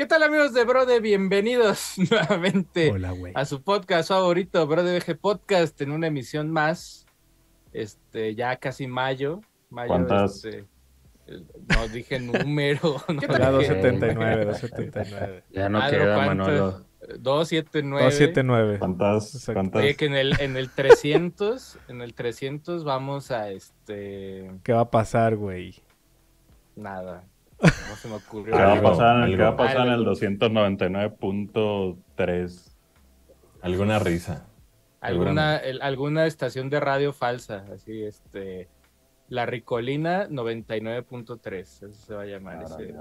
¿Qué 0.00 0.06
tal 0.06 0.22
amigos 0.22 0.54
de 0.54 0.64
Brode? 0.64 0.98
Bienvenidos 1.00 1.96
nuevamente 2.10 2.90
Hola, 2.90 3.12
a 3.34 3.44
su 3.44 3.60
podcast 3.62 4.08
favorito, 4.08 4.66
Brode 4.66 4.98
VG 4.98 5.18
Podcast, 5.18 5.78
en 5.82 5.90
una 5.90 6.06
emisión 6.06 6.50
más. 6.50 7.04
Este, 7.74 8.34
ya 8.34 8.56
casi 8.56 8.86
mayo. 8.86 9.42
mayo 9.68 9.88
¿Cuántas? 9.88 10.42
este, 10.42 10.64
no 11.26 11.86
dije 11.88 12.18
número. 12.18 12.80
no 13.08 13.20
La 13.28 13.52
dije- 13.52 13.74
279, 13.74 14.44
279. 14.46 15.44
Ya 15.50 15.68
no 15.68 15.82
Ah, 15.82 15.90
queda, 15.90 16.14
¿cuántas? 16.14 16.48
Manolo. 16.48 16.86
279. 17.18 18.04
279. 18.06 18.78
¿Cuántas? 18.78 19.50
Cuántas? 19.52 19.82
Oye, 19.82 19.96
que 19.96 20.06
en 20.06 20.14
el, 20.14 20.40
en 20.40 20.56
el 20.56 20.70
300, 20.70 21.78
en 21.88 22.00
el 22.00 22.14
300 22.14 22.84
vamos 22.84 23.30
a 23.30 23.50
este. 23.50 24.50
¿Qué 24.64 24.72
va 24.72 24.80
a 24.80 24.90
pasar, 24.90 25.36
güey? 25.36 25.74
Nada. 26.74 27.22
No 27.62 27.96
se 27.96 28.08
me 28.08 28.14
ocurrió. 28.14 28.56
¿Qué 28.56 28.62
va 28.62 28.78
a 28.78 28.82
pasar, 28.82 29.16
en 29.16 29.22
el- 29.22 29.24
algo. 29.24 29.36
qué 29.36 29.42
va 29.42 29.48
a 29.48 29.56
pasar 29.56 29.76
en 29.86 29.92
el 29.92 29.94
Algo. 30.00 30.10
299.3? 30.12 32.76
Alguna 33.62 33.98
risa. 33.98 34.46
alguna, 35.02 35.56
el- 35.56 35.80
alguna 35.82 36.26
estación 36.26 36.68
de 36.70 36.78
radio 36.80 37.12
falsa, 37.12 37.64
así, 37.72 38.02
este. 38.04 38.68
La 39.28 39.46
Ricolina 39.46 40.26
99.3, 40.28 41.82
eso 41.84 41.92
se 41.92 42.14
va 42.14 42.22
a 42.22 42.26
llamar. 42.26 42.62
ese- 42.64 42.94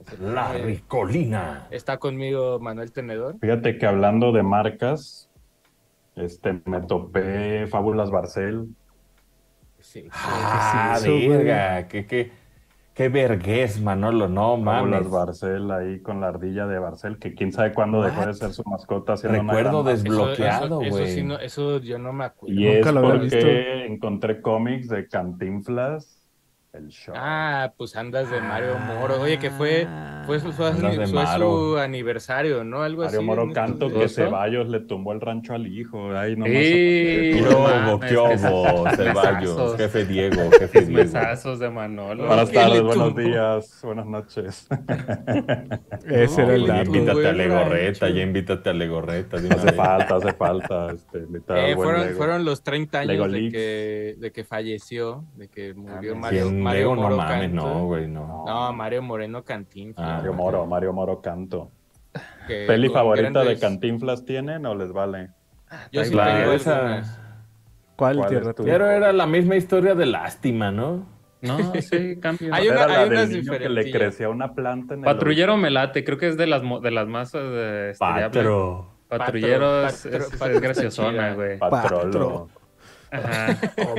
ese- 0.00 0.18
La 0.20 0.56
eh, 0.56 0.62
Ricolina. 0.64 1.68
Está 1.70 1.98
conmigo 1.98 2.58
Manuel 2.58 2.90
Tenedor. 2.90 3.36
Fíjate 3.40 3.76
que 3.78 3.86
hablando 3.86 4.32
de 4.32 4.42
marcas, 4.42 5.28
este, 6.16 6.60
me 6.64 6.80
topé 6.80 7.66
Fábulas 7.68 8.10
Barcel. 8.10 8.66
Sí. 9.80 10.08
Ah, 10.12 10.94
¿qué 10.94 10.98
es 10.98 11.04
eso, 11.24 11.30
verga. 11.30 11.86
Qué, 11.88 12.06
qué, 12.06 12.32
qué 12.94 13.08
vergüenza, 13.08 13.80
Manolo. 13.80 14.28
No 14.28 14.56
mames. 14.56 15.08
Barcel 15.10 15.70
ahí 15.70 16.00
con 16.02 16.20
la 16.20 16.28
ardilla 16.28 16.66
de 16.66 16.78
Barcel, 16.78 17.18
que 17.18 17.34
quién 17.34 17.52
sabe 17.52 17.72
cuándo 17.72 18.02
dejó 18.02 18.20
de 18.20 18.26
What? 18.28 18.32
ser 18.34 18.52
su 18.52 18.62
mascota. 18.64 19.14
Recuerdo. 19.16 19.82
Desbloqueado, 19.82 20.82
eso, 20.82 20.88
eso, 20.88 20.96
güey. 20.98 21.10
sí 21.14 21.22
no- 21.22 21.38
eso 21.38 21.78
yo 21.80 21.98
no 21.98 22.12
me 22.12 22.24
acuerdo. 22.24 22.54
Y 22.60 22.64
Nunca 22.64 22.88
es 22.88 22.94
lo 22.94 23.00
había 23.00 23.12
porque 23.20 23.36
visto. 23.36 23.48
encontré 23.92 24.40
cómics 24.42 24.88
de 24.88 25.08
Cantinflas, 25.08 26.21
el 26.72 26.88
show. 26.88 27.14
Ah, 27.16 27.72
pues 27.76 27.96
andas 27.96 28.30
de 28.30 28.40
Mario 28.40 28.78
Moro. 28.78 29.20
Oye, 29.20 29.38
que 29.38 29.50
fue, 29.50 29.86
fue, 30.26 30.40
su, 30.40 30.52
fue 30.52 30.68
aniversario, 31.80 32.64
¿no? 32.64 32.82
Algo 32.82 33.02
Mario 33.02 33.18
así. 33.18 33.26
Moro 33.26 33.42
en 33.42 33.48
estos 33.50 33.62
Canto 33.64 33.88
que. 33.92 34.08
Ceballos 34.08 34.68
le 34.68 34.80
tumbó 34.80 35.12
el 35.12 35.20
rancho 35.20 35.52
al 35.54 35.66
hijo. 35.66 36.08
¿Qué 36.08 37.34
Sí, 37.36 37.42
hubo, 37.42 37.68
no 37.68 38.00
qué 38.00 38.06
Ceballos? 38.96 39.42
mesazos. 39.50 39.76
Jefe 39.76 40.04
Diego, 40.06 40.50
jefe 40.58 40.80
Diego. 40.80 41.02
Mesazos 41.02 41.58
de 41.58 41.68
Manolo. 41.70 42.26
Buenas 42.26 42.48
¿Qué 42.48 42.56
le 42.56 42.62
tardes, 42.64 42.82
buenos 42.82 43.16
días, 43.16 43.80
buenas 43.82 44.06
noches. 44.06 44.68
Ese 46.06 46.42
era 46.42 46.54
el 46.54 46.66
Ya 46.66 46.82
invítate 46.84 47.28
a 47.28 47.32
Legorreta, 47.32 48.08
ya 48.08 48.22
invítate 48.22 48.70
a 48.70 48.72
Legorreta. 48.72 49.36
hace 49.36 49.72
falta, 49.72 50.16
hace 50.16 50.32
falta. 50.32 50.92
Este, 50.92 51.18
Eh, 51.50 51.76
fueron, 52.16 52.44
los 52.46 52.62
30 52.62 53.00
años 53.00 53.30
de 53.30 53.50
que, 53.50 54.16
de 54.18 54.32
que 54.32 54.44
falleció, 54.44 55.24
de 55.36 55.48
que 55.48 55.74
murió 55.74 56.14
sí, 56.14 56.18
Mario. 56.18 56.61
Mario 56.62 56.80
Lego, 56.80 56.94
Moro 56.96 57.08
no 57.10 57.16
mames, 57.16 57.40
Canto. 57.50 57.54
no, 57.66 57.84
güey, 57.86 58.08
no. 58.08 58.44
No, 58.46 58.72
Mario 58.72 59.02
Moreno 59.02 59.42
Cantinflas. 59.44 60.06
Ah, 60.08 60.16
Mario 60.16 60.32
Moro, 60.32 60.66
Mario 60.66 60.92
Moro 60.92 61.20
Canto. 61.20 61.70
que 62.46 62.64
¿Peli 62.66 62.88
favorita 62.88 63.44
de 63.44 63.58
Cantinflas 63.58 64.24
tienen 64.24 64.64
o 64.66 64.74
les 64.74 64.92
vale? 64.92 65.30
Yo 65.90 66.04
sí 66.04 66.10
Claro, 66.10 66.38
tengo 66.40 66.52
esa-. 66.52 67.02
¿Cuál, 67.96 68.16
¿Cuál 68.16 68.28
tierra 68.30 68.52
tuya? 68.52 68.72
Pero 68.72 68.90
era 68.90 69.12
la 69.12 69.26
misma 69.26 69.56
historia 69.56 69.94
de 69.94 70.06
lástima, 70.06 70.70
¿no? 70.70 71.06
No, 71.40 71.58
sí, 71.80 72.18
cambio. 72.20 72.54
Hay 72.54 72.68
una- 72.68 72.84
Era 72.84 72.86
la 72.88 72.98
del 73.00 73.12
unas 73.12 73.28
niño 73.30 73.52
que 73.58 73.68
le 73.68 73.90
crecía 73.90 74.28
una 74.28 74.54
planta 74.54 74.94
en 74.94 75.00
el 75.00 75.04
Patrullero 75.04 75.56
me 75.56 75.70
late, 75.70 76.04
creo 76.04 76.16
que 76.18 76.28
es 76.28 76.36
de 76.36 76.46
las, 76.46 76.62
de 76.82 76.90
las 76.90 77.08
más 77.08 77.32
eh, 77.34 77.90
este, 77.90 77.98
Patro. 78.04 78.88
Patrullero 79.08 79.82
Patro- 79.82 79.88
es, 79.88 80.30
patro- 80.38 80.54
es- 80.54 80.60
graciosona, 80.60 81.34
güey. 81.34 81.58
Patrolo. 81.58 82.48
Ajá. 83.12 83.56
Oh. 83.86 83.94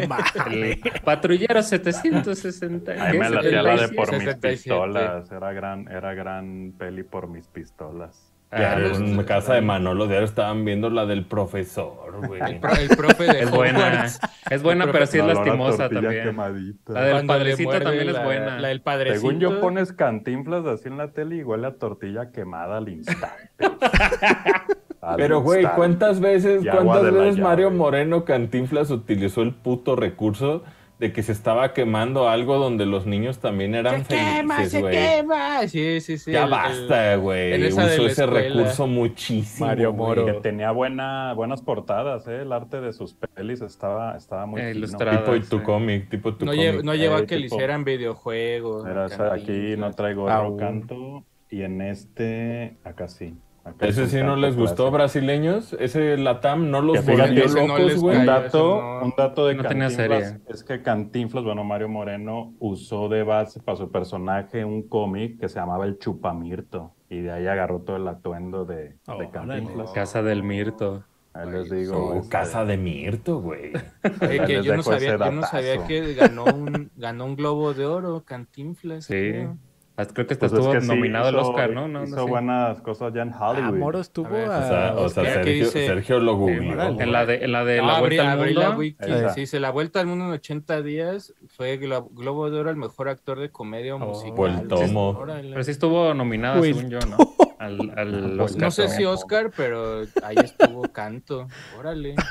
El 0.51 0.79
patrullero 1.03 1.61
760. 1.63 2.91
Ahí 2.93 3.17
me 3.17 3.29
la 3.29 3.39
hacía 3.39 3.61
la 3.61 3.71
de 3.73 3.87
77. 3.87 3.95
por 3.95 4.11
mis 4.13 4.23
77. 4.23 4.53
pistolas. 4.57 5.31
Era 5.31 5.53
gran, 5.53 5.87
era 5.87 6.13
gran 6.13 6.73
peli 6.77 7.03
por 7.03 7.27
mis 7.27 7.47
pistolas. 7.47 8.29
Ah, 8.55 8.77
en 8.77 9.23
casa 9.23 9.55
de 9.55 9.61
Manolo 9.61 10.05
diario 10.05 10.25
estaban 10.25 10.63
viendo 10.63 10.91
la 10.91 11.07
del 11.07 11.25
profesor, 11.25 12.27
güey. 12.27 12.39
El, 12.39 12.59
pro- 12.59 12.75
el 12.75 12.87
profe 12.89 13.23
de 13.23 13.39
Es 13.41 13.49
buena, 13.49 14.05
es 14.51 14.61
buena, 14.61 14.91
pero 14.91 15.07
sí 15.07 15.17
es 15.17 15.25
lastimosa 15.25 15.77
tortilla 15.89 16.01
también. 16.01 16.23
quemadita. 16.23 16.93
La 16.93 17.01
del 17.01 17.11
Cuando 17.13 17.33
padrecito 17.33 17.79
también 17.79 18.07
es 18.09 18.13
la- 18.13 18.23
buena. 18.23 18.59
La 18.59 18.67
del 18.67 18.81
padrecito. 18.83 19.21
Según 19.21 19.39
yo 19.39 19.59
pones 19.59 19.91
cantinflas 19.91 20.67
así 20.67 20.87
en 20.87 20.97
la 20.97 21.07
tele 21.13 21.37
y 21.37 21.43
huele 21.43 21.65
a 21.65 21.71
tortilla 21.79 22.29
quemada 22.31 22.77
al 22.77 22.89
instante. 22.89 23.49
Pero, 25.17 25.41
güey. 25.41 25.65
¿cuántas 25.75 26.19
veces, 26.19 26.63
Y 26.63 26.67
cuántas 26.69 27.11
veces 27.11 27.37
Mario 27.39 27.67
llave. 27.67 27.77
Moreno 27.77 28.25
Cantinflas 28.25 28.89
utilizó 28.91 29.41
el 29.41 29.53
puto 29.53 29.95
recurso 29.95 30.63
de 30.99 31.11
que 31.11 31.21
se 31.23 31.33
estaba 31.33 31.73
quemando 31.73 32.29
algo 32.29 32.57
donde 32.57 32.85
los 32.85 33.05
niños 33.05 33.39
también 33.39 33.75
eran 33.75 34.05
Se 34.05 34.15
quema, 34.15 34.55
felices, 34.55 34.71
se 34.71 34.81
güey? 34.81 34.93
quema. 34.95 35.67
Sí, 35.67 35.99
sí, 35.99 36.17
sí. 36.17 36.31
Ya 36.31 36.45
el- 36.45 36.51
basta, 36.51 37.15
güey. 37.17 37.67
Usó 37.67 37.81
ese 37.81 38.05
escuela. 38.23 38.31
recurso 38.31 38.87
muchísimo. 38.87 39.67
Mario. 39.67 39.91
Moro. 39.91 40.25
Que 40.25 40.33
tenía 40.33 40.71
buena, 40.71 41.33
buenas 41.33 41.61
portadas, 41.61 42.25
¿eh? 42.27 42.43
El 42.43 42.53
arte 42.53 42.79
de 42.79 42.93
sus 42.93 43.15
pelis 43.15 43.59
estaba, 43.61 44.15
estaba 44.15 44.45
muy 44.45 44.61
Eh. 44.61 44.73
Tipo 44.73 45.39
tu 45.49 45.57
Sí. 45.57 45.63
cómic, 45.65 46.09
tipo 46.09 46.35
tu 46.35 46.45
No, 46.45 46.53
lle- 46.53 46.83
no 46.83 46.95
llevó 46.95 47.17
Eh, 47.17 47.23
a 47.23 47.25
que 47.25 47.37
le 47.37 47.47
hicieran 47.47 47.83
videojuegos. 47.83 48.85
Era, 48.87 49.05
o 49.05 49.09
sea, 49.09 49.33
aquí 49.33 49.75
no 49.77 49.91
traigo 49.91 50.29
Aún. 50.29 50.57
canto 50.57 51.23
y 51.49 51.63
en 51.63 51.81
este, 51.81 52.77
acá 52.85 53.09
sí. 53.09 53.35
Acá 53.65 53.87
Ese 53.87 54.03
es 54.03 54.11
sí 54.11 54.17
no 54.21 54.35
les 54.35 54.57
gustó, 54.57 54.91
brasileños. 54.91 55.73
Ese 55.79 56.17
Latam 56.17 56.69
no 56.69 56.81
los 56.81 57.05
volvió 57.05 57.45
locos, 57.47 57.95
güey. 58.01 58.17
Un 58.17 58.25
dato, 58.25 58.81
no- 58.81 59.05
un 59.05 59.13
dato 59.17 59.47
de 59.47 59.55
no 59.55 59.63
tenía 59.63 59.87
Cantinflas 59.87 60.23
serie. 60.29 60.41
es 60.49 60.63
que 60.65 60.81
Cantinflas, 60.81 61.45
bueno, 61.45 61.63
Mario 61.63 61.87
Moreno 61.87 62.53
usó 62.59 63.07
de 63.07 63.23
base 63.23 63.61
para 63.61 63.77
su 63.77 63.89
personaje 63.89 64.65
un 64.65 64.87
cómic 64.89 65.39
que 65.39 65.47
se 65.47 65.59
llamaba 65.59 65.85
El 65.85 65.97
Chupamirto 65.97 66.93
y 67.09 67.21
de 67.21 67.31
ahí 67.31 67.47
agarró 67.47 67.79
todo 67.81 67.95
el 67.95 68.07
atuendo 68.07 68.65
de. 68.65 68.97
Cantinflas. 69.31 69.91
Casa 69.91 70.21
del 70.21 70.43
Mirto. 70.43 71.03
Ahí 71.33 71.49
les 71.49 71.69
digo. 71.71 71.97
Oh, 71.97 72.13
este, 72.17 72.29
casa 72.29 72.65
de 72.65 72.77
Mirto, 72.77 73.39
güey. 73.41 73.71
Que 74.19 74.61
yo 74.61 74.75
no 74.75 74.83
sabía, 74.83 75.17
yo 75.17 75.31
no 75.31 75.41
sabía 75.43 75.87
que 75.87 76.13
ganó 76.13 76.43
un, 76.45 76.91
ganó 76.95 77.25
un 77.25 77.35
globo 77.35 77.73
de 77.73 77.85
oro, 77.85 78.23
Cantinflas. 78.25 79.05
Sí. 79.05 79.13
creo. 79.13 79.57
Creo 79.95 80.25
que 80.25 80.33
hasta 80.33 80.47
pues 80.49 80.53
es 80.53 80.57
estuvo 80.59 80.71
que 80.73 80.81
sí, 80.81 80.87
nominado 80.87 81.27
al 81.27 81.35
hizo- 81.35 81.49
Oscar, 81.51 81.69
¿no? 81.71 81.87
no, 81.87 81.99
no 81.99 82.03
hizo 82.05 82.15
sé. 82.15 82.21
buenas 82.31 82.81
cosas 82.81 83.13
ya 83.13 83.21
en 83.21 83.31
Ah, 83.33 83.49
Hollywood. 83.51 83.77
Moro 83.77 83.99
estuvo 83.99 84.27
A. 84.27 84.31
O 84.57 84.67
sea, 84.67 84.95
o 84.97 85.09
sea 85.09 85.23
¿qué 85.23 85.29
Sergio, 85.33 85.53
dice? 85.65 85.85
Sergio 85.85 86.19
lo 86.19 86.31
Sí, 86.33 86.37
googleó. 86.39 86.99
En 86.99 87.11
la 87.11 87.25
de, 87.27 87.35
en 87.45 87.51
la, 87.51 87.63
de 87.63 87.77
No, 87.77 87.85
la 87.87 87.97
abrí, 87.97 88.15
vuelta 88.17 88.31
al 88.33 88.39
abrí 88.39 88.53
la 88.55 88.61
mundo. 88.69 88.79
wiki. 88.79 88.97
Está. 89.11 89.29
Sí, 89.33 89.45
se 89.45 89.59
la 89.59 89.69
vuelta 89.69 89.99
al 89.99 90.07
mundo 90.07 90.25
en 90.25 90.31
80 90.31 90.81
días 90.81 91.35
fue 91.55 91.79
Glo- 91.79 92.07
Globo 92.11 92.49
de 92.49 92.59
Oro 92.59 92.69
al 92.71 92.75
mejor 92.75 93.07
actor 93.07 93.39
de 93.39 93.51
comedia 93.51 93.95
o 93.95 93.97
Oh. 94.03 94.07
musical. 94.07 94.33
Pues 94.35 94.67
tomo. 94.67 95.19
Pero 95.25 95.63
sí 95.63 95.69
estuvo 95.71 96.13
nominada, 96.15 96.59
Uy. 96.59 96.73
según 96.73 96.89
yo, 96.89 96.99
¿no? 97.01 97.17
Al, 97.59 97.93
al 97.95 98.33
Pues 98.37 98.51
Oscar. 98.51 98.61
No 98.63 98.71
sé 98.71 98.89
si 98.89 99.05
Oscar, 99.05 99.51
pero 99.55 99.99
ahí 100.23 100.35
estuvo 100.43 100.81
canto. 100.91 101.47
Órale. 101.77 102.15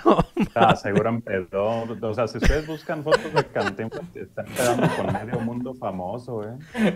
Ah, 0.56 0.74
seguro 0.74 1.08
empezó. 1.08 1.84
O 2.02 2.14
sea, 2.14 2.26
si 2.26 2.38
ustedes 2.38 2.66
buscan 2.66 3.04
fotos 3.04 3.32
de 3.32 3.44
Cantinflas, 3.44 4.02
están 4.16 4.44
quedando 4.46 4.88
con 4.96 5.12
medio 5.12 5.40
mundo 5.40 5.72
famoso, 5.74 6.42
¿eh? 6.42 6.94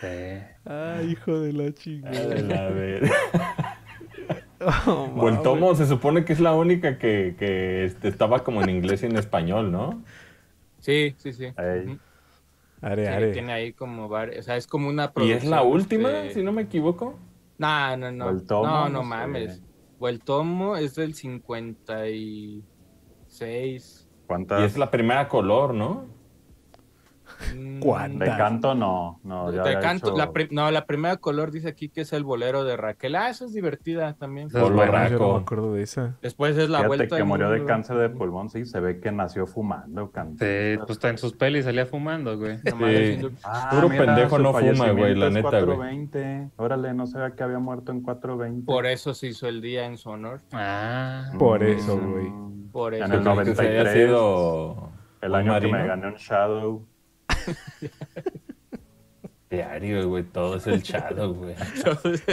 Sí. 0.00 0.06
Ay, 0.64 1.10
hijo 1.12 1.40
de 1.40 1.52
la 1.52 1.64
A 1.64 1.72
chingada. 1.72 2.34
la 2.42 2.68
ver- 2.70 3.02
Oh, 4.60 5.12
O 5.16 5.28
el 5.28 5.40
tomo 5.42 5.72
se 5.76 5.86
supone 5.86 6.24
que 6.24 6.32
es 6.32 6.40
la 6.40 6.52
única 6.54 6.98
que, 6.98 7.36
que 7.38 7.84
este, 7.84 8.08
estaba 8.08 8.42
como 8.42 8.60
en 8.60 8.70
inglés 8.70 9.04
y 9.04 9.06
en 9.06 9.16
español, 9.16 9.70
¿no? 9.70 10.02
Sí, 10.80 11.14
sí, 11.18 11.32
sí. 11.32 11.46
Are, 12.80 13.08
are. 13.08 13.32
tiene 13.32 13.52
ahí 13.52 13.72
como 13.72 14.08
varios. 14.08 14.40
O 14.40 14.42
sea, 14.42 14.56
es 14.56 14.66
como 14.66 14.88
una 14.88 15.04
Y 15.04 15.06
es 15.06 15.12
producción. 15.12 15.50
la 15.50 15.62
última, 15.62 16.10
si 16.32 16.42
no 16.42 16.50
me 16.52 16.62
equivoco. 16.62 17.16
No, 17.58 17.96
no, 17.96 18.10
no. 18.12 18.26
O 18.26 18.30
el 18.30 18.44
tomo, 18.46 18.66
no, 18.66 18.88
no 18.88 18.90
no 18.90 19.02
sé. 19.02 19.06
mames. 19.08 19.62
O 19.98 20.08
el 20.08 20.20
tomo 20.20 20.76
es 20.76 20.94
del 20.96 21.14
56. 21.14 24.08
¿Cuántas? 24.26 24.60
Y 24.60 24.64
es 24.64 24.76
la 24.78 24.90
primera 24.90 25.28
color, 25.28 25.72
¿no? 25.74 26.06
Mm, 27.54 27.78
¿Cuánta? 27.80 28.24
De 28.24 28.30
canto 28.36 28.74
no, 28.74 29.20
no, 29.22 29.52
ya 29.52 29.62
de 29.62 29.78
canto, 29.78 30.08
hecho- 30.08 30.16
la 30.16 30.30
no, 30.50 30.70
la 30.70 30.84
primera 30.86 31.16
color 31.18 31.50
dice 31.52 31.68
aquí 31.68 31.88
que 31.88 32.00
es 32.00 32.12
el 32.12 32.24
bolero 32.24 32.64
de 32.64 32.76
Raquel. 32.76 33.14
Ah, 33.14 33.30
esa 33.30 33.44
es 33.44 33.52
divertida 33.52 34.14
también. 34.14 34.48
Por 34.50 34.72
no 34.72 34.84
Raco. 34.84 35.34
me 35.34 35.40
acuerdo 35.42 35.72
de 35.74 35.82
esa. 35.82 36.16
Después 36.20 36.56
es 36.56 36.68
la 36.68 36.78
Fíjate 36.78 36.88
vuelta 36.96 37.16
que 37.16 37.24
murió 37.24 37.50
de 37.50 37.64
cáncer 37.64 37.96
de 37.98 38.08
pulmón, 38.10 38.50
sí, 38.50 38.64
se 38.64 38.80
ve 38.80 38.98
que 39.00 39.12
nació 39.12 39.46
fumando 39.46 40.10
Cantinflas. 40.10 40.48
Sí, 40.80 40.84
pues 40.86 41.04
en 41.04 41.18
sus 41.18 41.32
pelis 41.34 41.64
salía 41.64 41.86
fumando, 41.86 42.36
güey. 42.38 42.58
Sí. 42.58 42.68
haciendo- 42.68 43.30
Ah, 43.44 43.68
Puro 43.70 43.88
pendejo 43.88 44.38
no 44.38 44.52
fuma, 44.52 44.90
güey, 44.90 45.14
la 45.14 45.30
neta, 45.30 45.48
güey. 45.62 45.76
420. 45.76 46.50
Órale, 46.56 46.94
no 46.94 47.06
sabía 47.06 47.34
que 47.36 47.42
había 47.44 47.58
muerto 47.58 47.92
en 47.92 48.02
420. 48.02 48.66
Por 48.66 48.86
eso 48.86 49.14
se 49.14 49.28
hizo 49.28 49.46
el 49.48 49.60
día 49.60 49.86
en 49.86 49.96
su 49.96 50.10
honor. 50.10 50.40
Ah. 50.52 51.30
Por 51.38 51.60
Mm. 51.62 51.66
eso, 51.68 51.98
güey. 51.98 52.26
Por 52.72 52.94
eso. 52.94 53.04
En 53.04 53.12
el 53.12 53.18
Yo 53.18 53.32
creo 53.32 53.44
que 53.44 53.54
se 53.54 53.62
haya 53.62 53.70
93, 53.84 53.92
sido 53.92 54.88
El 55.20 55.34
año 55.34 55.60
que 55.60 55.68
me 55.68 55.86
gané 55.86 56.06
un 56.08 56.14
Shadow. 56.14 56.84
Diario, 59.50 60.06
güey. 60.10 60.24
Todo 60.24 60.56
es 60.56 60.66
el 60.66 60.82
Shadow, 60.82 61.32
güey. 61.32 61.54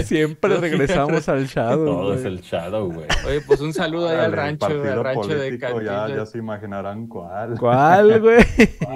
Siempre 0.04 0.58
regresamos 0.58 1.30
al 1.30 1.46
Shadow. 1.46 1.86
Todo 1.86 2.14
es 2.14 2.24
güey. 2.24 2.34
el 2.34 2.42
Shadow, 2.42 2.92
güey. 2.92 3.08
Oye, 3.26 3.40
pues 3.40 3.62
un 3.62 3.72
saludo 3.74 4.10
ahí 4.10 4.18
al 4.18 4.34
rancho, 4.34 4.66
al 4.66 5.02
rancho 5.02 5.30
de 5.30 5.58
político, 5.58 5.82
ya, 5.82 6.26
se 6.26 6.40
imaginarán 6.40 7.08
cuál. 7.08 7.58
¿Cuál, 7.58 8.20
güey? 8.20 8.44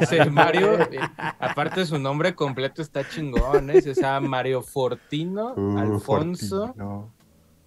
Dice 0.01 0.25
Mario, 0.25 0.81
eh, 0.81 0.99
aparte 1.39 1.85
su 1.85 1.97
nombre 1.97 2.35
completo 2.35 2.81
está 2.81 3.07
chingón, 3.07 3.69
¿eh? 3.69 3.81
Se 3.81 3.93
llama 3.93 4.27
Mario 4.27 4.63
Fortino 4.63 5.53
Uh, 5.55 5.77
Alfonso 5.77 6.65
Fortino. 6.67 7.13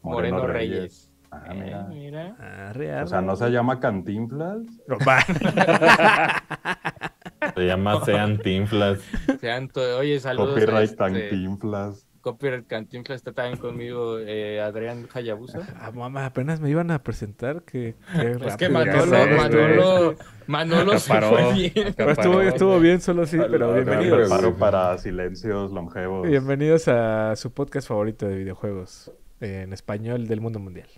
Moreno, 0.03 0.47
Reyes. 0.47 1.09
Ah, 1.31 1.45
Eh, 1.51 1.55
mira. 1.55 1.83
mira. 1.89 2.37
Arre, 2.69 3.03
O 3.03 3.07
sea. 3.07 3.23
¿no 3.23 3.37
se 3.37 3.49
llama 3.49 3.81
Cantinflas? 3.81 4.59
Se 7.57 7.67
llama 7.67 8.05
Sean 8.05 8.39
Tinflas. 8.39 9.01
Sean 9.41 9.69
to- 9.69 9.99
Oye, 9.99 10.19
saludos. 10.21 10.55
Copyright 10.55 10.85
este- 10.85 10.97
Cantinflas. 10.97 12.07
Copyright 12.21 12.69
Cantinflas 12.69 13.17
está 13.17 13.33
también 13.33 13.59
conmigo, 13.59 14.17
eh, 14.21 14.61
Adrián 14.61 15.09
Hayabusa. 15.13 15.59
Ah, 15.81 15.91
mamá, 15.91 16.25
apenas 16.27 16.61
me 16.61 16.71
iban 16.71 16.93
a 16.93 17.03
presentar 17.03 17.63
que, 17.65 17.97
que 18.15 18.47
Es 18.47 18.57
que 18.57 18.69
Manolo, 18.69 19.07
sabes, 19.07 19.37
Manolo, 19.37 20.15
Manolo 20.47 20.99
se 21.01 21.13
Acaparó. 21.13 21.37
fue 21.37 21.53
bien. 21.55 21.89
Estuvo, 21.89 22.41
estuvo 22.43 22.79
bien, 22.79 23.01
solo 23.01 23.27
sí, 23.27 23.39
A 23.41 23.49
pero 23.49 23.75
bienvenidos. 23.75 24.29
güey. 24.41 24.53
para 24.53 24.97
silencios 24.99 25.73
longevos. 25.73 26.29
Bienvenidos 26.29 26.87
a 26.87 27.35
su 27.35 27.53
podcast 27.53 27.89
favorito 27.89 28.29
de 28.29 28.37
videojuegos 28.37 29.11
eh, 29.41 29.63
en 29.65 29.73
español 29.73 30.29
del 30.29 30.41
mundo 30.41 30.61
mundial. 30.61 30.89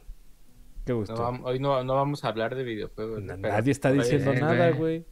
Qué 0.85 0.93
gusto. 0.93 1.15
No 1.15 1.43
hoy 1.47 1.59
no, 1.59 1.83
no 1.85 1.95
vamos 1.95 2.23
a 2.25 2.29
hablar 2.29 2.55
de 2.55 2.65
videojuegos. 2.65 3.23
Nadie 3.23 3.73
está 3.73 3.91
diciendo 3.91 4.35
eh, 4.35 4.41
nada, 4.43 4.71
güey. 4.73 5.07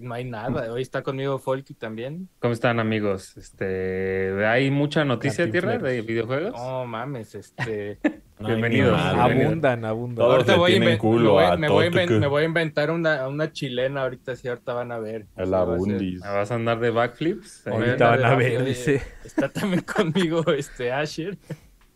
No 0.00 0.14
hay 0.14 0.24
nada. 0.24 0.72
Hoy 0.72 0.82
está 0.82 1.02
conmigo 1.02 1.38
Folky 1.38 1.74
también. 1.74 2.28
¿Cómo 2.38 2.52
están, 2.52 2.80
amigos? 2.80 3.36
Este, 3.36 4.46
¿Hay 4.46 4.70
mucha 4.70 5.04
noticia, 5.04 5.50
Tierra, 5.50 5.78
de 5.78 6.02
videojuegos? 6.02 6.52
No 6.54 6.86
mames, 6.86 7.34
este. 7.34 7.98
No 8.42 8.48
Bienvenidos. 8.48 8.98
Abundan, 9.00 9.84
abundan. 9.84 10.16
Todos 10.16 10.32
ahorita 10.38 10.56
voy 10.56 10.72
inven- 10.72 10.98
culo 10.98 11.34
voy, 11.34 11.44
a 11.44 11.56
me 11.56 11.68
voy 11.68 11.90
me 11.90 12.26
voy 12.26 12.42
a 12.42 12.46
inventar 12.46 12.90
una, 12.90 13.28
una 13.28 13.52
chilena 13.52 14.02
ahorita, 14.02 14.34
sí, 14.34 14.48
ahorita 14.48 14.72
van 14.74 14.90
a 14.90 14.98
ver. 14.98 15.26
El 15.36 15.54
a 15.54 15.60
Abundis. 15.60 16.20
¿Me 16.20 16.28
¿Vas 16.28 16.50
a 16.50 16.56
andar 16.56 16.80
de 16.80 16.90
backflips? 16.90 17.68
Ahorita 17.68 18.10
van 18.10 18.24
a 18.24 18.34
ver, 18.34 18.62
oye, 18.62 18.70
dice. 18.70 19.00
Está 19.24 19.48
también 19.48 19.82
conmigo 19.82 20.42
este 20.52 20.90
Asher. 20.90 21.38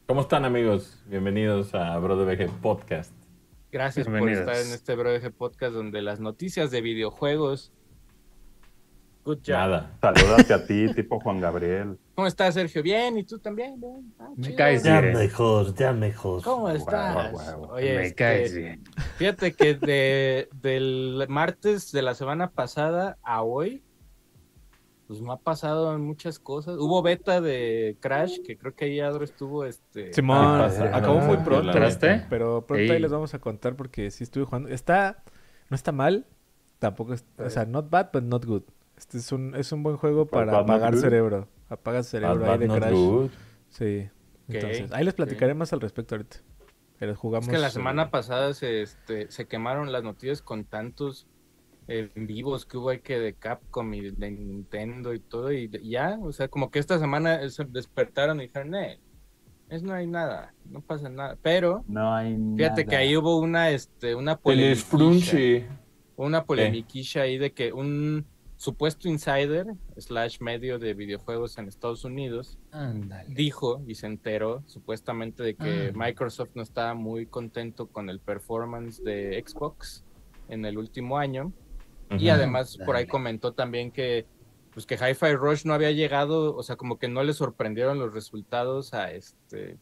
¿Cómo 0.06 0.20
están, 0.20 0.44
amigos? 0.44 1.02
Bienvenidos 1.08 1.74
a 1.74 1.98
Bro 1.98 2.24
de 2.24 2.36
VG 2.36 2.60
Podcast. 2.62 3.12
Gracias 3.72 4.06
por 4.06 4.30
estar 4.30 4.54
en 4.56 4.72
este 4.72 4.94
BroG 4.94 5.32
Podcast 5.36 5.74
donde 5.74 6.00
las 6.00 6.20
noticias 6.20 6.70
de 6.70 6.80
videojuegos. 6.80 7.72
Good 9.26 9.38
job. 9.44 9.54
Nada. 9.56 9.90
Salúdate 10.00 10.54
a 10.54 10.64
ti, 10.66 10.86
tipo 10.94 11.18
Juan 11.18 11.40
Gabriel. 11.40 11.98
¿Cómo 12.14 12.28
estás, 12.28 12.54
Sergio? 12.54 12.80
Bien, 12.80 13.18
¿y 13.18 13.24
tú 13.24 13.40
también? 13.40 13.80
Bien. 13.80 14.14
Ah, 14.20 14.28
Me 14.36 14.44
chido. 14.46 14.56
caes 14.56 14.84
Ya 14.84 15.00
bien. 15.00 15.14
mejor, 15.14 15.74
ya 15.74 15.92
mejor. 15.92 16.42
¿Cómo 16.44 16.70
estás? 16.70 17.32
Oye, 17.70 17.96
Me 17.96 18.02
este, 18.04 18.14
caes 18.14 18.54
bien. 18.54 18.84
fíjate 19.16 19.52
que 19.52 19.74
de, 19.74 20.48
del 20.62 21.26
martes 21.28 21.90
de 21.90 22.02
la 22.02 22.14
semana 22.14 22.52
pasada 22.52 23.18
a 23.24 23.42
hoy, 23.42 23.82
pues 25.08 25.20
me 25.20 25.32
ha 25.32 25.36
pasado 25.36 25.98
muchas 25.98 26.38
cosas. 26.38 26.76
Hubo 26.78 27.02
beta 27.02 27.40
de 27.40 27.96
Crash, 28.00 28.38
que 28.46 28.56
creo 28.56 28.76
que 28.76 28.84
ahí 28.84 29.00
Adro 29.00 29.24
estuvo, 29.24 29.64
este... 29.64 30.12
Simón, 30.14 30.38
Ah, 30.38 30.70
acabó 30.92 31.18
muy 31.18 31.38
pronto. 31.38 31.72
Pero 32.30 32.64
pronto 32.64 32.74
Ey. 32.82 32.90
ahí 32.92 33.00
les 33.00 33.10
vamos 33.10 33.34
a 33.34 33.40
contar 33.40 33.74
porque 33.74 34.10
sí 34.12 34.22
estuve 34.22 34.44
jugando. 34.44 34.68
Está, 34.68 35.24
no 35.68 35.74
está 35.74 35.90
mal, 35.90 36.26
tampoco 36.78 37.12
es, 37.12 37.24
o 37.38 37.50
sea, 37.50 37.64
not 37.66 37.90
bad, 37.90 38.10
but 38.12 38.22
not 38.22 38.44
good. 38.44 38.62
Este 38.96 39.18
es 39.18 39.30
un, 39.32 39.54
es 39.54 39.72
un 39.72 39.82
buen 39.82 39.96
juego 39.96 40.26
para 40.26 40.58
apagar 40.58 40.94
good. 40.94 41.00
cerebro. 41.00 41.48
Apaga 41.68 42.02
cerebro 42.02 42.50
ahí 42.50 42.58
de 42.58 42.68
Crash. 42.68 42.92
good. 42.92 43.30
Sí. 43.68 44.08
Entonces, 44.48 44.92
ahí 44.92 45.04
les 45.04 45.14
platicaré 45.14 45.54
más 45.54 45.72
al 45.72 45.80
respecto 45.80 46.14
ahorita. 46.14 46.38
Pero 46.98 47.14
jugamos. 47.14 47.48
Es 47.48 47.52
que 47.54 47.58
la 47.60 47.66
eh, 47.68 47.70
semana 47.72 48.10
pasada 48.10 48.54
se, 48.54 48.80
este, 48.82 49.30
se 49.30 49.46
quemaron 49.46 49.92
las 49.92 50.02
noticias 50.02 50.40
con 50.40 50.64
tantos 50.64 51.26
eh, 51.88 52.10
vivos 52.14 52.64
que 52.64 52.78
hubo 52.78 52.88
ahí 52.88 53.00
que 53.00 53.18
de 53.18 53.34
Capcom 53.34 53.92
y 53.92 54.10
de 54.10 54.30
Nintendo 54.30 55.12
y 55.12 55.20
todo, 55.20 55.52
y 55.52 55.66
de- 55.68 55.86
ya, 55.86 56.18
o 56.22 56.32
sea, 56.32 56.48
como 56.48 56.70
que 56.70 56.78
esta 56.78 56.98
semana 56.98 57.46
se 57.50 57.64
despertaron 57.66 58.40
y 58.40 58.44
dijeron, 58.46 58.74
eh, 58.76 58.98
es 59.68 59.82
no 59.82 59.92
hay 59.92 60.06
nada, 60.06 60.54
no 60.64 60.80
pasa 60.80 61.08
nada, 61.08 61.36
pero 61.42 61.84
No 61.86 62.14
hay 62.14 62.34
fíjate 62.56 62.84
nada. 62.84 62.90
que 62.90 62.96
ahí 62.96 63.16
hubo 63.16 63.36
una, 63.38 63.70
este, 63.70 64.14
una 64.14 64.36
Frunchi. 64.38 65.64
una 66.16 66.44
polemiquilla 66.44 67.22
ahí 67.22 67.36
de 67.36 67.52
que 67.52 67.72
un 67.72 68.26
supuesto 68.56 69.08
insider 69.08 69.66
slash 69.98 70.40
medio 70.40 70.78
de 70.78 70.94
videojuegos 70.94 71.58
en 71.58 71.68
Estados 71.68 72.04
Unidos 72.04 72.58
dijo 73.28 73.82
y 73.86 73.94
se 73.94 74.06
enteró 74.06 74.62
supuestamente 74.66 75.42
de 75.42 75.54
que 75.54 75.88
Ah. 75.88 75.92
Microsoft 75.94 76.50
no 76.54 76.62
estaba 76.62 76.94
muy 76.94 77.26
contento 77.26 77.86
con 77.88 78.08
el 78.08 78.18
performance 78.20 79.02
de 79.04 79.42
Xbox 79.46 80.04
en 80.48 80.64
el 80.64 80.78
último 80.78 81.18
año. 81.18 81.52
Y 82.18 82.28
además 82.28 82.78
por 82.84 82.94
ahí 82.96 83.06
comentó 83.06 83.52
también 83.52 83.90
que 83.90 84.26
pues 84.72 84.84
que 84.86 84.94
Hi-Fi 84.96 85.34
Rush 85.36 85.64
no 85.64 85.72
había 85.74 85.90
llegado, 85.90 86.54
o 86.54 86.62
sea, 86.62 86.76
como 86.76 86.98
que 86.98 87.08
no 87.08 87.22
le 87.24 87.32
sorprendieron 87.32 87.98
los 87.98 88.12
resultados 88.12 88.92
a 88.94 89.10
este 89.10 89.78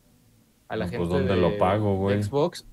a 0.68 0.76
la 0.76 0.86
Pues, 0.86 0.98
gente 0.98 1.08
¿dónde 1.14 1.34
de, 1.34 1.40
lo 1.40 1.58
pago, 1.58 1.96
güey? 1.96 2.16
de 2.16 2.22
Xbox. 2.22 2.64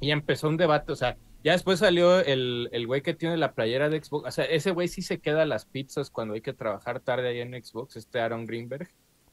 Y 0.00 0.10
empezó 0.10 0.48
un 0.48 0.56
debate, 0.56 0.92
o 0.92 0.96
sea, 0.96 1.16
ya 1.46 1.52
después 1.52 1.78
salió 1.78 2.18
el, 2.18 2.68
el 2.72 2.88
güey 2.88 3.02
que 3.02 3.14
tiene 3.14 3.36
la 3.36 3.52
playera 3.52 3.88
de 3.88 4.02
Xbox, 4.02 4.26
o 4.26 4.30
sea, 4.32 4.46
ese 4.46 4.72
güey 4.72 4.88
sí 4.88 5.00
se 5.00 5.20
queda 5.20 5.42
a 5.42 5.46
las 5.46 5.64
pizzas 5.64 6.10
cuando 6.10 6.34
hay 6.34 6.40
que 6.40 6.52
trabajar 6.52 6.98
tarde 6.98 7.28
ahí 7.28 7.38
en 7.38 7.52
Xbox, 7.52 7.94
este 7.94 8.18
Aaron 8.18 8.46
Greenberg. 8.46 8.88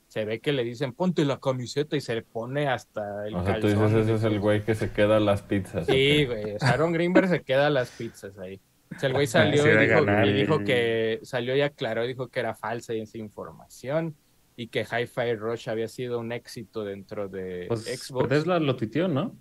Se 0.10 0.24
ve 0.24 0.40
que 0.40 0.54
le 0.54 0.64
dicen, 0.64 0.94
ponte 0.94 1.26
la 1.26 1.40
camiseta 1.40 1.98
y 1.98 2.02
se 2.02 2.14
le 2.14 2.22
pone 2.22 2.68
hasta 2.68 3.26
el 3.26 3.34
O 3.34 3.44
sea, 3.44 3.60
tú 3.60 3.66
dices, 3.66 3.94
ese 3.94 4.14
es 4.14 4.24
el 4.26 4.40
güey 4.40 4.64
que 4.64 4.76
se 4.76 4.92
queda 4.92 5.18
a 5.18 5.20
las 5.20 5.42
pizzas. 5.42 5.88
Sí, 5.88 6.26
güey. 6.26 6.54
o 6.54 6.60
sea, 6.60 6.70
Aaron 6.70 6.94
Greenberg 6.94 7.30
se 7.30 7.42
queda 7.42 7.66
a 7.66 7.72
las 7.72 7.90
pizzas 7.90 8.38
ahí. 8.38 8.62
O 8.96 9.00
sea, 9.00 9.08
el 9.10 9.14
güey 9.14 9.26
salió 9.26 9.66
y 9.66 9.88
dijo, 9.88 10.06
y 10.24 10.34
dijo 10.34 10.60
que 10.60 11.20
salió 11.24 11.56
y 11.56 11.62
aclaró, 11.62 12.06
dijo 12.06 12.28
que 12.28 12.42
era 12.42 12.54
falsa 12.54 12.94
esa 12.94 13.18
información 13.18 14.16
y 14.56 14.68
que 14.68 14.82
Hi-Fi 14.82 15.34
Rush 15.34 15.68
había 15.68 15.88
sido 15.88 16.20
un 16.20 16.32
éxito 16.32 16.84
dentro 16.84 17.28
de 17.28 17.66
Pues 17.70 17.86
Xbox. 17.86 18.30
Tesla 18.30 18.60
lo 18.60 18.76
titió, 18.76 19.08
¿no? 19.08 19.36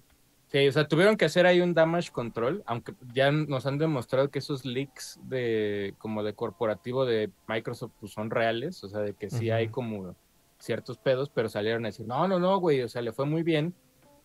Sí, 0.52 0.68
o 0.68 0.72
sea, 0.72 0.86
tuvieron 0.86 1.16
que 1.16 1.24
hacer 1.24 1.46
ahí 1.46 1.62
un 1.62 1.72
damage 1.72 2.10
control, 2.12 2.62
aunque 2.66 2.94
ya 3.14 3.32
nos 3.32 3.64
han 3.64 3.78
demostrado 3.78 4.28
que 4.30 4.40
esos 4.40 4.66
leaks 4.66 5.18
de 5.22 5.94
como 5.96 6.22
de 6.22 6.34
corporativo 6.34 7.06
de 7.06 7.30
Microsoft 7.48 7.92
pues, 7.98 8.12
son 8.12 8.28
reales, 8.30 8.84
o 8.84 8.88
sea, 8.90 9.00
de 9.00 9.14
que 9.14 9.30
sí 9.30 9.50
hay 9.50 9.64
Ujú. 9.64 9.72
como 9.72 10.16
ciertos 10.58 10.98
pedos, 10.98 11.30
pero 11.30 11.48
salieron 11.48 11.86
a 11.86 11.88
decir, 11.88 12.06
no, 12.06 12.28
no, 12.28 12.38
no, 12.38 12.58
güey, 12.60 12.82
o 12.82 12.88
sea, 12.88 13.00
le 13.00 13.14
fue 13.14 13.24
muy 13.24 13.42
bien, 13.42 13.74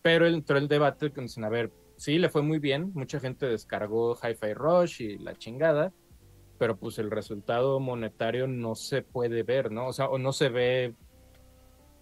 pero 0.01 0.27
entró 0.27 0.57
el 0.57 0.67
debate 0.67 1.13
que 1.13 1.21
dicen, 1.21 1.45
a 1.45 1.49
ver, 1.49 1.71
sí, 1.95 2.17
le 2.17 2.27
fue 2.27 2.41
muy 2.41 2.59
bien, 2.59 2.91
mucha 2.93 3.21
gente 3.21 3.45
descargó 3.45 4.17
Hi-Fi 4.21 4.53
Rush 4.53 5.01
y 5.01 5.17
la 5.19 5.33
chingada, 5.33 5.93
pero 6.57 6.75
pues 6.75 6.99
el 6.99 7.09
resultado 7.09 7.79
monetario 7.79 8.47
no 8.47 8.75
se 8.75 9.01
puede 9.01 9.43
ver, 9.43 9.71
¿no? 9.71 9.87
O 9.87 9.93
sea, 9.93 10.09
o 10.09 10.17
no 10.17 10.33
se 10.33 10.49
ve 10.49 10.93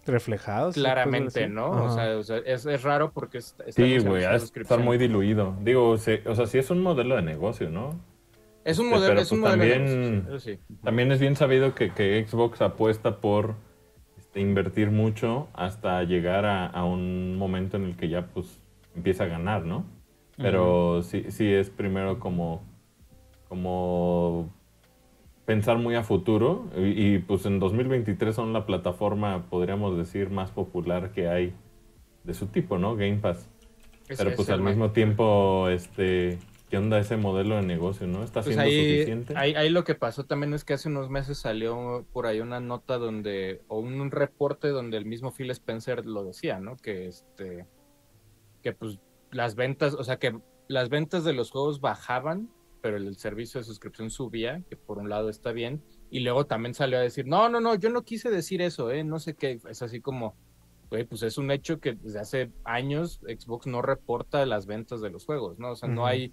reflejados. 0.08 0.74
¿se 0.74 0.80
puede 0.80 0.92
claramente? 0.94 1.48
¿no? 1.48 1.72
Ajá. 1.74 1.82
O 1.84 1.94
sea, 1.94 2.16
o 2.18 2.22
sea, 2.22 2.36
es, 2.38 2.66
es 2.66 2.82
raro 2.82 3.12
porque 3.12 3.38
es- 3.38 3.54
está 3.66 3.82
en 3.82 4.00
Sí, 4.00 4.06
güey, 4.06 4.22
de 4.22 4.28
de 4.28 4.40
suscripción. 4.40 4.84
muy 4.84 4.98
diluido. 4.98 5.54
Digo, 5.62 5.96
se- 5.98 6.22
o 6.26 6.34
sea, 6.34 6.46
sí 6.46 6.58
es 6.58 6.70
un 6.70 6.82
modelo 6.82 7.16
de 7.16 7.22
negocio, 7.22 7.70
¿no? 7.70 7.98
Es 8.64 8.78
un 8.78 8.86
Este, 8.86 8.96
modelo, 8.96 9.10
pero 9.12 9.20
es 9.20 9.32
un 9.32 9.40
pues 9.40 9.56
modelo 9.56 9.64
de 9.74 9.78
también- 9.80 10.10
negocios, 10.24 10.28
eso 10.28 10.40
sí. 10.40 10.74
También 10.82 11.12
es 11.12 11.20
bien 11.20 11.36
sabido 11.36 11.74
que, 11.74 11.92
que 11.92 12.24
Xbox 12.26 12.60
apuesta 12.62 13.16
por 13.20 13.54
este, 14.18 14.40
invertir 14.40 14.90
mucho 14.90 15.48
hasta 15.54 16.02
llegar 16.02 16.44
a, 16.46 16.66
a 16.66 16.84
un 16.84 17.36
momento 17.38 17.76
en 17.76 17.84
el 17.84 17.96
que 17.96 18.08
ya 18.08 18.26
pues 18.26 18.60
empieza 18.96 19.24
a 19.24 19.26
ganar, 19.28 19.64
¿no? 19.64 19.84
Pero 20.36 21.02
sí, 21.02 21.26
sí 21.30 21.50
es 21.50 21.70
primero 21.70 22.18
como, 22.18 22.62
como 23.48 24.50
pensar 25.46 25.78
muy 25.78 25.94
a 25.94 26.02
futuro 26.02 26.66
y, 26.76 27.14
y, 27.14 27.18
pues 27.20 27.46
en 27.46 27.58
2023 27.60 28.34
son 28.34 28.52
la 28.52 28.66
plataforma, 28.66 29.46
podríamos 29.48 29.96
decir, 29.96 30.28
más 30.30 30.50
popular 30.50 31.12
que 31.12 31.28
hay 31.28 31.54
de 32.24 32.34
su 32.34 32.46
tipo, 32.48 32.78
¿no? 32.78 32.96
Game 32.96 33.18
Pass. 33.18 33.48
Es- 34.08 34.18
Pero 34.18 34.30
es 34.30 34.36
pues 34.36 34.50
al 34.50 34.60
mismo 34.60 34.90
tiempo, 34.90 35.68
este, 35.68 36.38
¿qué 36.68 36.78
onda 36.78 36.98
ese 36.98 37.16
modelo 37.16 37.56
de 37.56 37.62
negocio, 37.62 38.06
no? 38.08 38.24
¿Está 38.24 38.42
Pues 38.42 38.46
siendo 38.56 38.62
ahí, 38.64 38.92
suficiente? 38.92 39.34
ahí, 39.36 39.54
ahí 39.54 39.70
lo 39.70 39.84
que 39.84 39.94
pasó 39.94 40.24
también 40.24 40.52
es 40.52 40.64
que 40.64 40.74
hace 40.74 40.88
unos 40.88 41.10
meses 41.10 41.38
salió 41.38 42.04
por 42.12 42.26
ahí 42.26 42.40
una 42.40 42.58
nota 42.60 42.98
donde, 42.98 43.62
o 43.68 43.78
un 43.78 44.10
reporte 44.10 44.68
donde 44.68 44.96
el 44.96 45.06
mismo 45.06 45.30
Phil 45.32 45.50
Spencer 45.52 46.04
lo 46.06 46.24
decía, 46.24 46.58
¿no? 46.58 46.76
Que 46.76 47.06
este, 47.06 47.66
que 48.62 48.72
pues 48.72 48.98
las 49.30 49.54
ventas, 49.54 49.94
o 49.94 50.02
sea 50.02 50.18
que 50.18 50.38
las 50.68 50.88
ventas 50.88 51.22
de 51.24 51.32
los 51.32 51.52
juegos 51.52 51.80
bajaban, 51.80 52.48
pero 52.86 52.98
el 52.98 53.16
servicio 53.16 53.58
de 53.58 53.64
suscripción 53.64 54.10
subía, 54.10 54.62
que 54.70 54.76
por 54.76 54.98
un 54.98 55.08
lado 55.08 55.28
está 55.28 55.50
bien, 55.50 55.82
y 56.08 56.20
luego 56.20 56.46
también 56.46 56.72
salió 56.72 56.98
a 56.98 57.00
decir, 57.00 57.26
no, 57.26 57.48
no, 57.48 57.58
no, 57.60 57.74
yo 57.74 57.90
no 57.90 58.04
quise 58.04 58.30
decir 58.30 58.62
eso, 58.62 58.92
eh, 58.92 59.02
no 59.02 59.18
sé 59.18 59.34
qué, 59.34 59.58
es 59.68 59.82
así 59.82 60.00
como, 60.00 60.36
güey, 60.88 61.04
pues 61.04 61.24
es 61.24 61.36
un 61.36 61.50
hecho 61.50 61.80
que 61.80 61.94
desde 61.94 62.20
hace 62.20 62.52
años 62.62 63.18
Xbox 63.26 63.66
no 63.66 63.82
reporta 63.82 64.46
las 64.46 64.66
ventas 64.66 65.00
de 65.00 65.10
los 65.10 65.26
juegos, 65.26 65.58
¿no? 65.58 65.72
O 65.72 65.74
sea, 65.74 65.88
no 65.88 66.06
hay 66.06 66.32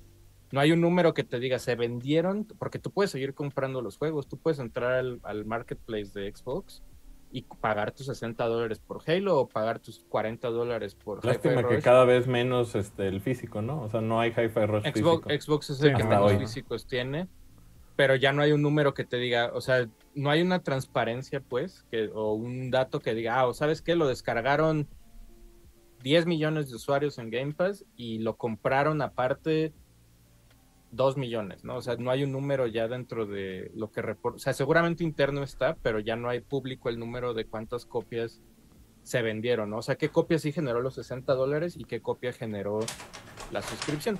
no 0.51 0.59
hay 0.59 0.71
un 0.71 0.81
número 0.81 1.15
que 1.15 1.23
te 1.23 1.39
diga 1.39 1.57
se 1.57 1.73
vendieron, 1.73 2.45
porque 2.59 2.77
tú 2.77 2.91
puedes 2.91 3.09
seguir 3.09 3.33
comprando 3.33 3.81
los 3.81 3.97
juegos, 3.97 4.27
tú 4.27 4.37
puedes 4.37 4.59
entrar 4.59 4.91
al, 4.91 5.21
al 5.23 5.45
marketplace 5.45 6.11
de 6.13 6.31
Xbox 6.31 6.83
y 7.35 7.41
pagar 7.41 7.91
tus 7.91 8.05
60 8.05 8.45
dólares 8.45 8.79
por 8.79 9.01
Halo 9.07 9.39
o 9.39 9.47
pagar 9.49 9.79
tus 9.79 9.99
40 10.07 10.49
dólares 10.49 10.93
por 10.93 11.17
Hi-Fi 11.17 11.27
Lástima 11.27 11.67
que 11.67 11.75
Rush. 11.75 11.83
cada 11.83 12.05
vez 12.05 12.27
menos 12.27 12.75
este, 12.75 13.07
el 13.07 13.21
físico, 13.21 13.61
¿no? 13.63 13.81
O 13.81 13.89
sea, 13.89 14.01
no 14.01 14.19
hay 14.19 14.29
Hi-Fi 14.29 14.65
Rush 14.67 14.83
Xbox, 14.83 15.23
físico. 15.23 15.29
Xbox 15.41 15.69
es 15.71 15.81
el 15.81 15.89
Sí, 15.91 15.97
que 15.97 16.03
menos 16.03 16.31
hoy. 16.31 16.37
físicos 16.37 16.85
tiene, 16.85 17.27
pero 17.95 18.15
ya 18.15 18.33
no 18.33 18.43
hay 18.43 18.51
un 18.51 18.61
número 18.61 18.93
que 18.93 19.03
te 19.03 19.17
diga, 19.17 19.51
o 19.55 19.61
sea, 19.61 19.87
no 20.13 20.29
hay 20.29 20.43
una 20.43 20.59
transparencia, 20.61 21.41
pues, 21.41 21.83
que, 21.89 22.11
o 22.13 22.33
un 22.33 22.69
dato 22.69 22.99
que 22.99 23.15
diga, 23.15 23.39
ah, 23.39 23.47
o 23.47 23.53
sabes 23.55 23.81
qué, 23.81 23.95
lo 23.95 24.07
descargaron 24.07 24.87
10 26.03 26.27
millones 26.27 26.69
de 26.69 26.75
usuarios 26.75 27.17
en 27.17 27.31
Game 27.31 27.53
Pass 27.53 27.83
y 27.95 28.19
lo 28.19 28.35
compraron 28.37 29.01
aparte 29.01 29.73
2 30.93 31.17
millones, 31.17 31.63
¿no? 31.63 31.77
O 31.77 31.81
sea, 31.81 31.95
no 31.97 32.11
hay 32.11 32.23
un 32.23 32.31
número 32.31 32.67
ya 32.67 32.87
dentro 32.87 33.25
de 33.25 33.71
lo 33.75 33.91
que 33.91 34.01
reporta, 34.01 34.35
o 34.37 34.39
sea, 34.39 34.53
seguramente 34.53 35.03
interno 35.03 35.43
está, 35.43 35.75
pero 35.81 35.99
ya 35.99 36.15
no 36.15 36.29
hay 36.29 36.39
público 36.39 36.89
el 36.89 36.99
número 36.99 37.33
de 37.33 37.45
cuántas 37.45 37.85
copias 37.85 38.41
se 39.01 39.21
vendieron, 39.21 39.71
¿no? 39.71 39.77
O 39.77 39.81
sea, 39.81 39.95
qué 39.95 40.09
copia 40.09 40.37
sí 40.39 40.51
generó 40.51 40.81
los 40.81 40.95
60 40.95 41.33
dólares 41.33 41.75
y 41.77 41.83
qué 41.83 42.01
copia 42.01 42.31
generó 42.31 42.79
la 43.51 43.61
suscripción. 43.61 44.19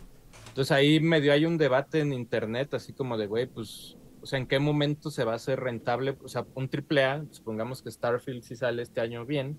Entonces 0.49 0.71
ahí 0.71 0.99
medio 0.99 1.31
hay 1.31 1.45
un 1.45 1.57
debate 1.57 1.99
en 1.99 2.11
internet, 2.11 2.73
así 2.73 2.91
como 2.93 3.17
de, 3.17 3.27
güey, 3.27 3.45
pues, 3.45 3.97
o 4.21 4.25
sea, 4.25 4.39
¿en 4.39 4.47
qué 4.47 4.59
momento 4.59 5.11
se 5.11 5.23
va 5.23 5.33
a 5.33 5.35
hacer 5.35 5.59
rentable? 5.59 6.17
O 6.23 6.27
sea, 6.27 6.45
un 6.55 6.69
triple 6.69 7.03
A, 7.03 7.23
supongamos 7.29 7.81
que 7.81 7.91
Starfield 7.91 8.41
sí 8.41 8.55
sale 8.55 8.81
este 8.81 8.99
año 8.99 9.25
bien, 9.25 9.57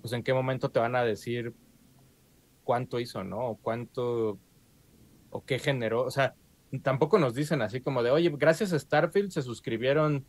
pues 0.00 0.12
¿en 0.12 0.22
qué 0.22 0.32
momento 0.32 0.70
te 0.70 0.80
van 0.80 0.96
a 0.96 1.04
decir 1.04 1.54
cuánto 2.64 3.00
hizo, 3.00 3.22
¿no? 3.22 3.50
O 3.50 3.56
cuánto, 3.56 4.38
o 5.30 5.44
qué 5.44 5.58
generó. 5.58 6.02
O 6.04 6.10
sea, 6.10 6.34
tampoco 6.82 7.18
nos 7.18 7.34
dicen 7.34 7.62
así 7.62 7.80
como 7.80 8.02
de, 8.02 8.10
oye, 8.10 8.32
gracias 8.36 8.72
a 8.72 8.78
Starfield 8.78 9.30
se 9.30 9.42
suscribieron 9.42 10.24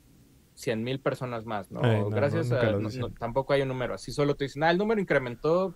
100 0.55 0.83
mil 0.83 0.99
personas 0.99 1.45
más, 1.45 1.71
¿no? 1.71 1.81
Eh, 1.83 1.99
no, 1.99 2.09
gracias 2.09 2.49
no, 2.49 2.57
a... 2.57 2.71
no, 2.73 3.09
tampoco 3.13 3.53
hay 3.53 3.61
un 3.61 3.69
número, 3.69 3.93
así 3.93 4.11
solo 4.11 4.35
te 4.35 4.45
dicen, 4.45 4.63
ah, 4.63 4.71
el 4.71 4.77
número 4.77 4.99
incrementó 4.99 5.73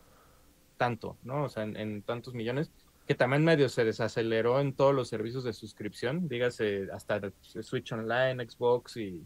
tanto, 0.78 1.18
¿no? 1.24 1.44
O 1.46 1.50
sea, 1.50 1.64
en, 1.64 1.78
en 1.78 2.02
tantos 2.02 2.34
millones, 2.34 2.72
que 3.08 3.16
también 3.16 3.44
medio 3.44 3.70
se 3.70 3.84
desaceleró 3.86 4.60
en 4.60 4.74
todos 4.74 4.94
los 4.94 5.08
servicios 5.10 5.44
de 5.44 5.54
suscripción, 5.54 6.28
dígase 6.28 6.88
hasta 6.92 7.22
Switch 7.62 7.92
Online, 7.92 8.46
Xbox 8.50 8.98
y, 8.98 9.22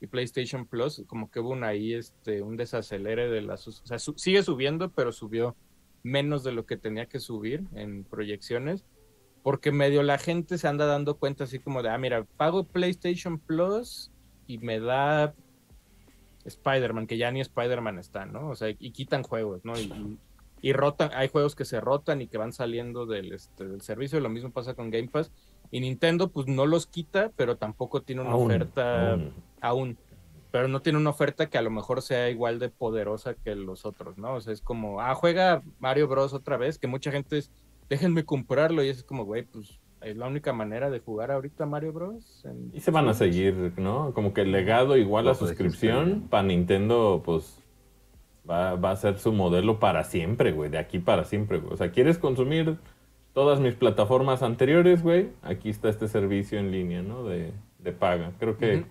y 0.00 0.06
PlayStation 0.06 0.66
Plus, 0.66 1.02
como 1.06 1.30
que 1.30 1.40
hubo 1.40 1.50
un 1.50 1.64
ahí 1.64 1.94
este, 1.94 2.42
un 2.42 2.56
desacelere 2.56 3.28
de 3.28 3.42
las... 3.42 3.66
O 3.68 3.72
sea, 3.72 3.98
su- 3.98 4.16
sigue 4.16 4.42
subiendo, 4.42 4.90
pero 4.90 5.12
subió 5.12 5.56
menos 6.02 6.44
de 6.44 6.52
lo 6.52 6.66
que 6.66 6.76
tenía 6.76 7.06
que 7.06 7.18
subir 7.20 7.64
en 7.74 8.04
proyecciones, 8.04 8.84
porque 9.46 9.70
medio 9.70 10.02
la 10.02 10.18
gente 10.18 10.58
se 10.58 10.66
anda 10.66 10.86
dando 10.86 11.18
cuenta 11.18 11.44
así 11.44 11.60
como 11.60 11.80
de, 11.80 11.88
ah, 11.88 11.98
mira, 11.98 12.24
pago 12.36 12.64
PlayStation 12.64 13.38
Plus 13.38 14.10
y 14.48 14.58
me 14.58 14.80
da 14.80 15.34
Spider-Man, 16.44 17.06
que 17.06 17.16
ya 17.16 17.30
ni 17.30 17.40
Spider-Man 17.42 18.00
está, 18.00 18.26
¿no? 18.26 18.48
O 18.50 18.56
sea, 18.56 18.70
y 18.76 18.90
quitan 18.90 19.22
juegos, 19.22 19.64
¿no? 19.64 19.78
Y, 19.78 20.18
y- 20.62 20.72
rotan, 20.72 21.10
hay 21.14 21.28
juegos 21.28 21.54
que 21.54 21.64
se 21.64 21.80
rotan 21.80 22.22
y 22.22 22.26
que 22.26 22.38
van 22.38 22.52
saliendo 22.52 23.06
del, 23.06 23.32
este, 23.32 23.68
del 23.68 23.82
servicio, 23.82 24.18
lo 24.18 24.28
mismo 24.30 24.50
pasa 24.50 24.74
con 24.74 24.90
Game 24.90 25.06
Pass. 25.06 25.30
Y 25.70 25.78
Nintendo, 25.78 26.26
pues 26.32 26.48
no 26.48 26.66
los 26.66 26.88
quita, 26.88 27.30
pero 27.36 27.56
tampoco 27.56 28.02
tiene 28.02 28.22
una 28.22 28.32
Aún, 28.32 28.46
oferta 28.50 29.12
aún. 29.12 29.32
aún, 29.60 29.98
pero 30.50 30.66
no 30.66 30.82
tiene 30.82 30.98
una 30.98 31.10
oferta 31.10 31.48
que 31.48 31.56
a 31.58 31.62
lo 31.62 31.70
mejor 31.70 32.02
sea 32.02 32.30
igual 32.30 32.58
de 32.58 32.68
poderosa 32.70 33.34
que 33.34 33.54
los 33.54 33.86
otros, 33.86 34.18
¿no? 34.18 34.34
O 34.34 34.40
sea, 34.40 34.52
es 34.52 34.60
como, 34.60 35.00
ah, 35.00 35.14
juega 35.14 35.62
Mario 35.78 36.08
Bros 36.08 36.32
otra 36.32 36.56
vez, 36.56 36.78
que 36.78 36.88
mucha 36.88 37.12
gente 37.12 37.38
es, 37.38 37.52
déjenme 37.88 38.24
comprarlo, 38.24 38.82
y 38.84 38.88
es 38.88 39.02
como, 39.02 39.24
güey, 39.24 39.44
pues 39.44 39.78
es 40.02 40.16
la 40.16 40.26
única 40.26 40.52
manera 40.52 40.90
de 40.90 41.00
jugar 41.00 41.30
ahorita 41.30 41.66
Mario 41.66 41.92
Bros. 41.92 42.44
en- 42.44 42.70
Y 42.74 42.80
se 42.80 42.90
van 42.90 43.08
a 43.08 43.14
seguir, 43.14 43.72
¿no? 43.76 44.12
Como 44.14 44.32
que 44.34 44.42
el 44.42 44.52
legado 44.52 44.96
igual 44.96 45.26
a 45.26 45.30
dijiste 45.30 45.48
suscripción 45.48 46.26
para 46.28 46.42
Nintendo, 46.44 47.22
pues 47.24 47.58
va, 48.48 48.74
va 48.76 48.90
a 48.92 48.96
ser 48.96 49.18
su 49.18 49.32
modelo 49.32 49.80
para 49.80 50.04
siempre, 50.04 50.52
güey. 50.52 50.70
De 50.70 50.78
aquí 50.78 50.98
para 50.98 51.24
siempre, 51.24 51.58
güey. 51.58 51.72
O 51.72 51.76
sea, 51.76 51.90
¿quieres 51.90 52.18
consumir 52.18 52.76
todas 53.32 53.58
mis 53.60 53.74
plataformas 53.74 54.42
anteriores, 54.42 55.02
güey? 55.02 55.30
Aquí 55.42 55.70
está 55.70 55.88
este 55.88 56.06
servicio 56.08 56.58
en 56.58 56.70
línea, 56.70 57.02
¿no? 57.02 57.24
De, 57.24 57.52
de 57.78 57.92
paga. 57.92 58.32
Creo 58.38 58.56
que. 58.58 58.84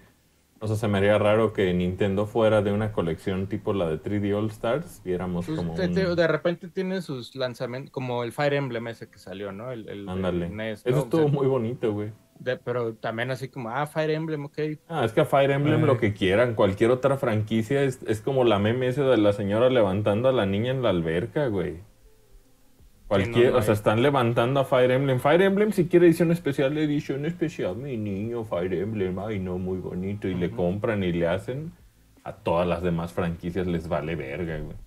O 0.60 0.68
sea, 0.68 0.76
se 0.76 0.88
me 0.88 0.98
haría 1.00 1.18
raro 1.18 1.54
que 1.54 1.74
Nintendo 1.74 2.26
fuera 2.26 2.62
de 2.62 2.72
una 2.72 2.92
colección 2.92 3.48
tipo 3.48 3.74
la 3.74 3.88
de 3.90 3.98
3D 4.02 4.34
All 4.36 4.50
Stars. 4.50 5.02
Viéramos 5.04 5.46
Pues, 5.46 5.58
como 5.58 5.74
te- 5.76 5.88
te- 5.90 6.08
un- 6.08 6.16
de 6.16 6.28
repente 6.28 6.68
tiene 6.70 7.02
sus 7.02 7.36
lanzamientos, 7.36 7.92
como 7.92 8.24
el 8.24 8.32
Fire 8.32 8.54
Emblem 8.54 8.88
ese 8.88 9.10
que 9.10 9.20
salió, 9.20 9.52
¿no? 9.52 9.72
El, 9.72 9.88
el- 9.90 10.08
Ándale. 10.10 10.46
el 10.48 10.56
NES, 10.56 10.82
Eso. 10.86 11.00
O 11.00 11.04
estuvo 11.04 11.24
sea, 11.24 11.32
muy 11.32 11.48
bonito, 11.48 11.92
güey. 11.94 12.12
de- 12.40 12.58
pero 12.58 12.96
también 12.96 13.32
así 13.32 13.48
como, 13.50 13.70
ah, 13.70 13.86
Fire 13.88 14.12
Emblem, 14.12 14.46
ok. 14.46 14.60
Ah, 14.90 15.06
es 15.06 15.14
que 15.14 15.22
a 15.22 15.26
Fire 15.26 15.52
Emblem 15.52 15.84
lo 15.86 15.98
que 15.98 16.14
quieran, 16.14 16.54
cualquier 16.56 16.92
otra 16.92 17.18
franquicia 17.18 17.82
es, 17.84 18.02
es 18.08 18.22
como 18.22 18.44
la 18.44 18.60
meme 18.60 18.88
ese 18.88 19.04
de 19.04 19.18
la 19.18 19.32
señora 19.34 19.70
levantando 19.70 20.28
a 20.30 20.32
la 20.34 20.46
niña 20.46 20.72
en 20.72 20.82
la 20.84 20.90
alberca, 20.90 21.48
güey. 21.48 21.78
Cualquier, 23.08 23.52
no, 23.52 23.60
o 23.60 23.62
sea, 23.62 23.74
están 23.74 24.02
levantando 24.02 24.60
a 24.60 24.66
Fire 24.66 24.92
Emblem. 24.92 25.20
Fire 25.20 25.42
Emblem 25.42 25.72
si 25.72 25.88
quiere 25.88 26.08
edición 26.08 26.32
especial, 26.32 26.76
edición 26.78 27.26
especial, 27.26 27.76
mi 27.76 27.98
niño, 27.98 28.44
Fire 28.46 28.74
Emblem, 28.74 29.20
ay 29.20 29.40
no, 29.40 29.60
muy 29.60 29.78
bonito. 29.78 30.28
Y 30.28 30.34
le 30.34 30.50
compran 30.52 31.04
y 31.04 31.12
le 31.12 31.28
hacen. 31.28 31.72
A 32.24 32.34
todas 32.34 32.68
las 32.68 32.82
demás 32.82 33.14
franquicias 33.14 33.68
les 33.68 33.88
vale 33.88 34.16
verga, 34.16 34.58
güey. 34.58 34.78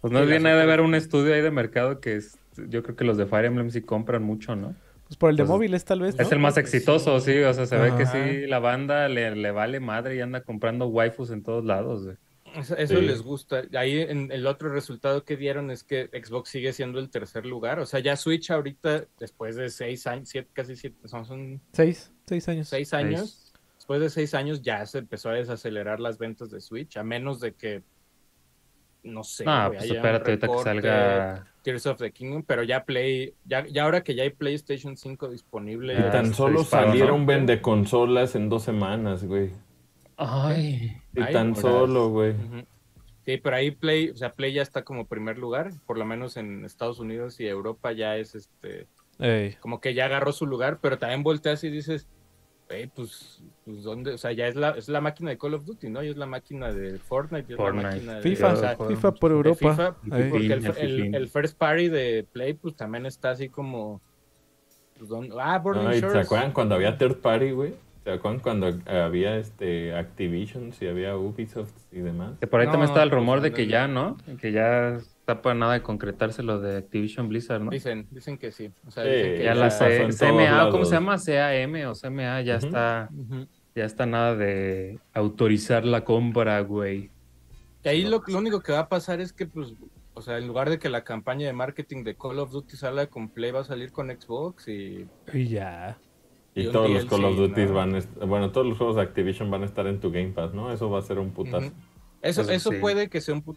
Pues 0.00 0.12
no 0.12 0.26
viene 0.26 0.50
las 0.50 0.60
de 0.60 0.66
ver 0.66 0.80
un 0.80 0.96
estudio 0.96 1.32
ahí 1.34 1.40
de 1.42 1.52
mercado 1.52 2.00
que 2.00 2.16
es, 2.16 2.36
yo 2.56 2.82
creo 2.82 2.96
que 2.96 3.04
los 3.04 3.16
de 3.16 3.26
Fire 3.26 3.44
Emblem 3.44 3.70
sí 3.70 3.82
compran 3.82 4.24
mucho, 4.24 4.56
¿no? 4.56 4.74
Pues 5.06 5.16
por 5.16 5.30
el 5.30 5.36
de 5.36 5.44
Pues, 5.44 5.50
móviles 5.50 5.84
tal 5.84 6.00
vez, 6.00 6.18
¿no? 6.18 6.24
Es 6.24 6.32
el 6.32 6.40
más 6.40 6.56
exitoso, 6.56 7.20
sí, 7.20 7.38
o 7.42 7.54
sea, 7.54 7.66
se 7.66 7.76
ve 7.78 7.94
que 7.94 8.06
sí, 8.06 8.46
la 8.48 8.58
banda 8.58 9.08
le, 9.08 9.36
le 9.36 9.50
vale 9.52 9.78
madre 9.78 10.16
y 10.16 10.20
anda 10.20 10.42
comprando 10.42 10.88
waifus 10.88 11.30
en 11.30 11.42
todos 11.44 11.64
lados, 11.64 12.04
güey. 12.04 12.16
Eso, 12.56 12.76
eso 12.76 12.96
Sí. 12.96 13.00
les 13.02 13.22
gusta. 13.22 13.62
Ahí 13.74 14.00
en 14.00 14.30
el 14.32 14.46
otro 14.46 14.68
resultado 14.68 15.24
que 15.24 15.36
dieron 15.36 15.70
es 15.70 15.82
que 15.84 16.08
Xbox 16.12 16.50
sigue 16.50 16.72
siendo 16.72 16.98
el 16.98 17.08
tercer 17.10 17.46
lugar. 17.46 17.78
O 17.78 17.86
sea, 17.86 18.00
ya 18.00 18.16
Switch 18.16 18.50
ahorita, 18.50 19.04
después 19.18 19.56
de 19.56 19.70
seis 19.70 20.06
años, 20.06 20.28
siete, 20.28 20.48
casi 20.52 20.76
siete, 20.76 21.08
son, 21.08 21.24
son 21.24 21.60
Seis, 21.72 22.12
seis 22.26 22.48
años. 22.48 22.68
seis 22.68 22.92
años, 22.94 23.52
después 23.76 24.00
de 24.00 24.10
seis 24.10 24.34
años 24.34 24.62
ya 24.62 24.84
se 24.86 24.98
empezó 24.98 25.30
a 25.30 25.34
desacelerar 25.34 26.00
las 26.00 26.18
ventas 26.18 26.50
de 26.50 26.60
Switch, 26.60 26.96
a 26.96 27.02
menos 27.02 27.40
de 27.40 27.52
que, 27.54 27.82
no 29.04 29.24
sé, 29.24 29.44
pues 29.44 29.84
espérate 29.84 30.30
ahorita 30.30 30.48
que 30.48 30.58
salga. 30.62 31.46
Tears 31.62 31.86
of 31.86 31.98
the 31.98 32.10
Kingdom, 32.10 32.42
pero 32.42 32.64
ya 32.64 32.84
Play, 32.84 33.34
ya, 33.44 33.64
ya 33.68 33.84
ahora 33.84 34.02
que 34.02 34.16
ya 34.16 34.24
hay 34.24 34.30
PlayStation 34.30 34.96
5 34.96 35.28
disponible, 35.30 35.94
Y 35.94 36.10
tan 36.10 36.34
solo 36.34 36.60
disparó, 36.60 36.88
salieron 36.88 37.20
¿no? 37.20 37.26
vende 37.26 37.60
consolas 37.62 38.34
en 38.34 38.48
dos 38.48 38.64
semanas, 38.64 39.24
güey. 39.24 39.50
Ay. 40.24 40.96
Y 41.14 41.20
Ay, 41.20 41.32
tan 41.32 41.54
solo, 41.56 42.08
güey. 42.10 42.34
Sí, 43.24 43.36
pero 43.36 43.56
ahí 43.56 43.70
Play, 43.70 44.10
o 44.10 44.16
sea, 44.16 44.32
Play 44.32 44.52
ya 44.52 44.62
está 44.62 44.82
como 44.82 45.06
primer 45.06 45.38
lugar, 45.38 45.70
por 45.86 45.96
lo 45.98 46.04
menos 46.04 46.36
en 46.36 46.64
Estados 46.64 46.98
Unidos 46.98 47.38
y 47.40 47.46
Europa 47.46 47.92
ya 47.92 48.16
es 48.16 48.34
este, 48.34 48.86
Ey. 49.20 49.54
como 49.60 49.80
que 49.80 49.94
ya 49.94 50.06
agarró 50.06 50.32
su 50.32 50.44
lugar, 50.46 50.78
pero 50.80 50.98
también 50.98 51.22
volteas 51.22 51.62
y 51.62 51.70
dices, 51.70 52.08
"Ey, 52.68 52.88
pues, 52.88 53.40
pues 53.64 53.84
dónde, 53.84 54.12
o 54.14 54.18
sea, 54.18 54.32
ya 54.32 54.48
es 54.48 54.56
la, 54.56 54.70
es 54.70 54.88
la 54.88 55.00
máquina 55.00 55.30
de 55.30 55.38
Call 55.38 55.54
of 55.54 55.64
Duty, 55.64 55.88
¿no? 55.88 56.02
Y 56.02 56.08
es 56.08 56.16
la 56.16 56.26
máquina 56.26 56.72
de 56.72 56.98
Fortnite, 56.98 57.46
y 57.48 57.52
es 57.52 57.56
Fortnite. 57.58 57.84
la 57.86 57.92
máquina 57.92 58.14
de 58.14 58.22
FIFA, 58.22 58.52
o 58.52 58.56
sea, 58.56 58.76
FIFA 58.76 59.12
por 59.14 59.30
Europa. 59.30 59.58
FIFA, 59.58 59.96
porque 60.30 60.52
el, 60.52 60.66
El 60.78 61.14
el- 61.14 61.28
first 61.28 61.56
party 61.56 61.88
de 61.90 62.26
Play, 62.32 62.54
pues 62.54 62.74
también 62.74 63.06
está 63.06 63.30
así 63.30 63.48
como, 63.48 64.00
pues, 64.98 65.08
¿dónde? 65.08 65.36
ah, 65.38 65.62
Ay, 65.86 66.00
¿Se 66.00 66.18
acuerdan 66.18 66.52
cuando 66.52 66.74
había 66.74 66.96
third 66.98 67.20
party, 67.20 67.52
güey? 67.52 67.74
¿Se 68.04 68.10
acuerdan 68.10 68.40
cuando 68.40 68.68
había 68.86 69.36
este 69.36 69.94
Activision, 69.94 70.72
si 70.72 70.88
había 70.88 71.16
Ubisoft 71.16 71.72
y 71.92 72.00
demás? 72.00 72.36
Que 72.40 72.48
por 72.48 72.60
ahí 72.60 72.66
No, 72.66 72.72
también 72.72 72.90
está 72.90 73.02
el 73.04 73.10
pues, 73.10 73.20
rumor 73.20 73.40
de 73.40 73.52
que 73.52 73.68
ya, 73.68 73.86
¿no? 73.86 74.16
Que 74.40 74.50
ya 74.50 74.96
está 74.96 75.40
para 75.40 75.54
nada 75.54 75.74
de 75.74 75.82
concretarse 75.82 76.42
lo 76.42 76.60
de 76.60 76.78
Activision 76.78 77.28
Blizzard, 77.28 77.60
¿no? 77.62 77.70
Dicen, 77.70 78.08
dicen 78.10 78.38
que 78.38 78.50
sí. 78.50 78.72
O 78.86 78.90
sea, 78.90 79.04
Sí, 79.04 79.10
dicen 79.10 79.32
que 79.34 79.38
Ya 79.38 79.44
ya 79.44 79.54
la 79.54 79.70
C- 79.70 80.08
CMA, 80.18 80.70
¿cómo 80.70 80.84
se 80.84 80.94
llama? 80.94 81.16
CAM 81.16 81.74
o 81.88 81.94
CMA 81.94 82.40
ya 82.42 82.56
está, 82.56 83.08
ya 83.76 83.84
está 83.84 84.04
nada 84.04 84.34
de 84.34 84.98
autorizar 85.14 85.84
la 85.84 86.02
compra, 86.04 86.60
güey. 86.60 87.10
Y 87.84 87.88
ahí 87.88 88.02
lo, 88.02 88.20
lo 88.26 88.38
único 88.38 88.60
que 88.60 88.72
va 88.72 88.80
a 88.80 88.88
pasar 88.88 89.20
es 89.20 89.32
que, 89.32 89.46
pues, 89.46 89.74
o 90.14 90.22
sea, 90.22 90.38
en 90.38 90.48
lugar 90.48 90.70
de 90.70 90.78
que 90.80 90.88
la 90.88 91.04
campaña 91.04 91.46
de 91.46 91.52
marketing 91.52 92.02
de 92.02 92.16
Call 92.16 92.40
of 92.40 92.50
Duty 92.50 92.76
salga 92.76 93.06
con 93.06 93.28
Play, 93.28 93.52
va 93.52 93.60
a 93.60 93.64
salir 93.64 93.92
con 93.92 94.08
Xbox 94.10 94.66
y... 94.66 95.06
Y 95.32 95.46
ya. 95.48 95.96
Y 96.54 96.70
todos 96.70 96.90
los 96.90 97.04
Call 97.06 97.24
of 97.24 97.36
Duty 97.36 97.64
¿no? 97.66 97.72
van 97.74 97.98
bueno, 98.26 98.50
todos 98.52 98.66
los 98.66 98.76
juegos 98.76 98.96
de 98.96 99.02
Activision 99.02 99.50
van 99.50 99.62
a 99.62 99.66
estar 99.66 99.86
en 99.86 100.00
tu 100.00 100.10
Game 100.10 100.32
Pass, 100.32 100.52
¿no? 100.52 100.70
Eso 100.72 100.90
va 100.90 100.98
a 100.98 101.02
ser 101.02 101.18
un 101.18 101.30
putazo. 101.30 101.72
Eso, 102.20 102.42
Eso 102.42 102.50
eso 102.52 102.70
sí. 102.70 102.76
puede 102.78 103.08
que 103.08 103.20
sea 103.20 103.34
un 103.34 103.42
put- 103.42 103.56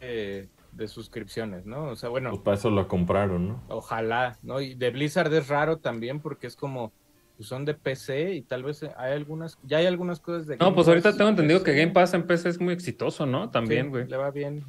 eh, 0.00 0.48
de 0.72 0.88
suscripciones, 0.88 1.66
¿no? 1.66 1.84
O 1.86 1.96
sea, 1.96 2.08
bueno, 2.08 2.30
Pues 2.30 2.42
para 2.42 2.56
eso 2.56 2.70
lo 2.70 2.86
compraron, 2.88 3.48
¿no? 3.48 3.62
ojalá, 3.68 4.38
¿no? 4.42 4.60
Y 4.60 4.74
de 4.74 4.90
Blizzard 4.90 5.32
es 5.34 5.48
raro 5.48 5.78
también 5.78 6.20
porque 6.20 6.46
es 6.46 6.56
como, 6.56 6.92
pues 7.36 7.48
son 7.48 7.64
de 7.64 7.74
PC 7.74 8.32
y 8.34 8.42
tal 8.42 8.62
vez 8.62 8.82
hay 8.96 9.12
algunas, 9.12 9.58
ya 9.64 9.78
hay 9.78 9.86
algunas 9.86 10.20
cosas 10.20 10.46
de... 10.46 10.56
No, 10.56 10.66
Game 10.66 10.74
pues 10.76 10.88
ahorita 10.88 11.10
Pass 11.10 11.16
tengo 11.18 11.30
entendido 11.30 11.60
PC. 11.60 11.72
que 11.72 11.80
Game 11.80 11.92
Pass 11.92 12.14
en 12.14 12.26
PC 12.26 12.48
es 12.48 12.60
muy 12.60 12.74
exitoso, 12.74 13.26
¿no? 13.26 13.50
También, 13.50 13.90
güey. 13.90 14.06
Le 14.06 14.16
va 14.16 14.30
bien. 14.30 14.64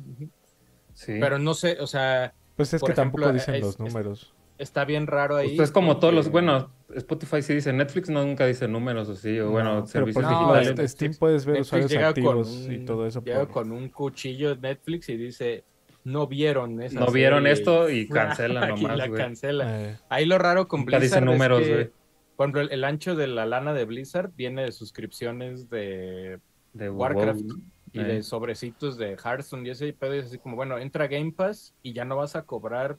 Sí. 0.94 1.14
Pero 1.20 1.38
no 1.40 1.54
sé, 1.54 1.78
o 1.80 1.88
sea, 1.88 2.34
Pues 2.56 2.74
es 2.74 2.82
que 2.82 2.94
tampoco 2.94 3.32
dicen 3.34 3.56
es- 3.56 3.62
los 3.62 3.74
es- 3.74 3.80
números. 3.80 4.34
Está 4.58 4.86
bien 4.86 5.08
raro 5.08 5.36
ahí. 5.36 5.56
Pues 5.56 5.70
es 5.70 5.74
como 5.74 5.98
todos 5.98 6.14
los, 6.14 6.30
bueno, 6.30 6.72
Spotify 6.94 7.42
sí 7.42 7.54
dice, 7.56 7.74
Netflix 7.74 8.10
no 8.10 8.24
nunca 8.26 8.46
dice 8.46 8.68
números 8.68 9.10
o 9.10 9.16
sí, 9.16 9.40
o 9.40 9.50
bueno, 9.52 9.82
No, 9.82 9.88
servicios 9.88 10.24
por 10.26 10.32
no, 10.32 10.38
ejemplo, 10.38 10.54
digitales. 10.56 10.78
Netflix- 10.78 10.92
Steam 10.92 11.14
puedes 11.20 11.46
ver 11.46 11.54
Netflix 11.56 11.68
usuarios 11.68 11.92
llega 11.92 12.08
activos 12.10 12.48
con 12.66 12.74
y 12.74 12.78
un- 12.78 12.86
todo 12.86 13.06
eso. 13.08 13.24
Llega 13.24 13.40
por- 13.40 13.50
con 13.50 13.72
un 13.72 13.90
cuchillo 13.90 14.56
Netflix 14.56 15.10
y 15.10 15.18
dice, 15.18 15.64
no 16.04 16.28
vieron 16.28 16.82
esa 16.82 17.00
No 17.00 17.12
vieron 17.12 17.44
serie", 17.44 17.54
esto 17.54 17.90
y 17.90 18.08
cancelan 18.10 18.78
y 18.78 18.82
nomás, 18.84 18.98
la 18.98 19.12
cancela. 19.12 19.84
Eh, 19.90 19.98
Ahí 20.10 20.26
lo 20.26 20.38
raro 20.38 20.68
con 20.68 20.82
Nunca 20.82 20.98
Blizzard 21.00 21.22
dice 21.24 21.32
números, 21.34 21.62
es 21.62 21.68
que, 21.68 21.92
por 22.36 22.46
ejemplo, 22.46 22.62
el, 22.62 22.72
el 22.72 22.84
ancho 22.84 23.16
de 23.16 23.28
la 23.28 23.46
lana 23.46 23.74
de 23.74 23.86
Blizzard 23.86 24.32
viene 24.36 24.64
de 24.64 24.72
suscripciones 24.72 25.70
de 25.70 26.40
De 26.74 26.90
Warcraft 26.90 27.42
WoW, 27.42 27.58
y 27.94 28.00
eh. 28.02 28.04
de 28.04 28.24
sobrecitos 28.24 28.98
de 28.98 29.16
Hearthstone 29.18 29.66
y 29.68 29.72
ese 29.72 29.92
pedo 29.94 30.16
y 30.16 30.20
es 30.20 30.26
así 30.26 30.38
como, 30.38 30.56
bueno, 30.56 30.78
entra 30.78 31.08
Game 31.08 31.32
Pass 31.32 31.74
y 31.82 31.94
ya 31.94 32.06
no 32.06 32.18
vas 32.18 32.36
a 32.36 32.44
cobrar 32.44 32.98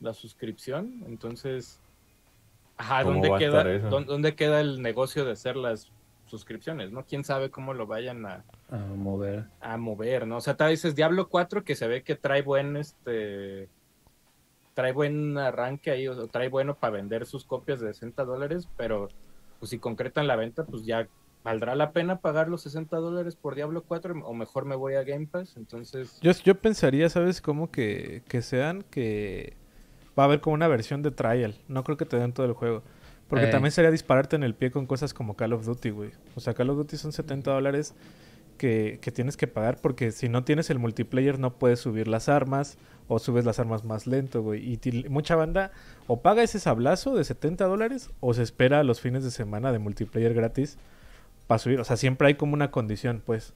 la 0.00 0.12
suscripción, 0.12 1.04
entonces, 1.06 1.80
ajá, 2.76 3.02
¿Cómo 3.02 3.14
¿dónde 3.14 3.38
queda, 3.38 3.78
dónde, 3.88 4.34
queda 4.34 4.60
el 4.60 4.82
negocio 4.82 5.24
de 5.24 5.32
hacer 5.32 5.56
las 5.56 5.90
suscripciones, 6.26 6.92
no? 6.92 7.04
¿Quién 7.04 7.24
sabe 7.24 7.50
cómo 7.50 7.74
lo 7.74 7.86
vayan 7.86 8.26
a, 8.26 8.44
A 8.70 8.76
mover. 8.78 9.46
a 9.60 9.76
mover, 9.76 10.26
¿no? 10.26 10.36
O 10.36 10.40
sea, 10.40 10.56
tal 10.56 10.70
dices 10.70 10.94
Diablo 10.94 11.28
4 11.28 11.64
que 11.64 11.74
se 11.74 11.88
ve 11.88 12.02
que 12.02 12.14
trae 12.14 12.42
buen, 12.42 12.76
este, 12.76 13.68
trae 14.74 14.92
buen 14.92 15.36
arranque 15.38 15.90
ahí, 15.90 16.06
o 16.06 16.28
trae 16.28 16.48
bueno 16.48 16.74
para 16.74 16.92
vender 16.92 17.26
sus 17.26 17.44
copias 17.44 17.80
de 17.80 17.92
60 17.92 18.24
dólares, 18.24 18.68
pero 18.76 19.08
pues 19.58 19.70
si 19.70 19.78
concretan 19.78 20.26
la 20.26 20.36
venta, 20.36 20.64
pues 20.64 20.84
ya 20.84 21.08
valdrá 21.42 21.74
la 21.74 21.92
pena 21.92 22.20
pagar 22.20 22.48
los 22.48 22.62
60 22.62 22.96
dólares 22.98 23.34
por 23.34 23.54
Diablo 23.54 23.82
4 23.82 24.14
o 24.24 24.34
mejor 24.34 24.66
me 24.66 24.76
voy 24.76 24.94
a 24.94 25.02
Game 25.02 25.26
Pass, 25.26 25.56
entonces... 25.56 26.20
Yo, 26.20 26.32
yo 26.44 26.54
pensaría, 26.54 27.08
¿sabes? 27.08 27.40
Como 27.40 27.70
que, 27.70 28.22
que 28.28 28.42
sean 28.42 28.82
que 28.82 29.56
va 30.18 30.24
a 30.24 30.26
haber 30.26 30.40
como 30.40 30.54
una 30.54 30.68
versión 30.68 31.02
de 31.02 31.10
trial. 31.10 31.54
No 31.68 31.84
creo 31.84 31.96
que 31.96 32.04
te 32.06 32.18
den 32.18 32.32
todo 32.32 32.46
el 32.46 32.52
juego. 32.52 32.82
Porque 33.28 33.44
Eh. 33.46 33.50
también 33.50 33.72
sería 33.72 33.90
dispararte 33.90 34.36
en 34.36 34.42
el 34.42 34.54
pie 34.54 34.70
con 34.70 34.86
cosas 34.86 35.12
como 35.14 35.36
Call 35.36 35.52
of 35.52 35.64
Duty, 35.66 35.90
güey. 35.90 36.10
O 36.34 36.40
sea, 36.40 36.54
Call 36.54 36.70
of 36.70 36.76
Duty 36.78 36.96
son 36.96 37.12
70 37.12 37.50
dólares 37.52 37.94
que, 38.56 38.98
que 39.02 39.12
tienes 39.12 39.36
que 39.36 39.46
pagar 39.46 39.76
porque 39.80 40.10
si 40.10 40.28
no 40.28 40.42
tienes 40.44 40.68
el 40.70 40.78
multiplayer 40.78 41.38
no 41.38 41.52
puedes 41.58 41.78
subir 41.78 42.08
las 42.08 42.28
armas 42.28 42.76
o 43.06 43.18
subes 43.18 43.44
las 43.44 43.58
armas 43.60 43.84
más 43.84 44.06
lento, 44.06 44.42
güey. 44.42 44.68
Y 44.72 44.76
ti- 44.78 45.04
mucha 45.08 45.36
banda 45.36 45.70
o 46.06 46.20
paga 46.22 46.42
ese 46.42 46.58
sablazo 46.58 47.14
de 47.14 47.22
70 47.24 47.66
dólares 47.66 48.10
o 48.20 48.34
se 48.34 48.42
espera 48.42 48.80
a 48.80 48.84
los 48.84 49.00
fines 49.00 49.22
de 49.24 49.30
semana 49.30 49.70
de 49.72 49.78
multiplayer 49.78 50.34
gratis 50.34 50.78
para 51.46 51.58
subir. 51.58 51.80
O 51.80 51.84
sea, 51.84 51.96
siempre 51.96 52.28
hay 52.28 52.34
como 52.34 52.54
una 52.54 52.70
condición, 52.70 53.22
pues. 53.24 53.54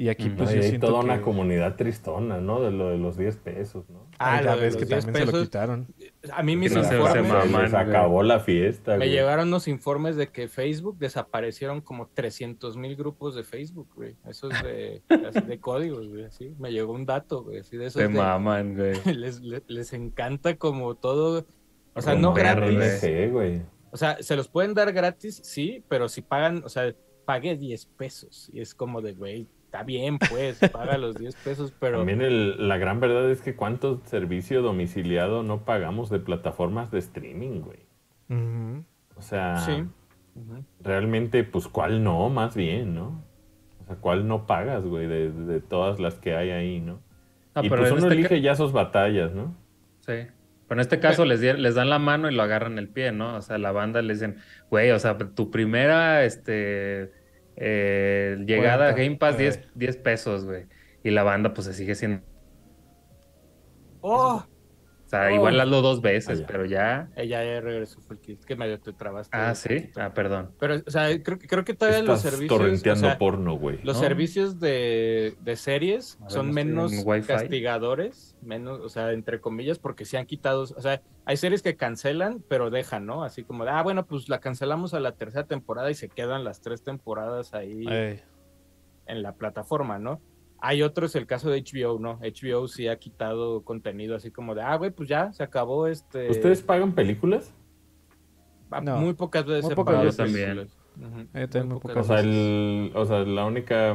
Y 0.00 0.10
aquí 0.10 0.30
pues 0.30 0.50
Ay, 0.50 0.56
yo 0.58 0.62
hay 0.62 0.68
siento 0.68 0.86
toda 0.86 1.00
que... 1.00 1.04
una 1.06 1.22
comunidad 1.22 1.74
tristona, 1.74 2.40
¿no? 2.40 2.60
De 2.62 2.70
lo 2.70 2.90
de 2.90 2.98
los 2.98 3.16
10 3.16 3.36
pesos, 3.38 3.90
¿no? 3.90 4.06
Ah, 4.20 4.40
ves 4.54 4.74
los 4.74 4.76
que 4.76 4.84
10 4.86 5.04
también 5.06 5.26
se 5.26 5.32
lo 5.32 5.42
quitaron. 5.42 5.88
A 6.32 6.42
mí 6.44 6.54
mis 6.56 6.72
no 6.72 6.84
se- 6.84 6.90
se 6.90 6.96
informes... 6.98 7.26
maman, 7.50 7.70
Se 7.70 7.76
acabó 7.76 8.22
la 8.22 8.38
fiesta, 8.38 8.92
Me 8.92 8.98
güey. 8.98 9.10
llegaron 9.10 9.50
los 9.50 9.66
informes 9.66 10.14
de 10.14 10.28
que 10.28 10.46
Facebook 10.46 10.98
desaparecieron 10.98 11.80
como 11.80 12.06
300 12.14 12.76
mil 12.76 12.94
grupos 12.94 13.34
de 13.34 13.42
Facebook, 13.42 13.88
güey. 13.96 14.14
Eso 14.28 14.48
es 14.48 14.62
de, 14.62 15.02
de 15.46 15.58
códigos, 15.60 16.08
güey. 16.08 16.26
Así. 16.26 16.54
Me 16.60 16.70
llegó 16.70 16.92
un 16.92 17.04
dato, 17.04 17.42
güey. 17.42 17.58
Así 17.58 17.76
de 17.76 17.86
esos 17.86 18.00
Se 18.00 18.06
de- 18.06 18.14
maman, 18.14 18.76
güey. 18.76 18.94
les, 19.16 19.40
les, 19.40 19.62
les 19.66 19.92
encanta 19.94 20.56
como 20.56 20.94
todo. 20.94 21.44
O 21.94 22.00
sea, 22.00 22.14
no 22.14 22.32
gratis. 22.34 23.00
PNG, 23.02 23.32
güey. 23.32 23.62
O 23.90 23.96
sea, 23.96 24.22
se 24.22 24.36
los 24.36 24.46
pueden 24.46 24.74
dar 24.74 24.92
gratis, 24.92 25.40
sí, 25.42 25.82
pero 25.88 26.08
si 26.08 26.22
pagan, 26.22 26.62
o 26.64 26.68
sea, 26.68 26.94
pague 27.24 27.56
10 27.56 27.86
pesos. 27.96 28.48
Y 28.52 28.60
es 28.60 28.74
como 28.76 29.02
de, 29.02 29.12
güey, 29.14 29.48
está 29.68 29.82
bien, 29.82 30.18
pues, 30.18 30.58
paga 30.72 30.96
los 30.96 31.14
10 31.16 31.36
pesos, 31.36 31.74
pero. 31.78 31.98
También 31.98 32.22
el- 32.22 32.68
la 32.68 32.78
gran 32.78 33.00
verdad 33.00 33.30
es 33.30 33.42
que 33.42 33.54
cuánto 33.54 34.00
servicio 34.06 34.62
domiciliado 34.62 35.42
no 35.42 35.66
pagamos 35.66 36.08
de 36.08 36.20
plataformas 36.20 36.90
de 36.90 36.98
streaming, 37.00 37.60
güey. 37.60 37.80
O 39.14 39.20
sea, 39.22 39.58
Sí. 39.58 39.84
Realmente, 40.80 41.42
pues, 41.44 41.66
¿cuál 41.68 42.02
no? 42.04 42.28
Más 42.30 42.54
bien, 42.56 42.94
¿no? 42.94 43.24
O 43.82 43.84
sea, 43.86 43.96
¿cuál 43.96 44.26
no 44.28 44.46
pagas, 44.46 44.84
güey? 44.84 45.06
De, 45.06 45.30
de 45.32 45.60
todas 45.60 45.98
las 45.98 46.14
que 46.14 46.34
hay 46.36 46.50
ahí, 46.50 46.80
¿no? 46.80 47.00
Ah, 47.54 47.60
y 47.64 47.68
pero 47.68 47.82
pues 47.82 47.92
uno 47.92 48.02
este 48.02 48.14
elige 48.14 48.40
ya 48.40 48.54
sus 48.54 48.72
batallas, 48.72 49.32
¿no? 49.34 49.56
Sí. 50.00 50.12
Pero 50.68 50.78
en 50.78 50.80
este 50.80 51.00
caso 51.00 51.24
les, 51.24 51.40
les 51.40 51.74
dan 51.74 51.88
la 51.90 51.98
mano 51.98 52.30
y 52.30 52.34
lo 52.34 52.42
agarran 52.42 52.78
el 52.78 52.88
pie, 52.88 53.10
¿no? 53.10 53.36
O 53.36 53.42
sea, 53.42 53.58
la 53.58 53.72
banda 53.72 54.00
les 54.02 54.20
dicen, 54.20 54.36
güey, 54.70 54.90
o 54.92 54.98
sea, 54.98 55.16
tu 55.18 55.50
primera 55.50 56.24
este, 56.24 57.10
eh, 57.60 58.36
llegada 58.46 58.88
a. 58.88 58.92
Game 58.92 59.16
Pass, 59.16 59.36
Eh. 59.36 59.38
10, 59.38 59.68
10 59.74 59.96
pesos, 59.98 60.44
güey. 60.44 60.66
Y 61.02 61.10
la 61.10 61.22
banda, 61.22 61.54
pues, 61.54 61.66
se 61.66 61.74
sigue 61.74 61.94
siendo. 61.94 62.22
¡Oh! 64.00 64.44
O 65.08 65.10
sea, 65.10 65.28
Oh. 65.28 65.34
igual 65.36 65.58
hazlo 65.58 65.80
dos 65.80 66.02
veces, 66.02 66.38
Ah, 66.38 66.40
ya. 66.42 66.46
pero 66.46 66.66
ya. 66.66 67.08
Ella 67.16 67.42
ya 67.42 67.60
regresó, 67.62 67.98
fue 68.02 68.16
el 68.16 68.20
que, 68.20 68.36
que 68.36 68.56
medio 68.56 68.78
te 68.78 68.92
trabaste. 68.92 69.34
Ah, 69.34 69.54
sí. 69.54 69.68
poquito. 69.70 70.02
Ah, 70.02 70.12
perdón. 70.12 70.50
Pero, 70.60 70.74
o 70.86 70.90
sea, 70.90 71.06
creo, 71.22 71.38
que- 71.38 71.46
creo 71.46 71.64
que 71.64 71.72
todavía 71.72 72.02
los 72.02 72.18
Estás 72.18 72.32
servicios. 72.32 72.58
torrenteando 72.58 73.06
o 73.06 73.10
sea, 73.10 73.18
porno, 73.18 73.54
güey. 73.54 73.78
Los 73.84 73.96
¿no? 73.96 74.02
servicios 74.02 74.60
de, 74.60 75.34
de 75.40 75.56
series 75.56 76.18
ver, 76.20 76.30
son 76.30 76.52
menos 76.52 76.92
castigadores, 77.26 78.36
menos, 78.42 78.80
o 78.80 78.90
sea, 78.90 79.12
entre 79.12 79.40
comillas, 79.40 79.78
porque 79.78 80.04
se 80.04 80.18
han 80.18 80.26
quitado, 80.26 80.64
o 80.64 80.66
sea, 80.66 81.00
hay 81.24 81.36
series 81.38 81.62
que 81.62 81.74
cancelan, 81.74 82.44
pero 82.46 82.68
dejan, 82.68 83.06
¿no? 83.06 83.24
Así 83.24 83.44
como 83.44 83.64
de, 83.64 83.70
ah, 83.70 83.82
bueno, 83.82 84.04
pues 84.04 84.28
la 84.28 84.40
cancelamos 84.40 84.92
a 84.92 85.00
la 85.00 85.12
tercera 85.12 85.44
temporada 85.46 85.90
y 85.90 85.94
se 85.94 86.10
quedan 86.10 86.44
las 86.44 86.60
tres 86.60 86.82
temporadas 86.82 87.54
ahí 87.54 87.86
en 89.06 89.22
la 89.22 89.32
plataforma, 89.36 89.98
¿no? 89.98 90.20
Hay 90.60 90.82
otros, 90.82 91.14
el 91.14 91.26
caso 91.26 91.50
de 91.50 91.62
HBO, 91.62 91.98
¿no? 92.00 92.18
HBO 92.20 92.66
sí 92.68 92.88
ha 92.88 92.98
quitado 92.98 93.62
contenido 93.62 94.16
así 94.16 94.30
como 94.32 94.54
de, 94.54 94.62
ah, 94.62 94.76
güey, 94.76 94.90
pues 94.90 95.08
ya, 95.08 95.32
se 95.32 95.42
acabó 95.44 95.86
este... 95.86 96.28
¿Ustedes 96.30 96.62
pagan 96.62 96.92
películas? 96.92 97.54
Ah, 98.70 98.80
No. 98.80 98.98
Muy 98.98 99.14
pocas 99.14 99.44
veces 99.46 99.64
Muy 99.64 99.72
he 99.72 99.76
pocas 99.76 99.94
pagado 99.94 100.04
veces. 100.06 100.32
películas. 100.32 100.76
Ujú. 101.00 101.20
Eh, 101.34 101.46
también 101.48 101.68
muy 101.68 101.76
O 101.76 101.80
pocas 101.80 102.06
sea, 102.06 102.16
veces. 102.16 102.34
el, 102.34 102.92
o 102.94 103.04
sea, 103.06 103.20
la 103.20 103.44
única 103.46 103.94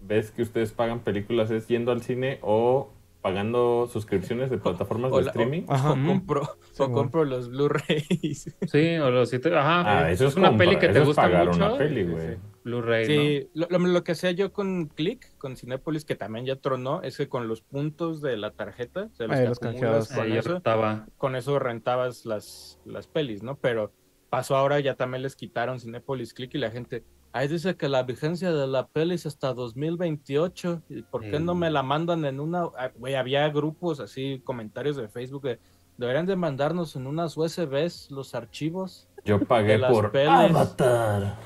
vez 0.00 0.30
que 0.30 0.42
ustedes 0.42 0.72
pagan 0.72 1.00
películas 1.00 1.50
es 1.50 1.68
yendo 1.68 1.92
al 1.92 2.02
cine 2.02 2.38
o 2.42 2.90
pagando 3.20 3.86
suscripciones 3.92 4.50
de 4.50 4.58
plataformas 4.58 5.12
O 5.12 5.18
de 5.18 5.24
la- 5.24 5.30
streaming. 5.30 5.62
o- 5.68 5.72
Ajá. 5.74 5.90
o 5.92 5.94
compro, 6.06 6.48
o 6.78 6.90
compro 6.90 7.24
los 7.24 7.50
Blu-rays. 7.50 8.56
Sí, 8.66 8.96
o 8.96 9.10
los 9.10 9.28
siete. 9.28 9.54
Ajá. 9.56 9.82
Ah, 10.06 10.10
eso 10.10 10.26
es 10.26 10.34
una 10.36 10.48
compra- 10.48 10.58
peli 10.66 10.78
que 10.80 10.88
te 10.88 11.00
gusta 11.00 11.22
pagar 11.22 11.46
mucho. 11.48 11.58
una 11.58 11.76
peli, 11.76 12.04
Sí, 12.04 12.10
güey. 12.10 12.28
sí. 12.30 12.34
Blu-ray, 12.64 13.06
Sí, 13.06 13.48
lo, 13.54 13.66
lo- 13.70 13.78
lo 13.78 14.04
que 14.04 14.12
hacía 14.12 14.30
yo 14.30 14.52
con 14.52 14.86
Click, 14.86 15.36
con 15.38 15.56
Cinépolis, 15.56 16.04
que 16.04 16.14
también 16.14 16.46
ya 16.46 16.56
tronó, 16.56 17.02
es 17.02 17.16
que 17.16 17.28
con 17.28 17.48
los 17.48 17.60
puntos 17.62 18.20
de 18.22 18.36
la 18.36 18.52
tarjeta, 18.52 19.08
o 19.12 19.14
sea, 19.16 19.26
los 19.26 19.58
Ah, 19.58 19.60
canjeados. 19.60 20.10
¿no? 20.10 20.16
con, 20.16 20.32
Eh, 20.32 20.38
eso, 20.38 20.56
estaba. 20.58 21.06
con 21.18 21.34
eso 21.36 21.58
rentabas 21.58 22.24
las, 22.24 22.78
las 22.84 23.06
pelis, 23.08 23.42
¿no? 23.42 23.56
Pero 23.56 23.92
pasó 24.30 24.56
ahora, 24.56 24.78
ya 24.80 24.94
también 24.94 25.22
les 25.22 25.34
quitaron 25.36 25.80
Cinépolis 25.80 26.32
Click 26.34 26.54
y 26.54 26.58
la 26.58 26.70
gente, 26.70 27.04
ahí 27.32 27.48
dice 27.48 27.76
que 27.76 27.88
la 27.88 28.02
vigencia 28.04 28.52
de 28.52 28.66
la 28.66 28.86
peli 28.86 29.14
es 29.16 29.26
hasta 29.26 29.52
2028, 29.54 30.82
¿y 30.88 31.02
por 31.02 31.22
qué 31.22 31.40
no 31.40 31.52
Sí. 31.52 31.58
me 31.58 31.70
la 31.70 31.82
mandan 31.82 32.24
en 32.24 32.40
una...? 32.40 32.68
Ah, 32.78 32.90
Güey, 32.96 33.14
había 33.16 33.48
grupos 33.50 34.00
así, 34.00 34.40
comentarios 34.44 34.96
de 34.96 35.08
Facebook 35.08 35.42
de, 35.42 35.58
deberían 35.98 36.26
de 36.26 36.36
mandarnos 36.36 36.96
en 36.96 37.06
unas 37.06 37.36
USBs 37.36 38.10
los 38.10 38.34
archivos. 38.34 39.08
Yo 39.24 39.40
pagué 39.40 39.72
de 39.72 39.78
las 39.78 39.92
por 39.92 40.10
pelis. 40.12 40.28
Avatar 40.28 41.36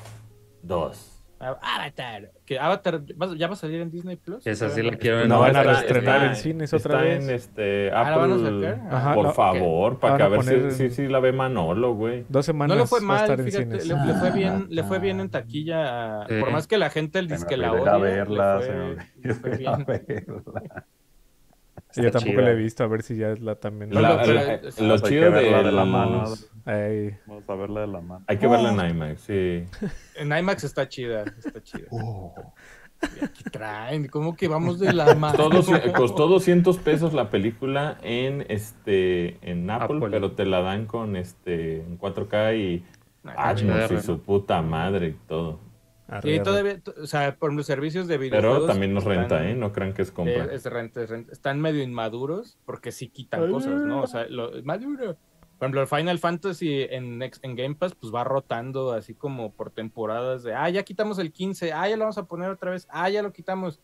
2. 0.67 1.13
Ah, 1.39 1.55
Avatar, 1.61 2.31
que 2.47 2.57
Avatar 2.57 2.99
¿va- 3.21 3.35
ya 3.35 3.45
va 3.45 3.53
a 3.53 3.57
salir 3.57 3.79
en 3.81 3.91
Disney 3.91 4.15
Plus. 4.15 4.47
Esa 4.47 4.71
sí 4.71 4.81
la 4.81 4.93
no. 4.93 4.97
quiero 4.97 5.17
La 5.17 5.23
en 5.25 5.29
van 5.29 5.55
a 5.55 5.61
está- 5.81 6.25
en 6.25 6.35
cines 6.35 6.73
otra 6.73 6.95
Está 6.95 7.03
vez. 7.03 7.23
en 7.23 7.29
este 7.29 7.91
Ah, 7.91 8.09
¿la 8.09 8.17
van 8.17 8.31
a 8.31 8.35
Apple. 8.35 8.61
sacar? 8.71 8.93
Ajá, 8.95 9.13
por 9.13 9.25
no, 9.27 9.33
favor, 9.33 9.99
para 9.99 10.17
que 10.17 10.23
a 10.23 10.27
ver 10.29 10.39
poner- 10.39 10.71
si, 10.71 10.89
si, 10.89 10.95
si 10.95 11.07
la 11.07 11.19
ve 11.19 11.33
Manolo, 11.33 11.93
güey. 11.93 12.25
Dos 12.27 12.43
semanas 12.43 12.75
No 12.75 12.81
le 12.81 12.87
fue 12.87 13.01
mal, 13.01 13.37
fíjate, 13.37 13.65
le, 13.65 13.85
le 13.85 14.13
fue 14.15 14.31
bien, 14.31 14.65
le 14.71 14.83
fue 14.83 14.97
bien 14.97 15.19
en 15.19 15.29
taquilla. 15.29 16.25
Sí. 16.27 16.39
Por 16.39 16.49
más 16.51 16.65
que 16.65 16.79
la 16.79 16.89
gente 16.89 17.19
el 17.19 17.27
disque 17.27 17.55
la 17.55 17.71
odia, 17.71 17.97
verla, 17.97 18.57
le 18.57 18.65
fue- 18.65 18.95
me 18.95 19.27
le 19.27 19.33
fue 19.35 19.57
bien. 19.57 19.85
verla. 19.85 20.85
Yo 22.03 22.11
tampoco 22.11 22.31
chida. 22.33 22.41
la 22.41 22.51
he 22.51 22.55
visto, 22.55 22.83
a 22.83 22.87
ver 22.87 23.01
si 23.03 23.15
ya 23.17 23.31
es 23.31 23.39
la 23.41 23.55
también. 23.55 23.93
La- 23.93 24.21
pero 24.21 24.33
la- 24.33 24.53
es- 24.55 24.79
lo 24.79 24.97
chido 24.99 25.31
de, 25.31 25.41
de 25.63 25.71
la 25.71 25.85
mano. 25.85 26.25
Ey. 26.65 27.15
Vamos 27.25 27.43
a 27.49 27.55
verla 27.55 27.81
de 27.81 27.87
la 27.87 28.01
mano. 28.01 28.25
Hay 28.27 28.37
que 28.37 28.47
verla 28.47 28.71
en 28.71 28.89
IMAX, 28.91 29.21
sí. 29.21 29.63
En 30.17 30.37
IMAX 30.37 30.63
está 30.63 30.87
chida, 30.89 31.23
está 31.23 31.61
chida. 31.63 31.87
Oh. 31.91 32.33
¿Qué 32.99 33.49
traen? 33.51 34.07
¿Cómo 34.07 34.35
que 34.35 34.47
vamos 34.47 34.79
de 34.79 34.91
la 34.91 35.13
mano? 35.13 35.49
Costó 35.95 36.27
200 36.27 36.77
pesos 36.79 37.13
la 37.13 37.29
película 37.29 37.97
en 38.01 38.43
este 38.49 39.37
en 39.47 39.69
Apple, 39.69 39.97
Apple. 39.97 40.09
pero 40.09 40.31
te 40.31 40.45
la 40.45 40.61
dan 40.61 40.87
con 40.87 41.15
este 41.15 41.81
en 41.81 41.99
4K 41.99 42.57
y 42.57 42.83
Ah, 43.23 43.49
Atmos 43.49 43.75
HDR, 43.75 43.91
y 43.91 43.95
¿no? 43.97 44.01
su 44.01 44.21
puta 44.21 44.61
madre 44.61 45.07
y 45.09 45.11
todo. 45.27 45.59
Sí, 46.07 46.13
Arre, 46.13 46.35
arre. 46.35 46.43
todavía, 46.43 46.81
o 47.03 47.05
sea, 47.05 47.35
por 47.35 47.53
los 47.53 47.65
servicios 47.65 48.07
de 48.07 48.17
videojuegos. 48.17 48.59
Pero 48.59 48.67
también 48.67 48.93
nos 48.93 49.03
renta, 49.03 49.35
están- 49.35 49.47
¿eh? 49.47 49.55
No 49.55 49.73
crean 49.73 49.93
que 49.93 50.01
es 50.03 50.11
compra. 50.11 50.45
Eh, 50.45 50.49
es 50.55 50.63
renta, 50.65 51.01
es 51.03 51.09
renta. 51.09 51.31
Están 51.33 51.59
medio 51.59 51.83
inmaduros 51.83 52.57
porque 52.65 52.91
sí 52.93 53.09
quitan 53.09 53.51
cosas, 53.51 53.81
¿no? 53.81 54.01
O 54.03 54.07
sea, 54.07 54.25
lo 54.29 54.51
maduro. 54.63 55.17
Por 55.57 55.65
ejemplo, 55.65 55.81
el 55.81 55.87
Final 55.87 56.19
Fantasy 56.19 56.83
en, 56.89 57.19
Next- 57.19 57.39
en 57.41 57.55
Game 57.55 57.75
Pass, 57.75 57.95
pues 57.95 58.13
va 58.13 58.23
rotando 58.23 58.93
así 58.93 59.15
como 59.15 59.51
por 59.51 59.71
temporadas 59.71 60.43
de, 60.43 60.53
ah, 60.53 60.69
ya 60.69 60.83
quitamos 60.83 61.17
el 61.19 61.31
15, 61.33 61.73
ah, 61.73 61.89
ya 61.89 61.97
lo 61.97 62.03
vamos 62.03 62.17
a 62.19 62.25
poner 62.25 62.51
otra 62.51 62.71
vez, 62.71 62.87
ah, 62.91 63.09
ya 63.09 63.21
lo 63.23 63.33
quitamos. 63.33 63.81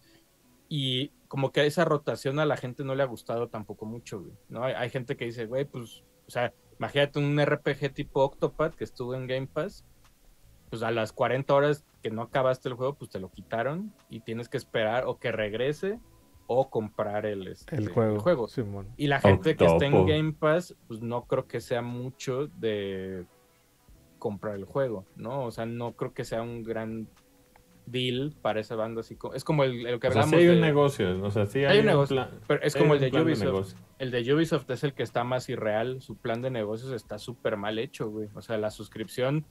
Y 0.70 1.10
como 1.28 1.52
que 1.52 1.66
esa 1.66 1.84
rotación 1.84 2.40
a 2.40 2.46
la 2.46 2.58
gente 2.58 2.84
no 2.84 2.96
le 2.96 3.04
ha 3.04 3.08
gustado 3.08 3.50
tampoco 3.50 3.86
mucho, 3.86 4.22
güey, 4.22 4.34
¿no? 4.50 4.64
Hay, 4.64 4.74
hay 4.76 4.90
gente 4.92 5.18
que 5.18 5.26
dice, 5.26 5.46
güey, 5.46 5.66
pues 5.66 6.04
O 6.26 6.32
sea, 6.32 6.54
imagínate 6.80 7.20
un 7.20 7.38
RPG 7.38 7.94
tipo 7.94 8.24
Octopath 8.24 8.76
que 8.76 8.84
estuvo 8.86 9.14
en 9.14 9.28
Game 9.28 9.48
Pass. 9.48 9.84
Pues 10.74 10.82
a 10.82 10.90
las 10.90 11.12
40 11.14 11.54
horas 11.54 11.86
que 12.02 12.10
no 12.10 12.24
acabaste 12.24 12.68
el 12.68 12.74
juego, 12.74 12.96
pues 12.96 13.12
te 13.12 13.20
lo 13.20 13.30
quitaron 13.30 13.94
y 14.10 14.22
tienes 14.22 14.50
que 14.50 14.58
esperar 14.58 15.04
o 15.06 15.20
que 15.20 15.32
regrese 15.32 16.00
o 16.48 16.72
comprar 16.72 17.28
el, 17.28 17.48
este, 17.48 17.76
El 17.76 17.90
juego. 17.90 18.20
juego. 18.20 18.48
Simón. 18.48 18.88
Y 18.98 19.06
la 19.06 19.20
gente 19.20 19.56
que 19.56 19.66
está 19.66 19.86
en. 19.86 20.08
Game 20.08 20.34
Pass, 20.34 20.76
pues 20.88 21.00
no 21.04 21.26
creo 21.26 21.46
que 21.48 21.62
sea 21.62 21.84
mucho 21.84 22.48
de 22.58 23.28
comprar 24.18 24.56
el 24.56 24.66
juego, 24.66 25.06
¿no? 25.16 25.44
O 25.46 25.52
sea, 25.52 25.68
no 25.68 25.92
creo 25.92 26.12
que 26.16 26.26
sea 26.26 26.42
un 26.42 26.64
gran 26.64 27.08
deal 27.86 28.34
para 28.42 28.60
esa 28.60 28.76
banda 28.76 29.02
así 29.02 29.16
como 29.16 29.36
es 29.36 29.44
como 29.44 29.64
el, 29.64 29.86
el 29.86 30.00
que 30.00 30.08
O 30.08 30.12
sea, 30.12 30.22
hablamos 30.24 30.42
sí 30.42 30.48
hay 30.48 30.56
un 30.56 30.62
negocio, 30.62 31.22
o 31.24 31.30
sea, 31.30 31.46
sí 31.46 31.60
hay, 31.60 31.66
Hay 31.66 31.80
un 31.82 31.86
negocio, 31.86 32.16
plan- 32.16 32.40
pero 32.48 32.64
es 32.64 32.74
sí 32.74 32.80
como 32.80 32.96
el 32.96 33.00
de 33.12 33.22
Ubisoft. 33.22 33.76
El 34.00 34.10
de 34.10 34.34
Ubisoft 34.34 34.68
es 34.72 34.84
el 34.84 34.96
que 34.96 35.04
está 35.04 35.24
más 35.24 35.50
irreal. 35.50 36.02
Su 36.02 36.16
plan 36.16 36.42
de 36.42 36.50
negocios 36.50 36.92
está 36.94 37.20
súper 37.20 37.58
mal 37.58 37.78
hecho, 37.78 38.10
güey. 38.10 38.30
O 38.34 38.42
sea, 38.42 38.58
la 38.58 38.72
suscripción. 38.72 39.46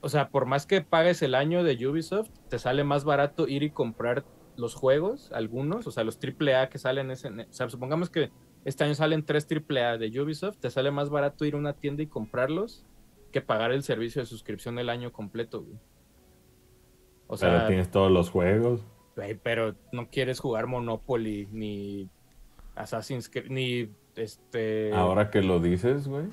O 0.00 0.08
sea, 0.08 0.30
por 0.30 0.46
más 0.46 0.66
que 0.66 0.80
pagues 0.80 1.22
el 1.22 1.34
año 1.34 1.62
de 1.62 1.86
Ubisoft, 1.86 2.30
te 2.48 2.58
sale 2.58 2.84
más 2.84 3.04
barato 3.04 3.46
ir 3.46 3.62
y 3.62 3.70
comprar 3.70 4.24
los 4.56 4.74
juegos, 4.74 5.30
algunos, 5.32 5.86
o 5.86 5.90
sea, 5.90 6.04
los 6.04 6.18
AAA 6.18 6.68
que 6.68 6.78
salen 6.78 7.10
ese. 7.10 7.28
O 7.28 7.52
sea, 7.52 7.68
supongamos 7.68 8.10
que 8.10 8.30
este 8.64 8.84
año 8.84 8.94
salen 8.94 9.24
tres 9.24 9.46
AAA 9.50 9.98
de 9.98 10.20
Ubisoft, 10.20 10.58
te 10.58 10.70
sale 10.70 10.90
más 10.90 11.10
barato 11.10 11.44
ir 11.44 11.54
a 11.54 11.58
una 11.58 11.74
tienda 11.74 12.02
y 12.02 12.06
comprarlos 12.06 12.86
que 13.32 13.40
pagar 13.40 13.72
el 13.72 13.82
servicio 13.82 14.22
de 14.22 14.26
suscripción 14.26 14.78
el 14.78 14.88
año 14.88 15.12
completo, 15.12 15.62
güey. 15.62 15.78
O 17.26 17.36
Pero 17.36 17.58
sea, 17.58 17.66
tienes 17.68 17.90
todos 17.90 18.10
los 18.10 18.30
juegos. 18.30 18.84
Güey, 19.16 19.34
pero 19.34 19.76
no 19.92 20.08
quieres 20.08 20.40
jugar 20.40 20.66
Monopoly 20.66 21.48
ni 21.52 22.08
Assassin's 22.74 23.28
Creed 23.28 23.50
ni 23.50 23.90
este 24.16 24.92
Ahora 24.92 25.30
que 25.30 25.42
lo 25.42 25.60
dices, 25.60 26.08
güey. 26.08 26.24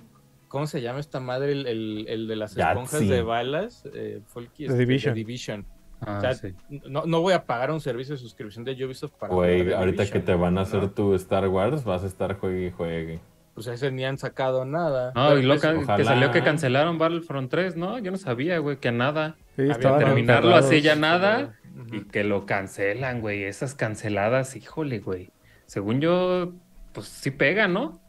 ¿Cómo 0.48 0.68
se 0.68 0.82
llama 0.82 1.00
esta 1.00 1.20
madre 1.20 1.52
el, 1.52 1.68
el- 1.68 2.06
el 2.08 2.28
de 2.28 2.36
las 2.36 2.56
esponjas 2.58 3.08
de 3.08 3.22
balas? 3.22 3.84
Eh, 3.94 4.22
The 4.34 4.42
este, 4.66 4.78
Division. 4.78 5.14
The 5.14 5.18
Division. 5.18 5.66
Ah, 6.02 6.18
O 6.18 6.22
sea, 6.22 6.34
sí. 6.36 6.54
no, 6.88 7.06
no 7.06 7.22
voy 7.22 7.34
a 7.34 7.46
pagar 7.46 7.72
un 7.72 7.82
servicio 7.82 8.14
de 8.16 8.22
suscripción 8.22 8.64
de 8.64 8.74
Ubisoft 8.86 9.14
para 9.14 9.34
Güey, 9.34 9.74
ahorita 9.74 10.04
Division, 10.04 10.08
que 10.22 10.26
te 10.26 10.36
van 10.36 10.58
a 10.58 10.62
hacer 10.62 10.82
¿no? 10.82 10.92
tu 10.92 11.16
Star 11.16 11.48
Wars, 11.48 11.84
vas 11.84 12.04
a 12.04 12.08
estar 12.08 12.38
juegue 12.38 12.68
y 12.68 12.72
juegue. 12.72 13.20
Pues 13.56 13.66
ese 13.66 13.92
ni 13.92 14.06
han 14.06 14.20
sacado 14.20 14.66
nada. 14.66 15.12
No, 15.16 15.36
y 15.36 15.42
lo 15.42 15.56
que 15.56 15.60
salió 16.04 16.32
que 16.32 16.44
cancelaron 16.44 17.00
Battlefront 17.00 17.50
3, 17.50 17.76
¿no? 17.76 17.98
Yo 17.98 18.12
no 18.12 18.18
sabía, 18.18 18.60
güey, 18.60 18.78
que 18.78 18.92
nada. 18.92 19.36
Sí, 19.56 19.64
había 19.64 19.98
terminarlo 19.98 20.56
así 20.56 20.82
ya 20.82 20.96
nada. 20.96 21.56
Y 21.92 22.02
que 22.02 22.24
lo 22.24 22.46
cancelan, 22.46 23.20
güey. 23.22 23.46
Esas 23.46 23.74
canceladas, 23.74 24.56
híjole, 24.56 25.00
güey. 25.00 25.32
Según 25.66 26.02
yo, 26.02 26.54
pues 26.94 27.08
sí 27.08 27.32
pega, 27.32 27.68
¿no? 27.68 28.00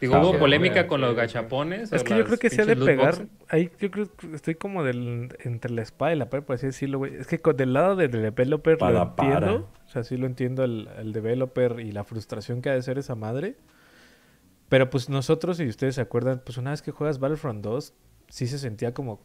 Digo, 0.00 0.14
Ah, 0.14 0.20
hubo 0.22 0.38
polémica 0.38 0.86
con 0.86 1.00
los 1.00 1.16
gachapones. 1.16 1.92
Es 1.92 2.04
que 2.04 2.16
yo 2.16 2.24
creo 2.24 2.38
que 2.38 2.50
se 2.50 2.62
ha 2.62 2.66
de 2.66 2.76
pegar. 2.76 3.16
boxes. 3.16 3.26
Ahí 3.48 3.70
yo 3.80 3.90
creo 3.90 4.06
que 4.14 4.32
estoy 4.34 4.54
como 4.54 4.84
del, 4.84 5.34
entre 5.40 5.72
la 5.72 5.82
espada 5.82 6.12
y 6.12 6.16
la 6.16 6.30
pared, 6.30 6.44
por 6.44 6.54
así 6.54 6.66
decirlo, 6.66 6.98
güey. 6.98 7.14
Es 7.16 7.26
que 7.26 7.40
con- 7.40 7.56
del 7.56 7.72
lado 7.72 7.96
del 7.96 8.10
developer 8.12 8.74
lo 8.74 8.78
Para, 8.78 9.16
para. 9.16 9.32
entiendo. 9.38 9.68
O 9.86 9.88
sea, 9.88 10.04
sí 10.04 10.16
lo 10.16 10.26
entiendo 10.26 10.62
el, 10.64 10.88
el 10.98 11.12
developer 11.12 11.80
y 11.80 11.90
la 11.92 12.04
frustración 12.04 12.62
que 12.62 12.70
ha 12.70 12.74
de 12.74 12.82
ser 12.82 12.98
esa 12.98 13.14
madre. 13.16 13.56
Pero 14.68 14.90
pues 14.90 15.08
nosotros, 15.08 15.56
si 15.56 15.66
ustedes 15.66 15.94
se 15.94 16.00
acuerdan, 16.02 16.42
pues 16.44 16.58
una 16.58 16.70
vez 16.70 16.82
que 16.82 16.90
juegas 16.90 17.18
Battlefront 17.18 17.64
2, 17.64 17.94
sí 18.28 18.46
se 18.46 18.58
sentía 18.58 18.92
como... 18.94 19.20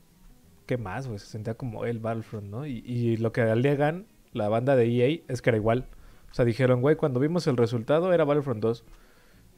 ¿Qué 0.66 0.78
más, 0.78 1.08
güey? 1.08 1.20
Se 1.20 1.26
sentía 1.28 1.56
como 1.56 1.84
el 1.84 2.00
Battlefront, 2.00 2.48
¿no? 2.48 2.66
Y, 2.66 2.78
y 2.86 3.18
lo 3.18 3.34
que 3.34 3.42
alegan 3.42 4.06
la 4.32 4.48
banda 4.48 4.78
de 4.78 4.86
EA 4.86 5.20
es 5.28 5.42
que 5.42 5.50
era 5.50 5.58
igual. 5.58 5.88
O 6.32 6.34
sea, 6.34 6.46
dijeron, 6.46 6.80
güey, 6.80 6.96
cuando 6.96 7.20
vimos 7.20 7.46
el 7.48 7.58
resultado 7.58 8.14
era 8.14 8.24
Battlefront 8.24 8.62
2. 8.62 8.86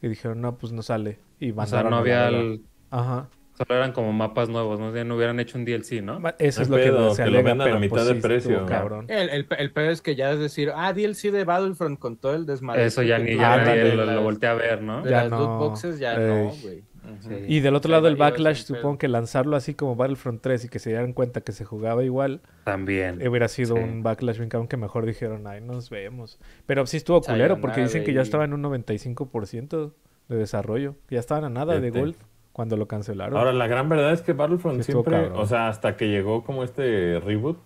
Y 0.06 0.10
dijeron, 0.10 0.40
no, 0.40 0.56
pues 0.56 0.72
no 0.72 0.82
sale. 0.82 1.18
Y 1.40 1.50
O 1.50 1.66
sea, 1.66 1.82
no 1.82 1.96
había... 1.96 2.28
el- 2.28 2.62
Ajá. 2.90 3.28
Solo 3.58 3.74
eran 3.74 3.92
como 3.92 4.12
mapas 4.12 4.50
nuevos, 4.50 4.78
¿no? 4.78 4.94
Ya 4.94 5.02
no 5.04 5.16
hubieran 5.16 5.40
hecho 5.40 5.56
un 5.56 5.64
DLC, 5.64 6.02
¿no? 6.02 6.20
Eso 6.38 6.60
es 6.60 6.68
lo 6.68 6.76
que 6.76 6.82
se 6.82 6.88
que 6.90 6.92
lo 6.92 7.38
alega, 7.38 7.42
vendan 7.42 7.60
a 7.62 7.64
pero 7.64 7.80
mitad 7.80 7.94
pues 7.96 8.06
de 8.08 8.14
sí 8.16 8.20
precio. 8.20 8.50
estuvo 8.52 8.66
cabrón. 8.68 9.06
El, 9.08 9.30
el, 9.30 9.46
el 9.58 9.72
pedo 9.72 9.90
es 9.90 10.02
que 10.02 10.14
ya 10.14 10.30
es 10.32 10.38
decir, 10.38 10.70
ah, 10.76 10.92
DLC 10.92 11.30
de 11.32 11.44
Battlefront 11.44 11.98
con 11.98 12.18
todo 12.18 12.34
el 12.34 12.44
desmadre. 12.44 12.84
Eso 12.84 13.02
ya 13.02 13.16
que 13.16 13.24
ni 13.32 13.36
ya 13.38 13.56
nadie 13.56 13.94
lo, 13.94 14.04
lo 14.04 14.22
volteé 14.22 14.50
a 14.50 14.54
ver, 14.54 14.82
¿no? 14.82 15.02
De 15.02 15.10
Ya 15.10 15.22
las 15.22 15.30
no. 15.30 15.38
loot 15.38 15.58
boxes 15.58 15.98
ya 15.98 16.12
Ey. 16.14 16.26
no, 16.28 16.52
güey. 16.62 16.82
Sí. 17.20 17.34
Y 17.48 17.60
del 17.60 17.74
otro 17.74 17.90
lado 17.90 18.08
llevas 18.08 18.18
backlash, 18.18 18.62
supongo 18.64 18.98
que 18.98 19.08
lanzarlo 19.08 19.56
así 19.56 19.74
como 19.74 19.96
Battlefront 19.96 20.40
3 20.42 20.64
y 20.64 20.68
que 20.68 20.78
se 20.78 20.90
dieran 20.90 21.12
cuenta 21.12 21.40
que 21.40 21.52
se 21.52 21.64
jugaba 21.64 22.04
igual, 22.04 22.40
También. 22.64 23.26
hubiera 23.26 23.48
sido 23.48 23.76
Sí. 23.76 23.82
un 23.82 24.02
backlash 24.02 24.38
bien 24.38 24.48
cabrón 24.48 24.68
que 24.68 24.76
mejor 24.76 25.06
dijeron, 25.06 25.46
ay, 25.46 25.60
nos 25.60 25.90
vemos. 25.90 26.38
Pero 26.66 26.86
sí 26.86 26.96
estuvo 26.98 27.20
culero 27.22 27.60
porque 27.60 27.80
dicen 27.82 28.04
que 28.04 28.12
ya 28.12 28.22
estaba 28.22 28.44
en 28.44 28.52
un 28.52 28.62
95% 28.62 29.92
de 30.28 30.36
desarrollo. 30.36 30.94
Ya 31.10 31.20
estaban 31.20 31.44
a 31.44 31.48
nada 31.50 31.78
de. 31.80 31.90
Gold 31.90 32.16
cuando 32.52 32.76
lo 32.76 32.88
cancelaron. 32.88 33.36
Ahora, 33.36 33.52
la 33.52 33.66
gran 33.66 33.88
verdad 33.88 34.12
es 34.12 34.22
que 34.22 34.32
Battlefront 34.32 34.82
Sí 34.82 34.92
siempre, 34.92 35.28
o 35.28 35.46
sea, 35.46 35.68
hasta 35.68 35.96
que 35.96 36.08
llegó 36.08 36.42
como 36.42 36.64
este 36.64 37.20
reboot, 37.20 37.58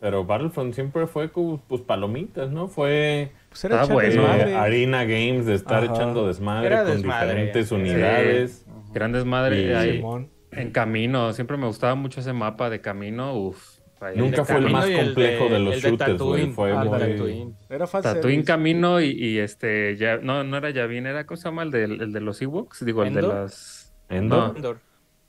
pero 0.00 0.24
Battlefront 0.26 0.74
siempre 0.74 1.06
fue 1.06 1.30
como, 1.32 1.60
pues, 1.66 1.80
palomitas, 1.80 2.50
¿no? 2.50 2.68
Fue 2.68 3.32
pues 3.48 3.64
era 3.64 3.80
Ah, 3.80 3.86
bueno. 3.86 4.00
eh, 4.02 4.10
desmadre. 4.12 4.54
Arena 4.54 5.04
Games 5.04 5.46
de 5.46 5.54
estar 5.54 5.82
Ajá. 5.82 5.94
echando 5.94 6.26
desmadre 6.28 6.66
Era 6.66 6.82
con 6.84 6.92
desmadre, 6.92 7.26
diferentes 7.26 7.68
sí. 7.68 7.74
unidades. 7.74 8.66
Grandes 8.98 9.24
madres 9.24 9.64
Y- 9.64 9.72
ahí 9.72 9.96
Simón. 9.98 10.30
en 10.52 10.70
camino. 10.72 11.32
Siempre 11.32 11.56
me 11.56 11.66
gustaba 11.66 11.94
mucho 11.94 12.20
ese 12.20 12.32
mapa 12.32 12.68
de 12.70 12.80
camino. 12.80 13.34
Uf. 13.34 13.78
ahí 14.00 14.16
Nunca 14.16 14.44
fue 14.44 14.58
el 14.58 14.70
más 14.70 14.86
el 14.86 15.06
complejo 15.06 15.48
de 15.48 15.58
los 15.58 15.74
el 15.74 15.80
shooters, 15.80 16.18
güey, 16.22 16.42
Tatooine. 16.42 16.52
fue 16.52 16.72
Ah, 16.72 16.84
muy- 16.84 16.98
Tatooine. 17.00 17.56
Era 17.68 17.86
fácil. 17.88 18.12
Tatooine 18.12 18.44
Camino 18.44 19.00
y, 19.00 19.10
y 19.10 19.38
este, 19.38 19.96
ya, 19.96 20.18
no, 20.18 20.44
no 20.44 20.56
era 20.56 20.70
Yavin, 20.70 21.06
era, 21.06 21.26
¿cómo 21.26 21.36
se 21.36 21.44
llama? 21.48 21.64
El 21.64 21.70
de, 21.72 21.84
el 21.84 22.12
de 22.12 22.20
los 22.20 22.40
Ewoks, 22.40 22.84
digo, 22.84 23.02
el 23.02 23.12
de 23.14 23.22
los... 23.22 23.92
Endor. 24.08 24.50
No. 24.52 24.56
Endor. 24.56 24.78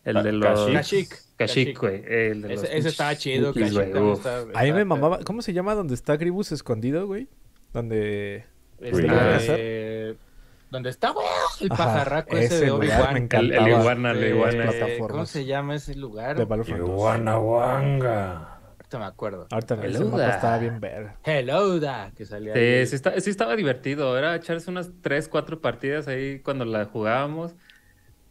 El 0.04 0.24
de 0.24 0.32
los... 0.34 0.70
Kashyyyk. 0.72 1.10
Kashyyyk. 1.38 1.80
Güey. 1.80 2.04
El 2.08 2.42
de 2.44 2.50
los 2.50 2.64
Ese, 2.64 2.78
ese 2.78 2.90
estaba 2.90 3.16
chido, 3.16 3.54
Kashyyyk 3.54 3.74
güey, 3.74 3.86
también 3.92 4.12
uf. 4.14 4.18
estaba- 4.20 4.42
A 4.42 4.46
mí 4.46 4.50
estaba 4.52 4.74
me 4.78 4.86
mamaba. 4.86 5.20
¿Cómo 5.24 5.42
se 5.42 5.52
llama 5.54 5.74
donde 5.74 5.96
está 5.96 6.16
Gribus 6.18 6.52
escondido, 6.52 7.08
güey? 7.08 7.28
Donde. 7.74 8.46
Este, 8.80 9.08
eh, 9.58 10.16
donde 10.70 10.90
está, 10.92 11.10
güey, 11.10 11.26
el 11.62 11.72
Ajá, 11.72 11.86
pajarraco 11.86 12.38
ese 12.38 12.46
ese 12.56 12.60
de 12.66 12.68
lugar 12.72 12.88
me 12.88 12.94
Obi-Wan. 12.96 13.18
encantaba. 13.18 13.68
El 13.68 13.80
iguana, 13.80 14.12
el 14.12 14.18
Este, 14.18 14.30
iguana. 14.30 14.64
plataformas. 14.72 15.12
¿Cómo 15.12 15.26
se 15.26 15.46
llama 15.46 15.76
ese 15.76 15.96
lugar? 15.96 16.38
De 16.38 16.46
Battlefront 16.46 16.82
2. 16.82 16.90
Guanahuanga. 16.90 18.56
Ahorita 18.78 19.00
me 19.00 19.06
acuerdo. 19.06 19.48
Ahorita 19.52 19.76
ese 19.76 19.86
Hello 19.86 20.06
mapa 20.10 20.30
estaba 20.30 20.58
bien 20.58 20.80
verga. 20.80 21.16
Hello, 21.24 21.80
da, 21.80 22.12
que 22.16 22.26
salía 22.26 22.54
ahí. 22.54 22.86
Sí, 22.86 22.90
sí, 22.92 22.96
está- 22.96 23.20
sí 23.20 23.30
estaba 23.30 23.56
divertido. 23.56 24.18
Era 24.18 24.36
echarse 24.36 24.70
unas 24.72 24.90
3, 25.02 25.28
4 25.30 25.62
partidas 25.62 26.08
ahí 26.08 26.40
cuando 26.40 26.66
la 26.66 26.86
jugábamos. 26.86 27.56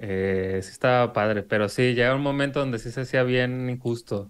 Eh, 0.01 0.61
sí 0.63 0.71
estaba 0.71 1.13
padre, 1.13 1.43
pero 1.43 1.69
sí, 1.69 1.95
llega 1.95 2.15
un 2.15 2.23
momento 2.23 2.61
donde 2.61 2.79
sí 2.79 2.91
se 2.93 3.01
hacía 3.03 3.23
bien 3.25 3.69
injusto. 3.71 4.29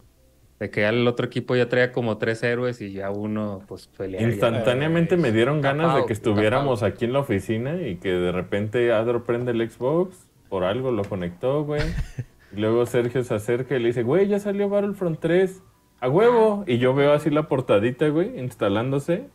De 0.61 0.71
que 0.71 0.81
ya 0.81 0.89
el 0.89 1.07
otro 1.07 1.27
equipo 1.27 1.55
ya 1.55 1.69
traía 1.69 1.93
como 1.93 2.19
tres 2.19 2.43
héroes 2.43 2.81
y 2.81 2.93
ya 2.93 3.11
uno 3.11 3.63
pues 3.69 3.87
peleaba. 3.87 4.27
Instantáneamente 4.27 5.17
me 5.17 5.31
dieron 5.31 5.61
ganas 5.61 5.95
de 5.95 6.05
que 6.07 6.13
estuviéramos 6.13 6.83
aquí 6.83 7.05
en 7.05 7.13
la 7.13 7.21
oficina 7.21 7.81
y 7.81 7.97
que 7.97 8.11
de 8.13 8.33
repente 8.33 8.93
Adro 8.93 9.25
prende 9.25 9.53
el 9.53 9.71
Xbox, 9.71 10.17
por 10.49 10.65
algo 10.65 10.91
lo 10.91 11.05
conectó, 11.05 11.65
güey. 11.65 11.83
Y 12.57 12.61
luego 12.61 12.87
Sergio 12.87 13.23
se 13.25 13.35
acerca 13.35 13.77
y 13.77 13.79
le 13.79 13.89
dice, 13.89 14.03
güey, 14.03 14.27
ya 14.27 14.39
salió 14.39 14.71
Battlefront 14.71 15.21
3, 15.21 15.63
a 16.01 16.09
huevo. 16.09 16.65
Y 16.67 16.79
yo 16.79 16.95
veo 16.95 17.13
así 17.13 17.29
la 17.29 17.47
portadita, 17.47 18.09
güey, 18.09 18.39
instalándose. 18.41 19.27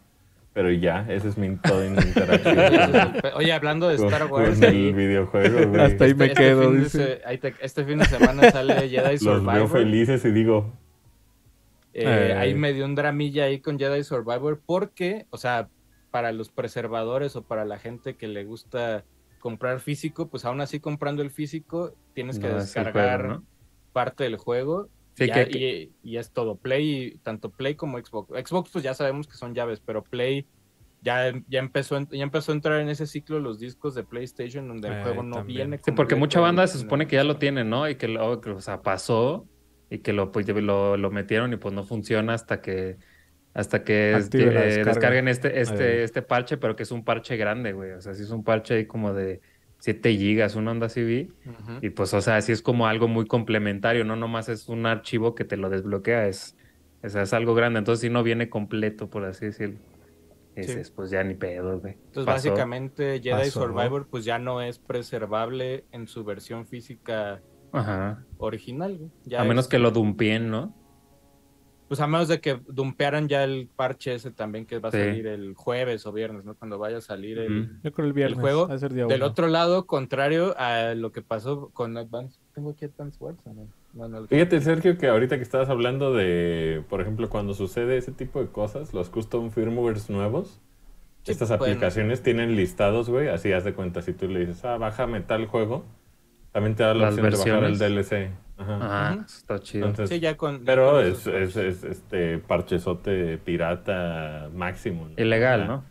Pero 0.53 0.71
ya, 0.71 1.05
esa 1.07 1.27
es 1.29 1.37
mi 1.37 1.55
toda 1.57 1.87
mi 1.91 1.97
interacción. 2.01 3.13
Oye, 3.35 3.53
hablando 3.53 3.87
de 3.87 3.97
con, 3.97 4.05
Star 4.07 4.27
con 4.29 4.41
Wars, 4.41 4.59
el 4.61 4.67
ahí, 4.67 4.93
videojuego, 4.93 5.67
güey. 5.69 5.81
Hasta 5.81 6.05
ahí 6.05 6.15
me 6.15 6.25
este 6.25 6.41
quedo, 6.43 6.61
fin 6.63 6.71
de 6.73 6.79
dice. 6.83 6.97
se- 7.05 7.21
ahí 7.25 7.37
te- 7.37 7.53
este 7.61 7.83
fin 7.85 7.99
de 7.99 8.05
semana 8.05 8.49
sale 8.51 8.73
Jedi 8.89 9.11
Los 9.13 9.23
veo 9.23 9.35
Survivor. 9.39 9.69
felices 9.69 10.25
y 10.25 10.31
digo, 10.31 10.73
Eh, 11.93 12.29
Eh. 12.31 12.33
Ahí 12.33 12.53
me 12.55 12.73
dio 12.73 12.85
un 12.85 12.95
dramilla 12.95 13.45
ahí 13.45 13.59
con 13.59 13.77
Jedi 13.77 14.03
Survivor 14.03 14.61
porque, 14.65 15.25
o 15.29 15.37
sea, 15.37 15.69
para 16.11 16.31
los 16.31 16.49
preservadores 16.49 17.35
o 17.35 17.43
para 17.43 17.65
la 17.65 17.77
gente 17.79 18.15
que 18.15 18.27
le 18.27 18.43
gusta 18.45 19.03
comprar 19.39 19.79
físico, 19.79 20.27
pues 20.29 20.45
aún 20.45 20.61
así 20.61 20.79
comprando 20.79 21.21
el 21.21 21.29
físico 21.31 21.93
tienes 22.13 22.39
que 22.39 22.47
No 22.47 22.55
descargar 22.57 23.21
juego, 23.21 23.33
¿no? 23.39 23.43
parte 23.91 24.23
del 24.23 24.37
juego. 24.37 24.89
Sí, 25.15 25.27
Ya- 25.27 25.45
que- 25.47 25.91
y, 26.03 26.11
y 26.11 26.17
es 26.17 26.31
todo 26.31 26.55
Play, 26.55 27.19
tanto 27.23 27.49
Play 27.51 27.75
como 27.75 27.99
Xbox. 27.99 28.29
Xbox 28.47 28.71
pues 28.71 28.83
ya 28.83 28.93
sabemos 28.93 29.27
que 29.27 29.35
son 29.35 29.53
llaves, 29.53 29.79
pero 29.79 30.03
Play 30.03 30.45
ya, 31.01 31.33
ya, 31.49 31.59
empezó, 31.59 31.99
ya 32.11 32.23
empezó 32.23 32.51
a 32.53 32.55
entrar 32.55 32.79
en 32.79 32.87
ese 32.89 33.05
ciclo 33.05 33.39
los 33.39 33.59
discos 33.59 33.93
de 33.93 34.03
PlayStation 34.03 34.67
donde 34.67 34.87
el 34.87 34.93
Eh, 34.95 35.03
juego 35.03 35.21
no 35.21 35.35
también. 35.37 35.69
viene. 35.69 35.79
Sí, 35.83 35.91
porque 35.91 36.15
mucha 36.15 36.39
banda 36.39 36.65
se 36.65 36.77
supone 36.79 37.05
que 37.07 37.17
ya 37.17 37.23
lo 37.25 37.35
tiene, 37.37 37.63
¿no? 37.65 37.87
Y 37.89 37.95
que 37.95 38.07
lo, 38.07 38.39
que, 38.39 38.51
o 38.51 38.61
sea, 38.61 38.81
pasó 38.81 39.45
y 39.89 39.99
que 39.99 40.13
lo, 40.13 40.31
pues, 40.31 40.47
lo, 40.47 40.97
lo 40.97 41.11
metieron 41.11 41.53
y 41.53 41.57
pues 41.57 41.73
no 41.73 41.83
funciona 41.83 42.33
hasta 42.33 42.61
que 42.61 42.97
hasta 43.53 43.83
que 43.83 44.11
eh, 44.11 44.15
descarga. 44.15 44.83
descarguen 44.83 45.27
este, 45.27 45.61
este, 45.61 46.03
este 46.03 46.21
parche, 46.21 46.57
pero 46.57 46.75
que 46.75 46.83
es 46.83 46.91
un 46.91 47.03
parche 47.03 47.37
grande, 47.37 47.73
güey. 47.73 47.91
O 47.91 48.01
sea, 48.01 48.13
sí 48.15 48.23
es 48.23 48.31
un 48.31 48.43
parche 48.43 48.73
ahí 48.75 48.85
como 48.87 49.13
de 49.13 49.41
7 49.77 50.11
gigas, 50.15 50.55
una 50.55 50.71
onda 50.71 50.87
vi. 50.95 51.31
Ujú. 51.45 51.79
Y 51.81 51.91
pues, 51.91 52.13
o 52.13 52.21
sea, 52.21 52.41
sí 52.41 52.51
es 52.51 52.61
como 52.61 52.87
algo 52.87 53.07
muy 53.07 53.27
complementario, 53.27 54.05
no 54.05 54.15
nomás 54.15 54.49
es 54.49 54.69
un 54.69 54.85
archivo 54.85 55.35
que 55.35 55.45
te 55.45 55.57
lo 55.57 55.69
desbloquea, 55.69 56.27
es, 56.27 56.55
o 57.03 57.09
sea, 57.09 57.23
es 57.23 57.33
algo 57.33 57.53
grande, 57.53 57.79
entonces 57.79 58.01
sí 58.01 58.09
no 58.09 58.23
viene 58.23 58.49
completo, 58.49 59.09
por 59.09 59.25
así 59.25 59.45
decirlo. 59.45 59.77
Pues 60.95 61.09
ya 61.09 61.23
ni 61.23 61.33
pedo, 61.33 61.79
güey. 61.79 61.93
Entonces, 61.93 62.25
Pasó. 62.25 62.49
básicamente, 62.49 63.19
Jedi 63.21 63.31
Pasó. 63.31 63.61
Survivor, 63.61 64.07
pues 64.07 64.23
ya 64.23 64.39
no 64.39 64.61
es 64.61 64.79
preservable 64.79 65.85
en 65.91 66.07
su 66.07 66.23
versión 66.23 66.65
física 66.65 67.41
Ajá. 67.73 68.23
original, 68.37 68.97
güey. 68.97 69.09
Ya 69.25 69.41
A 69.41 69.43
menos 69.45 69.65
es- 69.65 69.69
que 69.69 69.79
lo 69.79 69.91
dumpien, 69.91 70.49
¿no? 70.49 70.73
Pues 71.89 71.99
a 71.99 72.07
menos 72.07 72.27
de 72.27 72.39
que 72.39 72.59
dumpearan 72.67 73.27
ya 73.27 73.43
el 73.43 73.69
parche 73.75 74.15
ese 74.15 74.31
también 74.31 74.65
que 74.65 74.79
va 74.79 74.89
a 74.89 74.91
Sí. 74.91 74.97
salir 74.97 75.27
el 75.27 75.53
jueves 75.53 76.05
o 76.07 76.11
viernes, 76.13 76.43
¿no? 76.43 76.55
Cuando 76.55 76.79
vaya 76.79 76.97
a 76.97 77.01
salir 77.01 77.37
el, 77.37 77.61
Ujú. 77.65 77.73
Yo 77.83 77.91
creo 77.91 78.07
el 78.07 78.13
viernes. 78.13 78.39
juego 78.39 78.67
va 78.67 78.73
a 78.73 78.79
ser 78.79 78.93
día 78.93 79.05
Del 79.05 79.21
uno. 79.21 79.29
otro 79.29 79.47
lado, 79.47 79.85
contrario 79.85 80.55
a 80.57 80.95
lo 80.95 81.11
que 81.11 81.21
pasó 81.21 81.69
con 81.73 81.95
Advance. 81.97 82.39
¿Tengo 82.55 82.71
aquí 82.71 82.85
Advance 82.85 83.17
Wars 83.19 83.37
o 83.45 83.53
no? 83.53 83.67
No, 83.93 84.07
no, 84.07 84.25
Fíjate, 84.27 84.59
Sergio, 84.61 84.97
que 84.97 85.07
ahorita 85.07 85.35
que 85.37 85.43
estabas 85.43 85.69
hablando 85.69 86.13
de, 86.13 86.83
por 86.89 86.99
ejemplo, 87.01 87.29
cuando 87.29 87.53
sucede 87.53 87.97
ese 87.97 88.11
tipo 88.11 88.39
de 88.41 88.47
cosas, 88.47 88.91
los 88.93 89.09
custom 89.11 89.51
firmwares 89.51 90.09
nuevos, 90.09 90.61
Sí, 91.23 91.31
estas 91.31 91.49
pueden- 91.55 91.75
aplicaciones 91.75 92.23
tienen 92.23 92.55
listados, 92.55 93.07
güey, 93.09 93.27
así 93.27 93.51
haz 93.51 93.63
de 93.65 93.73
cuenta, 93.75 94.01
si 94.01 94.13
tú 94.13 94.27
le 94.27 94.39
dices, 94.39 94.65
ah, 94.65 94.77
bájame 94.77 95.21
tal 95.21 95.45
juego, 95.45 95.85
también 96.53 96.75
te 96.75 96.83
da 96.83 96.93
la 96.93 97.11
Las 97.11 97.17
opción 97.17 97.29
de 97.31 97.37
bajar 97.37 97.63
el 97.65 97.77
versiones. 97.77 98.09
DLC. 98.09 98.31
Ajá. 98.57 98.79
Ah, 98.81 99.13
eso 99.25 99.37
está 99.39 99.59
chido. 99.59 99.87
Entonces, 99.87 100.15
Sí, 100.15 100.21
ya 100.21 100.37
con. 100.37 100.63
pero 100.63 100.91
con 100.91 101.05
es, 101.05 101.27
es, 101.27 101.55
es, 101.57 101.83
este 101.83 102.37
parchezote 102.37 103.37
pirata 103.39 104.49
máximo. 104.53 105.09
¿no? 105.09 105.13
Ilegal, 105.21 105.63
Ajá. 105.63 105.67
¿no? 105.67 105.85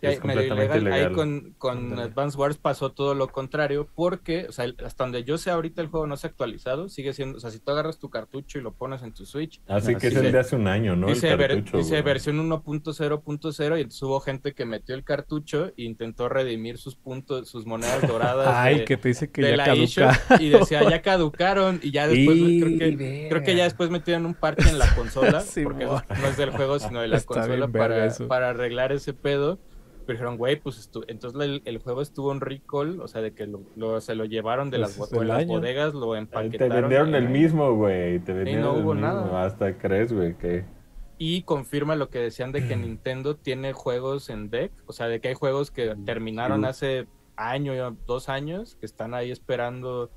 Sí, 0.00 0.06
es 0.06 0.24
medio 0.24 0.48
completamente 0.48 0.78
ilegal. 0.78 1.08
Ahí 1.08 1.12
con, 1.14 1.54
con. 1.58 1.98
Advance 1.98 2.38
Wars 2.38 2.56
pasó 2.56 2.92
todo 2.92 3.14
lo 3.14 3.28
contrario, 3.28 3.88
porque, 3.94 4.46
o 4.48 4.52
sea, 4.52 4.66
hasta 4.84 5.04
donde 5.04 5.24
yo 5.24 5.38
sé 5.38 5.50
ahorita 5.50 5.82
el 5.82 5.88
juego 5.88 6.06
no 6.06 6.16
se 6.16 6.26
ha 6.26 6.30
actualizado, 6.30 6.88
sigue 6.88 7.12
siendo, 7.12 7.38
o 7.38 7.40
sea, 7.40 7.50
si 7.50 7.58
tú 7.58 7.72
agarras 7.72 7.98
tu 7.98 8.08
cartucho 8.08 8.58
y 8.58 8.62
lo 8.62 8.72
pones 8.72 9.02
en 9.02 9.12
tu 9.12 9.26
Switch, 9.26 9.60
Así 9.66 9.94
Ah, 9.94 9.98
que 9.98 10.06
es 10.08 10.16
el 10.16 10.30
de 10.30 10.38
hace 10.38 10.54
un 10.56 10.68
año, 10.68 10.94
¿no? 10.94 11.08
dice, 11.08 11.30
el 11.30 11.36
ver- 11.36 11.50
cartucho, 11.54 11.78
dice 11.78 11.90
güey. 11.90 12.02
versión 12.02 12.38
1.0.0 12.48 13.78
y 13.78 13.80
entonces 13.80 14.02
hubo 14.02 14.20
gente 14.20 14.52
que 14.54 14.64
metió 14.64 14.94
el 14.94 15.04
cartucho 15.04 15.66
e 15.76 15.82
intentó 15.82 16.28
redimir 16.28 16.78
sus 16.78 16.94
puntos, 16.96 17.48
sus 17.48 17.66
monedas 17.66 18.06
doradas 18.06 18.48
Ay, 18.54 18.78
de, 18.78 18.84
que 18.84 18.96
te 18.96 19.08
dice 19.08 19.30
que 19.30 19.42
de 19.42 19.50
ya 19.50 19.56
la 19.56 19.64
caduca. 19.64 19.84
eShop 19.84 20.40
y 20.40 20.48
decía, 20.50 20.88
ya 20.88 21.02
caducaron 21.02 21.80
y 21.82 21.90
ya 21.90 22.06
después, 22.06 22.36
Y 22.38 22.60
creo 22.60 22.78
que 22.78 23.26
Creo 23.30 23.42
que 23.42 23.56
ya 23.56 23.64
después 23.64 23.90
metieron 23.90 24.26
un 24.26 24.34
parche 24.34 24.68
en 24.68 24.78
la 24.78 24.94
consola, 24.94 25.40
Sí, 25.48 25.64
porque 25.64 25.84
no 25.86 26.26
es 26.28 26.36
del 26.36 26.50
juego, 26.50 26.78
sino 26.78 27.00
de 27.00 27.08
la 27.08 27.16
Está 27.16 27.34
consola 27.34 27.68
para, 27.68 28.08
para 28.28 28.50
arreglar 28.50 28.92
ese 28.92 29.12
pedo. 29.12 29.58
Pero 30.08 30.16
dijeron, 30.16 30.38
güey, 30.38 30.56
pues 30.58 30.90
estu- 30.90 31.04
entonces 31.06 31.38
el, 31.38 31.60
el 31.66 31.78
juego 31.80 32.00
estuvo 32.00 32.32
en 32.32 32.40
recall, 32.40 32.98
o 33.02 33.08
sea, 33.08 33.20
de 33.20 33.34
que 33.34 33.46
lo, 33.46 33.60
lo- 33.76 34.00
se 34.00 34.14
lo 34.14 34.24
llevaron 34.24 34.70
de 34.70 34.78
Pues 34.78 34.98
las, 34.98 35.12
en 35.12 35.28
las 35.28 35.46
bodegas, 35.46 35.92
lo 35.92 36.16
empaquetaron. 36.16 36.68
Te 36.74 36.80
vendieron 36.80 37.10
y- 37.10 37.14
el 37.16 37.28
mismo, 37.28 37.74
güey. 37.74 38.18
Te 38.20 38.32
vendieron 38.32 38.62
no 38.64 38.74
el 38.78 38.82
hubo 38.84 38.94
mismo. 38.94 39.06
nada. 39.06 39.44
Hasta 39.44 39.76
crees, 39.76 40.10
güey, 40.14 40.34
que... 40.38 40.64
Y 41.18 41.42
confirma 41.42 41.94
lo 41.94 42.08
que 42.08 42.20
decían 42.20 42.52
de 42.52 42.66
que 42.66 42.74
Nintendo 42.76 43.36
tiene 43.36 43.74
juegos 43.74 44.30
en 44.30 44.48
deck, 44.48 44.72
o 44.86 44.94
sea, 44.94 45.08
de 45.08 45.20
que 45.20 45.28
hay 45.28 45.34
juegos 45.34 45.70
que 45.70 45.94
terminaron 46.06 46.62
Sí. 46.62 46.66
hace 46.66 47.06
año, 47.36 47.94
dos 48.06 48.30
años, 48.30 48.76
que 48.80 48.86
están 48.86 49.12
ahí 49.12 49.30
esperando 49.30 50.10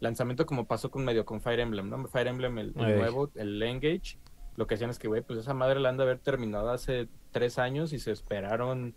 lanzamiento 0.00 0.46
como 0.46 0.66
pasó 0.66 0.90
con 0.90 1.04
medio 1.04 1.24
con 1.24 1.40
Fire 1.40 1.60
Emblem, 1.60 1.88
¿no? 1.90 2.06
Fire 2.08 2.26
Emblem, 2.26 2.58
el, 2.58 2.74
nuevo, 2.74 3.30
el 3.36 3.62
Engage, 3.62 4.18
lo 4.56 4.66
que 4.66 4.74
decían 4.74 4.90
es 4.90 4.98
que, 4.98 5.06
güey, 5.06 5.22
pues 5.22 5.38
esa 5.38 5.54
madre 5.54 5.78
la 5.78 5.90
han 5.90 5.96
de 5.96 6.02
haber 6.02 6.18
terminado 6.18 6.70
hace 6.70 7.08
tres 7.30 7.58
años 7.58 7.92
y 7.92 7.98
se 8.00 8.10
esperaron 8.10 8.94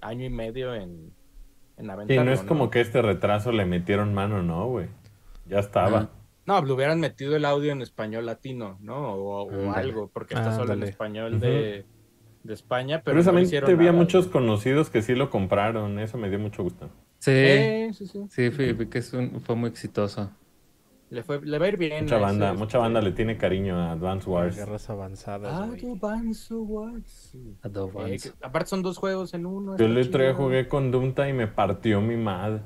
año 0.00 0.24
y 0.24 0.30
medio 0.30 0.74
en, 0.74 1.12
en 1.76 1.86
Y 1.86 1.90
aventarlo, 1.90 2.24
no 2.24 2.32
es 2.32 2.42
como 2.42 2.70
que 2.70 2.80
este 2.80 3.02
retraso 3.02 3.52
le 3.52 3.64
metieron 3.66 4.14
mano, 4.14 4.42
¿no, 4.42 4.66
güey? 4.68 4.88
Ya 5.46 5.58
estaba. 5.60 5.98
Ajá. 5.98 6.10
No, 6.46 6.62
le 6.64 6.72
hubieran 6.72 7.00
metido 7.00 7.34
el 7.34 7.44
audio 7.44 7.72
en 7.72 7.82
español 7.82 8.26
latino, 8.26 8.78
¿no? 8.80 9.14
O, 9.14 9.72
algo, 9.72 10.08
porque 10.12 10.34
está 10.34 10.52
solo 10.56 10.74
en 10.74 10.84
español 10.84 11.40
de, 11.40 11.84
de 12.44 12.54
España, 12.54 13.02
pero 13.02 13.16
no 13.16 13.22
Curiosamente 13.24 13.56
había 13.58 13.90
nada, 13.90 14.04
muchos 14.04 14.28
conocidos 14.28 14.88
que 14.88 15.02
sí 15.02 15.16
lo 15.16 15.28
compraron. 15.30 15.98
Eso 15.98 16.18
me 16.18 16.30
dio 16.30 16.38
mucho 16.38 16.62
gusto. 16.62 16.88
Sí, 17.18 17.32
Eh, 17.34 17.90
sí, 17.94 18.06
sí. 18.06 18.26
sí, 18.28 18.48
vi, 18.50 18.72
vi 18.72 18.86
que 18.86 18.98
es 18.98 19.12
un- 19.12 19.40
fue 19.40 19.56
muy 19.56 19.68
exitoso. 19.70 20.30
Le, 21.08 21.22
fue, 21.22 21.40
le 21.40 21.58
va 21.58 21.66
a 21.66 21.68
ir 21.68 21.76
bien. 21.76 22.04
Mucha 22.04 22.18
banda, 22.18 22.48
ese, 22.50 22.54
mucha 22.58 22.66
este, 22.66 22.78
banda 22.78 23.00
le 23.00 23.12
tiene 23.12 23.36
cariño 23.38 23.76
a 23.78 23.92
Advance 23.92 24.28
Wars. 24.28 24.56
Guerras 24.56 24.90
avanzadas, 24.90 25.52
Ah. 25.52 25.64
Advance 25.64 26.52
Wars. 26.54 27.34
Eh, 27.34 27.54
Advance. 27.62 28.30
que- 28.32 28.44
aparte 28.44 28.68
son 28.70 28.82
dos 28.82 28.98
juegos 28.98 29.32
en 29.34 29.46
uno. 29.46 29.76
Yo 29.76 29.86
el 29.86 29.96
otro 29.98 30.34
jugué 30.34 30.66
con 30.68 30.90
Doomta 30.90 31.28
y 31.28 31.32
me 31.32 31.46
partió 31.46 32.00
mi 32.00 32.16
madre. 32.16 32.60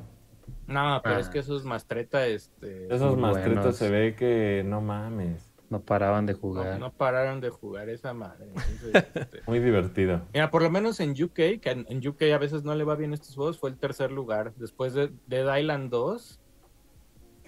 No, 0.66 1.00
pero 1.02 1.16
Ah. 1.16 1.20
es 1.20 1.28
que 1.28 1.40
esos 1.40 1.64
mastreta, 1.64 2.26
este. 2.26 2.86
Esos 2.94 3.16
buenos. 3.18 3.76
se 3.76 3.90
ve 3.90 4.14
que 4.14 4.62
no 4.66 4.80
mames. 4.80 5.46
No 5.68 5.80
paraban 5.80 6.26
de 6.26 6.32
jugar. 6.32 6.80
no 6.80 6.90
pararon 6.92 7.40
de 7.40 7.50
jugar 7.50 7.88
esa 7.90 8.12
madre. 8.12 8.46
entonces, 8.48 8.92
este, 9.14 9.40
Muy 9.46 9.60
divertido. 9.60 10.22
Mira, 10.34 10.50
por 10.50 10.62
lo 10.62 10.70
menos 10.70 10.98
en 10.98 11.10
UK, 11.10 11.60
que 11.60 11.70
en, 11.70 11.86
en 11.88 12.06
UK 12.08 12.22
a 12.34 12.38
veces 12.38 12.64
no 12.64 12.74
le 12.74 12.82
va 12.84 12.96
bien 12.96 13.12
estos 13.12 13.36
juegos, 13.36 13.58
fue 13.60 13.70
el 13.70 13.76
tercer 13.76 14.10
lugar. 14.10 14.52
Después 14.56 14.94
de 14.94 15.12
Dead 15.28 15.56
Island 15.58 15.90
2, 15.90 16.39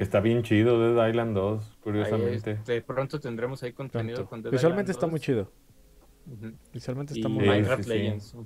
Que 0.02 0.04
está 0.04 0.18
bien 0.18 0.42
chido 0.42 0.80
Dead 0.80 1.08
Island 1.10 1.32
2, 1.36 1.64
ahí, 1.64 1.76
curiosamente. 1.80 2.50
este, 2.52 2.82
pronto 2.82 3.20
tendremos 3.20 3.62
ahí 3.62 3.72
contenido 3.72 4.16
Pronto. 4.16 4.30
con 4.30 4.42
Dead 4.42 4.50
Visualmente 4.50 4.90
Island 4.90 4.96
está 4.96 5.06
2. 5.06 5.10
muy 5.12 5.20
chido. 5.20 5.52
Visualmente 6.72 7.14
Y 7.14 7.18
está 7.20 7.28
muy 7.28 7.44
Sí, 7.44 7.48
Minecraft 7.50 7.82
sí, 7.84 7.88
sí. 7.90 7.96
Legends. 7.96 8.36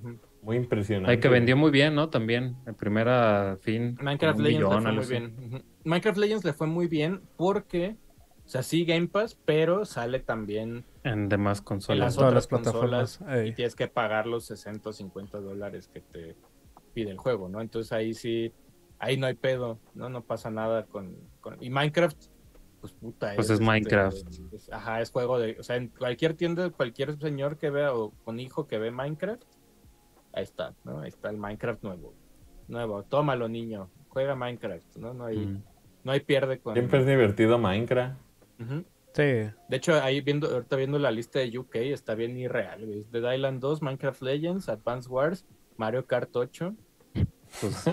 Muy 0.42 0.56
impresionante. 0.56 1.10
Hay 1.10 1.18
que 1.18 1.28
vendió 1.28 1.56
muy 1.56 1.70
bien, 1.70 1.94
¿no? 1.94 2.10
También. 2.10 2.56
En 2.66 2.74
primera 2.74 3.56
fin. 3.62 3.96
Minecraft 4.02 4.38
un 4.38 4.44
Legends 4.44 4.68
millón, 4.68 4.84
le 4.84 5.02
fue 5.02 5.20
muy 5.20 5.38
bien. 5.48 5.64
Minecraft 5.84 6.18
Legends 6.18 6.44
le 6.44 6.52
fue 6.52 6.66
muy 6.66 6.86
bien 6.88 7.22
porque, 7.38 7.96
o 8.44 8.48
sea, 8.50 8.62
sí 8.62 8.84
Game 8.84 9.08
Pass, 9.08 9.38
pero 9.46 9.86
sale 9.86 10.20
también 10.20 10.84
En 11.04 11.30
demás 11.30 11.60
en 11.60 11.64
consolas. 11.64 11.98
las 12.06 12.14
todas 12.16 12.28
otras 12.28 12.34
las 12.34 12.46
plataformas, 12.48 13.16
consolas 13.18 13.46
y 13.46 13.52
tienes 13.52 13.74
que 13.74 13.88
pagar 13.88 14.26
los 14.26 14.44
60 14.44 14.90
o 14.90 14.92
50 14.92 15.40
dólares 15.40 15.88
que 15.88 16.00
te 16.02 16.36
pide 16.92 17.10
el 17.12 17.16
juego, 17.18 17.48
¿no? 17.48 17.62
Entonces 17.62 17.92
ahí 17.92 18.12
sí, 18.14 18.52
ahí 18.98 19.16
no 19.18 19.26
hay 19.26 19.34
pedo, 19.34 19.78
¿no? 19.94 20.08
No 20.08 20.22
pasa 20.22 20.50
nada 20.50 20.84
con... 20.86 21.14
con- 21.50 21.62
Y 21.62 21.70
Minecraft, 21.70 22.16
pues 22.80 22.92
puta. 22.92 23.32
Pues 23.36 23.50
es 23.50 23.60
Minecraft. 23.60 24.16
es- 24.52 24.72
ajá, 24.72 25.00
es 25.00 25.10
juego 25.10 25.38
de... 25.38 25.56
O 25.58 25.62
sea, 25.62 25.76
en 25.76 25.88
cualquier 25.88 26.34
tienda, 26.34 26.70
cualquier 26.70 27.16
señor 27.18 27.56
que 27.56 27.70
vea 27.70 27.94
o 27.94 28.10
con 28.24 28.40
hijo 28.40 28.66
que 28.66 28.78
ve 28.78 28.90
Minecraft, 28.90 29.42
ahí 30.32 30.42
está, 30.44 30.74
¿no? 30.84 31.00
Ahí 31.00 31.08
está 31.08 31.30
el 31.30 31.36
Minecraft 31.38 31.82
nuevo. 31.82 32.14
Nuevo, 32.68 33.02
tómalo 33.04 33.48
niño, 33.48 33.90
juega 34.08 34.34
Minecraft, 34.34 34.96
¿no? 34.96 35.14
No 35.14 35.24
hay, 35.26 35.38
Mm. 35.38 35.62
no 36.04 36.12
hay 36.12 36.20
pierde 36.20 36.58
con... 36.58 36.74
Siempre 36.74 37.00
es 37.00 37.06
divertido 37.06 37.58
Minecraft. 37.58 38.16
Sí. 39.12 39.22
De 39.22 39.76
hecho, 39.76 39.94
ahí 40.02 40.20
viendo, 40.20 40.46
ahorita 40.48 40.76
viendo 40.76 40.98
la 40.98 41.10
lista 41.10 41.38
de 41.38 41.56
UK, 41.58 41.76
está 41.76 42.14
bien 42.14 42.36
irreal, 42.36 42.84
güey. 42.84 43.06
Dead 43.10 43.32
Island 43.34 43.60
2, 43.60 43.80
Minecraft 43.82 44.20
Legends, 44.22 44.68
Advance 44.68 45.08
Wars, 45.08 45.46
Mario 45.76 46.04
Kart 46.06 46.34
8, 46.36 46.74
Pues, 47.60 47.84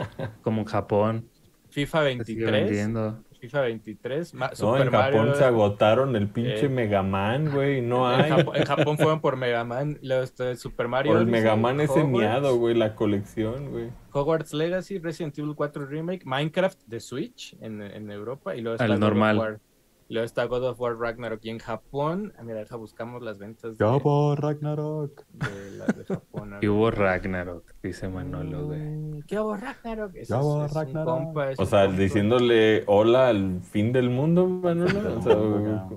como 0.42 0.62
en 0.62 0.66
Japón. 0.66 1.30
FIFA 1.70 2.04
se 2.04 2.24
sigue 2.26 2.46
23, 2.46 2.52
vendiendo. 2.52 3.24
FIFA 3.44 3.62
23, 3.62 4.34
Ma- 4.36 4.48
No, 4.52 4.56
Super 4.56 4.88
en 4.88 4.92
Japón 4.94 5.18
Mario. 5.18 5.36
se 5.36 5.44
agotaron 5.44 6.16
el 6.16 6.30
pinche 6.30 6.66
Eh. 6.68 6.70
Mega 6.70 7.04
Man, 7.04 7.52
güey. 7.54 7.82
No 7.82 8.10
en, 8.14 8.22
hay. 8.22 8.30
Japón, 8.32 8.56
en 8.56 8.66
Japón 8.66 8.98
fueron 8.98 9.20
por 9.20 9.36
Mega 9.36 9.66
Man, 9.66 10.00
luego 10.02 10.24
este, 10.24 10.56
Super 10.56 10.88
Mario. 10.88 11.12
Por 11.12 11.22
el 11.22 11.28
Mega 11.28 11.58
Man 11.58 11.82
ese 11.82 11.92
Hogwarts, 12.02 12.10
miado, 12.12 12.56
güey. 12.56 12.74
La 12.74 12.96
colección, 12.96 13.70
güey. 13.72 13.90
Hogwarts 14.14 14.54
Legacy, 14.54 14.98
Resident 15.00 15.38
Evil 15.38 15.56
4 15.56 15.86
Remake, 15.86 16.22
Minecraft 16.26 16.80
de 16.86 17.00
Switch 17.02 17.58
en, 17.60 17.82
en 17.82 18.10
Europa 18.10 18.56
y 18.56 18.62
luego 18.62 18.76
está 18.76 18.86
El 18.86 18.92
God 18.92 18.96
of 18.96 19.02
normal. 19.02 19.38
War. 19.38 19.60
Luego 20.10 20.26
está 20.26 20.46
God 20.46 20.64
of 20.70 20.80
War 20.80 20.98
Ragnarok 20.98 21.40
y 21.44 21.50
en 21.50 21.60
Japón, 21.60 22.34
ah, 22.38 22.44
mira, 22.44 22.60
deja, 22.60 22.76
buscamos 22.76 23.22
las 23.24 23.40
ventas 23.40 23.78
de, 23.78 23.86
Ragnarok. 24.36 25.24
de 25.34 25.78
las 25.78 25.98
de 25.98 26.06
Japón. 26.06 26.50
Y 26.62 26.68
ver. 26.68 26.70
hubo 26.70 26.92
Ragnarok, 26.92 27.74
dice 27.82 28.10
Manolo, 28.10 28.66
güey. 28.68 28.80
Mm, 28.82 29.22
¿Qué 29.28 29.40
hubo 29.40 29.56
Ragnarok? 29.56 30.16
Es- 30.16 30.30
hubo 30.30 30.66
es 30.66 30.72
un 30.72 30.78
Ragnarok. 30.82 31.06
compa, 31.10 31.52
es 31.52 31.60
O 31.60 31.66
sea, 31.66 31.86
compa. 31.86 32.02
diciéndole 32.02 32.84
hola 32.88 33.30
al 33.30 33.62
fin 33.62 33.92
del 33.94 34.10
mundo, 34.10 34.46
Manuel. 34.48 34.96
O 35.18 35.22
sea, 35.22 35.88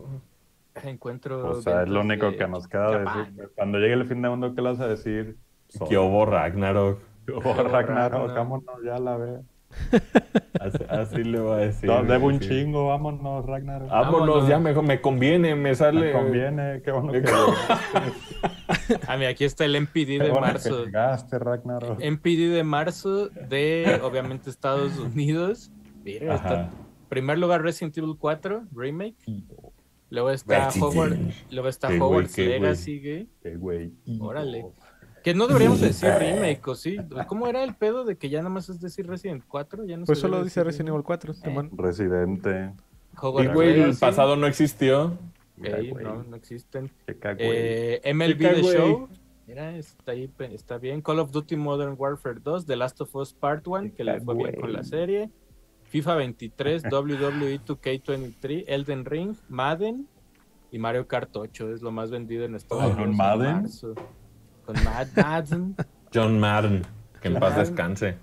Encuentro. 0.85 1.49
O 1.51 1.55
sea, 1.63 1.83
es 1.83 1.89
lo 1.89 2.01
único 2.01 2.31
de 2.31 2.37
que 2.37 2.47
nos 2.49 2.69
queda 2.69 3.05
Japón. 3.05 3.35
decir. 3.35 3.51
Cuando 3.57 3.79
llegue 3.79 3.95
el 3.95 4.05
fin 4.07 4.21
de 4.23 4.29
mundo, 4.29 4.55
¿qué 4.55 4.63
le 4.63 4.69
vas 4.71 4.81
a 4.81 4.89
decir? 4.89 5.37
que 5.89 5.99
hubo 5.99 6.25
Ragnarok. 6.27 7.01
Oh, 7.35 7.41
Ragnarok. 7.41 7.73
Ragnarok, 7.73 8.35
vámonos, 8.35 8.83
ya 8.85 8.99
la 9.01 9.17
ve. 9.17 9.41
Así, 10.61 10.79
así 10.89 11.25
le 11.25 11.39
voy 11.41 11.53
a 11.53 11.57
decir. 11.67 11.89
No, 11.89 12.03
debo 12.05 12.27
un 12.27 12.41
sí. 12.43 12.49
chingo, 12.49 12.89
vámonos, 12.89 13.45
Ragnarok. 13.47 13.89
Vámonos, 13.89 14.21
Vámonos. 14.29 14.49
ya 14.49 14.59
mejor 14.59 14.85
me 14.85 15.01
conviene, 15.01 15.55
me 15.55 15.75
sale. 15.75 16.07
Me 16.07 16.13
conviene, 16.13 16.83
qué 16.83 16.91
bueno 16.91 17.13
Me 17.13 17.23
que, 17.23 17.31
Ah, 19.07 19.17
mira, 19.17 19.31
aquí 19.31 19.45
está 19.45 19.65
el 19.65 19.81
MPD 19.81 19.93
qué 20.07 20.19
de 20.19 20.31
bueno 20.31 20.41
marzo. 20.41 20.79
que 20.79 20.85
llegaste, 20.87 21.39
Ragnarok. 21.39 22.01
MPD 22.03 22.53
de 22.55 22.65
marzo 22.65 23.29
de, 23.29 24.01
obviamente, 24.03 24.51
Estados 24.51 24.99
Unidos. 24.99 25.71
Mira, 26.05 26.35
está. 26.35 26.71
Primer 27.09 27.39
lugar, 27.39 27.63
Resident 27.63 27.97
Evil 27.99 28.17
4 28.19 28.65
Remake. 28.75 29.15
Luego 30.11 30.31
está. 30.31 30.69
Hogwarts, 30.81 31.47
luego 31.51 31.69
está 31.69 31.89
Hogwarts. 31.89 32.37
Legacy, 32.39 33.27
güey. 33.59 33.93
Órale. 34.21 34.67
Que 35.27 35.35
no 35.35 35.49
deberíamos 35.49 35.81
decir 35.81 36.09
remake, 36.09 36.69
¿o 36.69 36.77
sí? 36.77 36.99
¿Cómo 37.27 37.49
era 37.49 37.65
el 37.65 37.75
pedo 37.75 38.05
de 38.05 38.17
que 38.17 38.29
ya 38.29 38.39
nada 38.39 38.51
más 38.51 38.69
es 38.69 38.81
decir 38.81 39.09
Resident 39.09 39.43
4? 39.49 39.85
Ya 39.85 39.97
no 39.97 40.05
Pues 40.05 40.21
solo 40.21 40.37
dice 40.37 40.61
decir 40.61 40.65
Resident 40.67 40.91
Evil 40.91 41.03
4. 41.03 41.35
Simón. 41.35 41.71
Residente. 41.77 42.73
Y 43.13 43.17
Hogwarts 43.21 43.53
güey, 43.53 43.81
el 43.81 43.97
pasado 43.97 44.37
no 44.37 44.47
existió. 44.47 45.19
Güey. 45.57 45.93
no, 45.95 46.23
no 46.23 46.37
existen. 46.37 46.93
Cagüey. 47.19 47.49
Eh, 47.51 48.15
MLB 48.15 48.39
The. 48.39 48.63
Show. 48.63 49.09
Mira, 49.49 49.77
está 49.77 50.13
ahí, 50.13 50.31
está 50.53 50.79
bien. 50.79 51.03
Call 51.03 51.19
of 51.19 51.33
Duty 51.33 51.57
Modern 51.57 51.97
Warfare 51.99 52.39
2, 52.41 52.65
The 52.65 52.77
Last 52.77 53.01
of 53.01 53.13
Us 53.17 53.33
Part 53.33 53.67
1, 53.67 53.95
que 53.97 54.05
le 54.05 54.21
fue 54.21 54.37
bien 54.37 54.55
con 54.61 54.73
la 54.73 54.85
serie. 54.85 55.29
FIFA 55.87 56.15
23, 56.15 56.85
WWE 56.85 57.61
2K23, 57.67 58.63
Elden 58.69 59.05
Ring, 59.05 59.35
Madden 59.49 60.07
y 60.71 60.79
Mario 60.79 61.09
Kart 61.09 61.35
8 61.35 61.73
es 61.73 61.83
lo 61.83 61.91
más 61.91 62.13
vendido 62.13 62.45
en 62.45 62.55
Estados 62.55 62.85
¿Con 62.85 62.93
Unidos. 62.93 63.11
en 63.11 63.17
Madden? 63.17 63.63
marzo. 63.63 63.95
Con 64.67 64.75
Mad- 64.85 65.09
Madden. 65.17 65.75
John 66.15 66.39
Madden, 66.41 66.83
que 67.23 67.29
en 67.29 67.39
paz 67.39 67.57
descanse. 67.57 68.17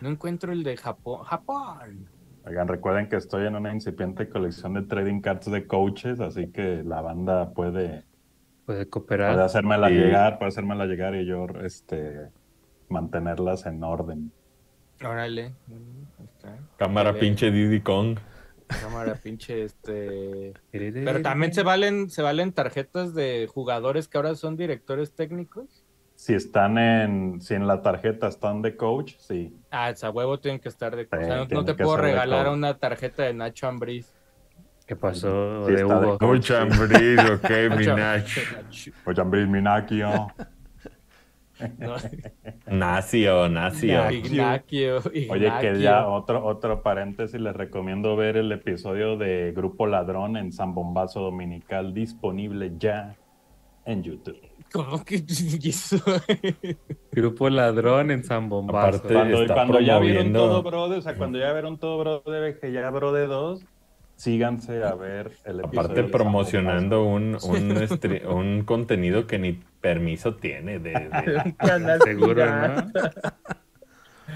No 0.00 0.08
encuentro 0.10 0.52
el 0.52 0.62
de 0.62 0.76
Japón. 0.76 1.22
Japón. 1.24 2.08
Oigan, 2.44 2.66
recuerden 2.66 3.08
que 3.08 3.16
estoy 3.16 3.46
en 3.46 3.54
una 3.54 3.72
incipiente 3.72 4.28
colección 4.28 4.74
de 4.74 4.82
trading 4.82 5.20
cards 5.20 5.50
de 5.50 5.66
coaches, 5.66 6.18
así 6.20 6.48
que 6.48 6.82
la 6.84 7.00
banda 7.00 7.50
puede, 7.52 8.04
Puede 8.66 8.86
puede 8.86 8.88
cooperar. 8.88 9.38
hacérmela 9.40 9.88
Sí. 9.88 9.94
llegar, 9.94 10.38
puede 10.38 10.48
hacérmela 10.48 10.86
llegar 10.86 11.14
y 11.14 11.24
yo 11.26 11.46
este, 11.64 12.28
mantenerlas 12.88 13.66
en 13.66 13.82
orden. 13.84 14.32
Órale. 15.04 15.54
Cámara 16.76 17.14
pinche 17.14 17.50
Diddy 17.50 17.80
Kong. 17.80 18.18
Cámara 18.80 19.14
pinche 19.14 19.64
este. 19.64 20.54
Pero 20.70 21.22
también 21.22 21.52
se 21.52 21.62
valen, 21.62 22.08
se 22.08 22.22
valen 22.22 22.52
tarjetas 22.52 23.14
de 23.14 23.48
jugadores 23.52 24.08
que 24.08 24.16
ahora 24.18 24.34
son 24.34 24.56
directores 24.56 25.12
técnicos. 25.14 25.81
Si 26.22 26.34
están 26.34 26.78
en, 26.78 27.40
si 27.40 27.54
en 27.54 27.66
la 27.66 27.82
tarjeta 27.82 28.28
están 28.28 28.62
de 28.62 28.76
coach, 28.76 29.14
sí. 29.18 29.56
Ah, 29.72 29.90
esa 29.90 30.08
huevo 30.08 30.38
tienen 30.38 30.60
que 30.60 30.68
estar 30.68 30.94
de. 30.94 31.02
o 31.02 31.08
sea, 31.20 31.36
no, 31.38 31.46
no 31.50 31.64
te 31.64 31.74
puedo 31.74 31.96
regalar 31.96 32.44
coach. 32.46 32.56
una 32.56 32.78
tarjeta 32.78 33.24
de 33.24 33.34
Nacho 33.34 33.66
Ambriz. 33.66 34.14
¿Qué 34.86 34.94
pasó 34.94 35.64
Sí, 35.66 35.72
de 35.72 35.80
está 35.82 35.98
de 35.98 36.06
Hugo? 36.06 36.18
coach. 36.18 36.52
Ambriz, 36.52 37.18
ok, 37.18 37.50
mi 37.76 37.86
Nacho- 37.86 37.96
Nach. 37.96 38.22
Nacho- 38.22 38.92
Oye, 39.04 39.20
Ambris 39.20 39.48
Minakio. 39.48 40.28
no, 41.78 41.96
Nacio, 42.68 43.48
Nacio. 43.48 44.10
Ignacio. 44.12 44.98
Oye, 45.28 45.52
que 45.60 45.80
ya 45.80 46.06
otro, 46.06 46.44
otro 46.46 46.82
paréntesis, 46.84 47.40
les 47.40 47.56
recomiendo 47.56 48.14
ver 48.14 48.36
el 48.36 48.52
episodio 48.52 49.16
de 49.16 49.52
Grupo 49.56 49.88
Ladrón 49.88 50.36
en 50.36 50.52
San 50.52 50.72
Bombazo 50.72 51.20
Dominical, 51.20 51.92
disponible 51.92 52.72
ya 52.78 53.16
en 53.84 54.04
YouTube. 54.04 54.38
¿Cómo 54.72 55.04
que 55.04 55.16
eso? 55.64 55.96
Grupo 57.10 57.50
Ladrón 57.50 58.10
en 58.10 58.24
San 58.24 58.48
Bombazo. 58.48 58.96
Aparte- 58.98 59.14
Cuando, 59.14 59.42
está 59.42 59.54
cuando 59.54 59.80
ya 59.80 59.98
vieron 59.98 60.32
todo, 60.32 60.62
brother, 60.62 60.98
o 60.98 61.02
sea, 61.02 61.14
cuando 61.16 61.38
ya 61.38 61.52
vieron 61.52 61.78
todo, 61.78 61.98
brother, 61.98 62.58
que 62.58 62.72
ya 62.72 62.88
bro 62.90 63.12
de 63.12 63.26
dos, 63.26 63.60
síganse 64.16 64.82
a 64.84 64.94
ver 64.94 65.32
el 65.44 65.60
episodio. 65.60 65.80
Aparte 65.80 66.02
de 66.02 66.08
San 66.08 66.10
promocionando 66.10 67.04
un, 67.04 67.34
un, 67.42 67.70
estri- 67.76 68.24
un 68.26 68.62
contenido 68.64 69.26
que 69.26 69.38
ni 69.38 69.52
permiso 69.80 70.34
tiene 70.36 70.78
de, 70.78 70.92
Seguro. 72.04 72.46
¿no? 72.46 72.90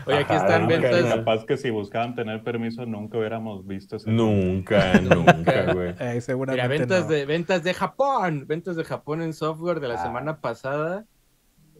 Oye, 0.06 0.16
aquí 0.18 0.32
Ajá, 0.34 0.46
están 0.46 0.62
nunca, 0.62 0.74
ventas. 0.78 1.02
nunca. 1.02 1.16
Capaz 1.16 1.44
que 1.44 1.56
si 1.56 1.70
buscaban 1.70 2.14
tener 2.14 2.42
permiso 2.42 2.86
nunca 2.86 3.18
hubiéramos 3.18 3.66
visto 3.66 3.96
ese. 3.96 4.10
Nunca, 4.12 5.00
nunca, 5.00 5.72
güey. 5.74 5.90
Eh, 5.90 5.96
Mira, 5.98 6.20
seguramente 6.20 6.68
ventas 6.68 7.04
no. 7.04 7.10
de 7.10 7.26
ventas 7.26 7.62
de 7.64 7.74
Japón, 7.74 8.44
ventas 8.46 8.76
de 8.76 8.84
Japón 8.84 9.22
en 9.22 9.32
software 9.32 9.80
de 9.80 9.88
la 9.88 9.94
Ah. 9.94 10.02
semana 10.04 10.40
pasada, 10.40 11.04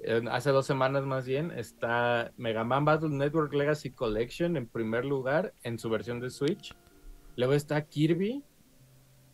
eh, 0.05 0.23
hace 0.31 0.51
dos 0.51 0.67
semanas 0.67 1.05
más 1.05 1.25
bien, 1.27 1.53
está 1.53 2.33
Mega 2.37 2.65
Man 2.65 2.85
Battle 2.85 3.11
Network 3.11 3.53
Legacy 3.55 3.91
Collection 3.91 4.57
en 4.57 4.67
primer 4.67 5.05
lugar 5.05 5.53
en 5.63 5.79
su 5.79 5.89
versión 5.89 6.21
de 6.21 6.31
Switch. 6.31 6.75
Luego 7.37 7.53
está 7.55 7.81
Kirby, 7.83 8.43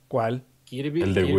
¿Cuál? 0.09 0.45
Kirby, 0.65 1.03
El 1.03 1.15
de 1.15 1.25
Kirby- 1.27 1.35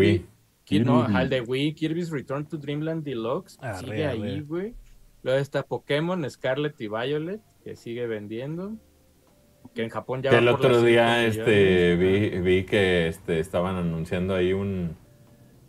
Wii. 0.72 0.80
No, 0.86 1.04
ajá, 1.04 1.22
el 1.24 1.30
de 1.30 1.42
Wii, 1.42 1.74
Kirby's 1.76 2.10
Return 2.10 2.46
to 2.48 2.58
Dreamland 2.58 3.04
Deluxe, 3.04 3.58
Arre, 3.62 3.80
sigue 3.80 4.06
ahí, 4.08 4.22
arre. 4.22 4.42
güey. 4.42 4.74
Luego 5.24 5.40
está 5.40 5.64
Pokémon 5.64 6.30
Scarlet 6.30 6.80
y 6.82 6.88
Violet, 6.88 7.42
que 7.64 7.76
sigue 7.76 8.08
vendiendo. 8.08 8.74
Que 9.74 9.84
en 9.84 9.90
Japón 9.90 10.22
ya 10.22 10.30
Que 10.30 10.36
va 10.36 10.42
el 10.42 10.50
por 10.50 10.56
otro 10.66 10.82
día 10.82 11.16
5 11.32 11.40
este, 11.42 11.96
vi, 11.96 12.30
vi 12.42 12.64
que 12.66 13.08
este, 13.08 13.40
estaban 13.40 13.76
anunciando 13.78 14.36
ahí 14.36 14.52
un, 14.54 14.96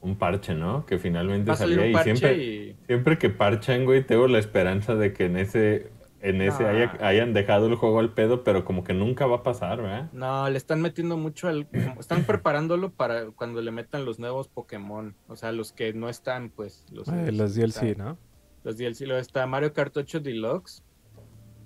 un 0.01 0.17
parche, 0.17 0.55
¿no? 0.55 0.85
Que 0.85 0.99
finalmente 0.99 1.51
Va 1.53 1.57
salía 1.57 1.81
un 1.83 1.91
y 1.91 1.95
siempre, 2.03 2.37
y... 2.37 2.77
siempre 2.87 3.17
que 3.19 3.31
parchan, 3.31 3.85
güey, 3.85 4.05
tengo 4.05 4.27
la 4.27 4.39
esperanza 4.41 4.97
de 4.97 5.13
que 5.13 5.27
en 5.27 5.37
ese, 5.37 5.91
en 6.21 6.43
ese 6.43 6.65
Ah. 6.65 6.71
haya- 6.71 6.99
hayan 7.07 7.33
dejado 7.33 7.69
el 7.69 7.77
juego 7.77 8.01
al 8.01 8.13
pedo, 8.13 8.43
pero 8.45 8.65
como 8.65 8.83
que 8.83 8.93
nunca 8.93 9.27
va 9.27 9.37
a 9.37 9.43
pasar, 9.45 9.81
¿verdad? 9.81 10.11
No, 10.13 10.51
le 10.51 10.59
están 10.59 10.83
metiendo 10.83 11.17
mucho 11.17 11.47
al... 11.49 11.69
Están 11.99 12.25
preparándolo 12.27 12.91
para 12.91 13.27
cuando 13.31 13.63
le 13.63 13.71
metan 13.71 14.05
los 14.05 14.19
nuevos 14.19 14.49
Pokémon. 14.49 15.15
O 15.29 15.37
sea, 15.37 15.53
los 15.53 15.73
que 15.73 15.95
no 15.95 16.09
están, 16.11 16.51
pues. 16.51 16.85
Los, 16.93 17.07
Eh, 17.09 17.31
los 17.33 17.55
DLC, 17.55 17.91
están- 17.91 17.99
¿no? 18.07 18.19
Los 18.65 18.77
DLC. 18.77 19.03
Luego 19.03 19.21
está 19.21 19.47
Mario 19.47 19.73
Kart 19.73 19.97
8 19.97 20.21
Deluxe. 20.21 20.83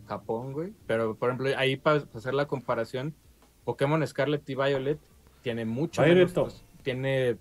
Japón, 0.06 0.52
güey. 0.52 0.72
Pero, 0.86 1.16
por 1.16 1.30
ejemplo, 1.30 1.50
ahí 1.56 1.76
para 1.76 2.04
hacer 2.14 2.34
la 2.34 2.46
comparación, 2.46 3.14
Pokémon 3.64 4.06
Scarlet 4.06 4.48
y 4.48 4.54
Violet 4.54 4.98
tiene 5.42 5.64
mucho 5.64 6.02
menos... 6.02 6.32
Pues, 6.32 6.64
tiene 6.82 7.38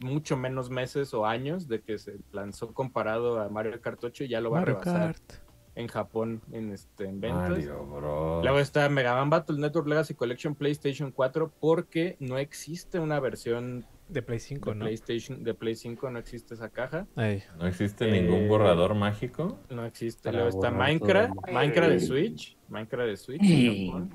mucho 0.00 0.36
menos 0.36 0.70
meses 0.70 1.14
o 1.14 1.24
años 1.24 1.66
de 1.68 1.80
que 1.80 1.98
se 1.98 2.18
lanzó 2.32 2.72
comparado 2.74 3.40
a 3.40 3.48
Mario 3.48 3.80
Kart 3.80 4.02
8 4.02 4.24
y 4.24 4.28
ya 4.28 4.40
lo 4.40 4.50
va 4.50 4.60
Mario 4.60 4.78
a 4.78 4.80
rebasar 4.82 5.14
Kart. 5.14 5.32
en 5.76 5.88
Japón 5.88 6.42
en, 6.52 6.72
este, 6.72 7.04
en 7.04 7.20
ventas. 7.20 7.50
Mario, 7.50 7.86
bro. 7.86 8.42
Luego 8.42 8.58
está 8.58 8.88
Mega 8.88 9.14
Man 9.14 9.30
Battle 9.30 9.58
Network 9.58 9.88
Legacy 9.88 10.14
Collection 10.14 10.54
PlayStation 10.54 11.10
4 11.10 11.50
porque 11.58 12.16
no 12.20 12.38
existe 12.38 12.98
una 12.98 13.18
versión 13.20 13.86
De 14.08 14.20
Play 14.22 14.38
5, 14.38 14.70
de 14.70 14.76
¿no? 14.76 14.84
PlayStation 14.84 15.42
de 15.42 15.54
Play 15.54 15.74
5, 15.74 16.10
no 16.10 16.18
existe 16.18 16.54
esa 16.54 16.68
caja, 16.68 17.06
¿No 17.16 17.66
existe 17.66 18.06
Eh, 18.08 18.12
ningún 18.20 18.48
borrador 18.48 18.94
mágico? 18.94 19.58
no 19.70 19.84
existe. 19.86 20.30
Luego 20.30 20.48
está 20.48 20.70
Minecraft, 20.70 21.34
todo. 21.34 21.52
Minecraft 21.54 21.90
de 21.92 22.00
Switch, 22.00 22.58
Minecraft 22.68 23.08
de 23.08 23.16
Switch. 23.16 23.42
en 23.42 23.86
Japón. 23.86 24.10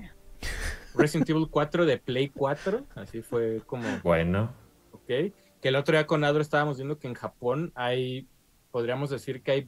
Resident 0.96 1.30
Evil 1.30 1.48
4 1.50 1.86
de 1.86 1.98
Play 1.98 2.30
4, 2.30 2.86
así 2.96 3.22
fue 3.22 3.62
como, 3.66 3.84
Bueno, 4.04 4.54
ok. 4.92 5.06
Que 5.08 5.34
el 5.68 5.76
otro 5.76 5.94
día 5.94 6.06
con 6.08 6.24
Adro 6.24 6.42
estábamos 6.42 6.78
viendo 6.78 6.98
que 7.00 7.08
en 7.08 7.14
Japón 7.16 7.72
hay, 7.76 8.28
podríamos 8.72 9.10
decir 9.10 9.42
que 9.42 9.52
hay 9.52 9.68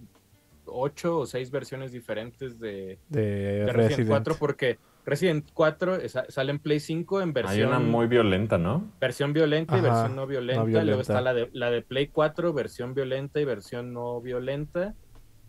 ocho 0.66 1.18
o 1.20 1.26
seis 1.26 1.52
versiones 1.52 1.92
diferentes 1.92 2.60
de, 2.60 2.98
de, 3.10 3.22
de 3.22 3.66
Resident, 3.74 3.88
Resident. 3.90 4.08
4 4.10 4.36
porque 4.40 4.80
Resident 5.06 5.50
4 5.54 5.96
es- 5.96 6.18
sale 6.30 6.52
en 6.52 6.60
Play 6.60 6.80
5 6.80 7.22
en 7.22 7.34
versión 7.34 7.74
hay 7.74 7.78
una 7.78 7.80
muy 7.80 8.08
violenta, 8.08 8.58
¿no? 8.58 8.92
versión 9.00 9.34
violenta 9.34 9.76
y 9.76 9.80
Ajá, 9.80 9.88
versión 9.90 10.16
no 10.16 10.28
violenta. 10.28 10.64
no 10.64 10.84
Luego 10.84 11.02
está 11.02 11.22
la 11.22 11.34
de, 11.34 11.50
la 11.54 11.72
de 11.72 11.82
Play 11.82 12.08
4, 12.08 12.54
versión 12.54 12.94
violenta 12.94 13.40
y 13.40 13.46
versión 13.46 13.94
no 13.94 14.22
violenta. 14.22 14.94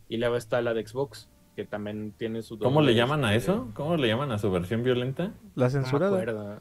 Y 0.09 0.19
luego 0.19 0.37
está 0.37 0.61
la 0.61 0.75
de 0.75 0.87
Xbox, 0.87 1.31
que 1.57 1.65
también 1.65 2.13
tiene 2.19 2.43
su... 2.43 2.59
¿Cómo 2.59 2.83
le 2.83 2.95
llaman 2.95 3.25
a 3.25 3.35
este, 3.35 3.53
eso? 3.53 3.71
¿Cómo 3.75 3.97
le 3.97 4.09
llaman 4.09 4.31
a 4.33 4.39
su 4.39 4.51
versión 4.51 4.83
violenta? 4.83 5.33
La 5.55 5.65
No 5.65 5.65
me 5.65 5.71
censurada. 5.71 6.13
acuerdo. 6.21 6.61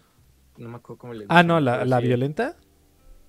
No 0.57 0.69
me 0.69 0.75
acuerdo 0.77 0.97
cómo 0.99 1.13
le 1.13 1.25
ah, 1.27 1.35
dicen, 1.35 1.47
no, 1.47 1.59
la, 1.59 1.83
la 1.85 1.99
sí. 1.99 2.07
violenta. 2.07 2.55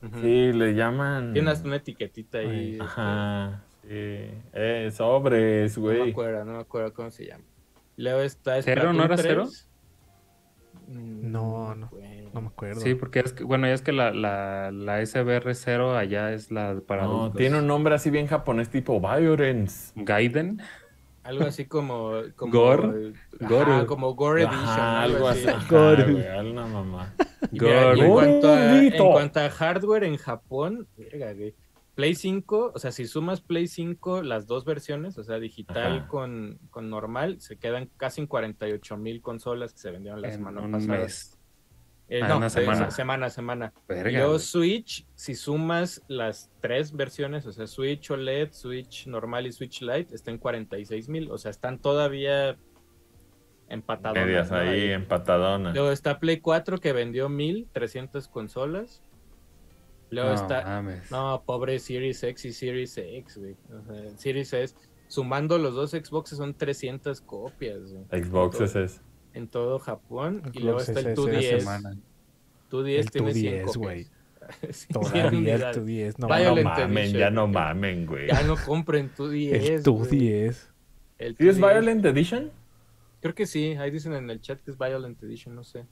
Ujú. 0.03 0.21
Sí, 0.21 0.53
le 0.53 0.75
llaman... 0.75 1.33
Tiene 1.33 1.51
hasta 1.51 1.67
una 1.67 1.77
etiquetita 1.77 2.39
ahí. 2.39 2.73
Este, 2.73 2.83
Ajá, 2.85 3.65
sí. 3.83 3.89
Eh, 3.89 4.91
sobres, 4.93 5.77
No 5.79 5.85
me 5.87 5.99
güey. 5.99 6.11
acuerdo, 6.11 6.45
no 6.45 6.53
me 6.53 6.59
acuerdo 6.61 6.93
cómo 6.95 7.11
se 7.11 7.27
llama. 7.27 7.45
Luego 7.97 8.21
está... 8.21 8.61
¿Cero? 8.63 8.93
¿No 8.93 9.05
era 9.05 9.17
Splatoon 9.17 9.49
cero? 9.49 9.49
3. 9.49 9.69
Mm, 10.89 11.31
No, 11.33 11.75
no. 11.75 11.89
bueno. 11.91 12.31
No 12.33 12.41
me 12.41 12.49
acuerdo. 12.49 12.81
Sí, 12.81 12.95
porque 12.95 13.21
es 13.21 13.33
que, 13.35 13.45
bueno, 13.45 13.67
ya 13.67 13.75
es 13.75 13.83
que 13.83 13.93
la, 13.93 14.11
la, 14.13 14.71
la 14.73 15.01
SBR0 15.03 15.97
allá 15.97 16.33
es 16.33 16.51
la 16.51 16.81
para 16.87 17.03
No, 17.05 17.11
adultos. 17.21 17.37
tiene 17.39 17.59
un 17.59 17.67
nombre 17.67 17.95
así 17.95 18.09
bien 18.11 18.27
japonés 18.27 18.71
tipo 18.71 18.99
Violence. 19.01 19.93
Gaiden. 19.97 20.61
Algo 21.25 21.45
así 21.45 21.67
como... 21.67 22.15
como 22.35 22.53
Gore. 22.53 23.13
Ajá, 23.41 23.49
Gore. 23.49 23.87
como 23.87 24.15
Gore 24.15 24.43
Edition. 24.43 24.61
Ajá, 24.65 25.03
algo 25.03 25.29
así. 25.29 25.47
Gore. 25.69 26.11
güey, 26.11 26.51
una 26.51 26.67
mamá. 26.67 27.15
Y 27.53 27.61
mira, 27.61 27.95
y 27.95 28.01
en, 28.01 28.09
Gore. 28.09 28.27
cuanto 28.41 28.49
a, 28.49 28.79
en 28.83 28.97
cuanto 29.13 29.41
a 29.41 29.51
hardware 29.51 30.05
en 30.05 30.17
Japón, 30.17 30.89
verga, 30.97 31.33
güey. 31.35 31.55
Play 31.95 32.15
5, 32.15 32.73
o 32.75 32.79
sea, 32.79 32.91
si 32.91 33.07
sumas 33.07 33.41
Play 33.43 33.67
5, 33.67 34.23
las 34.23 34.47
dos 34.47 34.65
versiones, 34.65 35.19
o 35.19 35.25
sea, 35.25 35.39
digital 35.39 36.07
con, 36.09 36.59
con 36.71 36.89
normal, 36.89 37.41
se 37.41 37.57
quedan 37.59 37.91
casi 37.99 38.23
en 38.23 38.27
48 38.27 38.97
mil 38.97 39.21
consolas 39.21 39.73
que 39.75 39.79
se 39.81 39.91
vendieron 39.91 40.23
la 40.23 40.29
En 40.29 40.35
semana 40.35 40.61
un 40.63 40.73
pasada. 40.73 40.99
mes. 41.01 41.39
Eh, 42.09 42.21
Ah, 42.23 42.29
no, 42.29 42.37
una 42.39 42.51
semana. 42.51 42.91
semana, 42.91 43.31
semana. 43.31 43.73
Verga, 43.89 44.11
Y 44.11 44.15
luego 44.15 44.31
güey. 44.33 44.41
Switch, 44.41 45.07
si 45.15 45.35
sumas 45.35 46.03
las 46.09 46.51
tres 46.61 46.93
versiones, 46.93 47.47
o 47.47 47.53
sea, 47.53 47.67
Switch 47.67 48.11
OLED, 48.11 48.53
Switch 48.53 49.07
normal 49.07 49.47
y 49.47 49.53
Switch 49.53 49.81
Lite, 49.83 50.15
está 50.15 50.31
en 50.31 50.39
46 50.39 51.09
mil, 51.09 51.31
o 51.31 51.39
sea, 51.39 51.51
están 51.51 51.79
todavía 51.79 52.59
empatados. 53.69 54.19
Medias 54.19 54.51
ahí 54.53 54.91
empatadonas. 54.91 55.75
Luego 55.75 55.91
está 55.91 56.19
Play 56.19 56.41
4 56.41 56.79
que 56.79 56.93
vendió 56.93 57.29
1300 57.29 58.29
consolas. 58.29 59.03
Luego 60.13 60.29
No 60.31 60.35
está. 60.37 60.63
mames. 60.63 61.11
No, 61.11 61.43
pobre 61.45 61.79
Series 61.79 62.23
X 62.23 62.45
y 62.45 62.53
Series 62.53 62.97
X, 62.99 63.39
güey. 63.39 63.57
O 63.73 63.83
sea, 63.85 64.17
Series 64.19 64.53
S. 64.53 64.75
Sumando 65.09 65.59
los 65.59 65.75
dos 65.75 65.91
Xboxes 65.91 66.39
son 66.39 66.55
300 66.55 67.21
copias, 67.23 67.81
güey. 67.93 68.23
Xbox 68.23 68.57
En 68.61 68.65
es 68.65 68.73
todo-. 68.73 69.05
En 69.35 69.49
todo 69.49 69.79
Japón. 69.79 70.43
Y 70.47 70.61
Xbox 70.61 70.63
luego 70.65 70.81
está 70.81 71.01
el 71.01 71.07
SS, 71.09 71.23
2DS. 71.23 71.59
semana. 71.61 71.97
2DS 72.71 72.99
El 72.99 73.11
tiene 73.11 73.35
100 73.35 73.65
210, 73.65 73.65
copias. 73.65 73.77
güey. 73.77 74.07
Sí, 74.73 74.89
Todavía 74.93 75.29
el 75.29 75.35
unidades. 75.37 75.77
tu 75.77 75.85
10, 75.85 76.19
no 76.19 76.29
Ya 76.29 76.45
no 76.51 76.63
mamen, 76.65 76.99
Edition. 76.99 77.21
ya 77.21 77.31
no 77.31 77.47
mamen, 77.47 78.07
güey. 78.07 78.27
Ya 78.29 78.43
no 78.43 78.57
compren 78.57 79.09
tu 79.11 79.29
10. 79.29 79.71
El 79.71 79.83
tu 79.85 79.97
güey. 79.99 80.11
10. 80.11 80.71
El 81.19 81.37
¿Sí 81.37 81.49
es 81.49 81.59
2DS. 81.59 81.73
Violent 81.73 82.05
Edition? 82.07 82.51
Creo 83.21 83.35
que 83.37 83.47
sí, 83.47 83.77
ahí 83.77 83.91
dicen 83.93 84.15
en 84.15 84.29
el 84.31 84.41
chat 84.41 84.61
que 84.61 84.73
es 84.73 84.79
Violent 84.79 85.23
Edition, 85.23 85.55
no 85.55 85.63
sé. 85.63 85.87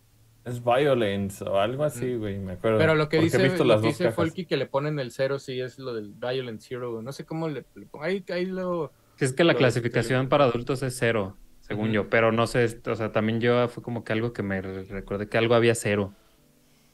Es 0.45 0.65
Violence 0.65 1.45
o 1.45 1.59
algo 1.59 1.85
así, 1.85 2.15
güey, 2.17 2.39
me 2.39 2.53
acuerdo. 2.53 2.79
Pero 2.79 2.95
lo 2.95 3.09
que 3.09 3.19
Porque 3.19 3.25
dice, 3.25 3.41
he 3.41 3.43
visto 3.49 3.63
lo 3.65 3.75
las 3.75 3.83
que 3.83 3.89
dos 3.89 3.99
dice. 3.99 4.11
Folky 4.13 4.47
que 4.47 4.57
le 4.57 4.67
ponen 4.67 4.99
el 4.99 5.11
cero, 5.11 5.39
sí, 5.39 5.61
es 5.61 5.79
lo 5.79 5.93
del 5.95 6.13
Violent 6.15 6.61
Zero. 6.63 7.03
No 7.03 7.13
sé 7.13 7.25
cómo 7.27 7.49
le, 7.49 7.65
le 7.75 7.87
ahí, 8.01 8.25
ahí 8.33 8.47
lo... 8.47 8.91
Si 9.17 9.27
es 9.27 9.35
que 9.35 9.45
la 9.45 9.55
clasificación 9.55 10.29
para 10.31 10.45
adultos 10.45 10.83
es 10.83 10.97
cero, 10.97 11.37
según 11.61 11.93
yo, 11.93 12.09
pero 12.09 12.33
no 12.33 12.47
sé, 12.47 12.81
o 12.87 12.95
sea, 12.97 13.13
también 13.13 13.41
yo 13.43 13.69
fue 13.69 13.83
como 13.83 14.03
que 14.03 14.15
algo 14.15 14.33
que 14.33 14.43
me 14.43 14.63
re- 14.63 14.85
recordé 14.85 15.29
que 15.29 15.37
algo 15.37 15.55
había 15.55 15.75
cero. 15.75 16.15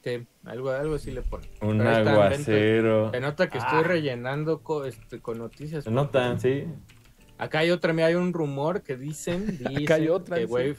Sí, 0.03 0.27
algo, 0.43 0.69
algo 0.71 0.95
así 0.95 1.11
le 1.11 1.21
ponen. 1.21 1.49
Un 1.61 1.77
Pero 1.79 1.89
aguacero. 2.09 3.11
Se 3.11 3.19
nota 3.21 3.49
que 3.49 3.57
estoy 3.59 3.79
Ah. 3.79 3.83
rellenando 3.83 4.61
co- 4.61 4.83
este, 4.85 5.19
con 5.21 5.37
noticias. 5.37 5.85
Se 5.85 5.91
nota, 5.91 6.37
sí. 6.37 6.65
Acá 7.37 7.59
hay 7.59 7.71
otra, 7.71 7.93
mira, 7.93 8.07
hay 8.07 8.15
un 8.15 8.33
rumor 8.33 8.83
que 8.83 8.97
dicen, 8.97 9.45
dicen 9.57 9.91
hay 9.91 10.09
otra, 10.09 10.37
que. 10.37 10.45
Wave, 10.45 10.75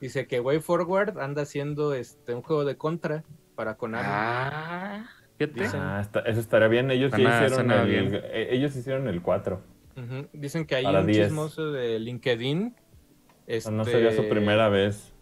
dice 0.00 0.26
que 0.26 0.40
Way 0.40 0.60
Forward 0.60 1.18
anda 1.18 1.42
haciendo 1.42 1.94
este 1.94 2.34
un 2.34 2.42
juego 2.42 2.64
de 2.64 2.76
contra 2.76 3.24
para 3.54 3.76
Konami. 3.76 4.04
Ah, 4.06 5.06
fíjate. 5.36 5.60
Dicen- 5.60 5.80
Ah, 5.80 6.00
está- 6.00 6.20
eso 6.20 6.40
estaría 6.40 6.68
bien. 6.68 6.90
Ellos 6.90 7.12
ya 7.16 7.44
hicieron 7.44 7.70
el, 7.70 7.86
bien. 7.88 8.20
eh, 8.24 8.48
ellos 8.52 8.74
hicieron 8.76 9.08
el 9.08 9.20
4. 9.22 9.60
Ujú. 9.96 10.28
Dicen 10.32 10.64
que 10.66 10.76
hay 10.76 10.86
un 10.86 11.06
10. 11.06 11.26
chismoso 11.28 11.72
de 11.72 11.98
LinkedIn. 11.98 12.74
Este, 13.46 13.70
No 13.72 13.84
sería 13.84 14.12
su 14.12 14.28
primera 14.28 14.68
vez. 14.68 15.14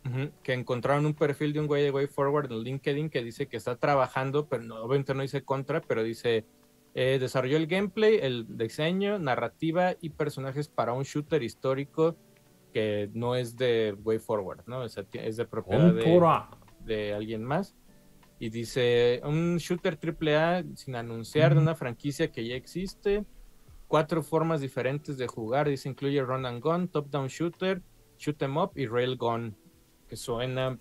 que 0.44 0.52
encontraron 0.52 1.04
un 1.04 1.14
perfil 1.14 1.52
de 1.52 1.58
un 1.60 1.66
güey 1.66 1.82
de 1.82 1.90
Way 1.90 2.06
Forward 2.06 2.52
en 2.52 2.60
LinkedIn 2.60 3.10
que 3.10 3.24
dice 3.24 3.46
que 3.48 3.56
está 3.56 3.74
trabajando, 3.74 4.46
pero 4.46 4.62
no, 4.62 4.76
obviamente 4.76 5.14
no 5.14 5.22
dice 5.22 5.42
contra, 5.42 5.80
pero 5.80 6.02
dice 6.04 6.44
eh, 6.94 7.18
desarrolló 7.20 7.56
el 7.56 7.66
gameplay, 7.66 8.18
el 8.22 8.46
diseño, 8.56 9.18
narrativa 9.18 9.94
y 10.00 10.10
personajes 10.10 10.68
para 10.68 10.92
un 10.92 11.02
shooter 11.02 11.42
histórico 11.42 12.16
que 12.72 13.10
no 13.14 13.34
es 13.34 13.56
de 13.56 13.96
Way 14.02 14.18
Forward, 14.18 14.64
¿no? 14.66 14.80
O 14.80 14.88
sea, 14.88 15.04
es 15.12 15.36
de 15.36 15.46
propiedad 15.46 15.92
de, 15.92 16.04
de 16.84 17.14
alguien 17.14 17.44
más. 17.44 17.76
Y 18.38 18.50
dice, 18.50 19.20
un 19.24 19.56
shooter 19.56 19.98
AAA 19.98 20.64
sin 20.76 20.94
anunciar 20.94 21.54
de 21.54 21.60
una 21.60 21.74
franquicia 21.74 22.30
que 22.30 22.46
ya 22.46 22.54
existe. 22.54 23.24
Cuatro 23.88 24.22
formas 24.22 24.60
diferentes 24.60 25.16
de 25.16 25.26
jugar. 25.26 25.68
Dice, 25.68 25.88
incluye 25.88 26.22
run 26.22 26.44
and 26.44 26.62
gun, 26.62 26.88
top 26.88 27.08
down 27.08 27.28
shooter, 27.28 27.80
shoot 28.18 28.40
'em 28.42 28.58
up 28.58 28.72
y 28.74 28.86
railgun. 28.86 29.56
Que 30.08 30.16
suena, 30.16 30.78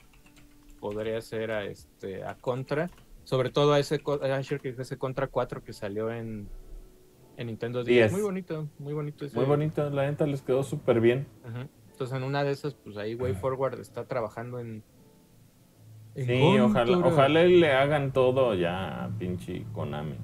podría 0.80 1.22
ser 1.22 1.52
a, 1.52 1.66
este, 1.66 2.24
a 2.24 2.36
Contra. 2.36 2.90
Sobre 3.24 3.50
todo 3.50 3.74
a 3.74 3.80
ese, 3.80 4.02
a 4.22 4.40
ese 4.40 4.98
Contra 4.98 5.28
4 5.28 5.64
que 5.64 5.74
salió 5.74 6.12
en, 6.12 6.50
en 7.38 7.48
Nintendo 7.48 7.84
10. 7.84 7.88
Diez. 7.96 8.12
Muy 8.12 8.22
bonito, 8.22 8.68
muy 8.80 8.94
bonito. 8.94 9.26
ese- 9.26 9.36
Muy 9.36 9.46
bonito, 9.46 9.90
la 9.90 10.04
neta 10.10 10.26
les 10.26 10.42
quedó 10.42 10.64
súper 10.64 11.00
bien. 11.02 11.28
Ujú. 11.48 11.68
Entonces, 11.92 12.18
en 12.18 12.24
una 12.24 12.44
de 12.44 12.52
esas, 12.52 12.74
pues 12.74 12.98
ahí 12.98 13.16
Way 13.16 13.34
Forward 13.36 13.80
está 13.80 14.06
trabajando 14.06 14.60
en. 14.60 14.84
en 16.16 16.26
Sí, 16.26 16.60
ojalá, 16.60 16.92
Contra. 16.94 17.12
ojalá 17.12 17.44
le 17.44 17.72
hagan 17.74 18.12
todo 18.14 18.54
ya, 18.54 19.10
pinche 19.20 19.66
Konami. 19.74 20.16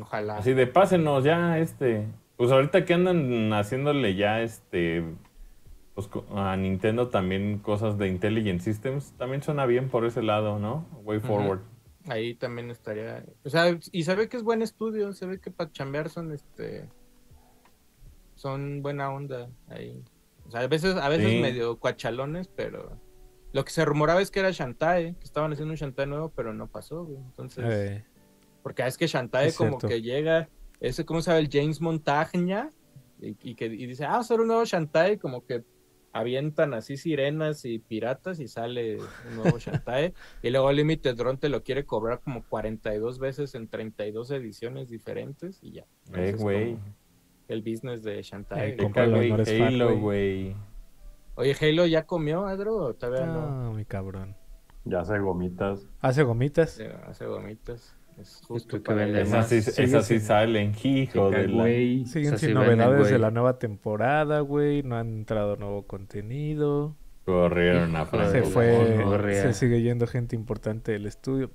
Ojalá. 0.00 0.38
Así 0.38 0.52
de 0.52 0.66
pásenos 0.66 1.24
ya 1.24 1.58
este. 1.58 2.06
Pues 2.36 2.50
ahorita 2.50 2.84
que 2.84 2.94
andan 2.94 3.52
haciéndole 3.52 4.14
ya 4.16 4.42
este. 4.42 5.04
Pues 5.94 6.08
a 6.34 6.56
Nintendo 6.56 7.08
también 7.08 7.58
cosas 7.58 7.98
de 7.98 8.08
Intelligent 8.08 8.60
Systems. 8.60 9.12
También 9.18 9.42
suena 9.42 9.66
bien 9.66 9.90
por 9.90 10.06
ese 10.06 10.22
lado, 10.22 10.58
¿no? 10.58 10.86
Way 11.04 11.20
forward. 11.20 11.60
Ahí 12.08 12.34
también 12.34 12.70
estaría. 12.70 13.24
O 13.44 13.50
sea, 13.50 13.78
y 13.92 14.02
se 14.04 14.14
ve 14.14 14.28
que 14.28 14.36
es 14.36 14.42
buen 14.42 14.62
estudio, 14.62 15.12
se 15.12 15.26
ve 15.26 15.40
que 15.40 15.50
para 15.50 15.70
chambear 15.70 16.08
son 16.10 16.32
este. 16.32 16.88
Son 18.34 18.82
buena 18.82 19.10
onda 19.10 19.48
ahí. 19.68 20.02
O 20.46 20.50
sea, 20.50 20.60
a 20.60 20.66
veces, 20.66 20.96
a 20.96 21.08
veces 21.08 21.30
Sí. 21.30 21.40
medio 21.40 21.78
cuachalones, 21.78 22.48
pero. 22.48 22.98
Lo 23.52 23.64
que 23.64 23.70
se 23.70 23.84
rumoraba 23.84 24.22
es 24.22 24.30
que 24.30 24.40
era 24.40 24.50
Shantae, 24.50 25.14
que 25.14 25.24
estaban 25.24 25.52
haciendo 25.52 25.72
un 25.72 25.76
Shantae 25.76 26.06
nuevo, 26.06 26.30
pero 26.34 26.54
no 26.54 26.66
pasó, 26.68 27.04
güey. 27.04 27.18
Entonces. 27.18 27.64
Eh, 27.68 28.04
Porque 28.62 28.86
es 28.86 28.96
que 28.96 29.06
Shantae 29.06 29.48
Es 29.48 29.56
como 29.56 29.70
cierto. 29.78 29.88
que 29.88 30.00
llega, 30.02 30.48
ese, 30.80 31.04
¿cómo 31.04 31.20
llama? 31.20 31.38
El 31.38 31.48
James 31.52 31.80
Montagna, 31.80 32.70
y, 33.20 33.36
y 33.50 33.54
que 33.54 33.66
y 33.66 33.86
dice, 33.86 34.04
ah, 34.04 34.16
hacer 34.18 34.40
un 34.40 34.48
nuevo 34.48 34.64
Shantae, 34.64 35.18
como 35.18 35.44
que 35.44 35.62
avientan 36.12 36.74
así 36.74 36.96
sirenas 36.96 37.64
y 37.64 37.78
piratas 37.78 38.38
y 38.40 38.48
sale 38.48 38.98
un 38.98 39.36
nuevo 39.36 39.58
Shantae. 39.58 40.12
y 40.42 40.50
luego 40.50 40.70
Limited 40.72 41.18
Run 41.18 41.38
te 41.38 41.48
lo 41.48 41.62
quiere 41.62 41.84
cobrar 41.84 42.20
como 42.20 42.44
42 42.44 43.18
veces 43.18 43.54
en 43.54 43.68
32 43.68 44.30
ediciones 44.30 44.88
diferentes 44.88 45.58
y 45.62 45.72
ya. 45.72 45.86
Eh, 46.14 46.34
güey. 46.38 46.76
El 47.48 47.62
business 47.62 48.02
de 48.02 48.22
Shantae. 48.22 48.76
Eh, 48.78 49.62
Halo, 49.62 49.98
güey. 49.98 50.54
Oye, 51.34 51.56
Halo 51.60 51.86
ya 51.86 52.04
comió, 52.04 52.46
Adro, 52.46 52.76
o 52.76 52.94
todavía 52.94 53.26
no. 53.26 53.50
no, 53.50 53.72
mi 53.72 53.84
cabrón. 53.84 54.36
Ya 54.84 55.00
hace 55.00 55.18
gomitas. 55.18 55.86
Hace 56.00 56.24
gomitas. 56.24 56.80
Hace 57.06 57.26
gomitas. 57.26 57.96
Es 58.18 58.40
justo 58.46 58.76
que 58.76 58.84
para. 58.84 59.20
Esas 59.20 59.48
sí, 60.06 60.20
salen, 60.20 60.74
hijo 60.82 61.30
de 61.30 61.48
la... 61.48 61.62
güey. 61.62 62.06
Siguen 62.06 62.34
O 62.34 62.38
sea, 62.38 62.48
sin 62.48 62.54
novedades 62.54 63.04
de 63.04 63.10
güey. 63.10 63.20
la 63.20 63.30
nueva 63.30 63.58
temporada, 63.58 64.40
güey. 64.40 64.82
No 64.82 64.96
han 64.96 65.08
entrado 65.08 65.56
nuevo 65.56 65.86
contenido. 65.86 66.96
Corrieron 67.24 67.94
a 67.96 68.04
Se 68.04 68.10
Franco. 68.10 68.38
la 68.38 68.44
fue, 68.44 69.34
se 69.34 69.54
sigue 69.54 69.82
yendo 69.82 70.06
gente 70.06 70.34
importante 70.34 70.92
del 70.92 71.06
estudio. 71.06 71.50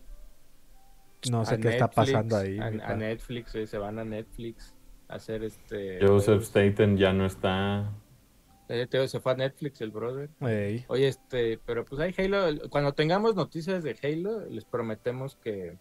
No 1.29 1.45
sé 1.45 1.55
a 1.55 1.57
qué 1.57 1.69
está 1.69 1.89
pasando 1.89 2.37
ahí. 2.37 2.57
A. 2.59 2.95
Netflix, 2.95 3.53
eh, 3.55 3.67
se 3.67 3.77
van 3.77 3.99
a 3.99 4.05
Netflix 4.05 4.73
a 5.07 5.15
hacer 5.15 5.43
este. 5.43 5.99
Joseph. 6.05 6.43
Staten 6.43 6.97
ya 6.97 7.11
no 7.11 7.25
está. 7.25 7.91
Eh, 8.69 8.87
se 9.07 9.19
fue 9.19 9.31
a 9.31 9.35
Netflix 9.35 9.81
el 9.81 9.91
brother. 9.91 10.29
Ey, 10.41 10.83
Oye, 10.87 11.07
este, 11.07 11.59
pero 11.65 11.85
pues 11.85 12.01
hay 12.01 12.13
Halo. 12.17 12.69
Cuando 12.69 12.93
tengamos 12.93 13.35
noticias 13.35 13.83
de 13.83 13.97
Halo, 14.03 14.45
les 14.49 14.65
prometemos 14.65 15.35
que 15.37 15.77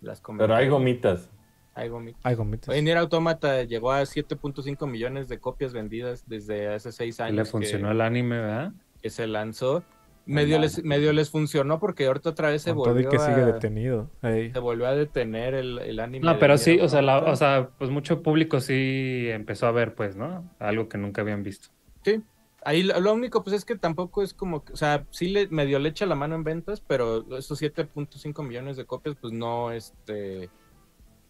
las 0.00 0.22
Pero 0.38 0.54
hay 0.54 0.68
gomitas. 0.68 1.30
Hay 1.74 1.88
gomitas. 1.88 2.20
hay 2.24 2.34
gomitas. 2.34 2.68
Oye, 2.70 2.82
Nier 2.82 2.98
Automata 2.98 3.62
llegó 3.62 3.92
a 3.92 4.02
7.5 4.02 4.86
millones 4.88 5.28
de 5.28 5.38
copias 5.38 5.72
vendidas 5.72 6.24
desde 6.26 6.74
hace 6.74 6.90
seis 6.90 7.20
años. 7.20 7.36
Le 7.36 7.42
que- 7.44 7.50
funcionó 7.50 7.90
el 7.92 8.00
anime, 8.00 8.38
¿verdad? 8.40 8.72
que 9.00 9.10
se 9.10 9.26
lanzó. 9.28 9.84
Medio 10.26 10.58
les, 10.58 10.84
medio 10.84 11.12
les 11.14 11.30
funcionó 11.30 11.78
porque 11.78 12.06
ahorita 12.06 12.30
otra 12.30 12.50
vez 12.50 12.60
se 12.62 12.74
Con 12.74 12.82
todo 12.82 12.90
y 13.00 13.04
volvió, 13.04 13.10
que 13.10 13.18
sigue 13.18 13.40
a, 13.40 13.46
detenido. 13.46 14.10
Ey. 14.22 14.50
se 14.52 14.58
volvió 14.58 14.86
a 14.86 14.94
detener 14.94 15.54
el, 15.54 15.78
el 15.78 16.00
anime. 16.00 16.26
No, 16.26 16.38
pero 16.38 16.58
sí, 16.58 16.78
o 16.80 16.88
sea, 16.88 17.00
la- 17.00 17.20
o 17.20 17.34
sea, 17.36 17.70
pues 17.78 17.90
mucho 17.90 18.22
público 18.22 18.60
sí 18.60 19.26
empezó 19.30 19.66
a 19.68 19.70
ver, 19.72 19.94
pues, 19.94 20.16
¿no? 20.16 20.50
Algo 20.58 20.88
que 20.88 20.98
nunca 20.98 21.22
habían 21.22 21.42
visto. 21.44 21.68
Sí. 22.04 22.20
Ahí 22.64 22.82
lo, 22.82 22.98
lo 23.00 23.14
único, 23.14 23.42
pues 23.44 23.54
es 23.54 23.64
que 23.64 23.76
tampoco 23.76 24.22
es 24.22 24.34
como, 24.34 24.64
que- 24.64 24.72
o 24.72 24.76
sea, 24.76 25.04
sí 25.10 25.28
le 25.28 25.46
medio 25.48 25.78
le 25.78 25.88
echa 25.90 26.06
la 26.06 26.14
mano 26.16 26.34
en 26.34 26.44
ventas, 26.44 26.80
pero 26.86 27.24
esos 27.38 27.60
7.5 27.60 28.42
millones 28.42 28.76
de 28.76 28.84
copias, 28.84 29.16
pues 29.20 29.32
no, 29.32 29.70
este, 29.70 30.50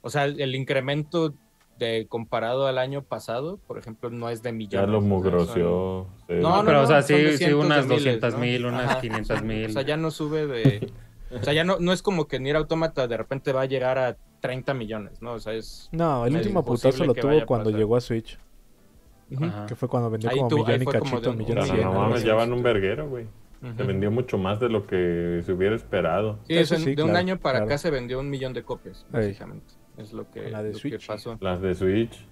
o 0.00 0.08
sea, 0.10 0.24
el, 0.24 0.40
el 0.40 0.54
incremento 0.54 1.34
de 1.78 2.06
comparado 2.08 2.66
al 2.66 2.78
año 2.78 3.02
pasado, 3.02 3.58
por 3.68 3.78
ejemplo, 3.78 4.10
no 4.10 4.30
es 4.30 4.42
de 4.42 4.48
Ya 4.50 4.52
millones. 4.54 4.88
lo 4.90 4.98
o 4.98 5.00
sea, 5.00 5.00
son- 5.00 5.08
mugroció. 5.08 6.06
sí. 6.26 6.34
No, 6.40 6.56
no, 6.56 6.64
pero, 6.64 6.82
o 6.82 6.86
sea, 6.86 7.02
sí- 7.02 7.36
sí, 7.36 7.52
unas 7.52 7.86
miles, 7.86 8.04
200,000, 8.04 8.62
¿no? 8.62 8.68
unas 8.68 8.96
500,000. 8.96 9.66
O 9.70 9.72
sea, 9.72 9.82
ya 9.82 9.96
no 9.96 10.10
sube 10.10 10.46
de, 10.46 10.90
o 11.30 11.42
sea, 11.44 11.52
ya 11.52 11.62
no, 11.62 11.78
no 11.78 11.92
es 11.92 12.02
como 12.02 12.26
que 12.26 12.40
Nier 12.40 12.56
Automata 12.56 13.06
de 13.06 13.16
repente 13.16 13.52
va 13.52 13.60
a 13.62 13.66
llegar 13.66 13.98
a 13.98 14.16
30 14.40 14.72
millones, 14.74 15.20
¿no? 15.20 15.32
O 15.34 15.40
sea, 15.40 15.52
es... 15.52 15.88
No, 15.92 16.24
el 16.26 16.34
último 16.36 16.64
putazo 16.64 17.04
lo 17.04 17.12
tuvo 17.14 17.44
cuando 17.46 17.66
pasar. 17.66 17.78
llegó 17.78 17.96
a 17.96 18.00
Switch. 18.00 18.38
Que 19.66 19.74
fue 19.74 19.88
cuando 19.88 20.08
vendió 20.10 20.30
Ahí 20.30 20.36
como 20.36 20.48
tu- 20.48 20.56
millón 20.58 20.82
y 20.82 20.84
cachito, 20.86 21.32
millón 21.34 21.66
y 21.66 21.80
no 21.82 21.92
mames, 21.92 22.24
ya 22.24 22.34
van 22.34 22.52
un 22.52 22.62
verguero, 22.62 23.08
güey. 23.08 23.26
Se 23.76 23.82
vendió 23.82 24.10
mucho 24.10 24.38
más 24.38 24.60
de 24.60 24.68
lo 24.68 24.86
que 24.86 25.42
se 25.44 25.52
hubiera 25.52 25.74
esperado. 25.74 26.38
Sí, 26.46 26.54
Eso 26.56 26.76
eso, 26.76 26.84
sí, 26.84 26.94
de 26.94 27.02
un 27.02 27.08
claro, 27.10 27.18
año 27.18 27.38
para 27.40 27.58
claro. 27.58 27.64
acá 27.66 27.78
se 27.78 27.90
vendió 27.90 28.20
un 28.20 28.30
millón 28.30 28.52
de 28.52 28.62
copias, 28.62 29.04
Ey. 29.12 29.20
básicamente. 29.26 29.74
Es 29.96 30.12
lo 30.12 30.30
que, 30.30 30.48
La 30.48 30.62
de 30.62 30.68
lo 30.68 30.74
que 30.74 30.80
Switch. 30.80 31.06
pasó. 31.06 31.36
Las 31.40 31.60
de 31.60 31.74
Switch. 31.74 32.24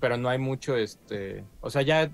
Pero 0.00 0.16
no 0.16 0.28
hay 0.28 0.38
mucho, 0.38 0.76
este... 0.76 1.44
O 1.60 1.70
sea, 1.70 1.82
ya 1.82 2.10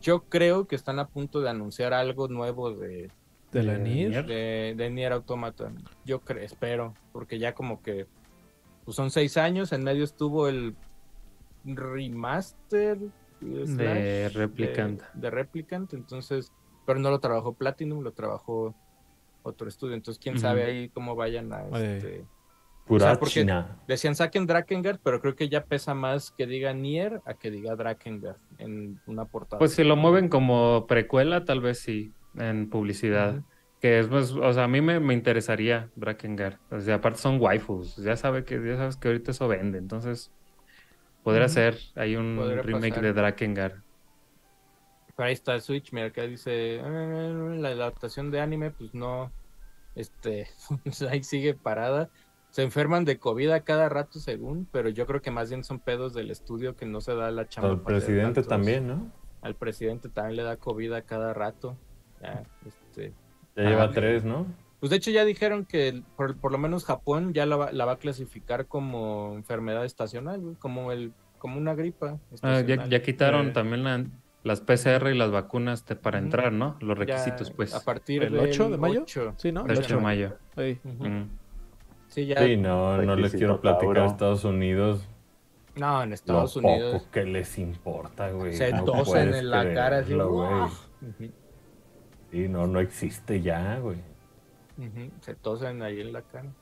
yo 0.00 0.24
creo 0.24 0.66
que 0.66 0.76
están 0.76 0.98
a 0.98 1.08
punto 1.08 1.40
de 1.40 1.48
anunciar 1.48 1.94
algo 1.94 2.28
nuevo 2.28 2.70
de, 2.70 3.10
De 3.50 3.62
la 3.62 3.78
Nier. 3.78 4.10
Nier. 4.10 4.26
de, 4.26 4.74
de 4.76 4.90
Nier 4.90 5.12
Automata. 5.12 5.72
Yo 6.04 6.20
creo, 6.20 6.44
espero, 6.44 6.94
porque 7.12 7.38
ya 7.38 7.54
como 7.54 7.82
que 7.82 8.06
pues 8.84 8.94
son 8.94 9.10
seis 9.10 9.38
años, 9.38 9.72
en 9.72 9.82
medio 9.82 10.04
estuvo 10.04 10.46
el 10.48 10.76
remaster 11.64 12.98
De 13.40 13.66
slash 13.66 14.34
Replicant. 14.36 15.02
De, 15.14 15.20
de 15.20 15.30
Replicant, 15.30 15.92
entonces, 15.94 16.52
pero 16.86 16.98
no 16.98 17.10
lo 17.10 17.20
trabajó 17.20 17.52
Platinum, 17.54 18.02
lo 18.02 18.12
trabajó 18.12 18.74
otro 19.42 19.68
estudio, 19.68 19.94
entonces 19.94 20.22
quién 20.22 20.38
sabe 20.38 20.64
ahí 20.64 20.88
cómo 20.88 21.14
vayan 21.16 21.52
a 21.52 21.64
este... 21.78 22.24
Pura 22.86 23.06
O 23.06 23.08
sea, 23.08 23.18
porque- 23.18 23.32
China. 23.40 23.78
Decían 23.88 24.14
saquen 24.14 24.46
Drakengard, 24.46 24.98
pero 25.02 25.18
creo 25.22 25.34
que 25.34 25.48
ya 25.48 25.64
pesa 25.64 25.94
más 25.94 26.30
que 26.32 26.46
diga 26.46 26.74
Nier 26.74 27.22
a 27.24 27.32
que 27.32 27.50
diga 27.50 27.74
Drakengard 27.76 28.36
en 28.58 29.00
una 29.06 29.24
portada. 29.24 29.58
Pues 29.58 29.72
si 29.72 29.84
lo 29.84 29.96
mueven 29.96 30.28
como 30.28 30.86
precuela, 30.86 31.46
tal 31.46 31.62
vez 31.62 31.78
sí, 31.80 32.12
en 32.36 32.68
publicidad. 32.68 33.42
Que 33.80 34.00
es, 34.00 34.06
pues, 34.08 34.32
o 34.32 34.52
sea, 34.52 34.64
a 34.64 34.68
mí 34.68 34.82
me, 34.82 35.00
me 35.00 35.14
interesaría 35.14 35.90
Drakengard. 35.96 36.58
O 36.70 36.78
sea, 36.80 36.96
aparte 36.96 37.18
son 37.20 37.40
waifus. 37.40 37.96
Ya 37.96 38.16
sabe 38.16 38.44
que, 38.44 38.56
ya 38.62 38.76
sabes 38.76 38.96
que 38.98 39.08
ahorita 39.08 39.30
eso 39.30 39.48
vende. 39.48 39.78
Entonces, 39.78 40.30
podría 41.24 41.48
ser. 41.48 41.76
Hay 41.96 42.14
un 42.16 42.36
Podría 42.36 42.62
remake 42.62 42.90
pasar. 42.90 43.02
de 43.04 43.12
Drakengard. 43.12 43.72
Pero 45.16 45.26
ahí 45.28 45.32
está 45.32 45.58
Switch, 45.60 45.92
mira, 45.92 46.06
acá 46.08 46.22
dice, 46.22 46.80
"Ah, 46.80 46.88
la 46.88 47.68
adaptación 47.68 48.30
de 48.30 48.40
anime, 48.40 48.70
pues 48.70 48.94
no, 48.94 49.32
este, 49.94 50.48
ahí 51.10 51.22
sigue 51.24 51.54
parada. 51.54 52.10
Se 52.50 52.62
enferman 52.62 53.04
de 53.04 53.18
COVID 53.18 53.50
a 53.50 53.60
cada 53.64 53.88
rato 53.88 54.20
según, 54.20 54.68
pero 54.70 54.88
yo 54.88 55.06
creo 55.06 55.20
que 55.20 55.30
más 55.32 55.48
bien 55.50 55.64
son 55.64 55.80
pedos 55.80 56.14
del 56.14 56.30
estudio 56.30 56.76
que 56.76 56.86
no 56.86 57.00
se 57.00 57.14
da 57.14 57.30
la 57.32 57.48
chamba. 57.48 57.70
Al 57.70 57.80
presidente 57.82 58.42
también, 58.44 58.86
¿no? 58.86 59.10
Al 59.42 59.56
presidente 59.56 60.08
también 60.08 60.36
le 60.36 60.42
da 60.44 60.56
COVID 60.56 60.92
a 60.92 61.02
cada 61.02 61.34
rato. 61.34 61.76
Ya, 62.22 62.44
este, 62.64 63.12
Ya 63.56 63.62
lleva 63.64 63.84
Ah, 63.84 63.90
tres, 63.92 64.24
¿no? 64.24 64.46
Pues 64.84 64.90
de 64.90 64.96
hecho 64.98 65.10
ya 65.10 65.24
dijeron 65.24 65.64
que 65.64 66.02
por, 66.14 66.36
por 66.36 66.52
lo 66.52 66.58
menos 66.58 66.84
Japón 66.84 67.32
ya 67.32 67.46
la 67.46 67.56
va, 67.56 67.72
la 67.72 67.86
va 67.86 67.92
a 67.92 67.96
clasificar 67.96 68.66
como 68.66 69.32
enfermedad 69.34 69.82
estacional, 69.86 70.42
güey, 70.42 70.56
como 70.56 70.92
el 70.92 71.14
como 71.38 71.56
una 71.56 71.74
gripa. 71.74 72.18
Ah, 72.42 72.60
ya, 72.60 72.86
ya 72.86 73.00
quitaron 73.00 73.46
Eh. 73.48 73.50
también 73.52 73.82
la- 73.82 74.04
las 74.42 74.60
PCR 74.60 75.10
y 75.10 75.16
las 75.16 75.30
vacunas 75.30 75.86
te- 75.86 75.96
para 75.96 76.18
entrar, 76.18 76.52
¿no? 76.52 76.76
Los 76.80 76.98
Ya 76.98 77.04
requisitos, 77.06 77.50
pues. 77.50 77.74
A 77.74 77.82
partir 77.82 78.24
¿El 78.24 78.32
del 78.32 78.40
8 78.50 78.68
de 78.68 78.76
mayo? 78.76 79.00
8. 79.04 79.32
Sí, 79.38 79.52
¿no? 79.52 79.64
El 79.64 79.78
8 79.78 79.96
de 79.96 80.02
mayo. 80.02 80.36
Ey. 80.56 80.78
Ujú. 80.84 81.02
Mm. 81.08 81.30
Sí, 82.08 82.26
ya. 82.26 82.42
Sí, 82.44 82.58
no, 82.58 82.98
no 83.00 83.16
les 83.16 83.32
quiero 83.32 83.62
platicar 83.62 83.88
a 83.88 83.94
Tauro. 84.00 84.06
Estados 84.12 84.44
Unidos. 84.44 85.08
No, 85.76 86.02
en 86.02 86.10
Lo 86.10 86.14
Estados 86.14 86.56
Unidos 86.56 86.92
poco 87.00 87.10
que 87.10 87.24
les 87.24 87.56
importa, 87.58 88.30
güey. 88.32 88.52
se 88.52 88.70
No 88.70 88.84
tosen 88.84 89.32
en 89.32 89.48
la 89.48 89.72
cara 89.72 90.00
así. 90.00 90.12
güey. 90.12 90.26
¡guau! 90.28 90.66
Ujú, 90.66 91.30
Sí, 92.30 92.48
no, 92.50 92.66
no 92.66 92.80
existe 92.80 93.40
ya, 93.40 93.78
güey. 93.78 94.12
Se 95.20 95.34
tosen 95.34 95.82
ahí 95.82 96.00
en 96.00 96.12
la 96.12 96.22
cara. 96.22 96.52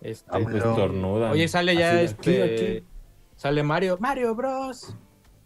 Este, 0.00 0.28
Ah, 0.32 0.38
Pues. 0.42 0.62
Oye, 0.64 1.48
sale 1.48 1.76
ya 1.76 1.92
Así, 1.92 2.04
este. 2.04 2.42
aquí, 2.42 2.52
aquí. 2.76 2.86
Sale 3.36 3.62
Mario. 3.62 3.96
Mario 4.00 4.34
Bros. 4.34 4.96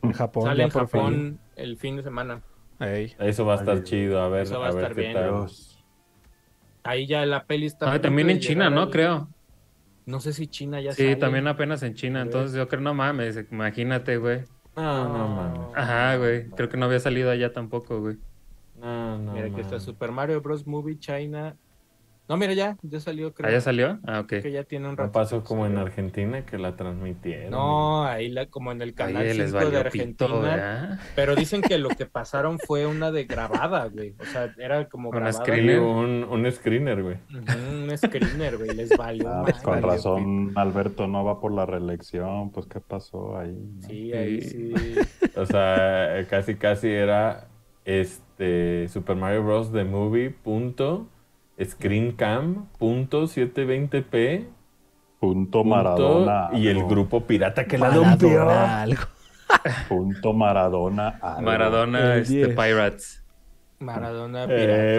En 0.03 0.13
Japón, 0.13 0.45
sale 0.45 0.63
en 0.65 0.71
fin. 0.71 0.81
Japón 0.81 1.41
el 1.57 1.77
fin 1.77 1.97
de 1.97 2.03
semana. 2.03 2.43
Ey. 2.81 3.15
Eso 3.19 3.45
va 3.45 3.55
a 3.55 3.57
estar 3.57 3.77
Ay, 3.77 3.83
chido, 3.83 4.21
a 4.21 4.29
ver, 4.29 4.43
eso 4.43 4.61
va 4.61 4.67
a 4.67 4.71
a 4.71 4.73
ver 4.73 4.83
estar 4.85 4.95
qué 4.95 5.01
bien. 5.03 5.13
tal. 5.15 5.25
Dios. 5.31 5.85
Ahí 6.85 7.07
ya 7.07 7.27
la 7.27 7.45
peli 7.45 7.67
está. 7.67 7.93
Ah, 7.93 8.01
también 8.01 8.31
en 8.31 8.39
China, 8.41 8.71
¿no? 8.71 8.83
al- 8.83 8.91
Creo. 8.91 9.29
No 10.07 10.21
sé 10.21 10.33
si 10.33 10.47
China 10.47 10.81
ya 10.81 10.93
Sí, 10.93 11.03
sale. 11.03 11.17
también 11.17 11.47
apenas 11.49 11.83
en 11.83 11.95
China. 11.95 12.23
Entonces 12.23 12.57
yo 12.57 12.67
creo, 12.69 12.81
no 12.81 12.95
mames, 12.95 13.39
imagínate, 13.51 14.17
güey. 14.17 14.43
No, 14.77 15.09
no 15.09 15.29
mames. 15.29 15.77
Ajá, 15.77 16.17
güey. 16.17 16.49
Creo 16.51 16.69
que 16.69 16.77
no 16.77 16.87
había 16.87 17.01
salido 17.01 17.31
allá 17.31 17.53
tampoco, 17.53 18.01
güey. 18.01 18.17
No, 18.81 19.19
no. 19.19 19.33
Mira, 19.33 19.47
aquí 19.49 19.61
está. 19.61 19.81
Super 19.81 20.13
Mario 20.13 20.41
Bros. 20.41 20.67
Movie 20.67 20.99
China. 20.99 21.57
No, 22.29 22.37
mira, 22.37 22.53
ya, 22.53 22.77
ya 22.83 23.01
salió, 23.01 23.33
creo. 23.33 23.49
¿Allá 23.49 23.61
salió? 23.63 23.99
Ah, 24.07 24.21
ok. 24.21 24.29
que 24.43 24.53
ya 24.53 24.65
tiene 24.65 24.87
un 24.89 24.97
No 24.97 25.03
rato. 25.05 25.13
pasó 25.13 25.43
como 25.45 25.65
en 25.65 25.79
Argentina 25.79 26.45
que 26.45 26.59
la 26.59 26.77
transmitieron. 26.77 27.51
No, 27.51 28.05
ahí 28.05 28.29
la, 28.29 28.47
como 28.47 28.71
en 28.71 28.83
el 28.83 28.93
canal 28.95 29.23
Oye, 29.23 29.33
5 29.33 29.43
les 29.43 29.53
de 29.53 29.59
valió 29.59 29.81
Argentina. 29.81 30.99
pito, 31.01 31.11
pero 31.17 31.35
dicen 31.37 31.63
que 31.63 31.79
lo 31.79 31.89
que 31.89 32.05
pasaron 32.19 32.59
fue 32.59 32.87
una 32.87 33.11
de 33.11 33.25
grabada, 33.25 33.87
güey. 33.89 34.15
O 34.21 34.25
sea, 34.27 34.53
era 34.59 34.89
como 34.91 35.11
grabada. 35.11 35.33
Screener. 35.33 35.81
un, 35.81 36.25
un 36.25 36.53
screener, 36.53 37.03
güey. 37.03 37.17
Un 37.33 37.97
screener, 37.97 38.59
güey. 38.59 38.75
Les 38.75 38.95
valió. 38.97 39.27
Ah, 39.29 39.37
madre. 39.39 39.53
pues 39.53 39.63
con 39.63 39.83
razón 39.83 40.53
Alberto 40.57 41.07
no 41.07 41.25
va 41.25 41.41
por 41.41 41.53
la 41.53 41.65
reelección. 41.65 42.51
Pues, 42.51 42.67
¿qué 42.67 42.81
pasó 42.81 43.39
ahí? 43.39 43.53
no? 43.81 43.89
Sí, 43.89 44.13
ahí 44.13 44.43
sí. 44.43 44.75
O 45.35 45.47
sea, 45.47 46.27
casi 46.29 46.57
casi 46.57 46.89
era 46.89 47.49
este 47.85 48.87
Super 48.89 49.17
Mario 49.17 49.45
Bros. 49.45 49.73
The 49.73 49.85
Movie 49.85 50.31
punto 50.31 51.07
screencam 51.65 52.67
punto 52.79 53.25
720p 53.25 54.47
Punto 55.21 55.63
punto, 55.63 55.65
Maradona. 55.65 56.51
y 56.53 56.69
el 56.69 56.85
grupo 56.85 57.27
pirata 57.27 57.65
que 57.67 57.77
la 57.77 57.91
rompió. 57.91 58.45
Maradona 58.45 58.83
algo. 58.83 59.03
Punto 59.89 60.33
Maradona. 60.33 61.09
algo. 61.21 61.43
Maradona, 61.43 62.15
El 62.15 62.21
este, 62.23 62.35
10. 62.35 62.49
Pirates. 62.51 63.25
Maradona 63.81 64.45
Eh, 64.45 64.47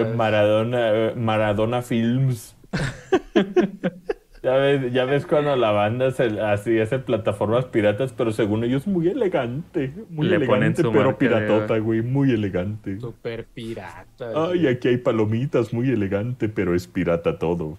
Piratas. 0.02 0.16
Maradona, 0.16 0.90
eh, 0.90 1.14
Maradona 1.16 1.82
Films. 1.82 2.54
ya, 4.42 4.54
ves, 4.56 4.92
ya 4.92 5.04
ves 5.04 5.26
cuando 5.26 5.54
la 5.56 5.70
banda 5.70 6.10
se, 6.10 6.40
así 6.40 6.78
hace 6.80 6.98
plataformas 6.98 7.66
piratas, 7.66 8.12
pero 8.12 8.32
según 8.32 8.64
ellos 8.64 8.86
muy 8.86 9.08
elegante. 9.08 9.92
Muy 10.08 10.26
Le 10.28 10.40
ponen 10.40 10.50
elegante, 10.72 10.82
su 10.82 10.92
pero 10.92 11.08
de- 11.08 11.14
piratota, 11.14 11.78
güey. 11.78 12.02
Muy 12.02 12.30
elegante. 12.32 12.98
Super 13.00 13.44
pirata. 13.46 14.32
Ay, 14.34 14.66
aquí 14.66 14.88
hay 14.88 14.96
palomitas, 14.98 15.72
muy 15.72 15.90
elegante, 15.90 16.48
pero 16.48 16.74
es 16.74 16.86
pirata 16.86 17.38
todo. 17.38 17.76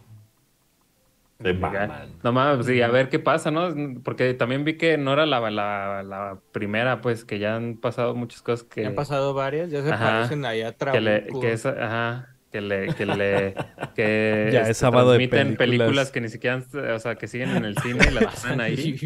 Maman. 1.43 2.09
No 2.23 2.31
mames, 2.31 2.67
sí, 2.67 2.83
a 2.83 2.87
ver 2.89 3.09
qué 3.09 3.17
pasa, 3.17 3.49
¿no? 3.49 3.73
Porque 4.03 4.35
también 4.35 4.63
vi 4.63 4.77
que 4.77 4.99
no 4.99 5.11
era 5.13 5.25
la, 5.25 5.39
la, 5.49 6.03
la 6.03 6.37
primera, 6.51 7.01
pues, 7.01 7.25
que 7.25 7.39
ya 7.39 7.55
han 7.55 7.77
pasado 7.77 8.13
muchas 8.13 8.43
cosas 8.43 8.63
que, 8.67 8.83
Ya 8.83 8.89
han 8.89 8.93
pasado 8.93 9.33
varias, 9.33 9.71
ya 9.71 9.81
se 9.81 9.91
Ajá. 9.91 10.05
parecen 10.05 10.45
ahí 10.45 10.61
a 10.61 10.73
que 10.73 11.01
le, 11.01 11.19
Trabuco. 11.21 11.39
que 11.41 11.53
es, 11.53 11.65
ajá, 11.65 12.30
que 12.51 12.61
le, 12.61 12.93
que 12.93 13.05
le, 13.05 13.53
que 13.95 14.49
Ya 14.51 14.61
es 14.69 14.77
sábado 14.77 15.11
de 15.11 15.17
transmiten 15.27 15.55
películas. 15.57 15.87
películas 15.87 16.11
que 16.11 16.21
ni 16.21 16.29
siquiera, 16.29 16.63
o 16.95 16.99
sea, 16.99 17.15
que 17.15 17.27
siguen 17.27 17.55
en 17.55 17.65
el 17.65 17.77
cine 17.77 18.05
y 18.09 18.13
las 18.13 18.41
ponen 18.41 18.61
ahí. 18.61 18.97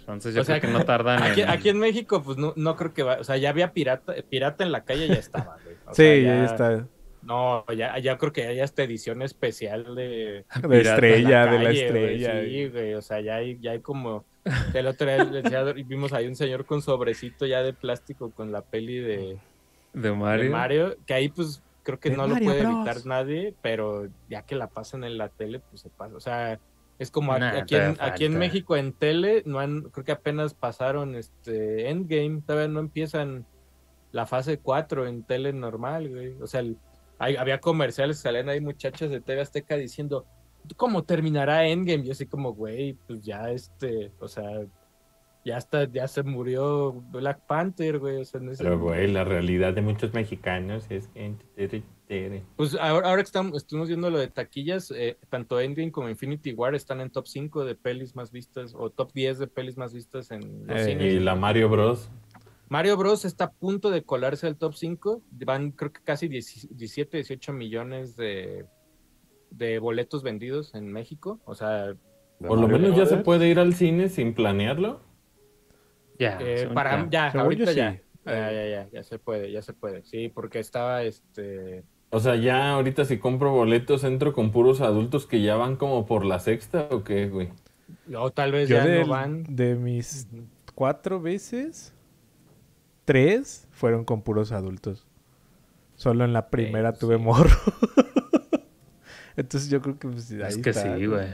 Entonces 0.00 0.34
yo 0.34 0.42
O 0.42 0.44
sea, 0.44 0.60
creo 0.60 0.72
que 0.72 0.78
no 0.78 0.84
tardan 0.84 1.22
Aquí, 1.22 1.40
en... 1.42 1.48
aquí 1.48 1.68
en 1.68 1.78
México, 1.78 2.22
pues 2.22 2.36
no, 2.38 2.52
no 2.56 2.76
creo 2.76 2.92
que 2.94 3.02
va. 3.02 3.14
O 3.20 3.24
sea, 3.24 3.36
ya 3.36 3.50
había 3.50 3.72
pirata, 3.72 4.14
pirata 4.28 4.64
en 4.64 4.72
la 4.72 4.84
calle, 4.84 5.08
ya 5.08 5.14
estaba, 5.14 5.56
güey. 5.64 5.76
O 5.86 5.90
Sí, 5.94 6.02
sea, 6.02 6.22
ya 6.22 6.44
está. 6.44 6.88
No, 7.22 7.64
ya, 7.76 7.98
ya 7.98 8.16
creo 8.18 8.32
que 8.32 8.46
hay 8.46 8.60
hasta 8.60 8.84
edición 8.84 9.20
especial 9.22 9.96
de, 9.96 10.44
De 10.68 10.80
estrella, 10.80 11.46
de 11.46 11.58
la 11.58 11.64
calle, 11.64 11.86
estrella. 11.86 12.40
Sí, 12.44 12.68
güey, 12.68 12.94
o 12.94 13.02
sea, 13.02 13.20
ya 13.20 13.36
hay, 13.36 13.58
ya 13.60 13.72
hay 13.72 13.80
como. 13.80 14.24
El 14.74 14.86
otro 14.86 15.08
día 15.08 15.62
vimos 15.84 16.12
ahí 16.12 16.28
un 16.28 16.36
señor 16.36 16.66
con 16.66 16.82
sobrecito 16.82 17.44
ya 17.46 17.64
de 17.64 17.72
plástico 17.72 18.30
con 18.30 18.52
la 18.52 18.62
peli 18.62 18.98
de, 18.98 19.16
de 19.16 19.38
de 19.92 20.12
Mario. 20.12 20.50
Mario, 20.52 20.96
que 21.04 21.14
ahí 21.14 21.28
pues 21.28 21.60
creo 21.86 22.00
que 22.00 22.10
De 22.10 22.16
no 22.16 22.26
Mario 22.26 22.38
lo 22.40 22.44
puede 22.52 22.60
Bros. 22.66 22.74
evitar 22.86 23.06
nadie, 23.06 23.54
pero 23.62 24.08
ya 24.28 24.42
que 24.42 24.56
la 24.56 24.66
pasan 24.66 25.04
en 25.04 25.16
la 25.16 25.28
tele, 25.28 25.60
pues 25.60 25.82
se 25.82 25.88
pasa. 25.88 26.16
O 26.16 26.20
sea, 26.20 26.58
es 26.98 27.10
como 27.12 27.32
aquí, 27.32 27.40
Nah, 27.40 27.58
aquí 27.60 27.74
en, 27.76 27.96
aquí. 28.00 28.28
México 28.28 28.76
en 28.76 28.92
tele, 28.92 29.42
no 29.46 29.60
han, 29.60 29.82
creo 29.82 30.04
que 30.04 30.10
apenas 30.12 30.52
pasaron 30.54 31.14
este 31.14 31.88
Endgame, 31.88 32.42
todavía 32.44 32.66
no 32.68 32.80
empiezan 32.80 33.46
la 34.10 34.26
fase 34.26 34.58
4 34.58 35.06
en 35.06 35.22
tele 35.22 35.52
normal, 35.52 36.08
güey. 36.08 36.34
O 36.42 36.46
sea, 36.48 36.60
el- 36.60 36.76
hay- 37.18 37.36
había 37.36 37.60
comerciales, 37.60 38.18
salían 38.18 38.48
ahí 38.48 38.60
muchachas 38.60 39.08
de 39.10 39.20
TV 39.20 39.42
Azteca 39.42 39.76
diciendo, 39.76 40.26
¿cómo 40.76 41.04
terminará 41.04 41.66
Endgame? 41.68 42.02
Yo 42.04 42.12
así 42.12 42.26
como, 42.26 42.52
güey, 42.52 42.94
pues 43.06 43.22
ya 43.22 43.50
este, 43.50 44.10
o 44.18 44.26
sea, 44.26 44.44
ya 45.46 45.56
está, 45.58 45.90
ya 45.90 46.08
se 46.08 46.24
murió 46.24 46.92
Black 47.12 47.46
Panther, 47.46 47.98
güey. 48.00 48.16
O 48.16 48.24
sea, 48.24 48.40
no 48.40 48.50
es- 48.50 48.58
Pero, 48.58 48.78
güey, 48.80 49.06
la 49.10 49.22
realidad 49.24 49.72
de 49.72 49.80
muchos 49.80 50.12
mexicanos 50.12 50.86
es 50.90 51.08
que... 51.08 51.34
Pues 52.56 52.74
ahora, 52.74 53.08
ahora 53.08 53.22
que 53.22 53.26
estamos, 53.26 53.56
estuvimos 53.56 53.88
viendo 53.88 54.10
lo 54.10 54.18
de 54.18 54.28
taquillas, 54.28 54.90
eh, 54.90 55.16
tanto 55.28 55.60
Endgame 55.60 55.90
como 55.92 56.08
Infinity 56.08 56.52
War 56.52 56.74
están 56.74 57.00
en 57.00 57.10
top 57.10 57.26
5 57.26 57.64
de 57.64 57.74
pelis 57.76 58.14
más 58.16 58.30
vistas 58.32 58.74
o 58.76 58.90
top 58.90 59.12
10 59.12 59.38
de 59.38 59.46
pelis 59.46 59.76
más 59.76 59.92
vistas 59.94 60.30
en 60.30 60.66
los 60.66 60.80
Eh, 60.80 60.84
cines. 60.84 61.12
Y 61.14 61.20
la 61.20 61.34
Mario 61.36 61.68
Bros. 61.68 62.10
Mario 62.68 62.96
Bros 62.96 63.24
está 63.24 63.44
a 63.44 63.52
punto 63.52 63.90
de 63.90 64.02
colarse 64.02 64.46
al 64.48 64.56
top 64.56 64.74
5. 64.74 65.22
Van 65.30 65.70
creo 65.70 65.92
que 65.92 66.00
casi 66.02 66.26
10 66.28 66.68
17, 66.76 67.18
18 67.18 67.52
millones 67.52 68.16
de, 68.16 68.66
de 69.50 69.78
boletos 69.78 70.22
vendidos 70.24 70.74
en 70.74 70.92
México. 70.92 71.40
O 71.44 71.54
sea, 71.54 71.94
Por 72.40 72.58
lo 72.58 72.68
Mario 72.68 72.78
menos 72.78 72.96
ya 72.96 73.06
se 73.06 73.16
puede 73.18 73.48
ir 73.48 73.58
al 73.60 73.74
cine 73.74 74.08
sin 74.08 74.34
planearlo. 74.34 75.00
Ya, 76.18 76.38
eh, 76.40 76.68
para 76.72 77.08
ya, 77.10 77.30
Según 77.30 77.44
ahorita 77.46 77.70
sí. 77.72 77.76
ya. 77.76 78.00
Ya, 78.24 78.50
ya, 78.52 78.66
ya, 78.68 78.88
ya 78.90 79.02
se 79.04 79.18
puede, 79.18 79.52
ya 79.52 79.62
se 79.62 79.72
puede. 79.72 80.02
Sí, 80.04 80.28
porque 80.28 80.58
estaba 80.58 81.02
este 81.04 81.84
O 82.10 82.18
sea, 82.20 82.34
ya 82.36 82.72
ahorita 82.72 83.04
si 83.04 83.18
compro 83.18 83.52
boletos 83.52 84.02
entro 84.04 84.32
con 84.32 84.50
puros 84.52 84.80
adultos 84.80 85.26
que 85.26 85.42
ya 85.42 85.56
van 85.56 85.76
como 85.76 86.06
por 86.06 86.24
la 86.24 86.40
sexta 86.40 86.88
o 86.90 87.04
qué, 87.04 87.28
güey. 87.28 87.50
o 88.14 88.30
tal 88.32 88.52
vez 88.52 88.68
Yo 88.68 88.76
ya 88.78 88.84
no 88.84 89.06
van. 89.06 89.44
de 89.48 89.76
mis 89.76 90.26
cuatro 90.74 91.20
veces, 91.20 91.94
tres 93.04 93.68
fueron 93.70 94.04
con 94.04 94.22
puros 94.22 94.50
adultos. 94.52 95.06
Solo 95.94 96.24
en 96.24 96.32
la 96.32 96.50
primera 96.50 96.92
Sí, 96.92 96.98
tuve 97.00 97.16
sí. 97.16 97.22
morro. 97.22 97.56
Entonces 99.36 99.68
yo 99.70 99.80
creo 99.82 99.98
que 99.98 100.08
pues, 100.08 100.30
ahí 100.32 100.40
Es 100.48 100.58
que 100.58 100.70
está. 100.70 100.96
sí, 100.96 101.06
güey. 101.06 101.26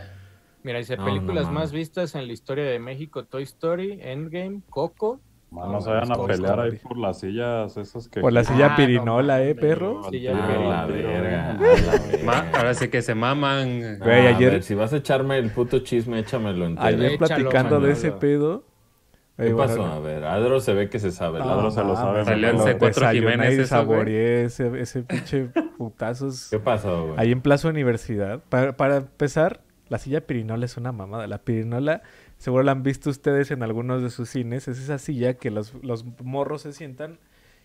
Mira, 0.65 0.79
dice 0.79 0.97
No, 0.97 1.05
películas 1.05 1.47
no 1.47 1.53
más 1.53 1.73
vistas 1.73 2.15
en 2.15 2.27
la 2.27 2.33
historia 2.33 2.65
de 2.65 2.79
México: 2.79 3.25
Toy 3.25 3.43
Story, 3.43 3.99
Endgame, 4.01 4.63
Coco. 4.71 5.21
No, 5.51 5.71
no 5.71 5.81
se 5.83 5.91
vayan 5.91 6.13
a 6.13 6.27
pelear 6.27 6.61
ahí 6.61 6.79
por 6.79 6.97
las 6.97 7.21
sillas 7.21 7.77
esas 7.77 8.09
que... 8.09 8.21
Por 8.21 8.33
la 8.33 8.43
silla 8.43 8.73
Ah, 8.73 8.77
pirinola, 8.77 9.37
no 9.37 9.45
eh, 9.45 9.55
perro. 9.55 10.11
Ya 10.11 10.33
Ah, 10.33 10.67
la 10.67 10.87
verga, 10.87 11.59
ahora 12.57 12.73
sí 12.73 12.89
que 12.89 13.03
se 13.03 13.15
maman. 13.15 13.99
Güey, 13.99 14.27
Ah, 14.27 14.37
ayer- 14.37 14.49
a 14.49 14.53
ver, 14.55 14.63
si 14.63 14.75
vas 14.75 14.95
a 14.95 14.97
echarme 14.97 15.37
el 15.37 15.51
puto 15.51 15.81
chisme, 15.81 16.19
échamelo 16.21 16.65
entero. 16.65 16.87
Ayer 16.87 17.13
Échalo, 17.13 17.51
platicando 17.51 17.81
de 17.81 17.93
ese 17.93 18.13
pedo. 18.13 18.65
¿Qué 19.37 19.49
eh, 19.49 19.55
pasó? 19.55 19.79
bueno, 19.79 19.93
A 19.93 19.99
ver, 20.01 20.25
Adro 20.25 20.61
se 20.61 20.73
ve 20.73 20.89
que 20.89 20.99
se 20.99 21.11
sabe. 21.11 21.41
Ah, 21.43 21.53
Adro 21.53 21.71
se 21.71 21.83
lo 21.83 21.97
sabe, 21.97 22.25
Salió 22.25 22.53
lo 22.53 22.65
C4 22.65 22.79
desayuné 22.79 23.33
Jiménez 23.33 23.59
y 23.59 23.67
saboreé 23.67 24.45
ese, 24.45 24.81
ese 24.81 25.03
pinche 25.03 25.49
putazos 25.77 26.49
¿Qué 26.51 26.59
pasó, 26.59 27.09
güey? 27.09 27.15
ahí 27.19 27.33
en 27.33 27.41
Plaza 27.41 27.69
Universidad. 27.69 28.43
Para, 28.49 28.77
para 28.77 28.99
empezar, 28.99 29.61
la 29.93 29.99
silla 29.99 30.27
pirinola 30.27 30.65
es 30.65 30.79
una 30.79 30.91
mamada. 30.91 31.27
La 31.27 31.45
pirinola, 31.45 32.03
seguro 32.39 32.63
la 32.63 32.73
han 32.73 32.83
visto 32.83 33.11
ustedes 33.11 33.51
en 33.51 33.63
algunos 33.63 34.03
de 34.03 34.09
sus 34.09 34.31
cines. 34.31 34.67
Es 34.67 34.79
esa 34.79 34.97
silla 34.97 35.35
que 35.35 35.51
los, 35.51 35.75
los 35.85 36.07
morros 36.23 36.63
se 36.63 36.73
sientan 36.73 37.19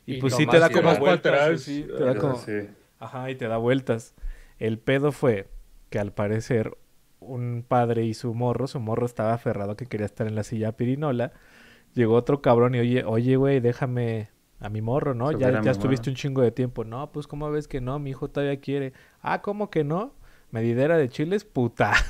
y, 0.05 0.15
Y 0.15 0.19
pues 0.19 0.35
sí 0.35 0.45
te 0.45 0.59
da 0.59 0.67
te 0.67 0.73
como 0.73 0.93
vueltas. 0.97 1.33
atrás. 1.33 1.61
sí, 1.61 1.87
te 1.87 2.03
da 2.03 2.15
como... 2.15 2.35
Sí. 2.35 2.67
Ajá, 2.99 3.31
y 3.31 3.35
te 3.35 3.47
da 3.47 3.55
vueltas. 3.55 4.13
El 4.59 4.77
pedo 4.77 5.13
fue 5.13 5.47
que 5.89 5.99
al 5.99 6.11
parecer 6.11 6.77
un 7.21 7.63
padre 7.65 8.03
y 8.03 8.13
su 8.13 8.33
morro, 8.33 8.67
su 8.67 8.81
morro 8.81 9.05
estaba 9.05 9.33
aferrado 9.33 9.77
que 9.77 9.85
quería 9.85 10.05
estar 10.05 10.27
en 10.27 10.35
la 10.35 10.43
silla 10.43 10.73
pirinola. 10.73 11.31
Llegó 11.93 12.15
otro 12.15 12.41
cabrón 12.41 12.75
y 12.75 12.79
oye, 12.79 13.05
oye, 13.05 13.37
güey, 13.37 13.61
déjame 13.61 14.31
a 14.59 14.67
mi 14.67 14.81
morro, 14.81 15.13
¿no? 15.13 15.31
Ya, 15.31 15.61
ya 15.61 15.71
estuviste 15.71 16.09
morro. 16.09 16.11
un 16.11 16.15
chingo 16.17 16.41
de 16.41 16.51
tiempo. 16.51 16.83
No, 16.83 17.09
pues, 17.13 17.25
¿cómo 17.25 17.49
ves 17.51 17.69
que 17.69 17.79
no? 17.79 17.99
Mi 17.99 18.09
hijo 18.09 18.29
todavía 18.29 18.59
quiere. 18.59 18.91
Ah, 19.21 19.41
¿cómo 19.41 19.69
que 19.69 19.85
no? 19.85 20.16
Medidera 20.49 20.97
de 20.97 21.09
chiles, 21.09 21.43
puta. 21.43 21.93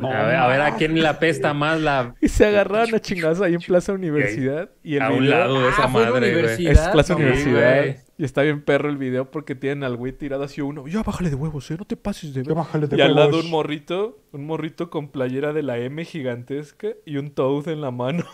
No, 0.00 0.10
a, 0.10 0.22
ver, 0.26 0.36
a 0.36 0.46
ver 0.46 0.60
a 0.62 0.76
quién 0.76 0.94
le 0.94 1.06
apesta 1.06 1.52
más 1.52 1.80
la 1.80 2.14
y 2.20 2.28
se 2.28 2.46
agarraron 2.46 2.94
a 2.94 3.00
chingazos 3.00 3.42
ahí 3.42 3.54
en 3.54 3.60
Plaza 3.60 3.92
Universidad. 3.92 4.70
Y 4.82 4.96
el 4.96 5.02
a 5.02 5.10
un 5.10 5.20
video- 5.20 5.38
lado 5.38 5.60
de 5.62 5.68
esa 5.68 5.84
Ah, 5.84 5.88
madre, 5.88 6.32
güey. 6.42 6.66
Es 6.68 6.78
Plaza 6.88 7.12
No, 7.14 7.18
Universidad. 7.20 7.96
Y 8.16 8.24
está 8.24 8.42
bien 8.42 8.62
perro 8.62 8.88
el 8.88 8.96
video 8.96 9.30
porque 9.30 9.54
tienen 9.56 9.82
al 9.84 9.96
güey 9.96 10.12
tirado 10.12 10.44
así 10.44 10.60
uno. 10.60 10.86
Ya 10.86 11.02
bájale 11.02 11.30
de 11.30 11.36
huevos, 11.36 11.68
eh, 11.70 11.76
no 11.78 11.84
te 11.84 11.96
pases 11.96 12.32
de 12.32 12.44
Ya 12.44 12.54
bájale 12.54 12.86
de 12.86 12.96
Y 12.96 13.00
al 13.00 13.14
lado 13.14 13.28
huevos. 13.30 13.44
un 13.44 13.50
morrito, 13.50 14.18
un 14.32 14.46
morrito 14.46 14.88
con 14.90 15.08
playera 15.08 15.52
de 15.52 15.62
la 15.62 15.76
M 15.78 16.04
gigantesca 16.04 16.88
y 17.04 17.16
un 17.16 17.30
Toad 17.32 17.68
en 17.68 17.80
la 17.80 17.90
mano. 17.90 18.24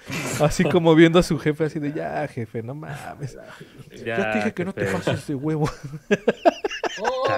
así 0.40 0.64
como 0.64 0.94
viendo 0.94 1.18
a 1.18 1.22
su 1.22 1.38
jefe 1.38 1.64
así 1.64 1.78
de, 1.78 1.92
ya 1.92 2.26
jefe, 2.28 2.62
no 2.62 2.74
mames. 2.74 3.36
Ya, 4.04 4.30
te 4.32 4.38
dije 4.38 4.54
que 4.54 4.64
no 4.64 4.72
te 4.74 4.84
pases 4.86 5.26
de 5.26 5.34
huevo. 5.34 5.70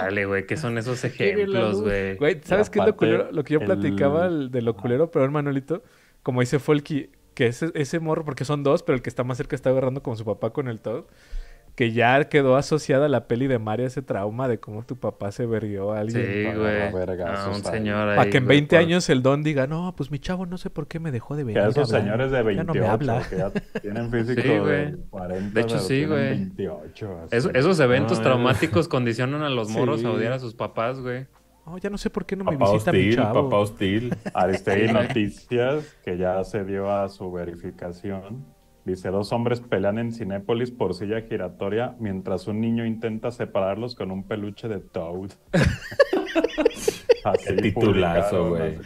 Chale, 0.04 0.26
güey, 0.26 0.46
¿qué 0.46 0.56
son 0.56 0.78
esos 0.78 1.04
ejemplos, 1.04 1.80
güey? 1.82 2.16
Güey, 2.16 2.40
¿sabes 2.44 2.70
qué 2.70 2.80
es 2.80 2.86
lo 2.86 2.96
culero? 2.96 3.30
Lo 3.32 3.44
que 3.44 3.54
yo 3.54 3.60
el- 3.60 3.66
platicaba 3.66 4.26
el- 4.26 4.50
de 4.50 4.62
lo 4.62 4.76
culero, 4.76 5.10
pero 5.10 5.30
Manolito, 5.30 5.82
como 6.22 6.40
dice 6.40 6.58
Folky, 6.58 7.10
que 7.34 7.46
ese, 7.46 7.70
ese 7.74 7.98
morro, 8.00 8.24
porque 8.24 8.44
son 8.44 8.62
dos, 8.62 8.82
pero 8.82 8.96
el 8.96 9.02
que 9.02 9.08
está 9.08 9.24
más 9.24 9.36
cerca 9.38 9.56
está 9.56 9.70
agarrando 9.70 10.02
como 10.02 10.16
su 10.16 10.24
papá 10.24 10.50
con 10.52 10.68
el 10.68 10.80
Toad, 10.80 11.04
que 11.74 11.92
ya 11.92 12.24
quedó 12.28 12.56
asociada 12.56 13.06
a 13.06 13.08
la 13.08 13.26
peli 13.26 13.46
de 13.46 13.58
Mario 13.58 13.86
ese 13.86 14.02
trauma 14.02 14.46
de 14.46 14.60
cómo 14.60 14.84
tu 14.84 14.96
papá 14.96 15.32
se 15.32 15.46
verguió 15.46 15.92
a 15.92 16.00
alguien. 16.00 16.22
Sí, 16.26 16.44
Para 16.44 16.58
güey. 16.90 17.22
A 17.22 17.48
un 17.48 17.64
señor 17.64 18.10
ahí. 18.10 18.16
Para 18.18 18.30
que 18.30 18.36
en 18.38 18.44
güey, 18.44 18.58
20 18.58 18.76
por- 18.76 18.84
años 18.84 19.08
el 19.08 19.22
don 19.22 19.42
diga, 19.42 19.66
no, 19.66 19.94
pues 19.96 20.10
mi 20.10 20.18
chavo 20.18 20.44
no 20.44 20.58
sé 20.58 20.68
por 20.68 20.86
qué 20.86 21.00
me 21.00 21.10
dejó 21.10 21.34
de 21.34 21.42
Que 21.42 21.46
venir. 21.46 21.60
a 21.62 21.68
esos 21.68 21.92
a 21.92 21.96
hablar. 21.96 22.02
señores 22.18 22.30
de 22.30 22.36
Ya 22.36 22.42
28 22.42 22.66
no 22.66 22.74
me 22.74 22.86
habla. 22.86 23.22
que 23.28 23.36
ya 23.38 23.50
tienen 23.80 24.10
físico 24.10 24.42
Sí, 24.42 24.48
de 24.48 24.58
güey. 24.60 24.96
40, 25.08 25.54
De 25.54 25.60
hecho, 25.62 25.78
sí, 25.78 25.88
tienen 25.88 26.08
güey. 26.10 26.28
28. 26.28 27.18
así. 27.24 27.36
Eso- 27.36 27.50
esos 27.54 27.80
eventos 27.80 28.18
No, 28.18 28.24
traumáticos 28.24 28.86
condicionan 28.88 29.42
a 29.42 29.48
los 29.48 29.70
morros 29.70 30.00
Sí. 30.00 30.06
a 30.06 30.10
odiar 30.10 30.32
a 30.34 30.38
sus 30.38 30.54
papás, 30.54 31.00
güey. 31.00 31.26
No, 31.64 31.78
ya 31.78 31.88
no 31.90 31.96
sé 31.96 32.10
por 32.10 32.26
qué 32.26 32.36
no 32.36 32.44
me 32.44 32.58
Papá 32.58 32.72
visita 32.72 32.92
mi 32.92 32.98
hostil, 32.98 33.14
chavo. 33.16 33.44
papá 33.44 33.56
hostil. 33.58 34.14
Aristegui 34.34 34.92
Noticias, 34.92 35.96
que 36.04 36.18
ya 36.18 36.42
se 36.44 36.64
dio 36.64 36.90
a 36.90 37.08
su 37.08 37.30
verificación. 37.32 38.44
Dice, 38.84 39.10
dos 39.10 39.32
hombres 39.32 39.60
pelean 39.60 39.98
en 39.98 40.12
Cinépolis 40.12 40.72
por 40.72 40.94
silla 40.94 41.22
giratoria 41.22 41.94
mientras 42.00 42.48
un 42.48 42.60
niño 42.60 42.84
intenta 42.84 43.30
separarlos 43.30 43.94
con 43.94 44.10
un 44.10 44.24
peluche 44.24 44.66
de 44.66 44.80
Toad. 44.80 45.30
Así 47.24 47.44
Qué 47.46 47.62
titulazo, 47.62 48.48
güey. 48.50 48.78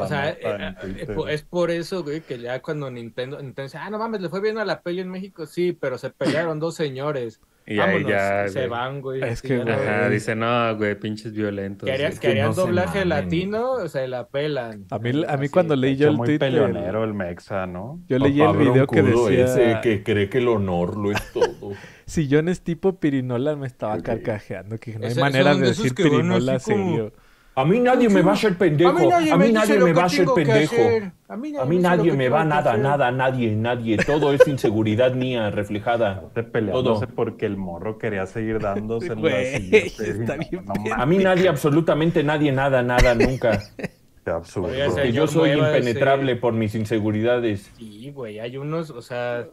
O 0.00 0.06
sea, 0.06 0.30
eh, 0.30 0.38
eh, 0.42 1.06
es 1.30 1.42
por 1.42 1.70
eso, 1.70 2.02
güey, 2.02 2.20
que 2.20 2.38
ya 2.38 2.60
cuando 2.62 2.90
Nintendo, 2.90 3.36
Nintendo 3.36 3.62
dice, 3.64 3.78
ah, 3.78 3.90
no 3.90 3.98
mames, 3.98 4.20
le 4.20 4.28
fue 4.28 4.40
bien 4.40 4.58
a 4.58 4.64
la 4.64 4.80
peli 4.82 5.00
en 5.00 5.08
México, 5.10 5.46
sí, 5.46 5.72
pero 5.72 5.98
se 5.98 6.10
pelearon 6.10 6.58
dos 6.60 6.74
señores. 6.74 7.40
Y 7.68 7.80
ahí 7.80 8.04
Vámonos, 8.04 8.08
ya, 8.10 8.46
y 8.46 8.48
se 8.50 8.58
güey. 8.60 8.68
van, 8.70 9.00
güey. 9.00 9.22
Es 9.24 9.42
que, 9.42 9.58
ya 9.58 9.64
no- 9.64 9.72
Ajá, 9.72 10.08
dice, 10.08 10.36
no, 10.36 10.76
güey, 10.76 10.94
pinches 11.00 11.32
violentos. 11.32 11.88
Querían, 11.90 12.12
Es 12.12 12.20
que 12.20 12.28
querían 12.28 12.46
no 12.46 12.52
se 12.52 12.60
doblaje 12.60 12.98
mamen. 13.04 13.08
latino, 13.08 13.72
o 13.72 13.88
sea, 13.88 14.06
la 14.06 14.28
pelan. 14.28 14.84
A 14.90 15.00
mí, 15.00 15.10
a 15.10 15.36
mí 15.36 15.46
Así. 15.46 15.48
cuando 15.48 15.74
leí 15.74 15.96
yo 15.96 16.10
el 16.10 16.16
muy 16.16 16.38
peleonero 16.38 17.02
el 17.02 17.12
Mexa, 17.12 17.66
¿no? 17.66 17.98
yo 18.08 18.20
leí 18.20 18.38
Papá 18.38 18.52
el 18.52 18.58
video 18.58 18.86
que 18.86 19.02
decía, 19.02 19.44
ese 19.44 19.80
que 19.82 20.04
cree 20.04 20.28
que 20.28 20.38
el 20.38 20.46
honor 20.46 20.96
lo 20.96 21.10
es 21.10 21.32
todo. 21.32 21.72
si 22.06 22.28
yo 22.28 22.40
no 22.40 22.52
es 22.52 22.60
tipo 22.60 23.00
pirinola, 23.00 23.56
me 23.56 23.66
estaba 23.66 24.00
carcajeando, 24.00 24.78
que 24.78 24.96
no 24.96 25.08
hay 25.08 25.14
manera 25.16 25.56
de 25.56 25.66
decir 25.66 25.92
pirinola 25.92 26.60
como- 26.60 26.76
serio. 26.94 27.12
A 27.58 27.64
mí 27.64 27.80
nadie 27.80 28.10
me 28.10 28.20
va 28.20 28.32
a 28.32 28.34
hacer 28.34 28.58
pendejo. 28.58 28.90
A 28.90 28.92
mí 29.38 29.50
nadie, 29.50 29.78
me 29.78 29.92
va 29.94 30.02
a 30.02 30.04
hacer 30.06 30.26
pendejo. 30.34 30.74
hacer. 30.74 31.12
A 31.26 31.36
mí 31.36 31.52
A 31.56 31.64
nadie 31.64 32.12
me 32.12 32.28
va 32.28 32.44
nada, 32.44 32.72
hacer. 32.72 32.82
nada, 32.82 33.10
nadie, 33.10 33.56
nadie. 33.56 33.96
Todo 33.96 34.34
es 34.34 34.46
inseguridad 34.46 35.14
mía 35.14 35.50
reflejada. 35.50 36.22
De 36.34 36.42
peleándose 36.42 37.06
Todo. 37.06 37.14
porque 37.16 37.46
el 37.46 37.56
morro 37.56 37.96
quería 37.96 38.26
seguir 38.26 38.58
dándose 38.60 39.08
silla. 39.14 39.78
está 39.78 40.36
bien 40.36 40.66
No. 40.66 40.94
A 40.94 41.06
mí 41.06 41.16
nadie, 41.16 41.48
absolutamente 41.48 42.22
nadie, 42.22 42.52
nada, 42.52 42.82
nada, 42.82 43.14
nunca. 43.14 43.62
absurdo. 44.26 44.70
Yo 45.10 45.26
soy 45.26 45.52
impenetrable 45.52 46.36
por 46.36 46.52
mis 46.52 46.74
inseguridades. 46.74 47.70
Sí, 47.78 48.10
güey, 48.10 48.38
hay 48.38 48.58
unos, 48.58 48.90
o 48.90 49.00
sea, 49.00 49.48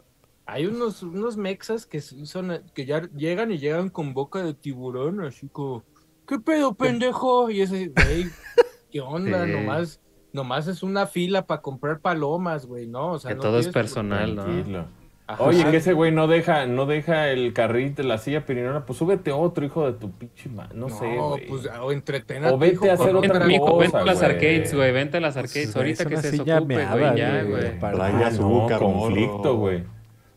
hay 0.46 0.66
unos, 0.66 1.02
unos 1.02 1.36
mexas 1.36 1.86
que 1.86 2.00
son, 2.00 2.60
que 2.74 2.84
ya 2.84 3.02
llegan 3.16 3.50
y 3.50 3.58
llegan 3.58 3.88
con 3.88 4.12
boca 4.12 4.42
de 4.42 4.52
tiburón, 4.52 5.24
así 5.24 5.48
como, 5.48 5.84
¿qué 6.26 6.38
pedo, 6.38 6.74
pendejo? 6.74 7.50
Y 7.50 7.62
ese, 7.62 7.88
güey, 7.88 8.26
¿qué 8.90 9.00
onda? 9.00 9.44
Sí. 9.44 9.52
Nomás, 9.52 10.00
nomás 10.32 10.66
es 10.68 10.82
una 10.82 11.06
fila 11.06 11.46
para 11.46 11.62
comprar 11.62 12.00
palomas, 12.00 12.66
güey, 12.66 12.86
¿no? 12.86 13.12
O 13.12 13.18
sea, 13.18 13.30
Que 13.30 13.36
no 13.36 13.42
todo 13.42 13.58
es 13.58 13.68
personal, 13.68 14.34
¿no? 14.36 14.44
Tranquilo. 14.44 14.86
Ajá. 15.26 15.42
Oye, 15.42 15.64
que 15.70 15.78
ese 15.78 15.94
güey 15.94 16.12
no 16.12 16.26
deja, 16.26 16.66
no 16.66 16.84
deja 16.84 17.30
el 17.30 17.54
carrito, 17.54 18.02
la 18.02 18.18
silla 18.18 18.44
pirinola, 18.44 18.84
pues 18.84 18.98
súbete 18.98 19.32
otro, 19.32 19.64
hijo 19.64 19.86
de 19.90 19.94
tu 19.98 20.10
pinche 20.12 20.50
ma- 20.50 20.68
No, 20.74 20.90
sé, 20.90 21.16
güey. 21.16 21.46
pues, 21.48 21.66
o 21.80 21.92
entreten 21.92 22.44
a 22.44 22.48
O 22.48 22.52
tu 22.52 22.58
vete 22.58 22.74
hijo 22.74 22.90
a 22.90 22.92
hacer 22.92 23.16
otra 23.16 23.32
Vente, 23.32 23.46
mijo, 23.46 23.64
cosa, 23.64 23.78
vente 23.78 23.96
a 23.96 24.04
las 24.04 24.22
arcades, 24.22 24.74
güey. 24.74 24.92
Vente 24.92 25.16
a 25.16 25.20
las 25.20 25.36
arcades. 25.38 25.72
Pues, 25.72 25.74
güey, 25.74 25.84
Ahorita 25.86 26.02
es 26.02 26.08
que 26.10 26.16
se 26.18 26.30
desocupe, 26.30 26.74
güey, 26.74 27.16
ya, 27.16 27.42
güey, 27.42 27.50
güey. 27.50 27.80
para- 27.80 28.26
Ah, 28.26 28.30
su 28.32 28.42
no, 28.42 28.66
conflicto, 28.78 29.56
güey. 29.56 29.84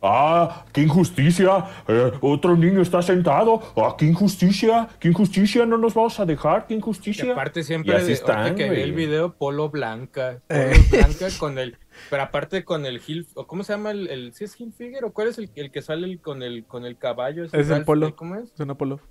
Ah, 0.01 0.65
qué 0.71 0.81
injusticia. 0.81 1.65
Eh, 1.87 2.11
otro 2.21 2.55
niño 2.55 2.81
está 2.81 3.01
sentado. 3.01 3.61
Ah, 3.75 3.95
qué 3.97 4.05
injusticia. 4.05 4.87
Qué 4.99 5.07
injusticia. 5.07 5.65
No 5.65 5.77
nos 5.77 5.93
vamos 5.93 6.19
a 6.19 6.25
dejar. 6.25 6.67
Qué 6.67 6.73
Y 6.75 6.77
injusticia. 6.77 7.31
aparte 7.31 7.61
Y 7.61 7.63
siempre, 7.63 7.95
así 7.95 8.07
de- 8.07 8.13
están, 8.13 8.55
que 8.55 8.69
vi 8.69 8.81
el 8.81 8.93
video, 8.93 9.33
polo 9.33 9.69
blanca, 9.69 10.39
polo 10.47 10.61
Eh. 10.61 10.85
blanca 10.91 11.27
con 11.39 11.57
el, 11.57 11.77
pero 12.09 12.23
aparte 12.23 12.63
con 12.63 12.85
el 12.85 13.01
Hill, 13.05 13.27
o 13.35 13.47
¿cómo 13.47 13.63
se 13.63 13.73
llama 13.73 13.91
el, 13.91 14.07
el 14.09 14.33
¿sí 14.33 14.43
es 14.45 14.59
Hilfiger 14.59 15.05
o 15.05 15.13
cuál 15.13 15.27
es 15.29 15.37
el, 15.37 15.49
el 15.55 15.71
que 15.71 15.81
sale 15.81 16.05
el- 16.07 16.19
con 16.21 16.43
el, 16.43 16.65
con 16.65 16.85
el 16.85 16.97
caballo? 16.97 17.45
Es 17.45 17.69
el 17.69 17.83
polo. 17.85 18.15
¿Cómo 18.15 18.35
es? 18.35 18.53
Es 18.53 18.59
un. 18.59 18.69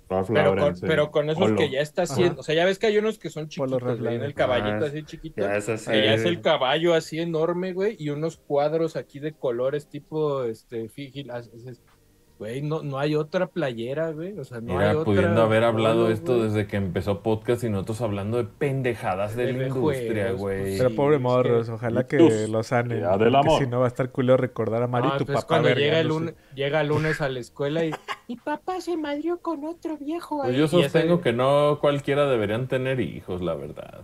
Ralph 0.09 0.27
Pero 0.27 0.43
Lauren, 0.45 0.63
con, 0.65 0.75
sí. 0.75 0.85
pero 0.87 1.11
con 1.11 1.29
esos 1.29 1.41
Polo. 1.43 1.55
que 1.57 1.69
ya 1.69 1.81
está 1.81 2.03
haciendo, 2.03 2.33
Ajá. 2.33 2.39
o 2.41 2.43
sea, 2.43 2.55
ya 2.55 2.65
ves 2.65 2.79
que 2.79 2.87
hay 2.87 2.97
unos 2.97 3.19
que 3.19 3.29
son 3.29 3.47
Polo 3.55 3.77
chiquitos, 3.77 3.99
güey, 3.99 4.15
en 4.15 4.23
el 4.23 4.33
caballito 4.33 4.85
Ah, 4.85 4.87
así 4.87 5.03
chiquito, 5.03 5.41
Ya 5.41 5.55
es 5.57 5.69
así. 5.69 5.91
que 5.91 6.03
ya 6.05 6.13
es 6.13 6.25
el 6.25 6.41
caballo 6.41 6.93
así 6.93 7.19
enorme, 7.19 7.73
güey, 7.73 7.95
y 7.99 8.09
unos 8.09 8.37
cuadros 8.37 8.95
aquí 8.95 9.19
de 9.19 9.33
colores 9.33 9.87
tipo, 9.89 10.43
este, 10.43 10.85
es- 11.67 11.81
güey, 12.39 12.61
no, 12.61 12.83
no 12.83 12.99
hay 12.99 13.15
otra 13.15 13.47
playera, 13.47 14.11
güey, 14.11 14.37
o 14.37 14.43
sea, 14.43 14.61
no 14.61 14.73
hay 14.73 14.77
Mira, 14.77 14.91
otra. 14.91 15.03
pudiendo 15.05 15.41
haber 15.41 15.63
hablado 15.63 16.03
polo, 16.03 16.13
esto 16.13 16.35
güey. 16.37 16.47
desde 16.49 16.67
que 16.67 16.77
empezó 16.77 17.23
podcast 17.23 17.63
y 17.63 17.69
nosotros 17.69 17.99
hablando 18.01 18.37
de 18.37 18.43
pendejadas 18.43 19.35
de, 19.35 19.47
De 19.47 19.53
la 19.53 19.67
industria, 19.67 20.23
juegos, 20.25 20.39
güey. 20.41 20.61
pues, 20.61 20.77
Pero 20.77 20.95
pobre 20.95 21.15
es 21.15 21.19
que- 21.19 21.23
morros, 21.23 21.69
ojalá 21.69 22.05
que 22.05 22.17
Uf, 22.21 22.33
porque 23.33 23.47
amor. 23.47 23.59
si 23.63 23.67
no 23.67 23.79
va 23.79 23.85
a 23.85 23.87
estar 23.87 24.11
culero 24.11 24.37
recordar 24.37 24.83
a 24.83 24.87
Mario 24.87 25.09
No, 25.09 25.15
y 25.15 25.17
tu 25.19 25.25
pues 25.25 25.35
papá 25.37 25.47
cuando 25.47 25.69
llega 25.69 25.99
el, 25.99 26.07
lunes, 26.07 26.35
llega 26.55 26.81
el 26.81 26.87
lunes 26.89 27.21
a 27.21 27.29
la 27.29 27.39
escuela 27.39 27.83
y 27.85 27.91
mi 28.27 28.35
papá 28.35 28.81
se 28.81 28.95
madrió 28.97 29.39
con 29.39 29.63
otro 29.65 29.97
viejo 29.97 30.37
Pues 30.37 30.49
ahí. 30.49 30.55
yo 30.55 30.61
Y 30.63 30.65
ese- 30.65 30.81
sostengo 30.89 31.21
que 31.21 31.33
no 31.33 31.79
cualquiera 31.81 32.27
deberían 32.29 32.67
tener 32.67 32.99
hijos, 32.99 33.41
la 33.41 33.55
verdad. 33.55 34.01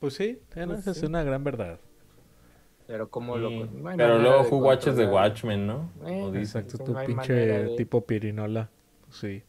Pues 0.00 0.14
sí, 0.14 0.38
no, 0.54 0.66
Pues 0.66 0.80
esa 0.80 0.90
es 0.92 0.98
sí. 0.98 1.06
una 1.06 1.22
gran 1.24 1.42
verdad. 1.42 1.78
Pero 2.86 3.08
como 3.08 3.36
lo... 3.38 3.50
No 3.50 3.88
hay 3.88 3.96
Pero 3.96 4.18
luego 4.18 4.42
de 4.44 4.48
who 4.50 4.58
watches 4.58 4.96
the. 4.96 5.06
Watchmen, 5.06 5.66
¿no? 5.66 5.90
Eh, 6.06 6.22
O 6.22 6.30
dice. 6.30 6.58
Exacto, 6.58 6.76
sí, 6.78 6.84
tu 6.84 6.92
no 6.92 7.04
pinche 7.04 7.32
de- 7.32 7.76
tipo 7.76 8.04
pirinola. 8.04 8.68
Sí. 9.10 9.42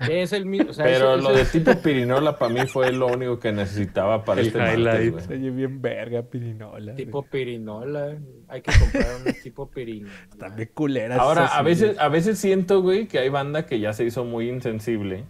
Es 0.00 0.32
el 0.32 0.44
mismo. 0.44 0.70
o 0.70 0.74
sea, 0.74 0.84
Pero 0.84 1.16
lo 1.16 1.32
de 1.32 1.44
tipo 1.44 1.72
pirinola 1.80 2.36
para 2.36 2.52
mí 2.52 2.66
fue 2.66 2.92
lo 2.92 3.06
único 3.06 3.38
que 3.38 3.52
necesitaba 3.52 4.24
para 4.24 4.40
El 4.40 4.48
este 4.48 4.58
martes, 4.58 4.76
highlight. 4.76 5.18
Se 5.20 5.34
oye 5.34 5.50
bien 5.50 5.80
verga 5.80 6.22
pirinola. 6.22 6.94
tipo 6.94 7.22
pirinola. 7.22 8.18
Hay 8.48 8.60
que 8.60 8.72
comprar 8.78 9.06
un 9.24 9.32
tipo 9.42 9.70
pirinola. 9.70 10.12
Están 10.30 10.56
bien 10.56 10.70
culeras. 10.74 11.18
Ahora, 11.20 11.46
a 11.46 11.62
veces, 11.62 11.98
a 11.98 12.08
veces 12.08 12.38
siento, 12.38 12.82
güey, 12.82 13.06
que 13.06 13.18
hay 13.20 13.28
banda 13.30 13.66
que 13.66 13.78
ya 13.80 13.92
se 13.94 14.04
hizo 14.04 14.24
muy 14.24 14.48
insensible 14.50 15.24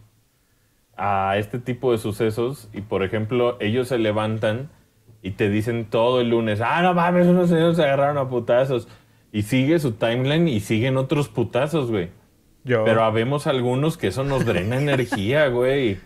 a 0.97 1.37
este 1.39 1.59
tipo 1.59 1.93
de 1.93 1.99
sucesos 1.99 2.69
y, 2.73 2.81
por 2.81 3.03
ejemplo, 3.05 3.57
ellos 3.61 3.89
se 3.89 3.99
levantan 3.99 4.71
y 5.25 5.31
te 5.31 5.49
dicen 5.49 5.87
todo 5.87 6.21
el 6.21 6.29
lunes, 6.29 6.61
ah, 6.61 6.83
no 6.83 6.93
mames, 6.93 7.27
unos 7.27 7.49
señores 7.49 7.77
se 7.77 7.83
agarraron 7.83 8.19
a 8.19 8.29
putazos. 8.29 8.87
Y 9.33 9.43
sigue 9.43 9.79
su 9.79 9.93
timeline 9.93 10.47
y 10.49 10.61
siguen 10.61 10.99
otros 10.99 11.29
putazos, 11.29 11.91
güey. 11.91 12.11
Yo, 12.63 12.85
Pero 12.85 13.03
habemos 13.03 13.47
algunos 13.47 13.97
que 13.97 14.09
eso 14.09 14.23
nos 14.23 14.45
drena 14.45 14.77
energía, 14.77 15.49
güey. 15.49 15.99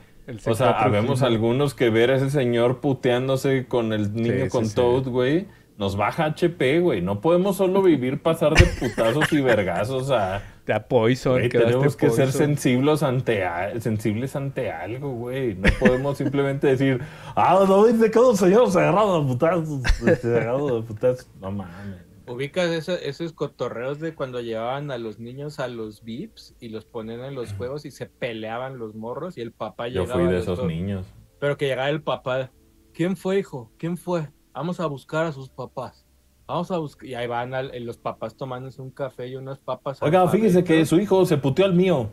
O 0.47 0.55
sea, 0.55 0.79
C4 0.79 0.85
habemos 0.85 1.23
algunos 1.23 1.75
que 1.75 1.91
ver 1.91 2.13
a 2.13 2.17
ese 2.17 2.31
señor 2.31 2.81
puteándose 2.81 3.67
con 3.67 3.93
el 3.93 4.15
niño 4.15 4.45
Sí, 4.45 4.49
con 4.51 4.65
sí, 4.65 4.71
sí. 4.71 4.77
Toad, 4.77 5.09
güey, 5.09 5.49
nos 5.79 5.97
baja 5.97 6.27
HP, 6.27 6.79
güey. 6.79 7.03
No 7.03 7.21
podemos 7.21 7.57
solo 7.57 7.83
vivir 7.83 8.23
pasar 8.23 8.55
de 8.55 8.67
putazos 8.67 9.33
y 9.33 9.41
vergazos 9.41 10.13
a 10.13 10.43
a 10.73 10.87
Poison. 10.89 11.41
Tenemos 11.49 11.97
que 11.97 12.11
ser 12.11 12.33
sensibles 12.33 13.03
ante, 13.03 13.45
a- 13.45 13.81
sensibles 13.81 14.35
ante 14.37 14.71
algo, 14.71 15.11
güey. 15.15 15.55
No 15.55 15.69
podemos 15.81 16.17
simplemente 16.19 16.67
decir, 16.67 17.01
ah, 17.37 17.65
no 17.69 17.87
dice 17.87 18.11
que 18.11 18.19
los 18.19 18.39
señores 18.39 18.73
se 18.73 18.79
agarraron 18.81 19.27
de 19.27 19.33
putazos. 19.33 19.83
Se 20.21 20.29
agarraron 20.37 20.81
de 20.81 20.87
putazos. 20.87 21.31
No 21.41 21.51
mames. 21.51 22.03
Ubicas 22.27 22.69
eso- 22.71 22.93
esos 22.95 23.33
cotorreos 23.33 24.01
de 24.01 24.15
cuando 24.15 24.41
llevaban 24.43 24.91
a 24.91 24.99
los 24.99 25.19
niños 25.19 25.59
a 25.61 25.69
los 25.69 26.03
VIPs 26.05 26.55
y 26.61 26.69
los 26.69 26.85
ponían 26.85 27.25
en 27.25 27.35
los 27.35 27.55
juegos 27.55 27.87
y 27.87 27.91
se 27.91 28.05
peleaban 28.05 28.79
los 28.79 28.95
morros 28.95 29.39
y 29.39 29.41
el 29.41 29.53
papá 29.53 29.89
Yo 29.89 30.03
llegaba. 30.03 30.21
fui 30.21 30.31
de 30.31 30.37
a 30.37 30.41
esos 30.41 30.63
niños. 30.65 31.07
Pero 31.41 31.57
que 31.57 31.67
llegaba 31.69 31.89
el 31.89 32.03
papá. 32.03 32.51
¿Quién 32.93 33.17
fue, 33.17 33.39
hijo? 33.39 33.73
¿Quién 33.79 33.97
fue? 33.97 34.29
Vamos 34.53 34.79
a 34.81 34.87
buscar 34.87 35.25
a 35.25 35.33
sus 35.33 35.49
papás. 35.49 36.05
Vamos 36.49 36.71
a 36.71 36.79
buscar. 36.79 37.07
Y 37.09 37.15
ahí 37.15 37.27
van 37.27 37.53
al- 37.55 37.71
los 37.85 37.99
papás 37.99 38.35
tomándose 38.35 38.81
un 38.83 38.91
café 38.91 39.29
y 39.29 39.37
unas 39.37 39.59
papas. 39.59 40.03
Oiga, 40.03 40.27
fíjese 40.29 40.65
que 40.65 40.85
su 40.87 40.99
hijo 40.99 41.25
se 41.27 41.37
puteó 41.37 41.67
al 41.67 41.75
mío. 41.75 42.09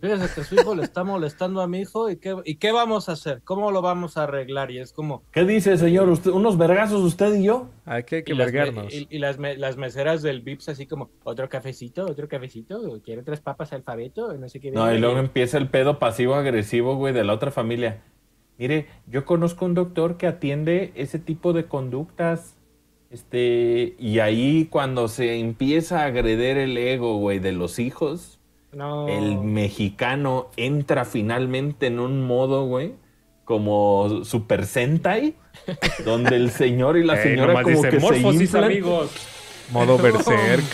Fíjese 0.00 0.32
que 0.32 0.44
su 0.44 0.54
hijo 0.54 0.76
le 0.76 0.84
está 0.84 1.02
molestando 1.02 1.60
a 1.60 1.66
mi 1.66 1.80
hijo. 1.80 2.08
¿y 2.08 2.18
qué, 2.18 2.36
¿Y 2.44 2.56
qué 2.56 2.70
vamos 2.70 3.08
a 3.08 3.12
hacer? 3.12 3.40
¿Cómo 3.42 3.72
lo 3.72 3.82
vamos 3.82 4.16
a 4.16 4.24
arreglar? 4.24 4.70
Y 4.70 4.78
es 4.78 4.92
como. 4.92 5.24
¿Qué 5.32 5.44
dice, 5.44 5.76
señor? 5.76 6.08
¿Usted- 6.08 6.30
¿Unos 6.30 6.56
vergazos 6.56 7.02
usted 7.02 7.34
y 7.34 7.44
yo? 7.44 7.70
Aquí 7.84 8.16
hay 8.16 8.22
que 8.22 8.32
y 8.32 8.36
las, 8.36 8.52
y, 8.92 9.08
y 9.10 9.18
las, 9.18 9.38
me- 9.38 9.56
las 9.56 9.76
meseras 9.76 10.22
del 10.22 10.42
VIPS 10.42 10.68
así 10.68 10.86
como, 10.86 11.10
otro 11.24 11.48
cafecito, 11.48 12.04
otro 12.06 12.28
cafecito, 12.28 13.00
quiere 13.02 13.22
tres 13.24 13.40
papas 13.40 13.72
alfabeto, 13.72 14.32
no 14.34 14.48
sé 14.48 14.60
qué. 14.60 14.70
No, 14.70 14.94
y 14.94 14.98
luego 14.98 15.18
empieza 15.18 15.58
el 15.58 15.68
pedo 15.68 15.98
pasivo-agresivo, 15.98 16.94
güey, 16.94 17.12
de 17.12 17.24
la 17.24 17.32
otra 17.32 17.50
familia. 17.50 18.02
Mire, 18.58 18.86
yo 19.06 19.24
conozco 19.24 19.64
un 19.64 19.74
doctor 19.74 20.16
que 20.16 20.26
atiende 20.26 20.92
ese 20.94 21.18
tipo 21.18 21.52
de 21.52 21.64
conductas. 21.66 22.54
Este, 23.10 23.94
y 23.98 24.18
ahí 24.18 24.66
cuando 24.66 25.08
se 25.08 25.38
empieza 25.38 26.00
a 26.02 26.04
agreder 26.06 26.58
el 26.58 26.76
ego, 26.76 27.16
güey, 27.16 27.38
de 27.38 27.52
los 27.52 27.78
hijos, 27.78 28.38
No. 28.72 29.08
el 29.08 29.38
mexicano 29.38 30.50
entra 30.56 31.04
finalmente 31.06 31.86
en 31.86 32.00
un 32.00 32.26
modo, 32.26 32.66
güey, 32.66 32.94
como 33.44 34.24
Super 34.24 34.66
Sentai, 34.66 35.36
donde 36.04 36.36
el 36.36 36.50
señor 36.50 36.98
y 36.98 37.04
la 37.04 37.18
Eh, 37.18 37.22
señora 37.22 37.62
como 37.62 37.68
dice, 37.76 37.88
que 37.88 37.98
se 38.00 38.06
"Morfosis, 38.06 38.40
inflan. 38.42 38.64
amigos. 38.64 39.10
Modo 39.72 39.96
Berserk. 40.02 40.64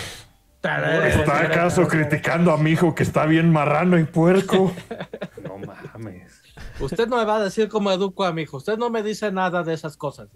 ¿Está 0.65 1.41
acaso 1.43 1.87
criticando 1.87 2.51
a 2.51 2.57
mi 2.57 2.71
hijo 2.71 2.95
que 2.95 3.03
está 3.03 3.27
bien 3.27 3.51
marrano 3.51 3.99
y 3.99 4.05
puerco? 4.05 4.73
No 5.45 5.59
mames. 5.59 6.41
Usted 6.81 7.07
no 7.07 7.19
me 7.19 7.25
va 7.25 7.37
a 7.37 7.45
decir 7.45 7.69
cómo 7.69 7.93
educo 7.93 8.25
a 8.25 8.33
mi 8.33 8.43
hijo, 8.43 8.57
usted 8.57 8.77
no 8.79 8.89
me 8.91 9.03
dice 9.03 9.31
nada 9.31 9.63
de 9.63 9.75
esas 9.75 9.97
cosas. 9.97 10.29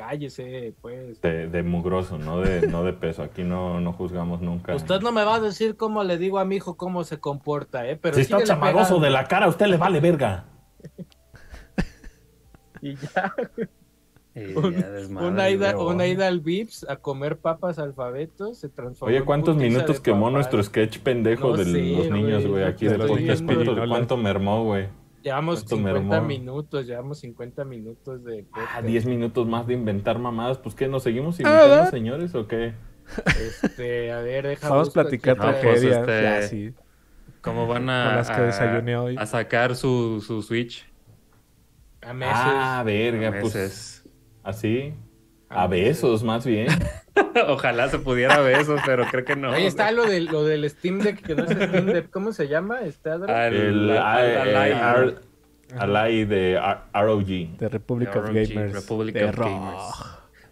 Cállese, 0.00 0.72
pues. 0.80 1.20
De, 1.20 1.46
de 1.48 1.62
mugroso, 1.62 2.16
no 2.16 2.40
de, 2.40 2.66
no 2.68 2.84
de 2.84 2.94
peso. 2.94 3.22
Aquí 3.22 3.42
no, 3.42 3.80
no 3.80 3.92
juzgamos 3.92 4.40
nunca. 4.40 4.74
Usted 4.74 5.00
no 5.02 5.12
me 5.12 5.24
va 5.24 5.34
a 5.34 5.40
decir 5.40 5.76
cómo 5.76 6.02
le 6.04 6.16
digo 6.16 6.38
a 6.38 6.46
mi 6.46 6.56
hijo 6.56 6.76
cómo 6.78 7.04
se 7.04 7.20
comporta, 7.20 7.86
¿eh? 7.86 7.96
Pero 8.00 8.14
si 8.14 8.22
está 8.22 8.42
chamagoso 8.42 8.84
pegando. 8.96 9.04
de 9.04 9.10
la 9.10 9.24
cara, 9.24 9.44
a 9.44 9.48
usted 9.50 9.66
le 9.66 9.76
vale 9.76 10.00
verga. 10.00 10.44
Y 12.82 12.94
ya, 12.96 13.34
Y 14.34 14.54
Un- 14.54 14.72
ya 14.72 14.88
desmadre, 14.88 15.28
una, 15.28 15.50
ida, 15.50 15.72
güey. 15.74 15.86
una 15.94 16.06
ida 16.06 16.28
al 16.28 16.40
VIPS 16.40 16.86
a 16.88 16.96
comer 16.96 17.36
papas 17.36 17.78
alfabetos 17.78 18.58
se 18.58 18.70
transformó 18.70 19.14
Oye, 19.14 19.22
¿cuántos 19.24 19.54
minutos 19.56 20.00
quemó 20.00 20.30
nuestro 20.30 20.62
sketch 20.62 21.00
pendejo 21.00 21.50
No 21.50 21.56
de 21.58 21.64
sé, 21.64 21.72
los 21.72 22.10
niños, 22.10 22.46
güey? 22.46 22.64
Aquí 22.64 22.86
de 22.86 22.92
de 22.92 22.98
los 22.98 23.08
podcast. 23.08 23.22
niños 23.26 23.42
¿Cuánto, 23.42 23.58
pirinolas. 23.64 23.88
cuánto 23.90 24.16
mermó, 24.16 24.64
güey? 24.64 24.88
Llevamos 25.22 25.60
¿Cuánto 25.60 25.76
50 25.76 26.02
mermó? 26.10 26.26
minutos, 26.26 26.86
llevamos 26.86 27.18
50 27.20 27.64
minutos 27.64 28.24
de 28.24 28.46
Ah, 28.52 28.58
podcast. 28.60 28.86
10 28.86 29.06
minutos 29.06 29.46
más 29.46 29.66
de 29.66 29.74
inventar 29.74 30.18
mamadas. 30.18 30.58
Pues, 30.58 30.74
¿qué? 30.74 30.88
¿Nos 30.88 31.02
seguimos 31.02 31.36
Ah, 31.38 31.42
invitando, 31.42 31.68
¿verdad? 31.74 31.90
señores, 31.90 32.34
o 32.34 32.46
qué? 32.46 32.74
Este, 33.26 34.12
a 34.12 34.20
ver, 34.20 34.46
deja 34.46 34.68
Vamos 34.68 34.88
a 34.88 34.92
platicar. 34.92 35.36
No, 35.36 35.52
pues, 35.60 35.82
este, 35.82 36.22
ya, 36.22 36.42
sí. 36.42 36.72
¿Cómo 37.42 37.66
van 37.66 37.90
a, 37.90 38.16
las 38.16 38.28
que 38.30 38.36
a- 38.36 38.42
desayuné 38.42 38.96
hoy. 38.96 39.16
a 39.18 39.26
sacar 39.26 39.74
su, 39.74 40.22
su 40.26 40.42
Switch? 40.42 40.86
A 42.02 42.12
meses. 42.12 42.34
Ah, 42.38 42.82
verga, 42.84 43.30
pues. 43.40 43.54
Meses. 43.54 44.08
Así. 44.42 44.94
A 45.50 45.64
A 45.64 45.66
besos, 45.66 46.22
más 46.24 46.46
bien. 46.46 46.68
Ojalá 47.48 47.88
se 47.88 47.98
pudiera 47.98 48.38
besos, 48.40 48.80
pero 48.86 49.04
creo 49.10 49.24
que 49.24 49.34
no. 49.36 49.50
Ahí 49.52 49.66
está 49.66 49.90
lo, 49.90 50.06
de, 50.06 50.20
lo 50.20 50.44
del 50.44 50.68
Steam 50.70 51.00
Deck, 51.00 51.20
que 51.22 51.34
no 51.34 51.44
es 51.44 51.50
Steam 51.50 51.86
Deck. 51.86 52.10
¿Cómo 52.10 52.32
se 52.32 52.48
llama? 52.48 52.80
¿Está 52.82 53.18
Ah, 53.28 53.48
El 53.48 53.90
al- 53.90 54.74
R- 55.08 55.14
Alay 55.78 56.24
de 56.24 56.52
R- 56.52 56.78
ROG. 56.94 57.56
The 57.58 57.68
Republic 57.68 58.14
of 58.16 58.26
Gamers. 58.28 58.72
Republic 58.72 59.14
de 59.14 59.24
of 59.24 59.34
ROG. 59.36 59.48
Gamers. 59.48 59.82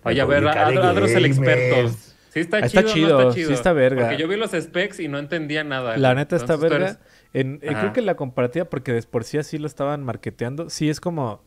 Oye, 0.05 0.21
a 0.21 0.25
ver, 0.25 0.43
de 0.45 0.51
Adro, 0.51 1.05
es 1.07 1.15
el 1.15 1.25
experto. 1.27 1.89
Sí 2.31 2.41
está, 2.41 2.59
Está 2.59 2.83
chido, 2.83 2.93
chido, 2.95 3.09
no 3.15 3.21
está 3.23 3.35
chido. 3.35 3.49
sí 3.49 3.55
está 3.55 3.73
verga. 3.73 4.03
Porque 4.03 4.17
yo 4.19 4.29
vi 4.29 4.37
los 4.37 4.51
specs 4.51 5.01
y 5.01 5.09
no 5.09 5.19
entendía 5.19 5.65
nada. 5.65 5.97
La 5.97 6.15
neta 6.15 6.37
está 6.37 6.57
verga. 6.57 6.77
eres- 6.77 6.99
En, 7.35 7.59
eh, 7.63 7.75
creo 7.79 7.93
que 7.93 8.03
la 8.03 8.15
comparativa, 8.17 8.67
porque 8.67 8.93
de 8.93 9.03
por 9.03 9.25
sí 9.25 9.39
así 9.39 9.59
lo 9.59 9.67
estaban 9.67 10.05
marketeando, 10.05 10.71
sí 10.71 10.89
es 10.91 11.01
como, 11.01 11.43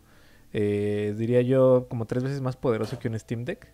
eh, 0.54 1.14
diría 1.18 1.42
yo, 1.42 1.88
como 1.90 2.06
tres 2.06 2.24
veces 2.24 2.42
más 2.42 2.56
poderoso 2.58 3.00
que 3.00 3.08
un 3.08 3.18
Steam 3.20 3.46
Deck. 3.46 3.68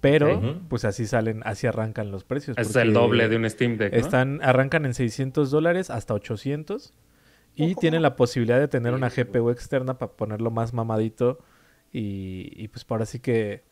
Pero, 0.00 0.58
pues 0.68 0.84
así 0.84 1.06
salen, 1.06 1.42
así 1.44 1.68
arrancan 1.68 2.10
los 2.10 2.24
precios. 2.24 2.58
Es 2.58 2.74
el 2.74 2.92
doble 2.92 3.28
de 3.28 3.36
un 3.36 3.48
Steam 3.48 3.76
Deck, 3.76 3.92
¿no? 3.92 3.98
Están, 3.98 4.40
arrancan 4.42 4.84
en 4.84 4.94
600 4.94 5.50
dólares 5.52 5.90
hasta 5.90 6.12
800. 6.14 6.92
Y 7.54 7.74
tienen 7.76 8.02
la 8.02 8.16
posibilidad 8.16 8.58
de 8.58 8.66
tener 8.66 8.94
una 8.94 9.10
GPU 9.10 9.50
externa 9.50 9.98
para 9.98 10.12
ponerlo 10.12 10.50
más 10.50 10.72
mamadito. 10.72 11.38
Y, 11.92 12.50
y 12.56 12.68
pues 12.68 12.84
para 12.84 13.04
así 13.04 13.20
que... 13.20 13.62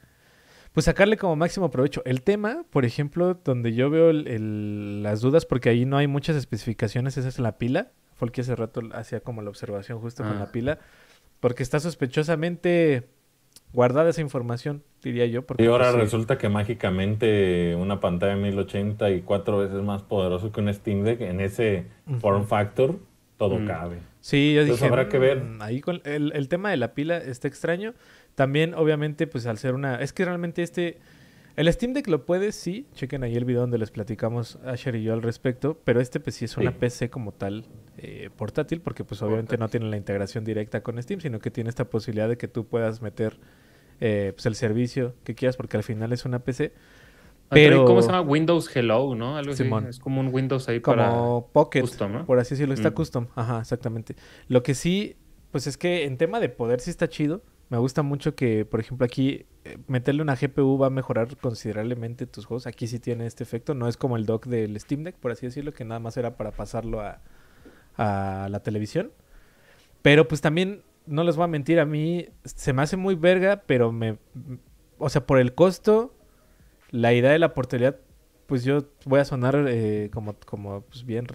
Pues 0.73 0.85
sacarle 0.85 1.17
como 1.17 1.35
máximo 1.35 1.69
provecho. 1.71 2.01
El 2.05 2.23
tema, 2.23 2.65
por 2.71 2.85
ejemplo, 2.85 3.35
donde 3.43 3.73
yo 3.75 3.91
veo 3.91 4.11
el- 4.11 4.29
el- 4.29 5.03
las 5.03 5.21
dudas, 5.21 5.45
porque 5.47 5.69
ahí 5.71 5.85
no 5.85 5.97
hay 5.97 6.07
muchas 6.07 6.37
especificaciones, 6.37 7.17
esa 7.17 7.27
es 7.29 7.41
la 7.41 7.59
pila. 7.59 7.91
Fue 8.15 8.27
el 8.27 8.33
que 8.33 8.43
hace 8.43 8.55
rato 8.55 8.83
hacía 8.93 9.19
como 9.19 9.43
la 9.43 9.49
observación 9.51 9.99
justo 9.99 10.23
con 10.23 10.35
Ah. 10.37 10.41
la 10.41 10.53
pila. 10.53 10.79
Porque 11.41 11.63
está 11.63 11.81
sospechosamente 11.81 13.09
guardada 13.73 14.11
esa 14.11 14.21
información, 14.21 14.83
diría 15.03 15.27
yo. 15.27 15.47
Porque, 15.47 15.63
Y 15.63 15.67
ahora 15.67 15.91
pues, 15.91 16.03
resulta 16.05 16.39
que 16.39 16.49
mágicamente 16.49 17.75
una 17.77 18.01
pantalla 18.01 18.37
1080 18.37 19.11
y 19.11 19.23
cuatro 19.23 19.59
veces 19.59 19.83
más 19.83 20.03
poderoso 20.03 20.53
que 20.53 20.61
un 20.61 20.73
Steam 20.73 21.03
Deck 21.05 21.21
en 21.23 21.41
ese 21.41 21.87
form 22.21 22.47
factor, 22.47 22.99
todo 23.39 23.59
Mm. 23.59 23.67
cabe. 23.67 23.99
Sí, 24.21 24.53
yo 24.55 24.61
Entonces 24.63 24.83
dije, 24.83 24.89
habrá 24.93 25.09
que 25.09 25.19
ver. 25.19 25.43
"Mm, 25.43 25.63
ahí 25.63 25.81
con 25.81 26.03
el, 26.05 26.33
el 26.35 26.49
tema 26.49 26.71
de 26.71 26.77
la 26.77 26.93
pila 26.95 27.17
está 27.17 27.49
extraño. 27.49 27.95
También, 28.35 28.75
obviamente, 28.75 29.27
pues 29.27 29.47
al 29.47 29.57
ser 29.59 29.75
una... 29.75 29.97
Es 29.97 30.13
que 30.13 30.25
realmente 30.25 30.63
este... 30.63 30.99
El 31.57 31.73
Steam 31.73 31.93
Deck 31.93 32.07
lo 32.09 32.25
puede, 32.25 32.53
sí. 32.53 32.87
Chequen 32.95 33.23
ahí 33.25 33.35
el 33.37 33.45
video 33.45 33.61
donde 33.63 33.77
les 33.79 33.91
platicamos 33.91 34.59
Asher 34.65 34.95
y 34.97 35.03
yo 35.03 35.13
al 35.13 35.23
respecto. 35.23 35.79
Pero 35.85 36.01
este, 36.01 36.21
pues 36.21 36.37
sí 36.37 36.45
es 36.45 36.57
una 36.57 36.71
Sí. 36.71 36.77
PC 36.81 37.11
como 37.11 37.33
tal 37.33 37.67
eh, 37.99 38.31
portátil. 38.37 38.81
Porque 38.81 39.05
pues 39.05 39.21
obviamente 39.23 39.59
no 39.59 39.69
tiene 39.69 39.91
la 39.91 39.97
integración 39.97 40.45
directa 40.45 40.83
con 40.83 41.03
Steam. 41.03 41.21
Sino 41.21 41.39
que 41.41 41.51
tiene 41.51 41.69
esta 41.71 41.85
posibilidad 41.91 42.29
de 42.29 42.37
que 42.39 42.49
tú 42.49 42.67
puedas 42.67 43.03
meter 43.03 43.39
eh, 44.01 44.33
pues 44.35 44.47
el 44.47 44.55
servicio 44.55 45.15
que 45.25 45.35
quieras. 45.35 45.57
Porque 45.57 45.77
al 45.77 45.83
final 45.83 46.13
es 46.13 46.25
una 46.25 46.39
PC. 46.39 46.73
Ah, 47.51 47.55
Pero... 47.55 47.85
¿Cómo 47.85 48.01
se 48.01 48.09
llama? 48.09 48.21
Windows 48.23 48.75
Hello, 48.75 49.15
¿no? 49.17 49.37
Algo 49.37 49.53
así. 49.53 49.69
Es 49.89 49.99
como 49.99 50.21
un 50.21 50.29
Windows 50.33 50.69
ahí 50.69 50.79
para... 50.79 51.11
como 51.11 51.49
Pocket, 51.53 51.81
custom, 51.81 52.13
¿no? 52.13 52.25
por 52.27 52.39
así 52.39 52.51
decirlo, 52.55 52.75
está 52.75 52.91
Mm. 52.91 52.95
custom, 52.95 53.27
ajá, 53.35 53.59
exactamente. 53.61 54.15
Lo 54.47 54.63
que 54.63 54.75
sí, 54.77 55.17
pues 55.51 55.67
es 55.67 55.77
que 55.77 56.05
en 56.05 56.17
tema 56.17 56.39
de 56.39 56.49
poder 56.49 56.79
sí 56.79 56.91
está 56.91 57.09
chido. 57.09 57.43
Me 57.71 57.79
gusta 57.79 58.03
mucho 58.03 58.35
que, 58.35 58.65
por 58.65 58.81
ejemplo, 58.81 59.05
aquí 59.05 59.47
eh, 59.65 59.79
meterle 59.87 60.23
una 60.23 60.35
GPU 60.35 60.77
va 60.77 60.89
a 60.89 60.91
mejorar 60.91 61.37
considerablemente 61.37 62.27
tus 62.27 62.45
juegos. 62.45 62.67
Aquí 62.67 62.89
sí 62.89 62.99
tiene 62.99 63.27
este 63.27 63.45
efecto, 63.45 63.75
no 63.75 63.87
es 63.87 63.97
como 63.97 64.17
el 64.17 64.27
dock 64.27 64.47
del 64.47 64.79
Steam 64.81 65.05
Deck, 65.05 65.15
por 65.17 65.31
así 65.31 65.47
decirlo, 65.47 65.73
que 65.73 65.85
nada 65.85 66.01
más 66.01 66.17
era 66.17 66.37
para 66.37 66.51
pasarlo 66.51 67.01
a, 67.01 67.21
a 67.97 68.49
la 68.51 68.61
televisión. 68.65 69.13
Pero 70.03 70.27
pues 70.27 70.41
también, 70.41 70.83
no 71.07 71.23
les 71.23 71.37
voy 71.37 71.45
a 71.45 71.49
mentir, 71.49 71.79
a 71.79 71.87
mí 71.87 72.29
se 72.45 72.73
me 72.73 72.83
hace 72.83 72.97
muy 72.97 73.15
verga, 73.15 73.63
pero 73.67 73.93
me... 73.93 74.19
O 74.99 75.09
sea, 75.09 75.25
por 75.25 75.39
el 75.39 75.55
costo, 75.55 76.13
la 76.91 77.13
idea 77.15 77.31
de 77.31 77.39
la 77.39 77.55
portabilidad, 77.55 78.01
pues 78.47 78.65
yo 78.65 78.89
voy 79.05 79.21
a 79.21 79.25
sonar 79.25 79.67
eh, 79.69 80.11
como, 80.13 80.35
como 80.45 80.81
pues 80.83 81.05
bien 81.07 81.27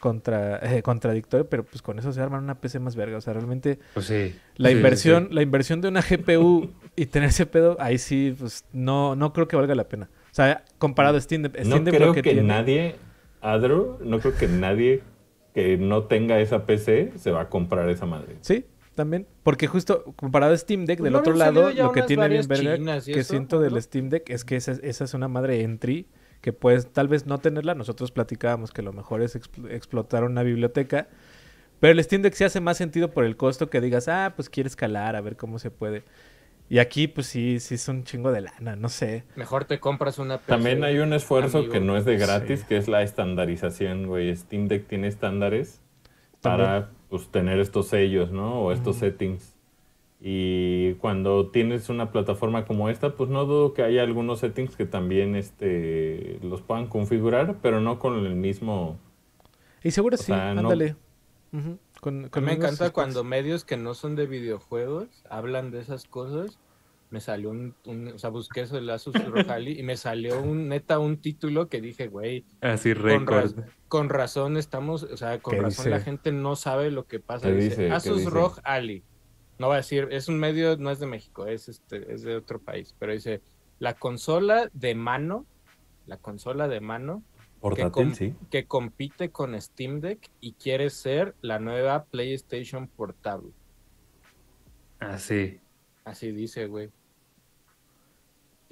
contra, 0.00 0.58
eh, 0.76 0.82
contradictorio, 0.82 1.48
pero 1.48 1.62
pues 1.64 1.82
con 1.82 1.98
eso 1.98 2.12
se 2.12 2.20
arman 2.20 2.42
una 2.42 2.56
PC 2.60 2.80
más 2.80 2.96
verga. 2.96 3.18
O 3.18 3.20
sea, 3.20 3.32
realmente 3.34 3.78
Pues 3.94 4.06
sí. 4.06 4.34
la 4.56 4.70
Sí, 4.70 4.74
inversión, 4.76 5.26
sí. 5.28 5.34
la 5.34 5.42
inversión 5.42 5.80
de 5.80 5.88
una 5.88 6.00
GPU 6.02 6.70
y 6.96 7.06
tener 7.06 7.28
ese 7.28 7.46
pedo, 7.46 7.76
ahí 7.78 7.98
sí, 7.98 8.34
pues 8.38 8.64
no, 8.72 9.14
no 9.14 9.32
creo 9.32 9.46
que 9.46 9.56
valga 9.56 9.74
la 9.74 9.88
pena. 9.88 10.08
O 10.32 10.34
sea, 10.34 10.64
comparado 10.78 11.16
a 11.18 11.20
Steam 11.20 11.42
Deck, 11.42 11.56
No 11.58 11.64
Steam 11.64 11.84
Deck 11.84 11.94
creo 11.94 12.12
que, 12.14 12.22
que, 12.22 12.32
tiene- 12.32 12.48
nadie, 12.48 12.96
Adro, 13.40 13.98
no 14.02 14.18
creo 14.20 14.34
que 14.36 14.48
nadie 14.48 15.02
que 15.54 15.76
no 15.78 16.04
tenga 16.04 16.38
esa 16.40 16.66
PC 16.66 17.12
se 17.16 17.30
va 17.30 17.42
a 17.42 17.48
comprar 17.48 17.88
esa 17.90 18.06
madre. 18.06 18.36
Sí, 18.40 18.64
también. 18.94 19.26
Porque 19.42 19.66
justo 19.66 20.04
comparado 20.16 20.52
a 20.54 20.56
Steam 20.56 20.84
Deck, 20.86 20.98
Pues 20.98 21.04
del 21.04 21.12
no 21.14 21.18
otro 21.20 21.34
lado, 21.34 21.70
lo 21.72 21.92
que 21.92 22.02
tiene 22.02 22.28
bien 22.28 22.46
verga 22.46 23.00
que 23.00 23.20
eso, 23.20 23.30
siento 23.32 23.60
del 23.60 23.74
¿no? 23.74 23.80
Steam 23.80 24.08
Deck 24.10 24.30
es 24.30 24.44
que 24.44 24.56
esa, 24.56 24.72
esa 24.82 25.04
es 25.04 25.14
una 25.14 25.26
madre 25.28 25.62
entry 25.62 26.06
que 26.40 26.52
puedes 26.52 26.92
tal 26.92 27.08
vez 27.08 27.26
no 27.26 27.38
tenerla. 27.38 27.74
Nosotros 27.74 28.10
platicábamos 28.10 28.70
que 28.72 28.82
lo 28.82 28.92
mejor 28.92 29.22
es 29.22 29.36
expl- 29.36 29.70
explotar 29.70 30.24
una 30.24 30.42
biblioteca. 30.42 31.08
Pero 31.80 31.92
el 31.92 32.04
Steam 32.04 32.22
Deck 32.22 32.34
sí 32.34 32.44
hace 32.44 32.60
más 32.60 32.76
sentido 32.76 33.10
por 33.10 33.24
el 33.24 33.36
costo 33.36 33.70
que 33.70 33.80
digas, 33.80 34.08
ah, 34.08 34.34
pues 34.36 34.50
quiere 34.50 34.68
escalar, 34.68 35.16
a 35.16 35.20
ver 35.20 35.36
cómo 35.36 35.58
se 35.58 35.70
puede. 35.70 36.02
Y 36.68 36.78
aquí, 36.78 37.08
pues 37.08 37.26
sí, 37.26 37.58
sí 37.58 37.74
es 37.74 37.88
un 37.88 38.04
chingo 38.04 38.30
de 38.32 38.42
lana, 38.42 38.76
no 38.76 38.88
sé. 38.88 39.24
Mejor 39.34 39.64
te 39.64 39.80
compras 39.80 40.18
una 40.18 40.38
PC. 40.38 40.48
También 40.48 40.84
hay 40.84 40.98
un 40.98 41.12
esfuerzo 41.12 41.58
amigo. 41.58 41.72
que 41.72 41.80
no 41.80 41.96
es 41.96 42.04
de 42.04 42.16
gratis, 42.16 42.60
Sí. 42.60 42.66
que 42.68 42.76
es 42.76 42.86
la 42.86 43.02
estandarización, 43.02 44.06
güey. 44.06 44.34
Steam 44.36 44.68
Deck 44.68 44.86
tiene 44.86 45.08
estándares 45.08 45.80
También. 46.40 46.68
para 46.68 46.90
pues, 47.08 47.28
tener 47.30 47.58
estos 47.58 47.88
sellos, 47.88 48.30
¿no? 48.30 48.60
O 48.62 48.72
estos 48.72 48.96
settings. 48.96 49.56
Y 50.22 50.94
cuando 50.94 51.48
tienes 51.50 51.88
una 51.88 52.12
plataforma 52.12 52.66
como 52.66 52.90
esta, 52.90 53.14
pues 53.16 53.30
no 53.30 53.46
dudo 53.46 53.72
que 53.72 53.82
haya 53.82 54.02
algunos 54.02 54.40
settings 54.40 54.76
que 54.76 54.84
también 54.84 55.34
este, 55.34 56.38
los 56.42 56.60
puedan 56.60 56.88
configurar, 56.88 57.56
pero 57.62 57.80
no 57.80 57.98
con 57.98 58.26
el 58.26 58.34
mismo... 58.34 58.98
Y 59.82 59.92
seguro 59.92 60.16
O 60.16 60.18
sí, 60.18 60.24
sea, 60.26 60.52
no- 60.54 60.60
ándale. 60.60 60.96
Con, 62.00 62.18
A 62.18 62.22
mí 62.24 62.28
con 62.30 62.44
me 62.44 62.52
encanta 62.52 62.90
cuando 62.90 63.24
medios 63.24 63.64
que 63.64 63.76
no 63.76 63.94
son 63.94 64.14
de 64.14 64.26
videojuegos 64.26 65.08
hablan 65.28 65.70
de 65.70 65.80
esas 65.80 66.04
cosas. 66.04 66.58
Me 67.10 67.20
salió 67.20 67.50
un, 67.50 67.74
un- 67.86 68.08
o 68.08 68.18
sea, 68.18 68.30
busqué 68.30 68.60
eso 68.60 68.80
de 68.80 68.92
Asus 68.92 69.14
ROG 69.26 69.50
Ally 69.50 69.80
y 69.80 69.82
me 69.82 69.96
salió 69.96 70.40
un 70.40 70.68
neta 70.68 70.98
un 70.98 71.16
título 71.16 71.68
que 71.68 71.80
dije, 71.80 72.08
güey, 72.08 72.44
Así 72.60 72.92
con, 72.94 73.02
récord. 73.02 73.28
raz- 73.28 73.54
con 73.88 74.08
razón 74.10 74.56
estamos, 74.58 75.02
o 75.02 75.16
sea, 75.16 75.40
con 75.40 75.54
¿Qué 75.56 75.62
razón 75.62 75.84
dice? 75.86 75.90
la 75.90 76.00
gente 76.00 76.30
no 76.30 76.56
sabe 76.56 76.90
lo 76.90 77.06
que 77.06 77.18
pasa. 77.20 77.48
¿Qué 77.48 77.54
Dice, 77.54 77.90
Asus? 77.90 78.26
ROG 78.26 78.60
Ally. 78.64 79.02
No 79.60 79.68
va 79.68 79.74
a 79.74 79.76
decir, 79.76 80.08
es 80.10 80.26
un 80.28 80.38
medio, 80.38 80.78
no 80.78 80.90
es 80.90 81.00
de 81.00 81.06
México, 81.06 81.44
es 81.44 81.68
este, 81.68 82.10
es 82.14 82.22
de 82.22 82.34
otro 82.34 82.58
país, 82.58 82.94
pero 82.98 83.12
dice, 83.12 83.42
la 83.78 83.92
consola 83.92 84.70
de 84.72 84.94
mano, 84.94 85.44
la 86.06 86.16
consola 86.16 86.66
de 86.66 86.80
mano 86.80 87.22
Portátil, 87.60 87.92
com- 87.92 88.14
sí. 88.14 88.34
que 88.50 88.64
compite 88.64 89.30
con 89.30 89.60
Steam 89.60 90.00
Deck 90.00 90.30
y 90.40 90.54
quiere 90.54 90.88
ser 90.88 91.34
la 91.42 91.58
nueva 91.58 92.04
PlayStation 92.04 92.88
portable. 92.88 93.50
Así. 94.98 95.60
Así 96.06 96.32
dice, 96.32 96.66
güey. 96.66 96.90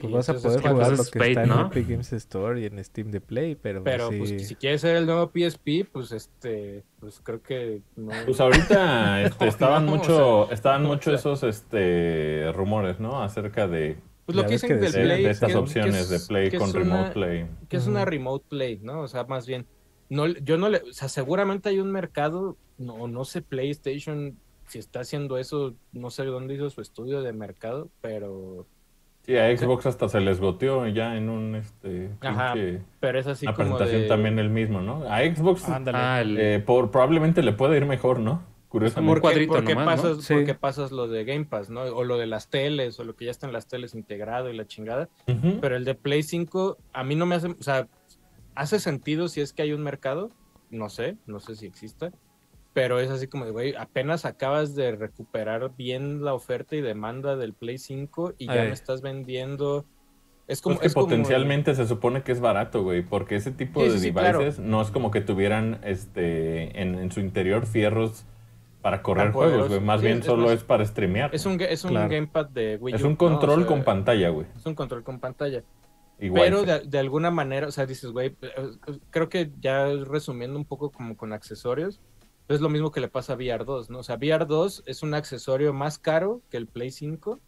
Pues 0.01 0.13
vas 0.13 0.29
a 0.29 0.35
poder 0.35 0.61
jugar 0.61 0.91
lo 0.93 1.05
que 1.05 1.19
Fate, 1.19 1.31
está 1.31 1.43
en 1.43 1.49
¿no? 1.49 1.67
Epic 1.67 1.89
Games 1.89 2.13
Store 2.13 2.61
y 2.61 2.67
en 2.67 2.85
Steam 2.85 3.11
de 3.11 3.21
Play, 3.21 3.57
pero, 3.57 3.83
Pero 3.83 4.11
sí. 4.11 4.19
pues 4.19 4.47
si 4.47 4.55
quieres 4.55 4.81
ser 4.81 4.95
el 4.97 5.07
nuevo 5.07 5.29
PSP, 5.35 5.85
pues 5.91 6.13
este, 6.13 6.85
pues 7.01 7.21
creo 7.23 7.43
que 7.43 7.83
no. 7.97 8.13
Pues 8.25 8.39
ahorita 8.41 9.23
este, 9.25 9.49
estaban 9.49 9.87
no, 9.87 9.95
o 9.95 9.97
mucho, 9.97 10.53
estaban 10.53 10.83
no, 10.85 10.91
o 10.91 10.93
mucho 10.93 11.11
sea. 11.11 11.19
esos 11.19 11.43
este, 11.43 12.53
rumores, 12.53 13.01
¿no? 13.01 13.23
Acerca 13.23 13.67
de, 13.67 13.99
Pues 14.25 14.37
lo 14.37 14.45
que 14.45 14.53
dicen 14.53 14.69
que 14.69 14.75
del 14.77 14.93
Play. 14.93 15.23
de 15.25 15.31
estas 15.31 15.49
que- 15.49 15.53
que 15.55 15.59
opciones 15.59 15.97
es- 15.97 16.09
de 16.11 16.21
Play 16.21 16.51
que 16.51 16.59
con 16.59 16.69
es 16.69 16.75
Remote 16.75 17.01
una- 17.03 17.13
Play. 17.13 17.47
Que 17.69 17.77
es 17.77 17.87
una 17.89 18.05
remote 18.05 18.45
play, 18.49 18.79
¿no? 18.83 19.01
O 19.01 19.09
sea, 19.09 19.25
más 19.25 19.47
bien, 19.49 19.67
no, 20.11 20.27
yo 20.29 20.57
no 20.59 20.69
le, 20.69 20.79
o 20.79 20.93
sea, 20.93 21.09
seguramente 21.09 21.71
hay 21.71 21.81
un 21.81 21.91
mercado, 21.91 22.57
no, 22.79 23.09
no 23.09 23.25
sé 23.25 23.43
PlayStation 23.43 24.39
si 24.69 24.79
está 24.79 25.01
haciendo 25.01 25.39
eso, 25.39 25.75
no 25.93 26.11
sé 26.11 26.25
dónde 26.25 26.55
hizo 26.55 26.71
su 26.71 26.81
estudio 26.83 27.21
de 27.23 27.33
mercado, 27.33 27.89
pero, 28.01 28.67
Sí, 29.29 29.37
a 29.37 29.55
Xbox 29.55 29.85
hasta 29.85 30.09
se 30.09 30.21
les 30.21 30.41
goteó 30.41 30.87
ya 30.89 31.15
en 31.15 31.29
un 31.29 31.55
este 31.55 32.09
Ajá, 32.23 32.55
pinche- 32.55 32.81
pero 32.99 33.19
es 33.19 33.27
así 33.27 33.45
una 33.47 33.55
como 33.55 33.69
presentación 33.77 34.03
de, 34.03 34.09
también 34.09 34.39
el 34.39 34.49
mismo, 34.49 34.81
¿no? 34.81 35.05
A 35.07 35.19
Xbox. 35.21 35.65
Ah, 35.69 36.23
eh, 36.25 36.63
por, 36.65 36.91
probablemente 36.91 37.43
le 37.43 37.53
puede 37.53 37.77
ir 37.77 37.85
mejor, 37.85 38.21
¿no? 38.21 38.43
Curiosamente. 38.71 39.15
Un 39.17 39.21
cuadrito 39.21 39.53
¿por 39.53 39.65
qué 39.65 39.75
nomás, 39.75 40.03
¿no? 40.03 40.09
pasas, 40.11 40.25
Sí. 40.25 40.33
por 40.35 40.45
qué 40.47 40.55
pasas 40.55 40.93
lo 40.93 41.09
de 41.09 41.25
Game 41.27 41.45
Pass, 41.45 41.69
¿no? 41.69 41.83
O 41.83 42.05
lo 42.05 42.17
de 42.17 42.27
las 42.27 42.49
teles, 42.49 42.99
o 43.01 43.05
lo 43.05 43.17
que 43.17 43.27
ya 43.27 43.31
está 43.31 43.47
en 43.47 43.53
las 43.53 43.67
teles 43.67 43.95
integrado 43.95 44.49
y 44.51 44.57
la 44.57 44.67
chingada. 44.67 45.11
Pero 45.61 45.77
el 45.77 45.85
de 45.85 45.95
Play 45.95 46.23
5, 46.23 46.79
a 46.95 47.05
mí 47.05 47.15
no 47.15 47.27
me 47.27 47.35
hace, 47.35 47.49
o 47.49 47.63
sea, 47.63 47.87
hace 48.55 48.81
sentido 48.81 49.29
si 49.29 49.43
es 49.43 49.53
que 49.53 49.61
hay 49.61 49.75
un 49.75 49.83
mercado, 49.83 50.31
no 50.71 50.89
sé, 50.89 51.17
no 51.27 51.39
sé 51.39 51.55
si 51.55 51.67
exista, 51.67 52.13
pero 52.79 53.01
es 53.01 53.11
así 53.11 53.27
como 53.27 53.45
de, 53.45 53.51
güey, 53.51 53.75
apenas 53.75 54.25
acabas 54.25 54.77
de 54.77 54.93
recuperar 54.95 55.73
bien 55.77 56.23
la 56.25 56.33
oferta 56.33 56.77
y 56.77 56.81
demanda 56.81 57.35
del 57.35 57.53
Play 57.53 57.77
5 57.79 58.35
y 58.39 58.47
ya 58.47 58.53
me 58.55 58.71
estás 58.71 59.03
vendiendo. 59.03 59.85
Es 60.47 60.63
como 60.63 60.75
Es 60.77 60.81
que 60.83 60.87
es 60.87 60.95
como- 60.95 61.07
potencialmente 61.07 61.75
se 61.75 61.89
supone 61.89 62.23
que 62.23 62.31
es 62.31 62.39
barato, 62.39 62.85
güey, 62.85 63.03
porque 63.03 63.35
ese 63.35 63.51
tipo 63.51 63.81
Sí, 63.83 63.89
de 63.89 63.99
sí, 63.99 64.11
devices 64.13 64.55
claro. 64.57 64.71
no 64.71 64.81
es 64.81 64.93
como 64.93 65.11
que 65.11 65.21
tuvieran 65.21 65.81
este 65.83 66.81
en, 66.81 66.95
en 67.01 67.11
su 67.11 67.19
interior 67.19 67.67
fierros 67.67 68.25
para 68.81 69.03
correr 69.03 69.33
juegos, 69.33 69.67
güey. 69.69 69.81
Más 69.81 70.01
Sí, 70.01 70.07
bien 70.07 70.19
es 70.21 70.25
solo 70.27 70.53
es 70.53 70.63
para 70.63 70.87
streamear. 70.87 71.35
es 71.35 71.45
un, 71.47 71.61
es 71.61 71.83
un 71.83 71.91
Claro. 71.91 72.09
gamepad 72.11 72.47
de 72.47 72.77
Wii 72.77 72.95
Es 72.95 73.03
un 73.03 73.13
¿no? 73.13 73.19
control 73.19 73.51
O 73.51 73.57
sea, 73.63 73.67
con 73.67 73.83
pantalla, 73.83 74.29
güey. 74.29 74.47
Es 74.57 74.65
un 74.65 74.77
control 74.77 75.03
con 75.03 75.19
pantalla. 75.19 75.65
Y 76.21 76.31
Pero 76.31 76.63
de 76.65 76.99
alguna 77.01 77.33
manera, 77.33 77.67
o 77.67 77.71
sea, 77.73 77.87
dices, 77.87 78.13
güey, 78.13 78.37
eh, 78.41 78.53
creo 79.11 79.29
que 79.29 79.51
ya 79.61 79.89
resumiendo 80.05 80.57
un 80.57 80.65
poco 80.65 80.91
como 80.91 81.17
con 81.17 81.33
accesorios, 81.33 82.01
es 82.49 82.61
lo 82.61 82.69
mismo 82.69 82.91
que 82.91 83.01
le 83.01 83.09
pasa 83.09 83.35
a 83.35 83.37
VR2, 83.37 83.91
¿no? 83.91 83.99
O 83.99 84.03
sea, 84.03 84.19
VR2 84.19 84.83
es 84.87 85.03
un 85.03 85.15
accesorio 85.15 85.73
más 85.73 85.99
caro 85.99 86.41
que 86.51 86.57
el 86.57 86.67
Play 86.67 86.91
5. 86.91 87.39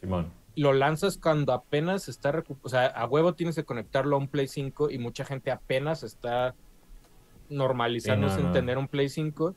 Simón. 0.00 0.32
Lo 0.56 0.72
lanzas 0.72 1.18
cuando 1.18 1.52
apenas 1.52 2.08
está, 2.08 2.32
recu- 2.32 2.56
o 2.62 2.68
sea, 2.68 2.86
a 2.86 3.06
huevo 3.06 3.34
tienes 3.34 3.56
que 3.56 3.64
conectarlo 3.64 4.14
a 4.14 4.18
un 4.20 4.28
Play 4.28 4.46
5 4.46 4.90
y 4.90 4.98
mucha 4.98 5.24
gente 5.24 5.50
apenas 5.50 6.02
está 6.04 6.54
normalizándose 7.48 8.36
Sí, 8.36 8.40
no, 8.42 8.46
en 8.48 8.52
no. 8.52 8.58
tener 8.58 8.78
un 8.78 8.88
Play 8.88 9.08
5. 9.08 9.54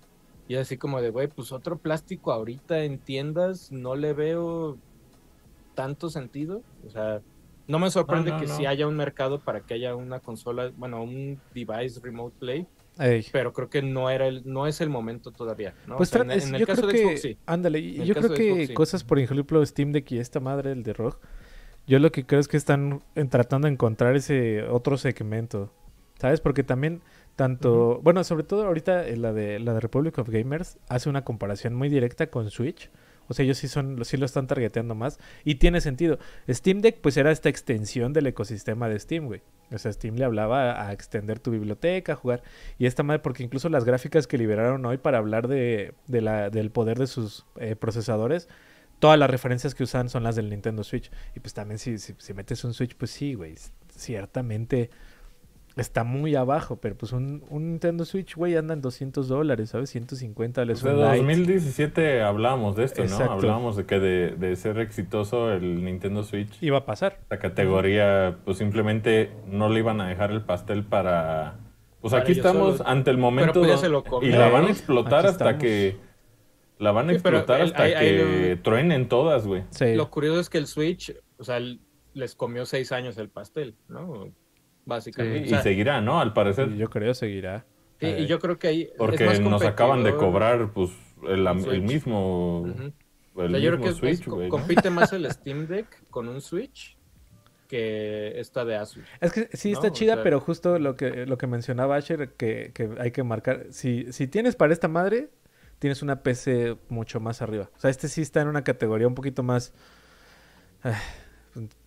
Y 0.47 0.55
es 0.55 0.61
así 0.61 0.77
como 0.77 1.01
de, 1.01 1.09
güey, 1.09 1.27
pues 1.27 1.51
otro 1.51 1.77
plástico 1.77 2.31
ahorita 2.31 2.83
en 2.83 2.99
tiendas 2.99 3.71
no 3.71 3.95
le 3.95 4.13
veo 4.13 4.77
tanto 5.75 6.09
sentido. 6.09 6.61
O 6.85 6.89
sea, 6.89 7.21
no 7.67 7.79
me 7.79 7.91
sorprende 7.91 8.31
No, 8.31 8.39
que 8.39 8.47
sí 8.47 8.65
haya 8.65 8.87
un 8.87 8.95
mercado 8.95 9.39
para 9.39 9.59
que 9.61 9.73
haya 9.73 9.93
una 9.95 10.19
consola, 10.21 10.71
bueno, 10.77 11.03
un 11.03 11.39
device 11.53 11.99
remote 12.01 12.35
play, 12.39 12.65
Ey. 12.99 13.25
pero 13.31 13.53
creo 13.53 13.69
que 13.69 13.81
no 13.81 14.09
era 14.09 14.27
el, 14.27 14.41
no 14.45 14.67
es 14.67 14.81
el 14.81 14.89
momento 14.89 15.31
todavía. 15.31 15.73
¿no? 15.87 15.97
Pues 15.97 16.09
O 16.09 16.13
sea, 16.13 16.21
en, 16.23 16.31
es- 16.31 16.47
en 16.47 16.55
el 16.55 16.61
yo 16.61 16.67
caso 16.67 16.81
creo 16.81 16.91
de 16.93 16.97
que, 16.99 17.03
Xbox, 17.07 17.21
sí. 17.21 17.37
ándale, 17.45 17.79
En 17.79 18.05
yo 18.05 18.13
creo 18.15 18.33
que 18.33 18.49
Xbox, 18.53 18.67
sí. 18.67 18.73
cosas, 18.73 19.03
por 19.03 19.19
ejemplo, 19.19 19.65
Steam 19.65 19.91
Deck 19.91 20.11
y 20.11 20.19
esta 20.19 20.39
madre, 20.39 20.71
el 20.71 20.83
de 20.83 20.93
ROG, 20.93 21.19
yo 21.87 21.99
lo 21.99 22.11
que 22.11 22.25
creo 22.25 22.39
es 22.39 22.47
que 22.47 22.57
están 22.57 23.01
tratando 23.29 23.67
de 23.67 23.73
encontrar 23.73 24.15
ese 24.15 24.63
otro 24.63 24.97
segmento, 24.97 25.71
¿sabes? 26.19 26.41
Porque 26.41 26.63
también 26.63 27.01
tanto, 27.35 27.99
bueno, 28.03 28.23
sobre 28.23 28.43
todo 28.43 28.65
ahorita 28.65 29.07
eh, 29.07 29.15
la 29.15 29.31
de 29.31 29.59
la 29.59 29.73
de 29.73 29.79
Republic 29.79 30.17
of 30.17 30.27
Gamers 30.29 30.77
hace 30.89 31.07
una 31.09 31.23
comparación 31.23 31.75
muy 31.75 31.87
directa 31.87 32.27
con 32.27 32.49
Switch. 32.49 32.89
O 33.27 33.33
sea, 33.33 33.43
ellos 33.43 33.57
sí 33.57 33.67
son, 33.67 34.03
sí 34.05 34.17
lo 34.17 34.25
están 34.25 34.47
targeteando 34.47 34.95
más. 34.95 35.19
Y 35.43 35.55
tiene 35.55 35.81
sentido. 35.81 36.19
Steam 36.49 36.81
Deck, 36.81 36.99
pues 37.01 37.17
era 37.17 37.31
esta 37.31 37.49
extensión 37.49 38.13
del 38.13 38.27
ecosistema 38.27 38.89
de 38.89 38.99
Steam, 38.99 39.25
güey. 39.25 39.41
O 39.71 39.77
sea, 39.77 39.91
Steam 39.91 40.15
le 40.15 40.25
hablaba 40.25 40.87
a, 40.87 40.93
extender 40.93 41.39
tu 41.39 41.51
biblioteca, 41.51 42.13
a 42.13 42.15
jugar. 42.15 42.43
Y 42.77 42.85
esta 42.85 43.03
madre, 43.03 43.19
porque 43.19 43.43
incluso 43.43 43.69
las 43.69 43.83
gráficas 43.83 44.27
que 44.27 44.37
liberaron 44.37 44.85
hoy 44.85 44.97
para 44.97 45.17
hablar 45.17 45.47
de, 45.47 45.93
de 46.07 46.21
la, 46.21 46.49
del 46.49 46.71
poder 46.71 46.97
de 46.97 47.07
sus 47.07 47.45
eh, 47.57 47.75
procesadores, 47.75 48.47
todas 48.99 49.19
las 49.19 49.29
referencias 49.29 49.75
que 49.75 49.83
usan 49.83 50.09
son 50.09 50.23
las 50.23 50.35
del 50.35 50.49
Nintendo 50.49 50.83
Switch. 50.83 51.11
Y 51.35 51.39
pues 51.41 51.53
también 51.53 51.79
si, 51.79 51.97
si, 51.97 52.15
si 52.17 52.33
metes 52.33 52.63
un 52.63 52.73
Switch, 52.73 52.95
pues 52.95 53.11
sí, 53.11 53.33
güey. 53.33 53.55
Ciertamente 53.95 54.89
está 55.77 56.03
muy 56.03 56.35
abajo, 56.35 56.77
pero 56.77 56.95
pues 56.95 57.11
un, 57.13 57.43
un 57.49 57.69
Nintendo 57.69 58.03
Switch, 58.05 58.35
güey, 58.35 58.55
anda 58.55 58.73
en 58.73 58.81
200 58.81 59.27
dólares, 59.27 59.69
¿sabes? 59.69 59.89
150 59.91 60.61
dólares. 60.61 60.81
Pues 60.81 60.93
de 60.95 60.99
un 60.99 61.05
Lite. 61.05 61.17
2017 61.17 62.21
hablábamos 62.21 62.75
de 62.75 62.83
esto, 62.85 63.01
Exacto. 63.03 63.25
¿no? 63.25 63.31
Hablábamos 63.33 63.75
de 63.77 63.85
que 63.85 63.99
de, 63.99 64.31
de 64.35 64.55
ser 64.55 64.79
exitoso 64.79 65.51
el 65.51 65.83
Nintendo 65.85 66.23
Switch, 66.23 66.61
Iba 66.61 66.79
a 66.79 66.85
pasar. 66.85 67.19
la 67.29 67.39
categoría, 67.39 68.37
pues 68.45 68.57
simplemente 68.57 69.31
no 69.47 69.69
le 69.69 69.79
iban 69.79 70.01
a 70.01 70.07
dejar 70.09 70.31
el 70.31 70.41
pastel 70.41 70.83
para... 70.83 71.59
Pues 72.01 72.11
Para 72.11 72.23
aquí 72.23 72.31
estamos 72.33 72.81
ante 72.85 73.09
el 73.11 73.17
momento 73.17 73.53
pues 73.53 73.67
ya 73.67 73.73
don- 73.73 73.81
se 73.81 73.89
lo 73.89 74.03
y 74.23 74.29
la 74.29 74.49
van 74.49 74.65
a 74.65 74.69
explotar 74.69 75.19
Aquí 75.19 75.27
hasta 75.29 75.43
estamos. 75.51 75.61
que... 75.63 75.97
La 76.79 76.91
van 76.91 77.07
a 77.07 77.09
Sí, 77.09 77.15
explotar 77.15 77.59
el- 77.61 77.67
hasta 77.67 77.99
que 77.99 78.55
lo- 78.55 78.61
truenen 78.61 79.07
todas, 79.09 79.47
güey. 79.47 79.63
Sí. 79.71 79.95
Lo 79.95 80.11
curioso 80.11 80.39
es 80.39 80.49
que 80.49 80.59
el 80.59 80.67
Switch, 80.67 81.15
o 81.39 81.43
sea, 81.43 81.59
les 82.13 82.35
comió 82.35 82.65
seis 82.67 82.91
años 82.91 83.17
el 83.17 83.29
pastel, 83.29 83.75
¿no? 83.87 84.29
Básicamente. 84.87 85.41
Y, 85.41 85.45
O 85.45 85.49
sea, 85.49 85.61
seguirá, 85.61 86.01
¿no? 86.01 86.19
Al 86.19 86.33
parecer. 86.33 86.73
Yo 86.75 86.89
creo 86.89 87.13
seguirá. 87.13 87.65
sí, 87.99 88.07
y 88.07 88.25
yo 88.25 88.39
creo 88.39 88.57
que 88.57 88.67
ahí 88.67 88.81
es 88.83 88.91
Porque 88.97 89.25
más 89.25 89.39
nos 89.39 89.61
acaban 89.63 90.03
de 90.03 90.15
cobrar, 90.15 90.71
pues, 90.73 90.89
el, 91.27 91.45
el 91.45 91.81
mismo... 91.83 92.65
El 93.35 93.45
O 93.45 93.49
sea, 93.49 93.59
yo 93.59 93.69
creo 93.71 93.81
que 93.83 93.89
es- 93.89 93.97
Switch, 93.97 94.25
compite 94.49 94.89
más 94.89 95.13
el 95.13 95.29
Steam 95.31 95.67
Deck 95.67 95.87
con 96.09 96.27
un 96.27 96.41
Switch 96.41 96.97
que 97.67 98.39
esta 98.39 98.63
de 98.63 98.77
Asus. 98.77 99.03
Es 99.19 99.33
que 99.33 99.49
sí 99.53 99.73
No, 99.73 99.77
está 99.79 99.87
o 99.89 99.91
chida, 99.91 100.13
sea- 100.15 100.23
pero 100.23 100.39
justo 100.39 100.79
lo 100.79 100.95
que, 100.95 101.25
lo 101.25 101.37
que 101.37 101.47
mencionaba 101.47 101.97
Asher, 101.97 102.29
que, 102.37 102.71
que 102.73 102.89
hay 102.97 103.11
que 103.11 103.23
marcar. 103.23 103.65
Si, 103.71 104.11
si 104.13 104.25
tienes 104.27 104.55
para 104.55 104.71
esta 104.73 104.87
madre, 104.87 105.29
tienes 105.79 106.01
una 106.01 106.23
PC 106.23 106.77
mucho 106.89 107.19
más 107.19 107.41
arriba. 107.41 107.69
O 107.75 107.79
sea, 107.79 107.89
este 107.91 108.07
sí 108.07 108.21
está 108.21 108.41
en 108.41 108.47
una 108.47 108.63
categoría 108.63 109.05
un 109.07 109.15
poquito 109.15 109.43
más. 109.43 109.73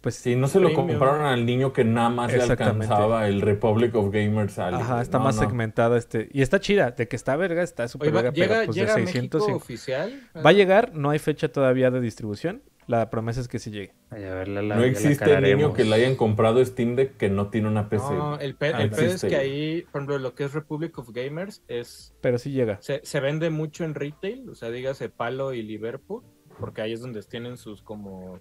Pues 0.01 0.15
Sí, 0.17 0.37
no 0.37 0.49
se 0.49 0.59
lo 0.61 0.69
Premium. 0.69 0.89
compraron 0.99 1.27
al 1.27 1.45
niño 1.47 1.73
que 1.73 1.85
nada 1.85 2.09
más 2.09 2.33
le 2.33 2.43
alcanzaba 2.43 3.29
el 3.29 3.41
Republic 3.41 3.95
of 3.95 4.11
Gamers 4.13 4.59
al 4.59 4.75
Ajá, 4.75 5.01
está 5.03 5.19
más 5.19 5.37
segmentada 5.37 5.97
este. 5.99 6.29
Y 6.33 6.43
está 6.43 6.59
chida, 6.61 6.91
de 6.93 7.07
que 7.09 7.17
está 7.17 7.37
verga, 7.37 7.63
está 7.63 7.87
súper 7.89 8.11
verga, 8.13 8.31
llega, 8.33 8.49
pero 8.55 8.65
pues 8.67 8.77
de 8.77 8.81
llega 8.83 8.93
a 8.93 8.97
600 8.97 9.41
México 9.43 9.53
y- 9.53 9.57
oficial. 9.57 10.21
Va 10.45 10.51
a 10.51 10.53
llegar, 10.53 10.95
no 10.95 11.11
hay 11.11 11.19
fecha 11.19 11.49
todavía 11.49 11.91
de 11.91 12.01
distribución. 12.01 12.63
La 12.87 13.09
promesa 13.09 13.41
es 13.41 13.47
que 13.47 13.61
sí 13.61 13.71
llegue. 13.71 13.93
Ay, 14.11 14.25
a 14.25 14.35
ver, 14.35 14.49
la- 14.49 14.63
la- 14.63 14.75
No 14.75 14.83
existe 14.83 15.25
niño 15.27 15.35
calaremos. 15.37 15.77
que 15.77 15.85
le 15.85 15.95
hayan 15.95 16.17
comprado 16.17 16.65
Steam 16.65 16.97
Deck 16.97 17.17
que 17.19 17.29
no 17.31 17.49
tiene 17.49 17.69
una 17.69 17.89
PC. 17.89 18.05
No, 18.15 18.37
el, 18.41 18.57
pe- 18.57 18.73
Ah, 18.75 18.83
el 18.83 18.91
pedo 18.91 19.13
es 19.15 19.23
que 19.23 19.37
ahí, 19.37 19.83
por 19.93 20.01
ejemplo, 20.01 20.19
lo 20.19 20.35
que 20.35 20.45
es 20.45 20.55
Republic 20.55 20.99
of 20.99 21.11
Gamers 21.13 21.63
es 21.69 22.13
Pero 22.21 22.39
sí 22.39 22.51
llega. 22.51 22.79
se, 22.81 23.01
se 23.05 23.21
vende 23.21 23.49
mucho 23.51 23.85
en 23.85 23.95
retail, 23.95 24.49
o 24.49 24.57
sea, 24.57 24.71
dígase 24.71 25.09
Palo 25.09 25.53
y 25.55 25.63
Liverpool, 25.63 26.25
porque 26.59 26.83
ahí 26.83 26.93
es 26.93 27.01
donde 27.01 27.23
tienen 27.23 27.57
sus 27.59 27.81
como 27.83 28.41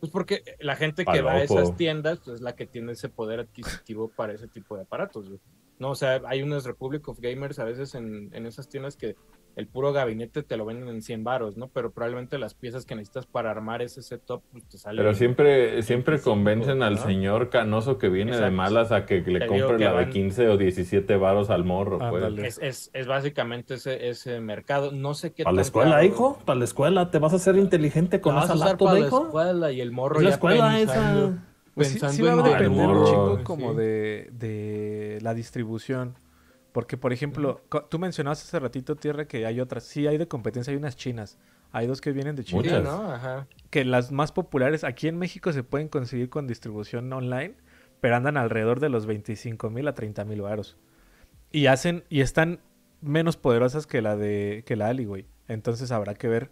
Pues 0.00 0.10
porque 0.10 0.42
la 0.60 0.76
gente 0.76 1.04
que 1.04 1.20
va 1.20 1.32
a 1.32 1.42
esas 1.42 1.76
tiendas 1.76 2.20
pues, 2.24 2.36
es 2.36 2.40
la 2.40 2.56
que 2.56 2.66
tiene 2.66 2.92
ese 2.92 3.10
poder 3.10 3.40
adquisitivo 3.40 4.08
para 4.08 4.32
ese 4.32 4.48
tipo 4.48 4.74
de 4.74 4.82
aparatos. 4.82 5.28
güey. 5.28 5.40
No, 5.78 5.90
o 5.90 5.94
sea, 5.94 6.20
hay 6.26 6.42
unas 6.42 6.64
Republic 6.64 7.06
of 7.08 7.20
Gamers 7.20 7.58
a 7.58 7.64
veces 7.64 7.94
en, 7.94 8.30
en 8.34 8.46
esas 8.46 8.68
tiendas 8.68 8.96
que 8.96 9.16
el 9.56 9.66
puro 9.66 9.92
gabinete 9.92 10.42
te 10.42 10.56
lo 10.56 10.64
venden 10.64 10.88
en 10.88 11.02
100 11.02 11.24
varos, 11.24 11.56
¿no? 11.56 11.68
Pero 11.68 11.90
probablemente 11.90 12.38
las 12.38 12.54
piezas 12.54 12.86
que 12.86 12.94
necesitas 12.94 13.26
para 13.26 13.50
armar 13.50 13.82
ese 13.82 14.02
setup 14.02 14.42
pues, 14.52 14.64
te 14.68 14.78
salen. 14.78 14.98
Pero 15.04 15.14
siempre, 15.14 15.82
siempre 15.82 16.12
25, 16.14 16.30
convencen 16.30 16.82
al 16.82 16.94
¿no? 16.94 17.02
señor 17.02 17.50
canoso 17.50 17.98
que 17.98 18.08
viene 18.08 18.36
de 18.36 18.50
malas 18.50 18.92
a 18.92 19.06
que 19.06 19.20
le 19.20 19.46
compre 19.46 19.76
que 19.76 19.84
la 19.84 19.90
de 19.90 19.96
van- 20.04 20.10
15 20.10 20.48
o 20.48 20.56
17 20.56 21.16
varos 21.16 21.50
al 21.50 21.64
morro, 21.64 21.98
pues. 22.10 22.24
Es, 22.38 22.58
es, 22.62 22.90
es 22.92 23.06
básicamente 23.06 23.74
ese, 23.74 24.08
ese 24.08 24.40
mercado. 24.40 24.92
No 24.92 25.14
sé 25.14 25.32
qué 25.32 25.44
Para 25.44 25.56
la 25.56 25.62
escuela, 25.62 25.90
claro- 25.96 26.04
hijo. 26.06 26.38
Para 26.44 26.58
la 26.58 26.64
escuela. 26.64 27.10
¿Te 27.10 27.18
vas 27.18 27.32
a 27.32 27.36
hacer 27.36 27.56
inteligente 27.56 28.20
con 28.20 28.34
La 28.36 28.44
esa 28.44 28.54
laptop, 28.54 28.88
para 28.88 29.00
la 29.00 29.06
hijo? 29.06 29.24
escuela 29.26 29.72
y 29.72 29.80
el 29.80 29.90
morro 29.92 30.16
Es 30.18 30.22
la 30.22 30.28
ya 30.30 30.34
escuela 30.34 30.72
pensando- 30.76 31.26
esa. 31.28 31.44
Pues 31.74 31.88
sí, 31.88 32.22
va 32.22 32.30
a 32.32 32.36
en 32.36 32.42
depender 32.42 32.68
un 32.68 32.76
morro, 32.76 33.04
chingo 33.06 33.44
como 33.44 33.70
sí. 33.72 33.78
de, 33.78 34.28
de 34.32 35.18
la 35.22 35.34
distribución. 35.34 36.14
Porque, 36.72 36.96
por 36.96 37.12
ejemplo, 37.12 37.62
co- 37.68 37.84
tú 37.84 37.98
mencionabas 37.98 38.42
hace 38.42 38.58
ratito, 38.60 38.96
Tierra, 38.96 39.26
que 39.26 39.44
hay 39.46 39.60
otras. 39.60 39.84
Sí, 39.84 40.06
hay 40.06 40.18
de 40.18 40.28
competencia, 40.28 40.70
hay 40.70 40.76
unas 40.76 40.96
chinas. 40.96 41.38
Hay 41.72 41.86
dos 41.86 42.00
que 42.00 42.12
vienen 42.12 42.36
de 42.36 42.44
China. 42.44 42.62
Muchas. 42.62 42.82
¿no? 42.84 43.12
Ajá. 43.12 43.46
Que 43.70 43.84
las 43.84 44.10
más 44.12 44.32
populares 44.32 44.84
aquí 44.84 45.08
en 45.08 45.18
México 45.18 45.52
se 45.52 45.62
pueden 45.62 45.88
conseguir 45.88 46.28
con 46.28 46.46
distribución 46.46 47.12
online, 47.12 47.54
pero 48.00 48.16
andan 48.16 48.36
alrededor 48.36 48.80
de 48.80 48.88
los 48.88 49.06
25 49.06 49.70
mil 49.70 49.86
a 49.88 49.94
30 49.94 50.24
mil 50.24 50.42
varos. 50.42 50.76
Y 51.52 51.66
hacen, 51.66 52.04
y 52.08 52.20
están 52.20 52.60
menos 53.00 53.36
poderosas 53.36 53.86
que 53.86 54.02
la 54.02 54.16
de, 54.16 54.62
que 54.66 54.76
la 54.76 54.88
Ali, 54.88 55.04
güey. 55.04 55.26
Entonces 55.48 55.90
habrá 55.90 56.14
que 56.14 56.28
ver 56.28 56.50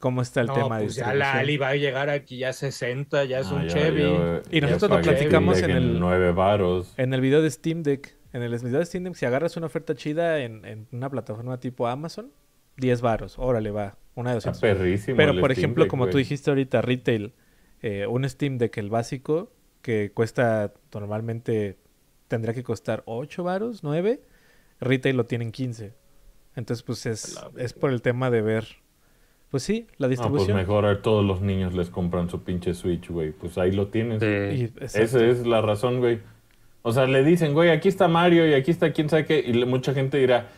cómo 0.00 0.22
está 0.22 0.40
el 0.40 0.48
No, 0.48 0.54
tema 0.54 0.78
de 0.78 0.84
pues 0.86 0.96
ya 0.96 1.04
distribución. 1.04 1.18
la 1.18 1.32
Ali 1.34 1.56
va 1.58 1.68
a 1.68 1.76
llegar 1.76 2.10
aquí 2.10 2.38
ya 2.38 2.48
a 2.48 2.52
60, 2.52 3.24
ya 3.24 3.38
es 3.40 3.46
Ah, 3.48 3.54
un 3.54 3.62
ya- 3.68 3.68
Chevy. 3.68 4.02
ya- 4.02 4.42
Y 4.50 4.60
ya 4.60 4.66
nosotros 4.66 4.90
lo 4.98 5.02
platicamos 5.12 5.62
en 5.62 5.70
el- 5.70 6.00
9 6.00 6.32
varos. 6.32 6.92
En 6.96 7.14
el 7.14 7.20
video 7.20 7.42
de 7.42 7.50
Steam 7.50 7.82
Deck, 7.84 8.16
en 8.32 8.42
el 8.42 8.50
video 8.58 8.78
de 8.80 8.86
Steam 8.86 9.04
Deck, 9.04 9.14
si 9.14 9.26
agarras 9.26 9.56
una 9.56 9.66
oferta 9.66 9.94
chida 9.94 10.40
en, 10.40 10.64
en 10.64 10.88
una 10.90 11.08
plataforma 11.10 11.60
tipo 11.60 11.86
Amazon, 11.86 12.32
10 12.76 13.00
varos, 13.02 13.38
órale 13.38 13.70
va, 13.70 13.98
una 14.14 14.32
de 14.32 14.38
Está 14.38 14.50
200. 14.50 14.78
perrísimo. 14.78 15.16
Pero 15.16 15.32
por 15.38 15.50
Steam 15.52 15.58
ejemplo, 15.64 15.84
Deck, 15.84 15.90
como 15.90 16.08
tú 16.08 16.18
dijiste 16.18 16.50
ahorita, 16.50 16.80
retail, 16.82 17.34
eh, 17.82 18.06
un 18.06 18.28
Steam 18.28 18.58
Deck, 18.58 18.76
el 18.78 18.88
básico, 18.90 19.52
que 19.82 20.12
cuesta 20.12 20.72
normalmente, 20.94 21.78
tendría 22.28 22.54
que 22.54 22.62
costar 22.62 23.02
8 23.06 23.42
varos, 23.44 23.82
9, 23.82 24.22
retail 24.80 25.16
lo 25.16 25.26
tienen 25.26 25.52
15. 25.52 25.94
Entonces, 26.56 26.82
pues 26.82 27.06
es, 27.06 27.38
es 27.58 27.72
por 27.72 27.90
el 27.90 28.02
tema 28.02 28.30
de 28.30 28.42
ver, 28.42 28.66
pues 29.50 29.62
sí, 29.62 29.86
la 29.98 30.06
No, 30.06 30.10
pues 30.10 30.10
distribución. 30.10 30.56
mejor 30.56 30.86
a 30.86 31.02
todos 31.02 31.24
los 31.24 31.40
niños 31.40 31.74
les 31.74 31.90
compran 31.90 32.28
su 32.30 32.42
pinche 32.42 32.74
Switch, 32.74 33.08
güey. 33.10 33.32
Pues 33.32 33.58
ahí 33.58 33.72
lo 33.72 33.88
tienes. 33.88 34.20
Sí. 34.20 34.26
Y-. 34.80 34.84
Esa 34.84 35.24
es 35.24 35.46
la 35.46 35.60
razón, 35.60 35.98
güey. 35.98 36.20
O 36.82 36.92
sea, 36.92 37.06
le 37.06 37.22
dicen, 37.24 37.52
güey, 37.52 37.70
aquí 37.70 37.88
está 37.88 38.08
Mario 38.08 38.48
y 38.48 38.54
aquí 38.54 38.70
está 38.70 38.92
quién 38.92 39.08
sabe 39.08 39.24
qué. 39.26 39.44
Y 39.46 39.52
mucha 39.66 39.92
gente 39.92 40.16
dirá, 40.18 40.48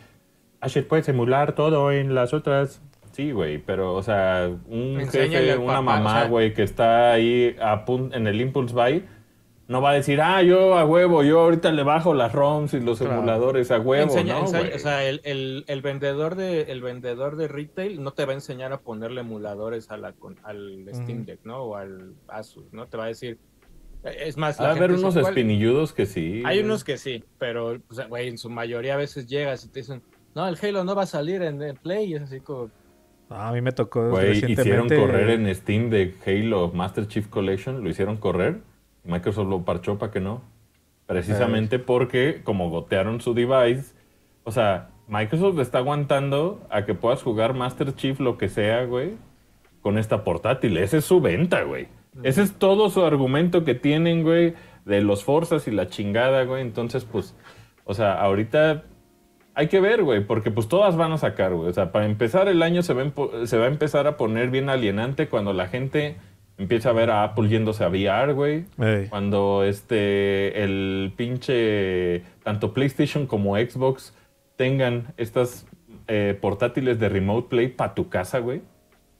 Asher 0.61 0.87
puede 0.87 1.03
emular 1.11 1.53
todo 1.55 1.91
en 1.91 2.15
las 2.15 2.33
otras. 2.33 2.81
Sí, 3.11 3.31
güey, 3.31 3.57
pero, 3.59 3.93
o 3.93 4.01
sea, 4.01 4.49
un 4.69 4.99
Enséñale 4.99 5.47
jefe, 5.47 5.57
una 5.57 5.73
papá, 5.73 5.81
mamá, 5.81 6.09
o 6.09 6.19
sea- 6.21 6.27
güey, 6.29 6.53
que 6.53 6.63
está 6.63 7.11
ahí 7.11 7.55
a 7.61 7.83
en 8.13 8.25
el 8.27 8.41
Impulse 8.41 8.73
Buy, 8.73 9.03
no 9.67 9.81
va 9.81 9.91
a 9.91 9.93
decir, 9.93 10.19
ah, 10.21 10.41
yo 10.43 10.77
a 10.77 10.85
huevo, 10.85 11.23
yo 11.23 11.39
ahorita 11.39 11.71
le 11.71 11.83
bajo 11.83 12.13
las 12.13 12.33
ROMs 12.33 12.73
y 12.73 12.81
los 12.81 12.99
Claro. 12.99 13.15
emuladores 13.15 13.71
a 13.71 13.79
huevo, 13.79 14.11
Enseña- 14.11 14.33
¿no, 14.39 14.45
enseña- 14.47 14.75
o 14.75 14.79
sea, 14.79 15.03
el, 15.07 15.21
el- 15.23 15.63
el 15.67 15.81
vendedor 15.81 16.35
de, 16.35 16.63
el 16.63 16.81
vendedor 16.81 17.37
de 17.37 17.47
retail 17.47 18.03
no 18.03 18.11
te 18.11 18.25
va 18.25 18.31
a 18.33 18.35
enseñar 18.35 18.73
a 18.73 18.79
ponerle 18.81 19.21
emuladores 19.21 19.89
a 19.89 19.97
la, 19.97 20.11
con- 20.13 20.37
al 20.43 20.85
Steam. 20.93 21.25
Deck, 21.25 21.39
¿no? 21.45 21.63
O 21.63 21.75
al 21.77 22.13
Asus, 22.27 22.71
¿no? 22.73 22.87
Te 22.87 22.97
va 22.97 23.05
a 23.05 23.07
decir. 23.07 23.37
Es 24.03 24.35
más, 24.35 24.59
Va 24.59 24.67
a 24.67 24.71
haber 24.71 24.91
unos 24.91 25.15
espinilludos 25.15 25.93
que 25.93 26.05
sí. 26.05 26.43
Hay 26.45 26.57
güey. 26.57 26.65
unos 26.65 26.83
que 26.83 26.97
sí, 26.97 27.23
pero, 27.39 27.77
o 27.89 27.93
sea, 27.93 28.07
güey, 28.07 28.27
en 28.27 28.37
su 28.37 28.49
mayoría 28.49 28.95
a 28.95 28.97
veces 28.97 29.27
llegas 29.27 29.63
y 29.63 29.69
te 29.69 29.79
dicen, 29.79 30.01
no, 30.35 30.45
el 30.45 30.57
Halo 30.61 30.83
no 30.83 30.93
va 30.93 31.03
a 31.03 31.05
salir 31.05 31.41
en, 31.41 31.61
en 31.63 31.77
Play, 31.77 32.11
y 32.11 32.15
es 32.15 32.23
así 32.23 32.41
como, 32.41 32.69
Ah, 33.29 33.47
a 33.47 33.53
mí 33.53 33.61
me 33.61 33.71
tocó 33.71 34.09
Güey, 34.09 34.31
hicieron 34.31 34.57
recientemente... 34.89 34.97
correr 34.97 35.29
en 35.29 35.55
Steam 35.55 35.89
de 35.89 36.13
Halo 36.27 36.69
Master 36.73 37.07
Chief 37.07 37.27
Collection, 37.29 37.81
lo 37.81 37.89
hicieron 37.89 38.17
correr. 38.17 38.57
Microsoft 39.03 39.47
lo 39.47 39.63
parchó 39.63 39.97
para 39.97 40.11
que 40.11 40.19
no. 40.19 40.41
Precisamente 41.05 41.79
porque, 41.79 42.41
como 42.43 42.69
gotearon 42.69 43.19
su 43.19 43.33
device, 43.33 43.93
o 44.43 44.51
sea, 44.51 44.89
Microsoft 45.07 45.59
está 45.59 45.79
aguantando 45.79 46.65
a 46.69 46.85
que 46.85 46.93
puedas 46.93 47.21
jugar 47.21 47.53
Master 47.53 47.93
Chief 47.95 48.19
lo 48.19 48.37
que 48.37 48.49
sea, 48.49 48.85
güey, 48.85 49.15
con 49.81 49.97
esta 49.97 50.23
portátil. 50.23 50.77
Esa 50.77 50.97
es 50.97 51.05
su 51.05 51.19
venta, 51.19 51.63
güey. 51.63 51.87
Ese 52.23 52.43
es 52.43 52.53
todo 52.53 52.89
su 52.89 53.03
argumento 53.03 53.65
que 53.65 53.75
tienen, 53.75 54.23
güey, 54.23 54.53
de 54.85 55.01
los 55.01 55.23
Forzas 55.23 55.67
y 55.67 55.71
la 55.71 55.87
chingada, 55.87 56.43
güey. 56.45 56.61
Entonces, 56.61 57.05
pues, 57.05 57.35
o 57.83 57.93
sea, 57.93 58.13
ahorita 58.21 58.83
hay 59.55 59.67
que 59.67 59.79
ver, 59.79 60.03
güey, 60.03 60.25
porque 60.25 60.51
pues 60.51 60.67
todas 60.67 60.95
van 60.95 61.11
a 61.11 61.17
sacar, 61.17 61.53
güey. 61.53 61.69
O 61.69 61.73
sea, 61.73 61.91
para 61.91 62.05
empezar 62.05 62.47
el 62.47 62.61
año 62.63 62.81
se 62.81 62.93
va, 62.93 63.03
se 63.45 63.57
va 63.57 63.65
a 63.65 63.67
empezar 63.67 64.07
a 64.07 64.17
poner 64.17 64.49
bien 64.49 64.69
alienante 64.69 65.27
cuando 65.27 65.53
la 65.53 65.67
gente 65.67 66.17
empieza 66.57 66.89
a 66.89 66.93
ver 66.93 67.09
a 67.09 67.23
Apple 67.23 67.49
yéndose 67.49 67.83
a 67.83 67.89
VR, 67.89 68.33
güey. 68.33 68.65
Ey. 68.79 69.07
Cuando 69.09 69.63
este, 69.63 70.63
el 70.63 71.13
pinche, 71.15 72.23
tanto 72.43 72.73
PlayStation 72.73 73.27
como 73.27 73.55
Xbox 73.57 74.13
tengan 74.55 75.13
estas 75.17 75.65
eh, 76.07 76.37
portátiles 76.39 76.99
de 76.99 77.09
Remote 77.09 77.49
Play 77.49 77.67
para 77.69 77.93
tu 77.93 78.09
casa, 78.09 78.39
güey. 78.39 78.61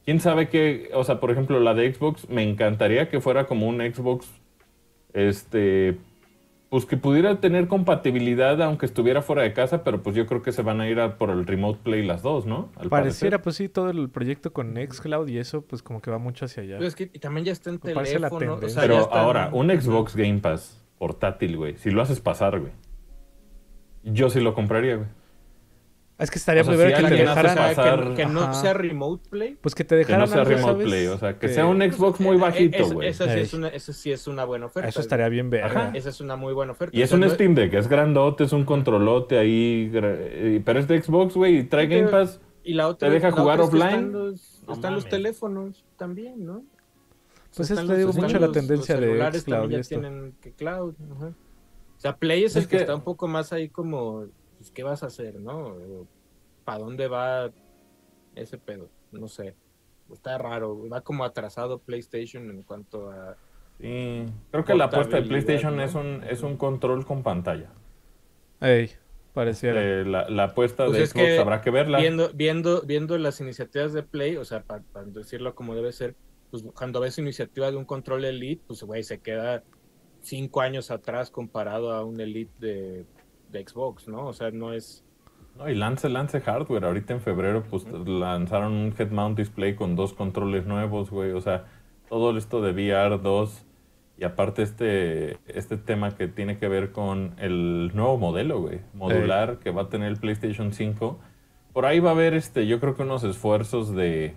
¿Quién 0.06 0.20
sabe 0.20 0.50
qué? 0.50 0.90
O 0.94 1.04
sea, 1.04 1.20
por 1.20 1.32
ejemplo, 1.32 1.60
la 1.60 1.74
de 1.74 1.94
Xbox, 1.94 2.30
me 2.30 2.44
encantaría 2.44 3.10
que 3.10 3.22
fuera 3.22 3.46
como 3.46 3.68
un 3.68 3.80
Xbox, 3.80 4.30
este, 5.14 5.98
pues 6.74 6.88
que 6.88 6.98
pudiera 6.98 7.40
tener 7.40 7.68
compatibilidad 7.68 8.60
aunque 8.64 8.88
estuviera 8.88 9.22
fuera 9.22 9.44
de 9.44 9.54
casa, 9.54 9.84
pero 9.84 10.02
pues 10.02 10.16
yo 10.16 10.26
creo 10.26 10.42
que 10.42 10.52
se 10.52 10.64
van 10.64 10.82
a 10.82 10.90
ir 10.90 11.00
a 11.00 11.20
por 11.20 11.30
el 11.30 11.46
Remote 11.46 11.82
Play 11.84 12.04
las 12.04 12.24
dos, 12.24 12.48
¿no? 12.48 12.72
Al 12.78 12.90
Pareciera, 12.90 13.38
parecer. 13.38 13.42
pues 13.44 13.56
sí, 13.58 13.70
todo 13.70 13.92
el 13.92 14.10
proyecto 14.10 14.54
con 14.54 14.74
Nextcloud 14.74 15.28
y 15.28 15.38
eso, 15.38 15.62
pues 15.62 15.84
como 15.84 16.02
que 16.02 16.10
va 16.10 16.18
mucho 16.18 16.46
hacia 16.46 16.64
allá. 16.64 16.78
Pero 16.78 16.88
es 16.88 16.96
que 16.96 17.12
y 17.14 17.20
también 17.20 17.46
ya 17.46 17.52
está 17.52 17.70
en 17.70 17.76
la 17.76 18.02
teléfono. 18.04 18.56
o 18.56 18.60
sea, 18.62 18.70
ya 18.70 18.82
Pero 18.82 19.02
está 19.02 19.14
en- 19.14 19.22
ahora, 19.24 19.50
un 19.54 19.70
Xbox 19.70 20.16
Game 20.16 20.40
Pass 20.40 20.84
portátil, 20.98 21.58
güey, 21.58 21.78
si 21.78 21.92
lo 21.92 22.02
haces 22.02 22.20
pasar, 22.22 22.60
güey. 22.60 22.72
Yo 24.04 24.32
sí 24.32 24.40
lo 24.42 24.56
compraría, 24.56 24.96
güey. 24.96 25.08
Es 26.24 26.32
que 26.32 26.40
estaría 26.40 26.62
O 26.62 26.66
sea, 26.66 26.74
muy 26.74 26.84
ver 26.84 26.96
si 26.96 27.04
que 27.04 27.10
te 27.10 27.16
dejaran... 27.16 27.52
o 27.52 27.54
sea, 27.54 27.70
que- 27.70 27.76
pasar- 27.76 28.16
que, 28.16 28.26
no 28.26 28.40
Ajá. 28.44 28.54
sea 28.54 28.74
Remote 28.74 29.30
Play. 29.30 29.58
Pues 29.60 29.76
que 29.76 29.84
te 29.84 29.90
Que 29.96 30.00
dejaran 30.00 30.22
no 30.22 30.28
sea 30.28 30.42
algo, 30.42 30.50
Remote 30.52 30.72
¿sabes? 30.74 30.86
Play, 30.88 31.08
o 31.08 31.18
sea, 31.18 31.34
que 31.34 31.48
Que- 31.48 31.54
sea 31.54 31.66
un 31.66 31.82
Xbox 31.82 32.20
muy 32.22 32.38
bajito, 32.38 32.90
güey. 32.92 33.10
Esa, 33.10 33.26
sí 33.26 33.32
Ey. 33.32 33.42
es 33.42 33.54
una, 33.54 33.68
esa 33.68 33.92
sí 33.94 34.12
es 34.12 34.26
una 34.28 34.46
buena 34.46 34.68
oferta. 34.68 34.88
Eso 34.88 35.02
estaría 35.02 35.28
bien. 35.28 35.52
Ajá. 35.62 35.92
Esa 35.94 36.10
es 36.10 36.22
una 36.22 36.36
muy 36.38 36.54
buena 36.54 36.72
oferta. 36.72 36.96
Y 36.98 37.02
es 37.02 37.10
O 37.10 37.10
sea, 37.10 37.16
un 37.18 37.22
no- 37.28 37.30
Steam 37.34 37.56
Deck, 37.56 37.74
es 37.74 37.88
grandote, 37.90 38.46
es 38.46 38.54
un 38.54 38.64
controlote 38.64 39.38
ahí, 39.38 39.92
eh, 39.94 40.62
pero 40.64 40.80
es 40.80 40.88
de 40.88 41.02
Xbox, 41.02 41.34
güey, 41.36 41.58
y 41.60 41.64
trae 41.66 41.88
Sí, 41.88 41.94
Game 41.96 42.08
Pass. 42.08 42.40
Y 42.64 42.74
la 42.76 42.88
otra, 42.88 43.10
¿Te 43.10 43.16
deja 43.16 43.32
jugar 43.32 43.58
que 43.60 43.66
offline? 43.66 43.84
Están 43.88 44.12
los, 44.14 44.64
No 44.66 44.74
están 44.76 44.94
los 44.94 45.04
mames. 45.04 45.10
teléfonos 45.12 45.86
también, 45.98 46.46
¿no? 46.46 46.64
Pues 47.56 47.70
es, 47.70 47.86
te 47.86 47.98
digo, 47.98 48.14
mucho 48.14 48.40
la 48.40 48.52
tendencia 48.52 48.96
los 48.96 49.02
de 49.02 49.08
celulares 49.10 49.42
Xcloud 49.44 49.70
ya 49.70 49.82
tienen 49.82 50.34
que 50.42 50.52
cloud. 50.54 50.96
ajá. 51.18 51.28
O 51.28 52.00
sea, 52.00 52.16
Play 52.18 52.46
es, 52.46 52.56
Es 52.56 52.64
el 52.64 52.70
que, 52.70 52.78
que- 52.78 52.82
está 52.84 52.96
un 52.96 53.02
poco 53.04 53.28
más 53.28 53.54
ahí 53.54 53.70
como, 53.70 54.26
pues, 54.58 54.72
¿qué 54.72 54.84
vas 54.84 55.04
a 55.04 55.08
hacer, 55.08 55.40
no? 55.40 55.76
¿Para 56.64 56.80
dónde 56.80 57.08
va 57.08 57.52
ese 58.36 58.58
pedo? 58.58 58.90
No 59.12 59.28
sé. 59.28 59.56
Está 60.12 60.38
raro. 60.38 60.88
Va 60.90 61.02
como 61.02 61.24
atrasado 61.24 61.80
PlayStation 61.80 62.50
en 62.50 62.64
cuanto 62.64 63.10
a... 63.10 63.36
Sí, 63.80 64.26
creo 64.52 64.64
que 64.64 64.76
la 64.76 64.86
apuesta 64.86 65.18
de 65.18 65.24
PlayStation 65.24 65.76
¿no? 65.76 65.84
es 65.84 65.96
un, 65.96 66.24
es 66.30 66.44
un 66.44 66.58
control 66.58 67.06
con 67.06 67.24
pantalla. 67.24 67.72
Ey, 68.62 68.92
pareciera. 69.34 69.82
Eh, 69.82 70.06
la, 70.06 70.30
la 70.30 70.44
apuesta 70.46 70.86
Pues 70.86 70.98
de 70.98 71.04
es 71.04 71.10
Xbox 71.10 71.26
que 71.26 71.40
habrá 71.40 71.62
que 71.62 71.72
verla. 71.72 72.00
Viendo, 72.00 72.30
viendo, 72.34 72.82
viendo 72.84 73.18
las 73.18 73.42
iniciativas 73.42 73.92
de 73.94 74.04
Play, 74.04 74.38
o 74.38 74.46
sea, 74.46 74.64
para 74.64 74.84
decirlo 75.08 75.56
como 75.56 75.76
debe 75.76 75.92
ser, 75.92 76.16
pues 76.52 76.64
cuando 76.76 77.00
ves 77.00 77.18
iniciativa 77.18 77.72
de 77.72 77.78
un 77.78 77.86
control 77.86 78.26
Elite, 78.26 78.64
pues 78.68 78.84
güey, 78.84 79.04
se 79.04 79.20
queda 79.20 79.64
cinco 80.22 80.62
años 80.62 80.92
atrás 80.92 81.32
comparado 81.32 81.92
a 81.92 82.06
un 82.06 82.22
Elite 82.22 82.54
de, 82.60 83.06
de 83.50 83.68
Xbox, 83.68 84.08
¿no? 84.08 84.28
O 84.28 84.34
sea, 84.34 84.52
no 84.52 84.72
es... 84.74 85.04
No, 85.58 85.70
y 85.70 85.76
lance, 85.76 86.10
lance 86.10 86.42
hardware. 86.42 86.86
Ahorita 86.86 87.14
en 87.14 87.22
febrero, 87.22 87.64
pues 87.64 87.86
lanzaron 87.88 88.74
un 88.74 88.94
head 88.98 89.12
mount 89.12 89.38
display 89.38 89.76
con 89.76 89.96
dos 89.96 90.14
controles 90.14 90.66
nuevos, 90.66 91.12
güey. 91.12 91.32
O 91.32 91.42
sea, 91.42 91.66
todo 92.10 92.36
esto 92.38 92.62
de 92.62 92.72
VR 92.72 93.20
2 93.20 93.66
y 94.18 94.26
aparte 94.26 94.62
este, 94.62 95.38
este 95.48 95.78
tema 95.78 96.16
que 96.16 96.28
tiene 96.28 96.58
que 96.58 96.68
ver 96.68 96.92
con 96.92 97.34
el 97.40 97.92
nuevo 97.96 98.18
modelo, 98.18 98.62
güey, 98.62 98.82
modular 98.94 99.60
que 99.60 99.72
va 99.72 99.84
a 99.84 99.90
tener 99.90 100.10
el 100.10 100.18
PlayStation 100.18 100.72
5. 100.72 101.20
Por 101.74 101.86
ahí 101.86 102.00
va 102.00 102.12
a 102.12 102.14
haber, 102.14 102.34
este, 102.36 102.68
yo 102.68 102.80
creo 102.80 102.96
que 102.96 103.02
unos 103.02 103.24
esfuerzos 103.24 103.96
de, 103.96 104.36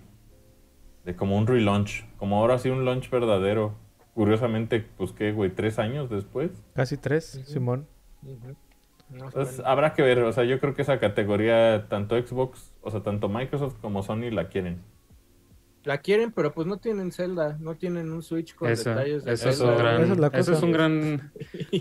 de 1.05 1.17
como 1.17 1.37
un 1.37 1.47
relaunch, 1.47 2.07
como 2.17 2.39
ahora 2.39 2.59
sí 2.59 2.71
un 2.71 2.85
launch 2.85 3.11
verdadero. 3.11 3.75
Curiosamente, 4.15 4.81
pues 4.97 5.13
qué, 5.13 5.33
güey, 5.33 5.51
tres 5.51 5.79
años 5.79 6.09
después. 6.09 6.51
Casi 6.75 6.97
tres. 6.97 7.43
Simón. 7.45 7.87
No, 9.09 9.27
Entonces, 9.27 9.57
bueno. 9.57 9.71
habrá 9.71 9.95
que 9.95 10.03
ver, 10.03 10.19
o 10.25 10.33
sea, 10.33 10.45
yo 10.45 10.59
creo 10.61 10.75
que 10.75 10.83
esa 10.83 10.99
categoría, 10.99 11.87
tanto 11.89 12.17
Xbox, 12.21 12.73
o 12.83 12.91
sea, 12.91 13.03
tanto 13.03 13.29
Microsoft 13.29 13.77
como 13.81 14.03
Sony 14.03 14.31
la 14.33 14.49
quieren. 14.49 14.83
la 15.85 15.99
quieren, 15.99 16.33
pero 16.33 16.53
pues 16.53 16.67
no 16.67 16.79
tienen 16.79 17.13
Zelda, 17.13 17.57
no 17.61 17.77
tienen 17.77 18.11
un 18.13 18.21
Switch 18.23 18.57
con 18.57 18.69
Eso, 18.71 18.91
detalles 18.91 19.25
de 19.25 19.33
eso 19.35 19.49
es 19.51 19.59
Zelda. 19.59 19.73
un 19.73 19.79
gran, 19.79 20.11
es 20.11 20.19
la 20.19 20.27
eso 20.29 20.53
es 20.53 20.63
un 20.63 20.73
gran, 20.73 21.33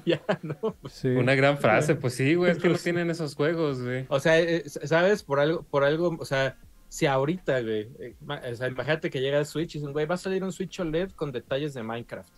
ya, 0.06 0.22
¿no? 0.44 0.78
Sí. 0.88 1.08
una 1.08 1.34
gran 1.34 1.58
frase, 1.58 1.96
pues 1.96 2.14
sí, 2.14 2.36
güey, 2.36 2.52
es 2.52 2.60
que 2.60 2.70
no 2.70 2.78
tienen 2.84 3.10
esos 3.10 3.34
juegos, 3.36 3.82
güey. 3.82 4.06
O 4.10 4.20
sea, 4.20 4.40
eh, 4.40 4.64
¿sabes? 4.70 5.24
Por 5.24 5.40
algo, 5.40 5.64
por 5.64 5.84
algo, 5.84 6.16
o 6.20 6.26
sea, 6.26 6.58
si 6.88 7.08
ahorita, 7.08 7.62
güey, 7.62 7.90
eh, 8.00 8.16
o 8.52 8.56
sea, 8.56 8.68
imagínate 8.68 9.10
que 9.10 9.20
llega 9.22 9.40
el 9.40 9.48
Switch 9.48 9.74
y 9.76 9.80
dicen, 9.80 9.92
güey, 9.94 10.06
va 10.06 10.14
a 10.16 10.18
salir 10.20 10.44
un 10.44 10.52
Switch 10.52 10.80
OLED 10.80 11.12
con 11.14 11.32
detalles 11.32 11.74
de 11.74 11.82
Minecraft. 11.82 12.32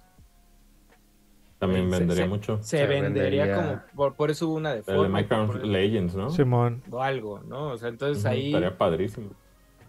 También 1.60 1.90
Se- 1.92 1.98
vendería 2.00 2.24
se- 2.26 2.30
mucho. 2.30 2.58
Se, 2.62 2.78
Se 2.78 2.86
vendería, 2.86 3.44
vendería. 3.46 3.56
como, 3.56 3.82
por, 3.96 4.14
por 4.16 4.30
eso 4.32 4.48
hubo 4.48 4.56
una 4.58 4.74
de 4.74 4.80
El 4.80 4.86
de 4.86 4.94
Fortnite, 4.94 5.10
Minecraft 5.14 5.52
por- 5.54 5.66
Legends, 5.66 6.16
¿no? 6.16 6.30
Simón. 6.30 6.84
o 6.92 7.02
algo, 7.02 7.40
¿no? 7.48 7.70
O 7.70 7.78
sea, 7.78 7.90
entonces 7.90 8.24
ahí 8.26 8.48
Estaría 8.48 8.78
padrísimo. 8.78 9.30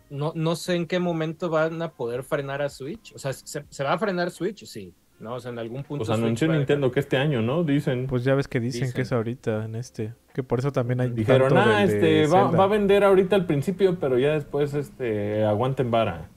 no, 0.09 0.33
no 0.35 0.57
sé 0.57 0.77
en 0.77 0.87
qué 0.87 0.99
momento 0.99 1.51
van 1.51 1.81
a 1.83 1.91
poder 1.91 2.23
frenar 2.23 2.63
a 2.63 2.71
Switch. 2.71 3.13
O 3.15 3.19
sea, 3.19 3.33
¿se, 3.35 3.65
se 3.69 3.85
va 3.85 3.93
a 3.93 3.99
frenar 3.99 4.31
Switch? 4.31 4.65
Sí, 4.65 4.95
¿no? 5.21 5.35
O 5.35 5.41
sea, 5.41 5.51
en 5.51 5.59
algún 5.59 5.85
punto. 5.85 6.07
Pues 6.07 6.19
anunció 6.19 6.49
Nintendo 6.51 6.91
que 6.91 7.01
este 7.01 7.19
año, 7.19 7.43
¿no? 7.43 7.65
Dicen. 7.65 8.07
Pues 8.07 8.25
ya 8.25 8.35
ves 8.35 8.49
que 8.49 8.61
dicen, 8.61 8.81
Dicen. 8.83 8.95
que 8.97 9.03
es 9.03 9.13
ahorita 9.13 9.67
en 9.67 9.75
este. 9.75 10.15
Que 10.33 10.43
por 10.43 10.61
eso 10.61 10.73
también 10.73 11.01
hay 11.03 11.11
Dijeron, 11.11 11.55
ah, 11.59 11.85
este, 11.85 12.27
va, 12.29 12.45
Zelda". 12.45 12.59
va 12.59 12.65
a 12.65 12.69
vender 12.69 13.05
ahorita 13.05 13.37
al 13.37 13.45
principio, 13.45 13.99
pero 14.01 14.19
ya 14.19 14.33
después, 14.33 14.73
este, 14.73 15.45
aguanten 15.45 15.91
vara. 15.91 16.31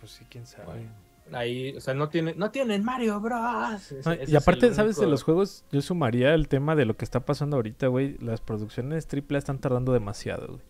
Pues 0.00 0.12
sí, 0.12 0.26
quién 0.28 0.44
sabe. 0.46 0.66
Bueno. 0.66 0.99
Ahí, 1.32 1.74
o 1.76 1.80
sea, 1.80 1.94
no 1.94 2.08
tienen, 2.08 2.38
no 2.38 2.50
tienen 2.50 2.84
Mario 2.84 3.20
Bros. 3.20 3.92
Ese- 3.92 4.02
No, 4.08 4.12
ese 4.12 4.30
y 4.32 4.36
aparte, 4.36 4.72
¿sabes? 4.74 4.96
De 4.98 5.06
los 5.06 5.22
juegos, 5.22 5.64
yo 5.72 5.80
sumaría 5.82 6.34
el 6.34 6.48
tema 6.48 6.74
de 6.76 6.84
lo 6.84 6.96
que 6.96 7.04
está 7.04 7.20
pasando 7.20 7.56
ahorita, 7.56 7.86
güey. 7.88 8.16
Las 8.18 8.40
producciones 8.40 9.06
triple 9.06 9.38
están 9.38 9.58
tardando 9.58 9.92
demasiado, 9.92 10.46
güey. 10.48 10.60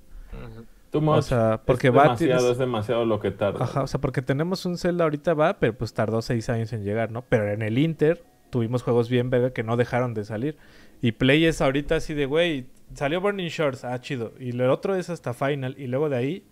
Ujú. 0.52 0.64
Too 0.90 1.08
O 1.08 1.22
sea, 1.22 1.62
porque 1.64 1.88
es 1.88 1.96
va, 1.96 2.02
demasiado, 2.02 2.38
tienes- 2.40 2.52
es 2.52 2.58
demasiado 2.58 3.04
lo 3.04 3.20
que 3.20 3.30
tarda. 3.30 3.62
Ajá, 3.64 3.82
o 3.84 3.86
sea, 3.86 4.00
porque 4.00 4.22
tenemos 4.22 4.66
un 4.66 4.76
Zelda 4.76 5.04
ahorita 5.04 5.34
va, 5.34 5.58
pero 5.60 5.76
pues 5.78 5.94
tardó 5.94 6.20
seis 6.20 6.48
años 6.48 6.72
en 6.72 6.82
llegar, 6.84 7.12
¿no? 7.12 7.22
Pero 7.28 7.48
en 7.48 7.62
el 7.62 7.78
Inter 7.78 8.24
tuvimos 8.50 8.82
juegos 8.82 9.08
bien 9.08 9.30
verga 9.30 9.52
que 9.52 9.62
no 9.62 9.76
dejaron 9.76 10.14
de 10.14 10.24
salir. 10.24 10.56
Y 11.00 11.12
Play 11.12 11.44
es 11.46 11.60
ahorita 11.60 11.94
así 11.96 12.12
de, 12.14 12.26
güey, 12.26 12.66
salió 12.94 13.20
Burning 13.20 13.46
Shores, 13.48 13.84
ah, 13.84 14.00
chido. 14.00 14.32
Y 14.40 14.50
el 14.50 14.62
otro 14.62 14.96
es 14.96 15.10
hasta 15.10 15.32
Final. 15.32 15.76
Y 15.78 15.86
luego 15.86 16.08
de 16.08 16.16
ahí, 16.16 16.44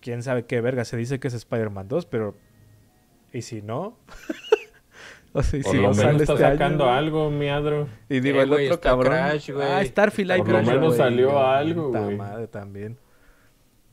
quién 0.00 0.24
sabe 0.24 0.46
qué 0.46 0.60
verga. 0.60 0.84
Se 0.84 0.96
dice 0.96 1.20
que 1.20 1.28
es 1.28 1.34
Spider-Man 1.34 1.86
2, 1.88 2.06
pero... 2.06 2.34
¿Y 3.32 3.42
si 3.42 3.62
no? 3.62 3.96
o 5.32 5.42
sea, 5.42 5.60
¿y 5.60 5.62
Por 5.62 5.72
si 5.72 5.76
lo 5.78 5.82
no 5.82 5.94
menos 5.94 5.96
sale 5.98 6.22
está 6.22 6.32
este 6.34 6.44
sacando 6.44 6.88
algo, 6.90 7.30
miadro. 7.30 7.88
Y 8.08 8.20
digo, 8.20 8.40
Eh, 8.40 8.42
el 8.42 8.52
otro 8.52 8.80
cabrón. 8.80 9.12
Crash, 9.12 9.50
güey. 9.50 9.66
ah, 9.66 9.84
Starfield 9.84 10.30
hay 10.32 10.40
Por 10.40 10.50
lo 10.50 10.62
menos 10.62 10.86
güey. 10.86 10.96
salió 10.98 11.38
algo, 11.46 11.86
puta 11.88 12.00
güey. 12.04 12.16
madre 12.16 12.46
también. 12.48 12.98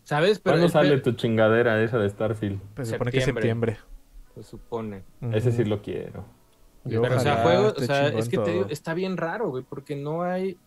¿Sabes? 0.04 0.40
Pero 0.40 0.56
¿Cuándo 0.56 0.70
sale 0.70 0.98
tu 1.00 1.12
chingadera 1.14 1.82
esa 1.84 1.98
de 2.00 2.10
Starfield? 2.10 2.62
Pues 2.76 2.88
se 2.88 2.94
supone 2.96 3.12
que 3.12 3.18
es 3.18 3.26
Septiembre. 3.26 3.78
Se 4.36 4.44
supone. 4.44 5.04
Ese 5.34 5.52
sí 5.52 5.66
lo 5.66 5.82
quiero. 5.82 6.26
Yo 6.86 7.02
Pero, 7.02 7.18
o 7.18 7.20
sea, 7.20 7.38
juegos, 7.44 7.74
o 7.78 7.82
sea, 7.82 8.08
es 8.08 8.30
que 8.30 8.38
te 8.38 8.52
digo, 8.52 8.66
está 8.70 8.94
bien 8.94 9.18
raro, 9.18 9.50
güey, 9.50 9.64
porque 9.68 9.96
no 9.98 10.24
hay. 10.24 10.58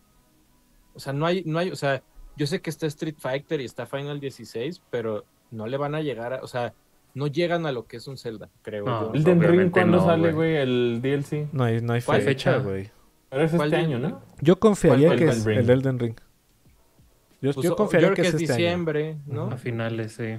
O 0.93 0.99
sea, 0.99 1.13
no 1.13 1.25
hay, 1.25 1.41
no 1.45 1.57
hay, 1.57 1.71
o 1.71 1.75
sea, 1.75 2.03
yo 2.37 2.45
sé 2.45 2.61
que 2.61 2.69
está 2.69 2.85
Street 2.85 3.15
Fighter 3.17 3.59
y 3.61 3.65
está 3.65 3.87
Final 3.87 4.19
16, 4.19 4.81
pero 4.91 5.25
no 5.49 5.65
le 5.65 5.77
van 5.77 5.95
a 5.95 6.01
llegar 6.01 6.33
a, 6.33 6.43
o 6.43 6.47
sea, 6.47 6.73
no 7.13 7.27
llegan 7.27 7.65
a 7.65 7.71
lo 7.71 7.85
que 7.87 7.97
es 7.97 8.07
un 8.07 8.17
Zelda, 8.17 8.49
creo 8.61 8.85
No. 8.85 9.07
yo. 9.07 9.13
¿El 9.13 9.23
Den 9.23 9.41
Ring 9.41 9.71
cuándo 9.71 9.97
no, 9.97 10.05
sale, 10.05 10.31
güey. 10.31 10.55
El 10.55 10.99
DLC. 11.01 11.47
No 11.51 11.63
hay, 11.63 11.81
no 11.81 11.93
hay 11.93 12.01
¿Cuál 12.01 12.21
fecha, 12.21 12.53
fecha? 12.53 12.63
güey. 12.63 12.89
Pero 13.29 13.43
es 13.43 13.51
¿Cuál 13.51 13.73
este 13.73 13.85
año, 13.85 13.99
¿no? 13.99 14.21
Yo 14.41 14.59
confiaría 14.59 15.07
¿Cuál 15.07 15.19
que 15.19 15.25
es 15.25 15.45
el 15.45 15.69
Elden 15.69 15.99
Ring. 15.99 16.15
Yo, 17.41 17.53
Pues, 17.53 17.65
yo 17.65 17.75
confiaría 17.75 18.09
creo 18.13 18.15
que, 18.15 18.21
es, 18.29 18.33
este 18.35 18.45
año. 18.45 18.53
diciembre, 18.57 19.17
¿no? 19.25 19.45
A 19.51 19.57
finales, 19.57 20.13
sí. 20.13 20.37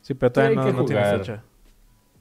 Sí, 0.00 0.14
pero 0.14 0.32
todavía 0.32 0.56
no, 0.56 0.72
no 0.72 0.84
tiene 0.84 1.04
fecha. 1.04 1.42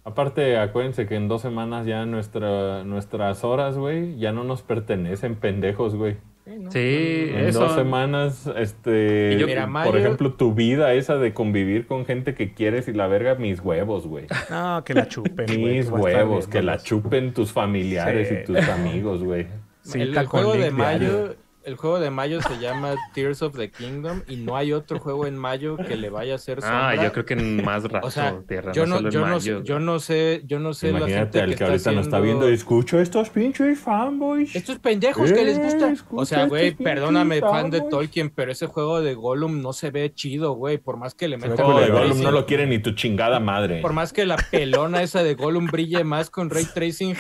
Aparte, 0.04 0.58
acuérdense 0.58 1.06
que 1.06 1.16
en 1.16 1.28
dos 1.28 1.42
semanas 1.42 1.86
ya 1.86 2.06
nuestra, 2.06 2.84
nuestras 2.84 3.44
horas, 3.44 3.78
güey, 3.78 4.18
ya 4.18 4.32
no 4.32 4.44
nos 4.44 4.62
pertenecen, 4.64 5.36
pendejos, 5.36 5.96
güey. 5.96 6.18
Sí, 6.48 6.60
¿no? 6.60 6.72
Sí, 6.72 7.30
En 7.34 7.46
Eso- 7.48 7.60
dos 7.60 7.76
semanas, 7.76 8.50
este, 8.56 9.34
Y 9.34 9.38
yo- 9.40 9.48
Mira, 9.48 9.70
por 9.84 9.98
ejemplo, 9.98 10.34
tu 10.34 10.54
vida 10.54 10.94
esa 10.94 11.18
de 11.18 11.34
convivir 11.34 11.88
con 11.88 12.06
gente 12.06 12.36
que 12.36 12.54
quieres 12.54 12.88
y 12.88 12.94
la 12.94 13.08
verga, 13.08 13.36
mis 13.36 13.60
huevos, 13.60 14.08
güey. 14.08 14.28
No, 14.50 14.82
que 14.86 14.94
la 14.94 15.08
chupen, 15.10 15.46
güey. 15.46 15.78
Mis 15.80 15.90
huevos, 15.90 16.48
que 16.48 16.62
la 16.62 16.74
viéndolos. 16.78 16.84
chupen 16.84 17.34
tus 17.34 17.52
familiares 17.52 18.30
Sí. 18.30 18.36
y 18.42 18.46
tus 18.46 18.70
amigos, 18.70 19.24
güey. 19.24 19.48
Sí, 19.82 20.02
el, 20.02 20.18
el 20.18 20.26
juego 20.26 20.54
de 20.54 20.72
mayo, 20.72 21.36
el 21.68 21.76
juego 21.76 22.00
de 22.00 22.10
mayo 22.10 22.42
se 22.42 22.60
llama 22.60 22.96
Tears 23.14 23.42
of 23.42 23.58
the 23.58 23.70
Kingdom 23.70 24.22
y 24.28 24.38
no 24.38 24.56
hay 24.56 24.72
otro 24.72 25.00
juego 25.00 25.28
en 25.28 25.38
mayo 25.38 25.76
que 25.76 25.98
le 25.98 26.10
vaya 26.10 26.34
a 26.34 26.36
hacer 26.38 26.62
sombra. 26.62 26.90
Ah, 26.90 26.96
yo 27.04 27.12
creo 27.12 27.26
que 27.26 27.34
en 27.34 27.64
más 27.64 27.84
rato, 27.84 28.08
O 28.08 28.10
sea, 28.12 28.40
tierra, 28.48 28.72
yo 28.72 28.86
no, 28.86 29.10
yo 29.10 29.28
no, 29.28 29.38
yo 29.40 29.80
no 29.80 30.00
sé, 30.00 30.44
yo 30.46 30.60
no 30.60 30.74
sé 30.74 30.94
la 30.94 31.00
gente 31.00 31.12
Imagínate 31.12 31.42
al 31.42 31.48
que, 31.48 31.54
está 31.54 31.66
ahorita 31.66 31.92
nos 31.92 32.06
está 32.06 32.18
haciendo- 32.18 32.40
viendo, 32.46 32.48
escucho 32.56 33.00
estos 33.02 33.30
pinches 33.30 33.80
fanboys. 33.80 34.56
Estos 34.56 34.80
pendejos 34.80 35.32
que 35.32 35.44
les 35.44 35.60
gusta. 35.60 35.92
Eh, 35.92 35.98
O 36.12 36.26
sea, 36.26 36.46
güey, 36.46 36.72
perdóname, 36.72 37.42
fan 37.42 37.70
de. 37.70 37.82
Tolkien, 37.82 38.30
pero 38.30 38.52
ese 38.52 38.68
juego 38.68 39.02
de 39.02 39.14
Gollum 39.14 39.62
no 39.62 39.74
se 39.74 39.92
ve 39.92 40.14
chido, 40.14 40.54
güey. 40.54 40.78
Por 40.78 40.96
más 40.98 41.14
que 41.16 41.28
le 41.28 41.38
metan 41.38 41.52
El 41.52 41.58
juego 41.66 41.80
de. 41.82 41.90
Gollum 41.90 42.22
no 42.22 42.32
lo 42.32 42.46
quiere 42.46 42.66
ni 42.66 42.80
tu 42.80 42.92
chingada 42.92 43.40
madre. 43.40 43.82
Por 43.82 43.92
más 43.94 44.14
que 44.14 44.26
la 44.26 44.38
pelona 44.38 45.02
esa 45.04 45.22
de 45.22 45.36
Gollum 45.36 45.68
brille 45.68 46.04
más 46.04 46.30
con 46.30 46.50
ray 46.50 46.66
tracing, 46.74 47.16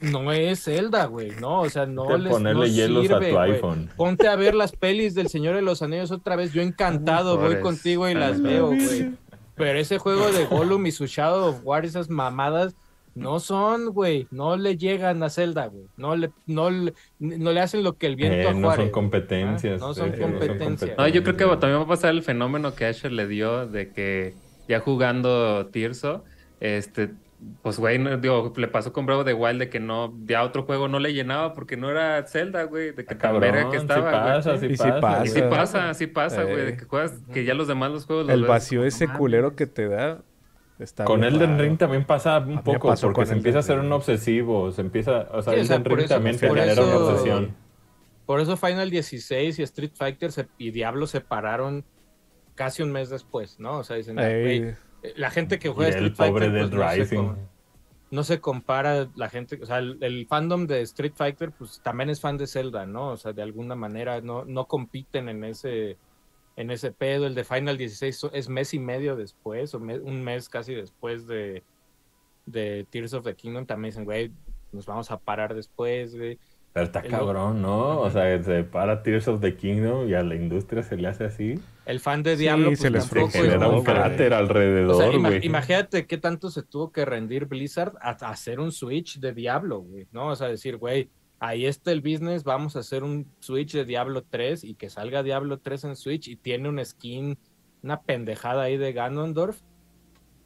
no 0.00 0.32
es 0.32 0.64
Zelda, 0.64 1.06
güey. 1.06 1.32
No, 1.40 1.60
o 1.62 1.70
sea, 1.70 1.86
no 1.86 2.08
a 2.10 2.18
les 2.18 2.32
ponerle 2.32 2.66
no 2.68 2.72
hielos 2.72 3.04
a 3.04 3.08
sirve, 3.08 3.28
tu 3.30 3.36
güey. 3.36 3.52
iPhone. 3.52 3.90
Ponte 3.96 4.28
a 4.28 4.36
ver 4.36 4.54
las 4.54 4.72
pelis 4.72 5.14
del 5.14 5.28
Señor 5.28 5.56
de 5.56 5.62
los 5.62 5.82
Anillos 5.82 6.10
otra 6.10 6.36
vez. 6.36 6.52
Yo 6.52 6.62
encantado 6.62 7.38
voy 7.38 7.56
contigo 7.60 8.08
y 8.08 8.14
las 8.14 8.40
veo, 8.40 8.68
güey. 8.68 9.10
Pero 9.56 9.78
ese 9.78 9.98
juego 9.98 10.30
de 10.30 10.44
Gollum 10.46 10.86
y 10.86 10.92
su 10.92 11.06
Shadow 11.06 11.48
of 11.48 11.60
War, 11.64 11.84
esas 11.84 12.08
mamadas, 12.08 12.76
no 13.16 13.40
son, 13.40 13.86
güey. 13.92 14.28
No 14.30 14.56
le 14.56 14.76
llegan 14.76 15.20
a 15.24 15.30
Zelda, 15.30 15.66
güey. 15.66 15.86
No 15.96 16.14
le, 16.14 16.30
no, 16.46 16.70
le- 16.70 16.94
no 17.18 17.50
le 17.50 17.60
hacen 17.60 17.82
lo 17.82 17.94
que 17.96 18.06
el 18.06 18.14
viento 18.14 18.36
Eh, 18.38 18.48
a 18.48 18.54
no 18.54 18.72
son 18.76 18.90
competencias. 18.90 19.82
Ah, 19.82 19.86
no 19.88 19.94
son 19.94 20.14
eh, 20.14 20.18
competencias. 20.20 20.96
No, 20.96 21.08
yo 21.08 21.24
creo 21.24 21.36
que 21.36 21.44
también 21.56 21.80
va 21.80 21.84
a 21.84 21.88
pasar 21.88 22.10
el 22.10 22.22
fenómeno 22.22 22.74
que 22.76 22.84
Asher 22.86 23.10
le 23.10 23.26
dio 23.26 23.66
de 23.66 23.90
que 23.90 24.34
ya 24.68 24.78
jugando 24.78 25.66
Tirso, 25.66 26.22
este, 26.60 27.10
pues 27.62 27.78
güey, 27.78 27.98
no- 27.98 28.16
digo, 28.16 28.52
le 28.56 28.66
pasó 28.68 28.92
con 28.92 29.06
Bravo 29.06 29.22
de 29.24 29.32
Wild 29.34 29.60
de 29.60 29.68
que 29.70 29.78
no, 29.80 30.12
ya 30.26 30.42
otro 30.42 30.64
juego 30.64 30.88
no 30.88 30.98
le 30.98 31.12
llenaba 31.14 31.54
porque 31.54 31.76
no 31.76 31.88
era 31.90 32.22
Zelda, 32.26 32.64
güey, 32.64 32.90
de 32.92 33.04
que 33.04 33.14
Ah, 33.14 33.18
tan 33.18 33.38
verga 33.40 33.70
que 33.70 33.76
estaba, 33.76 34.10
sí 34.10 34.18
güey. 34.18 34.34
pasa, 34.34 34.58
sí 34.58 34.66
Y 34.66 34.76
sí 34.76 34.88
pasa. 35.00 35.24
Y 35.24 35.28
sí 35.28 35.42
pasa, 35.42 35.94
sí 35.94 36.06
pasa, 36.08 36.42
güey, 36.42 36.56
de 36.66 36.76
que 36.76 36.84
juegas, 36.84 37.12
que 37.32 37.44
ya 37.44 37.54
los 37.54 37.68
demás 37.68 37.90
los 37.92 38.06
juegos 38.06 38.26
los 38.26 38.34
El 38.34 38.40
ves 38.42 38.48
vacío 38.48 38.84
ese 38.84 39.06
"No 39.06 39.16
culero 39.18 39.42
mames". 39.44 39.56
que 39.56 39.66
te 39.66 39.88
da 39.88 40.20
está 40.80 41.04
Con 41.04 41.22
Elden 41.24 41.50
raro. 41.50 41.62
Ring 41.62 41.76
también 41.78 42.04
pasa 42.04 42.38
un 42.38 42.62
poco, 42.62 42.88
pasó 42.88 43.08
porque 43.12 43.26
se 43.26 43.34
empieza 43.34 43.60
a 43.60 43.62
ser 43.62 43.78
un 43.78 43.90
obsesivo, 43.92 44.70
se 44.72 44.80
empieza, 44.80 45.28
o 45.32 45.42
sea, 45.42 45.54
Sí, 45.54 45.60
o 45.60 45.64
sea, 45.64 45.76
Elden 45.76 45.84
Ring 45.84 45.98
eso- 46.06 46.14
también 46.14 46.38
genera 46.38 46.82
una 46.82 46.96
obsesión. 46.96 47.54
Por 48.26 48.40
eso 48.40 48.56
Final 48.56 48.90
16 48.90 49.58
y 49.58 49.62
Street 49.62 49.92
Fighter 49.94 50.32
se- 50.32 50.48
y 50.58 50.70
Diablo 50.70 51.06
se 51.06 51.20
pararon 51.20 51.84
casi 52.54 52.82
un 52.82 52.90
mes 52.92 53.08
después, 53.10 53.58
¿no? 53.60 53.78
O 53.78 53.84
sea, 53.84 53.96
dicen, 53.96 54.18
Ey, 54.18 54.60
güey, 54.60 54.74
la 55.16 55.30
gente 55.30 55.58
que 55.58 55.68
juega 55.68 55.90
Street 55.90 56.14
Fighter 56.14 56.32
pobre 56.32 56.50
pues, 56.50 56.70
no 56.70 57.04
se 57.04 57.16
com- 57.16 57.36
no 58.10 58.24
se 58.24 58.40
compara 58.40 59.08
la 59.16 59.28
gente, 59.28 59.58
o 59.62 59.66
sea, 59.66 59.78
el, 59.78 59.98
el 60.00 60.26
fandom 60.26 60.66
de 60.66 60.80
Street 60.82 61.12
Fighter 61.14 61.50
pues 61.52 61.80
también 61.82 62.08
es 62.08 62.20
fan 62.20 62.38
de 62.38 62.46
Zelda, 62.46 62.86
¿no? 62.86 63.08
O 63.10 63.16
sea, 63.18 63.32
de 63.34 63.42
alguna 63.42 63.74
manera 63.74 64.20
no, 64.22 64.44
no 64.46 64.66
compiten 64.66 65.28
en 65.28 65.44
ese 65.44 65.98
en 66.56 66.70
ese 66.72 66.90
pedo. 66.90 67.26
El 67.26 67.34
de 67.34 67.44
Final 67.44 67.76
16 67.76 68.16
so- 68.16 68.32
es 68.32 68.48
mes 68.48 68.72
y 68.74 68.78
medio 68.78 69.14
después, 69.14 69.74
o 69.74 69.78
un 69.78 70.24
mes 70.24 70.48
casi 70.48 70.74
después 70.74 71.26
de, 71.28 71.62
de 72.46 72.86
Tears 72.90 73.14
of 73.14 73.24
the 73.24 73.34
Kingdom. 73.34 73.66
También 73.66 73.90
dicen, 73.90 74.04
güey, 74.04 74.32
nos 74.72 74.86
vamos 74.86 75.10
a 75.10 75.18
parar 75.18 75.54
después, 75.54 76.16
güey. 76.16 76.38
Pero 76.72 76.86
está 76.86 77.00
El- 77.00 77.10
cabrón, 77.10 77.62
¿no? 77.62 78.00
O 78.00 78.10
sea, 78.10 78.42
se 78.42 78.64
para 78.64 79.02
Tears 79.02 79.28
of 79.28 79.40
the 79.40 79.54
Kingdom 79.56 80.08
y 80.08 80.14
a 80.14 80.22
la 80.22 80.34
industria 80.34 80.82
se 80.82 80.96
le 80.96 81.08
hace 81.08 81.24
así. 81.26 81.60
El 81.88 82.00
fan 82.00 82.22
de 82.22 82.36
Sí, 82.36 82.42
Diablo 82.42 82.66
pues, 82.68 82.80
se 82.80 82.90
les 82.90 83.08
tampoco 83.08 83.28
es 83.28 83.78
un 83.78 83.84
cráter 83.84 84.26
O 84.26 84.28
sea, 84.28 84.38
alrededor, 84.38 85.14
ima- 85.14 85.28
imagínate 85.46 86.06
qué 86.06 86.18
tanto 86.18 86.50
se 86.50 86.62
tuvo 86.62 86.92
que 86.92 87.04
rendir 87.04 87.46
Blizzard 87.46 87.94
a, 88.02 88.10
a 88.10 88.30
hacer 88.30 88.60
un 88.60 88.72
Switch 88.72 89.18
de 89.18 89.32
Diablo, 89.32 89.80
güey, 89.80 90.06
¿no? 90.12 90.28
O 90.28 90.36
sea, 90.36 90.48
decir, 90.48 90.76
güey, 90.76 91.08
ahí 91.40 91.64
está 91.64 91.90
el 91.90 92.02
business, 92.02 92.44
vamos 92.44 92.76
a 92.76 92.80
hacer 92.80 93.02
un 93.04 93.26
Switch 93.40 93.72
de 93.72 93.86
Diablo 93.86 94.22
3 94.22 94.64
y 94.64 94.74
que 94.74 94.90
salga 94.90 95.22
Diablo 95.22 95.60
3 95.60 95.84
en 95.84 95.96
Switch 95.96 96.28
y 96.28 96.36
tiene 96.36 96.68
un 96.68 96.84
skin, 96.84 97.38
una 97.82 98.02
pendejada 98.02 98.64
ahí 98.64 98.76
de 98.76 98.92
Ganondorf. 98.92 99.60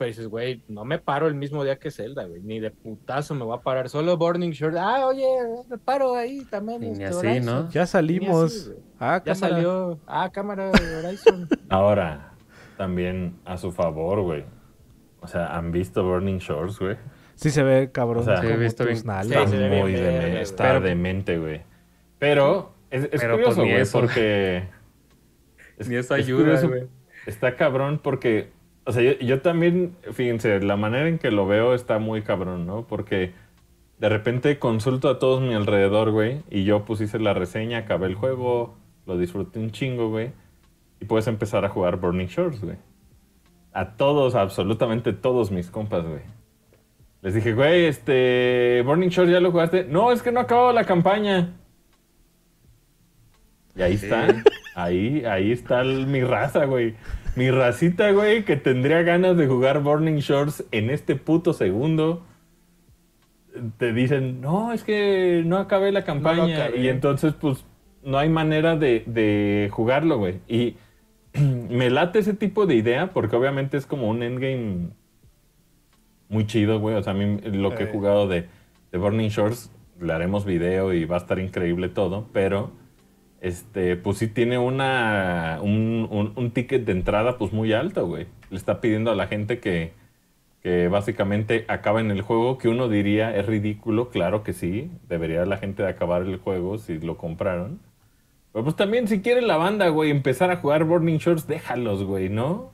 Pero 0.03 0.09
dices, 0.09 0.27
güey, 0.27 0.65
no 0.67 0.85
me 0.85 0.99
paro 0.99 1.29
el 1.29 1.35
mismo 1.37 1.63
día 1.63 1.79
que 1.79 1.93
Zelda, 1.93 2.25
güey, 2.25 2.43
ni 2.43 2.59
de 2.59 2.73
putazo 2.73 3.37
me 3.37 3.45
voy 3.45 3.57
a 3.57 3.61
parar. 3.61 3.89
Solo 3.89 4.17
Burning 4.17 4.51
Shore, 4.51 4.77
ah, 4.81 5.07
oye, 5.07 5.25
me 5.71 5.79
paro 5.79 6.17
ahí 6.17 6.45
también. 6.51 6.81
Ni 6.81 6.89
este, 6.89 7.05
así, 7.05 7.27
Horizon". 7.29 7.45
¿no? 7.47 7.71
Ya 7.71 7.87
salimos. 7.87 8.53
así, 8.53 8.73
ah, 8.99 9.23
Ya 9.25 9.33
cámara. 9.35 9.35
salió, 9.55 9.99
ah, 10.09 10.31
cámara 10.33 10.71
de 10.73 10.97
Horizon. 11.07 11.49
Ahora, 11.69 12.33
también 12.77 13.37
a 13.45 13.57
su 13.57 13.71
favor, 13.71 14.23
güey. 14.23 14.45
O 15.21 15.29
sea, 15.29 15.57
¿han 15.57 15.71
visto 15.71 16.03
Burning 16.03 16.39
Shores, 16.39 16.81
güey? 16.81 16.97
Sí 17.37 17.51
se 17.51 17.63
ve 17.63 17.93
cabrón. 17.93 18.23
O 18.23 18.25
sea, 18.25 18.37
como 18.39 18.49
Sí, 18.49 18.55
he 18.55 18.57
visto 18.57 18.85
tus 18.85 18.93
bien- 18.95 19.07
nalgas. 19.07 19.37
Está 19.37 19.47
se 19.49 19.57
ve 19.57 19.69
bien 19.69 19.83
muy 19.83 19.93
verga, 19.93 20.07
demente, 20.09 20.31
güey. 20.31 20.43
está 20.43 20.65
Pero- 20.65 20.81
demente, 20.81 21.39
güey. 21.39 21.61
Pero 22.19 22.73
es, 22.91 23.05
es 23.05 23.21
Pero, 23.21 23.35
curioso, 23.35 23.61
güey, 23.63 23.73
eso. 23.75 24.01
porque... 24.01 24.65
es- 25.79 25.89
Ni 25.89 25.95
eso 25.95 26.15
es 26.17 26.25
ayuda, 26.25 26.61
güey. 26.63 26.89
Está 27.27 27.55
cabrón 27.57 28.01
porque 28.03 28.51
O 28.85 28.93
sea, 28.93 29.03
yo, 29.03 29.13
yo 29.25 29.41
también, 29.43 29.97
fíjense, 30.13 30.61
la 30.61 30.77
manera 30.77 31.09
en 31.09 31.19
que 31.19 31.31
lo 31.31 31.47
veo 31.47 31.75
está 31.75 31.99
muy 31.99 32.23
cabrón, 32.23 32.67
¿no? 32.67 32.87
Porque 32.87 33.33
de 33.99 34.09
repente 34.09 34.59
consulto 34.59 35.09
a 35.09 35.19
todos 35.21 35.41
mi 35.41 35.55
alrededor, 35.55 36.11
güey, 36.11 36.43
y 36.51 36.65
yo 36.65 36.85
pues 36.85 37.01
hice 37.01 37.19
la 37.21 37.35
reseña, 37.35 37.79
acabé 37.79 38.09
el 38.09 38.17
juego, 38.17 38.75
lo 39.07 39.17
disfruté 39.17 39.61
un 39.61 39.71
chingo, 39.71 40.09
güey, 40.11 40.33
y 41.01 41.05
puedes 41.05 41.29
empezar 41.29 41.65
a 41.65 41.69
jugar 41.69 41.97
Burning 41.99 42.27
Shores, 42.27 42.61
güey. 42.61 42.77
A 43.73 43.91
todos, 43.97 44.35
absolutamente 44.35 45.13
todos 45.13 45.51
mis 45.53 45.71
compas, 45.71 46.05
güey. 46.05 46.21
Les 47.23 47.35
dije, 47.35 47.55
güey, 47.55 47.85
este, 47.85 48.83
Burning 48.85 49.09
Shores 49.11 49.31
ya 49.33 49.41
lo 49.41 49.53
jugaste. 49.53 49.85
No, 49.85 50.11
es 50.11 50.23
que 50.23 50.33
no 50.33 50.41
ha 50.41 50.43
acabado 50.43 50.73
la 50.73 50.85
campaña. 50.85 51.55
Y 53.77 53.83
ahí 53.83 53.95
está, 53.95 54.27
ahí, 54.75 55.25
ahí 55.25 55.53
está 55.53 55.81
el- 55.83 56.07
mi 56.09 56.23
raza, 56.23 56.65
güey. 56.67 56.95
Mi 57.35 57.51
racita, 57.51 58.11
güey, 58.13 58.45
que 58.45 58.57
tendría 58.57 59.03
ganas 59.03 59.37
de 59.37 59.47
jugar 59.47 59.83
Burning 59.83 60.19
Shores 60.19 60.65
en 60.71 60.91
este 60.91 61.17
puto 61.17 61.53
segundo. 61.53 62.25
Te 63.79 63.93
dicen, 63.93 64.41
no, 64.41 64.73
es 64.73 64.85
que 64.85 65.43
no 65.47 65.59
acabé 65.59 65.93
la 65.93 66.05
campaña. 66.05 66.65
acabé. 66.65 66.81
y 66.81 66.89
entonces, 66.89 67.35
pues, 67.35 67.65
no 68.03 68.19
hay 68.19 68.29
manera 68.29 68.77
de, 68.77 69.05
de 69.07 69.71
jugarlo, 69.73 70.19
güey. 70.19 70.41
Y 70.47 70.77
me 71.71 71.91
late 71.91 72.19
ese 72.19 72.35
tipo 72.35 72.67
de 72.67 72.75
idea 72.75 73.13
porque 73.13 73.37
obviamente 73.37 73.77
es 73.77 73.87
como 73.87 74.09
un 74.09 74.23
endgame 74.23 74.91
muy 76.29 76.47
chido, 76.47 76.81
güey. 76.81 76.97
O 76.97 77.03
sea, 77.03 77.13
a 77.13 77.17
mí 77.17 77.39
lo 77.41 77.75
que 77.75 77.85
he 77.85 77.87
jugado 77.87 78.29
de, 78.29 78.47
de 78.91 78.99
Burning 78.99 79.29
Shores, 79.29 79.71
le 80.01 80.13
haremos 80.13 80.45
video 80.45 80.93
y 80.93 81.05
va 81.05 81.17
a 81.17 81.21
estar 81.21 81.39
increíble 81.39 81.89
todo, 81.89 82.29
pero 82.33 82.73
este, 83.43 83.97
pues 83.97 84.19
sí 84.19 84.29
tiene 84.29 84.59
una, 84.59 85.61
un, 85.63 86.33
un- 86.37 86.53
ticket 86.53 86.87
de 86.87 86.93
entrada 86.93 87.39
pues 87.39 87.53
muy 87.53 87.75
alto, 87.75 88.07
güey. 88.09 88.29
Le 88.51 88.59
está 88.59 88.81
pidiendo 88.81 89.13
a 89.13 89.17
la 89.17 89.29
gente 89.29 89.61
que, 89.61 89.93
que 90.63 90.89
básicamente 90.89 91.67
acaben 91.69 92.11
el 92.11 92.23
juego, 92.23 92.59
que 92.59 92.69
uno 92.69 92.89
diría 92.89 93.37
es 93.37 93.47
ridículo, 93.47 94.11
claro 94.11 94.45
que 94.45 94.55
sí, 94.55 94.91
debería 95.09 95.47
la 95.47 95.59
gente 95.59 95.83
de 95.85 95.91
acabar 95.91 96.23
el 96.23 96.39
juego 96.39 96.79
si 96.79 96.99
lo 97.01 97.19
compraron. 97.19 97.81
Pero 98.53 98.65
pues 98.65 98.77
también 98.77 99.09
si 99.09 99.23
quiere 99.23 99.43
la 99.43 99.59
banda, 99.59 99.89
güey, 99.91 100.11
empezar 100.11 100.51
a 100.51 100.57
jugar 100.59 100.85
Burning 100.85 101.19
Shores, 101.19 101.47
déjalos, 101.49 102.05
güey, 102.05 102.31
¿no? 102.31 102.72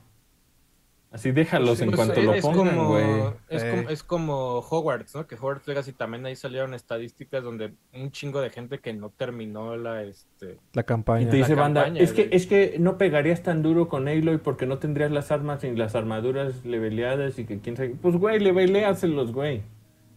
Así 1.11 1.31
déjalos 1.31 1.81
en 1.81 1.87
Pues, 1.89 1.95
cuanto 1.97 2.19
es- 2.19 2.25
lo 2.43 2.51
pongan, 2.51 2.87
güey. 2.87 3.05
Es, 3.49 3.63
Eh. 3.63 3.71
como, 3.71 3.89
es 3.89 4.03
como 4.03 4.59
Hogwarts, 4.59 5.15
¿no? 5.15 5.25
Que 5.25 5.33
Hogwarts 5.35 5.67
Legacy 5.67 5.91
también 5.91 6.23
ahí 6.27 6.35
salieron 6.35 6.75
estadísticas 6.75 7.43
donde 7.43 7.73
un 7.95 8.11
chingo 8.11 8.41
de 8.41 8.51
gente 8.51 8.77
que 8.77 8.93
no 8.93 9.09
terminó 9.09 9.75
la, 9.75 10.03
este... 10.03 10.59
La 10.73 10.83
campaña. 10.83 11.23
Y 11.23 11.29
te 11.29 11.37
dice 11.37 11.55
La 11.55 11.61
banda, 11.63 11.83
campaña, 11.85 12.03
es 12.03 12.13
que, 12.13 12.29
es 12.31 12.45
que 12.45 12.75
no 12.79 12.99
pegarías 12.99 13.41
tan 13.41 13.63
duro 13.63 13.89
con 13.89 14.07
Aloy 14.07 14.37
porque 14.37 14.67
no 14.67 14.77
tendrías 14.77 15.09
las 15.09 15.31
armas 15.31 15.63
ni 15.63 15.75
las 15.75 15.95
armaduras 15.95 16.63
leveleadas 16.63 17.39
y 17.39 17.45
que 17.45 17.59
quién 17.59 17.75
sabe. 17.75 17.95
Pues 17.99 18.15
güey, 18.15 18.39
leveleáselos, 18.39 19.33
güey. 19.33 19.63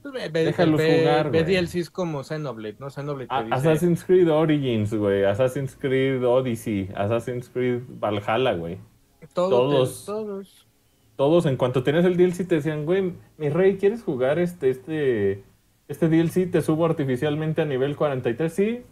Pues 0.03 0.13
ve, 0.13 0.29
ve- 0.29 0.45
Déjalos 0.45 0.79
ve- 0.79 0.99
jugar, 0.99 1.31
ve 1.31 1.43
güey. 1.45 1.55
DLCs 1.57 1.89
como 1.89 2.23
Xenoblade, 2.23 2.77
¿no? 2.81 2.91
Xenoblade 2.91 3.29
te 3.29 3.35
A- 3.35 3.43
dice, 3.45 3.55
Assassin's 3.55 4.05
Creed 4.05 4.29
Origins, 4.31 4.93
güey. 4.93 5.25
Assassin's 5.25 5.75
Creed 5.75 6.23
Odyssey. 6.23 6.91
Assassin's 6.95 7.49
Creed 7.49 7.81
Valhalla, 7.89 8.53
güey. 8.53 8.77
todo 9.33 9.49
todos. 9.49 10.01
te- 10.05 10.07
todos. 10.13 10.69
Todos, 11.17 11.47
en 11.47 11.57
cuanto 11.57 11.83
tenías 11.83 12.05
el 12.05 12.17
DLC, 12.17 12.47
te 12.49 12.57
decían, 12.57 12.87
güey, 12.87 13.15
mi 13.37 13.49
rey, 13.49 13.77
¿quieres 13.77 14.03
jugar 14.03 14.39
este, 14.39 14.71
este, 14.71 15.45
este 15.89 16.09
DLC? 16.09 16.51
Te 16.51 16.63
subo 16.63 16.87
artificialmente 16.87 17.63
a 17.63 17.65
nivel 17.65 17.97
43. 17.97 18.53
Sí. 18.53 18.83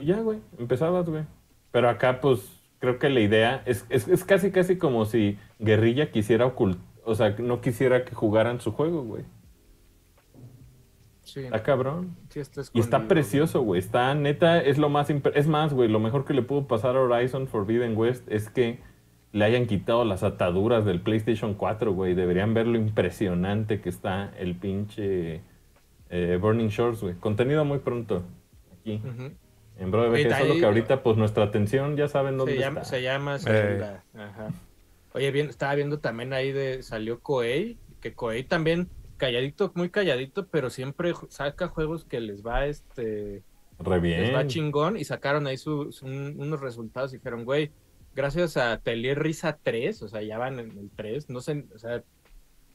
Y 0.00 0.06
ya, 0.06 0.20
güey, 0.20 0.38
empezabas, 0.58 1.08
güey. 1.08 1.24
Pero 1.72 1.88
acá, 1.88 2.20
pues, 2.20 2.48
creo 2.78 2.98
que 2.98 3.08
la 3.08 3.20
idea 3.20 3.62
es, 3.66 3.84
es, 3.88 4.06
es 4.06 4.24
casi, 4.24 4.50
casi 4.52 4.78
como 4.78 5.04
si 5.04 5.38
Guerrilla 5.58 6.12
quisiera 6.12 6.46
ocultar, 6.46 6.82
o 7.04 7.14
sea, 7.14 7.34
no 7.38 7.60
quisiera 7.60 8.04
que 8.04 8.14
jugaran 8.14 8.60
su 8.60 8.72
juego, 8.72 9.02
güey. 9.02 9.24
Sí, 11.24 11.40
Está 11.40 11.62
cabrón. 11.62 12.16
sí 12.28 12.38
está 12.38 12.62
Y 12.72 12.80
está 12.80 13.08
precioso, 13.08 13.62
güey. 13.62 13.80
Está, 13.80 14.14
neta, 14.14 14.60
es 14.60 14.78
lo 14.78 14.90
más... 14.90 15.08
Es 15.10 15.48
más, 15.48 15.72
güey, 15.72 15.88
lo 15.88 15.98
mejor 15.98 16.24
que 16.24 16.34
le 16.34 16.42
pudo 16.42 16.68
pasar 16.68 16.96
a 16.96 17.00
Horizon 17.00 17.48
Forbidden 17.48 17.96
West 17.96 18.30
es 18.30 18.50
que 18.50 18.78
le 19.34 19.44
hayan 19.44 19.66
quitado 19.66 20.04
las 20.04 20.22
ataduras 20.22 20.84
del 20.84 21.00
PlayStation 21.00 21.54
4, 21.54 21.92
güey. 21.92 22.14
Deberían 22.14 22.54
ver 22.54 22.68
lo 22.68 22.78
impresionante 22.78 23.80
que 23.80 23.88
está 23.88 24.32
el 24.38 24.54
pinche 24.54 25.40
eh, 26.08 26.38
Burning 26.40 26.68
Shores, 26.68 27.00
güey. 27.00 27.14
Contenido 27.16 27.64
muy 27.64 27.78
pronto. 27.80 28.22
Aquí. 28.80 29.02
Ujú. 29.04 29.32
En 29.76 29.90
Bro 29.90 30.08
Oye, 30.12 30.28
BG, 30.28 30.38
solo 30.38 30.54
que 30.54 30.64
ahorita, 30.64 31.02
pues, 31.02 31.16
nuestra 31.16 31.42
atención 31.44 31.96
ya 31.96 32.06
saben 32.06 32.36
dónde 32.38 32.52
Se 32.54 32.60
llama, 32.60 32.80
está. 32.82 32.90
se 32.96 33.02
llama 33.02 33.38
Eh. 33.44 33.96
Ajá. 34.16 34.48
Oye, 35.14 35.30
bien, 35.32 35.48
estaba 35.48 35.74
viendo 35.74 35.98
también 35.98 36.32
ahí 36.32 36.52
de 36.52 36.84
salió 36.84 37.18
Koei, 37.18 37.76
que 38.00 38.14
Koei 38.14 38.44
también 38.44 38.88
calladito, 39.16 39.72
muy 39.74 39.90
calladito, 39.90 40.46
pero 40.46 40.70
siempre 40.70 41.12
saca 41.28 41.66
juegos 41.66 42.04
que 42.04 42.20
les 42.20 42.46
va 42.46 42.66
este 42.66 43.42
Re 43.80 43.98
bien. 43.98 44.20
les 44.22 44.34
va 44.34 44.46
chingón 44.46 44.96
y 44.96 45.02
sacaron 45.04 45.48
ahí 45.48 45.56
su- 45.56 45.90
su- 45.90 46.06
un- 46.06 46.36
unos 46.38 46.60
resultados 46.60 47.12
y 47.12 47.16
dijeron, 47.16 47.44
güey, 47.44 47.72
gracias 48.14 48.56
a 48.56 48.78
Telir 48.78 49.18
Risa 49.18 49.58
3, 49.62 50.02
o 50.02 50.08
sea, 50.08 50.22
ya 50.22 50.38
van 50.38 50.58
en 50.58 50.70
el 50.78 50.90
3, 50.94 51.28
no 51.30 51.40
sé, 51.40 51.66
o 51.74 51.78
sea, 51.78 52.02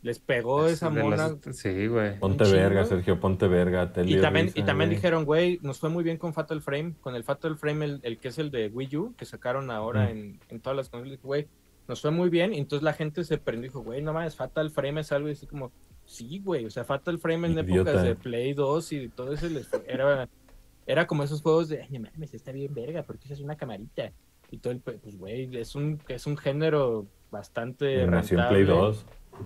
les 0.01 0.19
pegó 0.19 0.67
Es 0.67 0.73
esa 0.73 0.89
mona. 0.89 1.15
las- 1.43 1.57
Sí, 1.57 1.87
güey. 1.87 2.17
Ponte 2.19 2.49
verga. 2.49 2.85
Sergio, 2.85 3.19
ponte 3.19 3.47
verga. 3.47 3.91
te 3.91 4.01
Y 4.09 4.19
también, 4.21 4.45
risa, 4.47 4.59
y 4.59 4.63
también 4.63 4.89
güey. 4.89 4.95
dijeron, 4.95 5.25
güey, 5.25 5.59
nos 5.61 5.79
fue 5.79 5.89
muy 5.89 6.03
bien 6.05 6.17
con 6.17 6.33
Fatal 6.33 6.61
Frame, 6.61 6.93
con 7.01 7.15
el 7.15 7.23
Fatal 7.25 7.57
Frame, 7.57 7.83
el, 7.85 7.99
el 8.03 8.17
que 8.17 8.29
es 8.29 8.37
el 8.37 8.49
de 8.49 8.67
Wii 8.69 8.95
U, 8.97 9.15
que 9.17 9.25
sacaron 9.25 9.69
ahora 9.71 10.05
Mm. 10.05 10.09
en, 10.11 10.39
en 10.49 10.59
todas 10.61 10.77
las 10.77 10.89
consolas, 10.89 11.19
güey, 11.21 11.47
nos 11.87 12.01
fue 12.01 12.11
muy 12.11 12.29
bien, 12.29 12.53
y 12.53 12.59
entonces 12.59 12.83
la 12.83 12.93
gente 12.93 13.23
se 13.25 13.37
prendió 13.39 13.65
y 13.65 13.69
dijo, 13.69 13.81
güey, 13.81 14.01
no 14.01 14.13
mames, 14.13 14.35
Fatal 14.35 14.69
Frame 14.71 15.01
es 15.01 15.11
algo 15.11 15.27
y 15.27 15.33
así 15.33 15.47
como, 15.47 15.71
sí, 16.05 16.39
güey, 16.39 16.65
o 16.65 16.69
sea, 16.69 16.85
Fatal 16.85 17.19
Frame 17.19 17.47
en 17.47 17.53
Idiota. 17.59 17.91
épocas 17.91 18.03
de 18.03 18.15
Play 18.15 18.53
2 18.53 18.91
y 18.93 19.09
todo 19.09 19.33
eso 19.33 19.47
les 19.49 19.67
fue- 19.67 19.83
era, 19.87 20.29
era 20.87 21.07
como 21.07 21.23
esos 21.23 21.41
juegos 21.41 21.67
de, 21.67 21.81
ay, 21.81 21.99
no 21.99 22.09
mames, 22.13 22.33
está 22.33 22.51
bien 22.53 22.73
verga, 22.73 23.03
porque 23.03 23.33
es 23.33 23.39
una 23.41 23.57
camarita, 23.57 24.13
y 24.51 24.57
todo 24.57 24.73
el, 24.73 24.79
pues, 24.79 25.17
güey, 25.17 25.55
es 25.57 25.75
un, 25.75 26.01
es 26.07 26.25
un 26.25 26.37
género 26.37 27.05
bastante 27.31 28.05
Nació 28.07 28.39
en 28.39 28.47
Play 28.49 28.63
rentable. 28.63 28.87
2. 28.87 29.05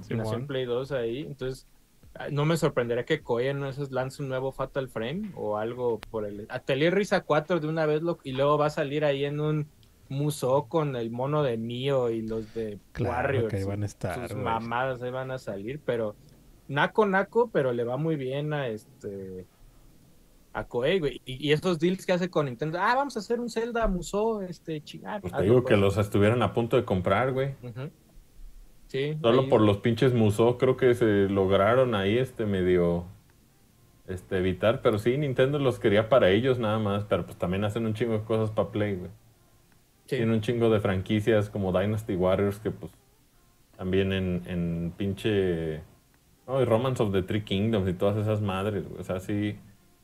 Y 0.10 0.14
nació 0.16 0.38
en 0.38 0.48
Play 0.48 0.66
2 0.66 0.92
ahí. 0.94 1.20
Entonces, 1.22 1.68
ah, 2.16 2.28
no 2.32 2.46
me 2.46 2.58
sorprendería 2.58 3.06
que 3.06 3.22
Koei 3.22 3.48
en 3.48 3.64
esos 3.66 3.92
lance 3.92 4.22
un 4.22 4.30
nuevo 4.30 4.52
Fatal 4.52 4.90
Frame 4.90 5.32
o 5.36 5.58
algo 5.58 6.00
por 6.10 6.26
el. 6.26 6.48
Atelier 6.50 6.94
Risa 6.94 7.22
4 7.22 7.60
de 7.60 7.68
una 7.68 7.86
vez 7.86 8.02
lo, 8.02 8.20
y 8.24 8.32
luego 8.32 8.58
va 8.58 8.68
a 8.68 8.72
salir 8.72 9.06
ahí 9.06 9.26
en 9.26 9.40
un 9.40 9.68
museo 10.10 10.66
con 10.68 10.96
el 10.96 11.12
mono 11.12 11.44
de 11.44 11.58
Mio 11.58 12.10
y 12.10 12.22
los 12.22 12.54
de 12.54 12.80
Claro 12.92 13.12
Warriors. 13.12 13.54
que 13.54 13.66
van 13.66 13.84
a 13.84 13.86
estar, 13.86 14.30
Sus 14.30 14.38
mamadas 14.38 15.02
ahí 15.02 15.12
van 15.12 15.32
a 15.32 15.38
salir, 15.38 15.80
pero. 15.84 16.16
Naco, 16.70 17.06
naco, 17.06 17.50
pero 17.52 17.74
le 17.74 17.84
va 17.84 17.98
muy 17.98 18.16
bien 18.16 18.54
a 18.54 18.70
este. 18.70 19.46
A 20.54 20.66
Koei, 20.68 21.00
güey. 21.00 21.22
Y, 21.26 21.48
y 21.50 21.52
esos 21.52 21.80
deals 21.80 22.06
que 22.06 22.14
hace 22.14 22.30
con 22.30 22.46
Nintendo. 22.46 22.78
Ah, 22.80 22.94
vamos 22.96 23.16
a 23.16 23.20
hacer 23.20 23.40
un 23.40 23.50
Zelda 23.50 23.88
Musou, 23.88 24.42
este, 24.42 24.82
chingar. 24.84 25.20
Pues 25.22 25.34
te 25.34 25.42
digo 25.42 25.64
que 25.64 25.76
los 25.78 25.98
estuvieran 25.98 26.42
a 26.44 26.54
punto 26.54 26.78
de 26.78 26.86
comprar, 26.86 27.32
güey. 27.34 27.56
Sí. 28.88 29.18
Solo 29.22 29.42
ahí- 29.42 29.50
por 29.50 29.62
los 29.62 29.78
pinches 29.78 30.14
Musou 30.14 30.58
creo 30.58 30.78
que 30.78 30.94
se 30.94 31.28
lograron 31.30 31.96
ahí 31.96 32.18
este 32.18 32.46
medio 32.46 33.06
este 34.08 34.38
evitar, 34.38 34.82
pero 34.82 35.00
sí 35.00 35.18
Nintendo 35.18 35.60
los 35.60 35.80
quería 35.80 36.10
para 36.10 36.30
ellos 36.30 36.60
nada 36.60 36.78
más, 36.78 37.06
pero 37.06 37.26
pues 37.26 37.38
también 37.38 37.64
hacen 37.64 37.86
un 37.86 37.94
chingo 37.94 38.14
de 38.14 38.24
cosas 38.26 38.52
para 38.52 38.70
Play, 38.70 38.96
güey. 38.96 39.10
sí. 40.06 40.18
Tienen 40.18 40.32
un 40.32 40.42
chingo 40.42 40.70
de 40.70 40.82
franquicias 40.82 41.50
como 41.50 41.72
Dynasty 41.72 42.16
Warriors 42.16 42.60
que 42.60 42.70
pues 42.70 42.92
también 43.78 44.12
en, 44.12 44.44
en 44.46 44.94
pinche 44.98 45.82
no, 46.46 46.62
y 46.62 46.66
Romance 46.66 47.02
of 47.02 47.14
the 47.14 47.24
Three 47.24 47.44
Kingdoms 47.46 47.90
y 47.90 47.94
todas 47.94 48.18
esas 48.18 48.42
madres, 48.42 48.88
güey. 48.88 49.00
O 49.00 49.04
sea, 49.06 49.22
sí, 49.22 49.58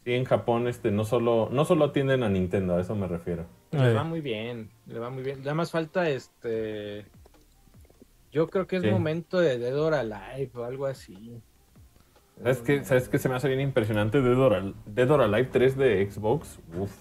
sí 0.09 0.15
en 0.15 0.25
Japón 0.25 0.67
este 0.67 0.89
no 0.91 1.03
solo 1.03 1.49
no 1.51 1.65
solo 1.65 1.85
atienden 1.85 2.23
a 2.23 2.29
Nintendo, 2.29 2.75
a 2.75 2.81
eso 2.81 2.95
me 2.95 3.07
refiero. 3.07 3.45
Le 3.71 3.93
va 3.93 4.03
muy 4.03 4.21
bien, 4.21 4.69
le 4.87 4.97
va 4.99 5.09
muy 5.09 5.21
bien. 5.23 5.39
Nada 5.39 5.53
más 5.53 5.69
falta 5.71 6.09
este. 6.09 7.05
Yo 8.31 8.47
creo 8.47 8.65
que 8.67 8.77
es 8.77 8.83
Sí. 8.83 8.89
momento 8.89 9.39
de 9.39 9.57
Dead 9.59 9.79
or 9.79 9.93
Alive 9.93 10.51
o 10.55 10.63
algo 10.63 10.85
así. 10.87 11.39
¿Sabes 12.41 12.59
qué, 12.61 12.83
¿Sabes 12.85 13.09
qué 13.09 13.17
se 13.19 13.27
me 13.29 13.35
hace 13.35 13.47
bien 13.49 13.59
impresionante? 13.61 14.21
Dead 14.21 14.39
or, 14.39 14.53
Al- 14.53 14.75
Dead 14.85 15.09
or 15.11 15.21
Alive 15.21 15.49
3 15.51 15.75
de 15.77 16.09
Xbox. 16.09 16.59
Uf. 16.77 16.91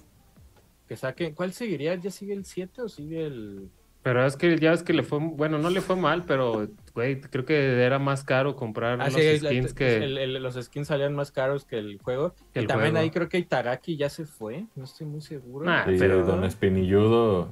Que 0.88 0.96
saquen. 0.96 1.34
¿Cuál 1.34 1.52
seguiría? 1.52 1.94
¿Ya 1.94 2.10
sigue 2.10 2.32
el 2.34 2.44
7 2.44 2.82
o 2.82 2.88
sigue 2.88 3.26
el.? 3.26 3.70
Pero 4.02 4.24
es 4.24 4.36
que 4.36 4.56
ya 4.58 4.70
ves 4.70 4.82
que 4.82 4.92
le 4.92 5.02
fue, 5.02 5.18
bueno, 5.18 5.58
no 5.58 5.70
le 5.70 5.80
fue 5.80 5.96
mal, 5.96 6.24
pero, 6.24 6.68
güey, 6.94 7.20
creo 7.20 7.44
que 7.44 7.82
era 7.82 7.98
más 7.98 8.22
caro 8.24 8.54
comprar 8.56 9.00
Ah, 9.00 9.06
los 9.06 9.14
sí, 9.14 9.38
skins 9.38 9.74
que... 9.74 9.96
el- 9.96 10.18
el- 10.18 10.42
los 10.42 10.54
skins 10.54 10.86
salían 10.88 11.14
más 11.14 11.32
caros 11.32 11.64
que 11.64 11.78
el 11.78 11.98
juego. 11.98 12.34
Que 12.52 12.60
y 12.60 12.62
el 12.62 12.68
también 12.68 12.92
juego. 12.92 13.02
ahí 13.04 13.10
creo 13.10 13.28
que 13.28 13.38
Itagaki 13.38 13.96
ya 13.96 14.08
se 14.08 14.24
fue. 14.24 14.66
No 14.76 14.84
estoy 14.84 15.06
muy 15.06 15.20
seguro. 15.20 15.66
Nah, 15.66 15.84
Sí, 15.84 15.96
pero- 15.98 16.24
Don 16.24 16.44
Espinilludo. 16.44 17.50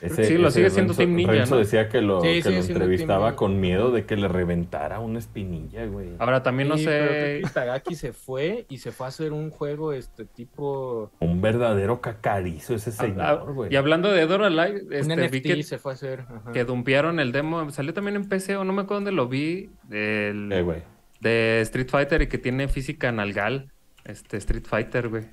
Ese- 0.00 0.24
Sí, 0.24 0.36
lo 0.38 0.50
sigue 0.50 0.70
siendo 0.70 0.92
Renzo- 0.92 0.98
Team 0.98 1.14
Ninja, 1.14 1.32
Renzo 1.32 1.54
¿no? 1.54 1.60
decía 1.60 1.88
que 1.88 2.00
lo, 2.00 2.20
Sí, 2.20 2.42
que 2.42 2.50
lo 2.50 2.60
Team 2.60 2.70
entrevistaba 2.70 3.36
con 3.36 3.60
miedo 3.60 3.90
de 3.92 4.04
que 4.04 4.16
le 4.16 4.26
reventara 4.28 4.98
una 5.00 5.18
espinilla, 5.20 5.86
güey. 5.86 6.08
Ahora 6.18 6.42
también 6.42 6.68
no 6.68 6.76
Sí, 6.76 6.84
sé. 6.84 7.40
Itagaki 7.44 7.94
se 7.94 8.12
fue 8.12 8.66
y 8.68 8.78
se 8.78 8.90
fue 8.92 9.06
a 9.06 9.08
hacer 9.08 9.32
un 9.32 9.50
juego 9.50 9.92
este 9.92 10.24
tipo 10.24 11.10
Un 11.20 11.40
verdadero 11.40 12.00
cacarizo 12.00 12.74
ese 12.74 12.90
Ah, 12.90 12.92
señor, 12.92 13.52
güey. 13.54 13.72
y 13.72 13.76
hablando 13.76 14.10
de 14.10 14.26
Dora 14.26 14.50
Live, 14.50 14.82
un 14.86 14.92
este, 14.92 15.14
NFT 15.16 15.30
vi 15.32 15.40
que, 15.42 15.62
se 15.62 15.78
fue 15.78 15.92
a 15.92 15.94
hacer. 15.94 16.20
ajá. 16.20 16.52
que 16.52 16.64
dumpearon 16.64 17.20
el 17.20 17.32
demo. 17.32 17.70
Salió 17.70 17.94
también 17.94 18.16
en 18.16 18.28
PC 18.28 18.56
o 18.56 18.64
no 18.64 18.72
me 18.72 18.82
acuerdo 18.82 18.96
dónde 18.96 19.12
lo 19.12 19.28
vi. 19.28 19.70
del- 19.84 20.50
Eh, 20.52 20.62
güey. 20.62 20.82
de 21.20 21.60
Street 21.62 21.88
Fighter 21.88 22.22
y 22.22 22.26
que 22.26 22.38
tiene 22.38 22.68
física 22.68 23.10
nalgal. 23.12 23.70
Este 24.04 24.36
Street 24.36 24.64
Fighter, 24.66 25.08
güey. 25.08 25.24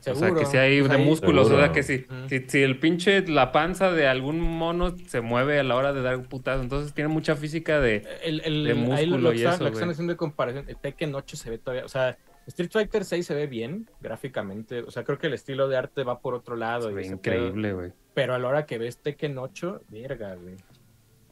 O 0.00 0.02
sea, 0.02 0.14
Seguro. 0.14 0.40
que 0.40 0.46
si 0.46 0.56
hay 0.56 0.80
de 0.80 0.96
músculos, 0.96 1.46
o 1.46 1.50
sea, 1.50 1.72
Seguro. 1.72 1.72
que 1.74 1.82
si, 1.82 2.06
si, 2.28 2.48
si 2.48 2.62
el 2.62 2.78
pinche, 2.78 3.26
la 3.28 3.52
panza 3.52 3.92
de 3.92 4.06
algún 4.06 4.40
mono 4.40 4.96
se 5.06 5.20
mueve 5.20 5.60
a 5.60 5.62
la 5.62 5.76
hora 5.76 5.92
de 5.92 6.00
dar 6.00 6.16
un 6.16 6.24
putazo, 6.24 6.62
entonces 6.62 6.94
tiene 6.94 7.08
mucha 7.08 7.36
física 7.36 7.80
de... 7.80 8.06
El, 8.22 8.40
el, 8.40 8.64
de 8.64 8.70
ahí 8.70 9.06
lo, 9.06 9.18
músculo 9.18 9.32
y 9.34 9.36
están, 9.36 9.54
eso, 9.54 9.64
lo 9.64 9.70
que 9.70 9.74
están 9.74 9.90
haciendo 9.90 10.12
de 10.14 10.16
comparación, 10.16 10.64
el 10.68 10.76
Tekken 10.78 11.14
8 11.14 11.36
se 11.36 11.50
ve 11.50 11.58
todavía, 11.58 11.84
o 11.84 11.88
sea, 11.88 12.16
Street 12.46 12.70
Fighter 12.72 13.04
6 13.04 13.26
se 13.26 13.34
ve 13.34 13.46
bien 13.46 13.90
gráficamente, 14.00 14.80
o 14.80 14.90
sea, 14.90 15.04
creo 15.04 15.18
que 15.18 15.26
el 15.26 15.34
estilo 15.34 15.68
de 15.68 15.76
arte 15.76 16.02
va 16.02 16.20
por 16.20 16.34
otro 16.34 16.56
lado. 16.56 16.86
Se 16.86 16.92
y 16.92 16.94
ve 16.94 17.02
ese 17.02 17.12
increíble, 17.12 17.72
güey. 17.74 17.92
pero 18.14 18.34
a 18.34 18.38
la 18.38 18.48
hora 18.48 18.66
que 18.66 18.78
ves 18.78 18.98
Tekken 19.02 19.36
8, 19.36 19.82
verga, 19.90 20.34
güey. 20.34 20.56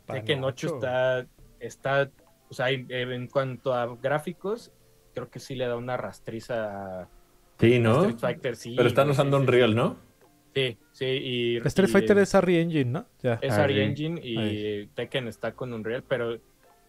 Tekken 0.07 0.45
8 0.45 0.69
Panocho. 0.69 0.75
está, 0.77 1.27
está, 1.59 2.11
o 2.51 2.55
sea, 2.55 2.69
en, 2.69 2.91
en 2.91 3.27
cuanto 3.29 3.73
a 3.73 3.97
gráficos, 3.97 4.73
creo 5.15 5.31
que 5.31 5.41
sí 5.41 5.55
le 5.55 5.67
da 5.67 5.77
una 5.77 5.97
rastriza 5.97 7.03
a 7.03 7.09
Sí, 7.59 7.79
¿no? 7.79 8.01
Street 8.05 8.19
Fighter, 8.19 8.57
sí. 8.57 8.75
Pero 8.77 8.89
están 8.89 9.11
usando 9.11 9.37
sí, 9.39 9.43
Unreal, 9.43 9.75
¿no? 9.75 9.97
Sí, 10.55 10.77
sí, 10.93 11.05
y... 11.07 11.57
Street 11.59 11.89
y- 11.89 11.93
Fighter 11.93 12.19
es 12.19 12.35
Harry 12.35 12.59
Engine, 12.59 12.87
¿no? 12.91 13.07
Ya. 13.23 13.39
es 13.43 13.53
Ah, 13.55 13.65
Ari 13.65 13.75
sí. 13.75 13.81
Engine 13.81 14.21
y 14.23 14.87
Tekken 14.95 15.29
está 15.29 15.53
con 15.53 15.73
Unreal, 15.73 16.03
pero 16.09 16.39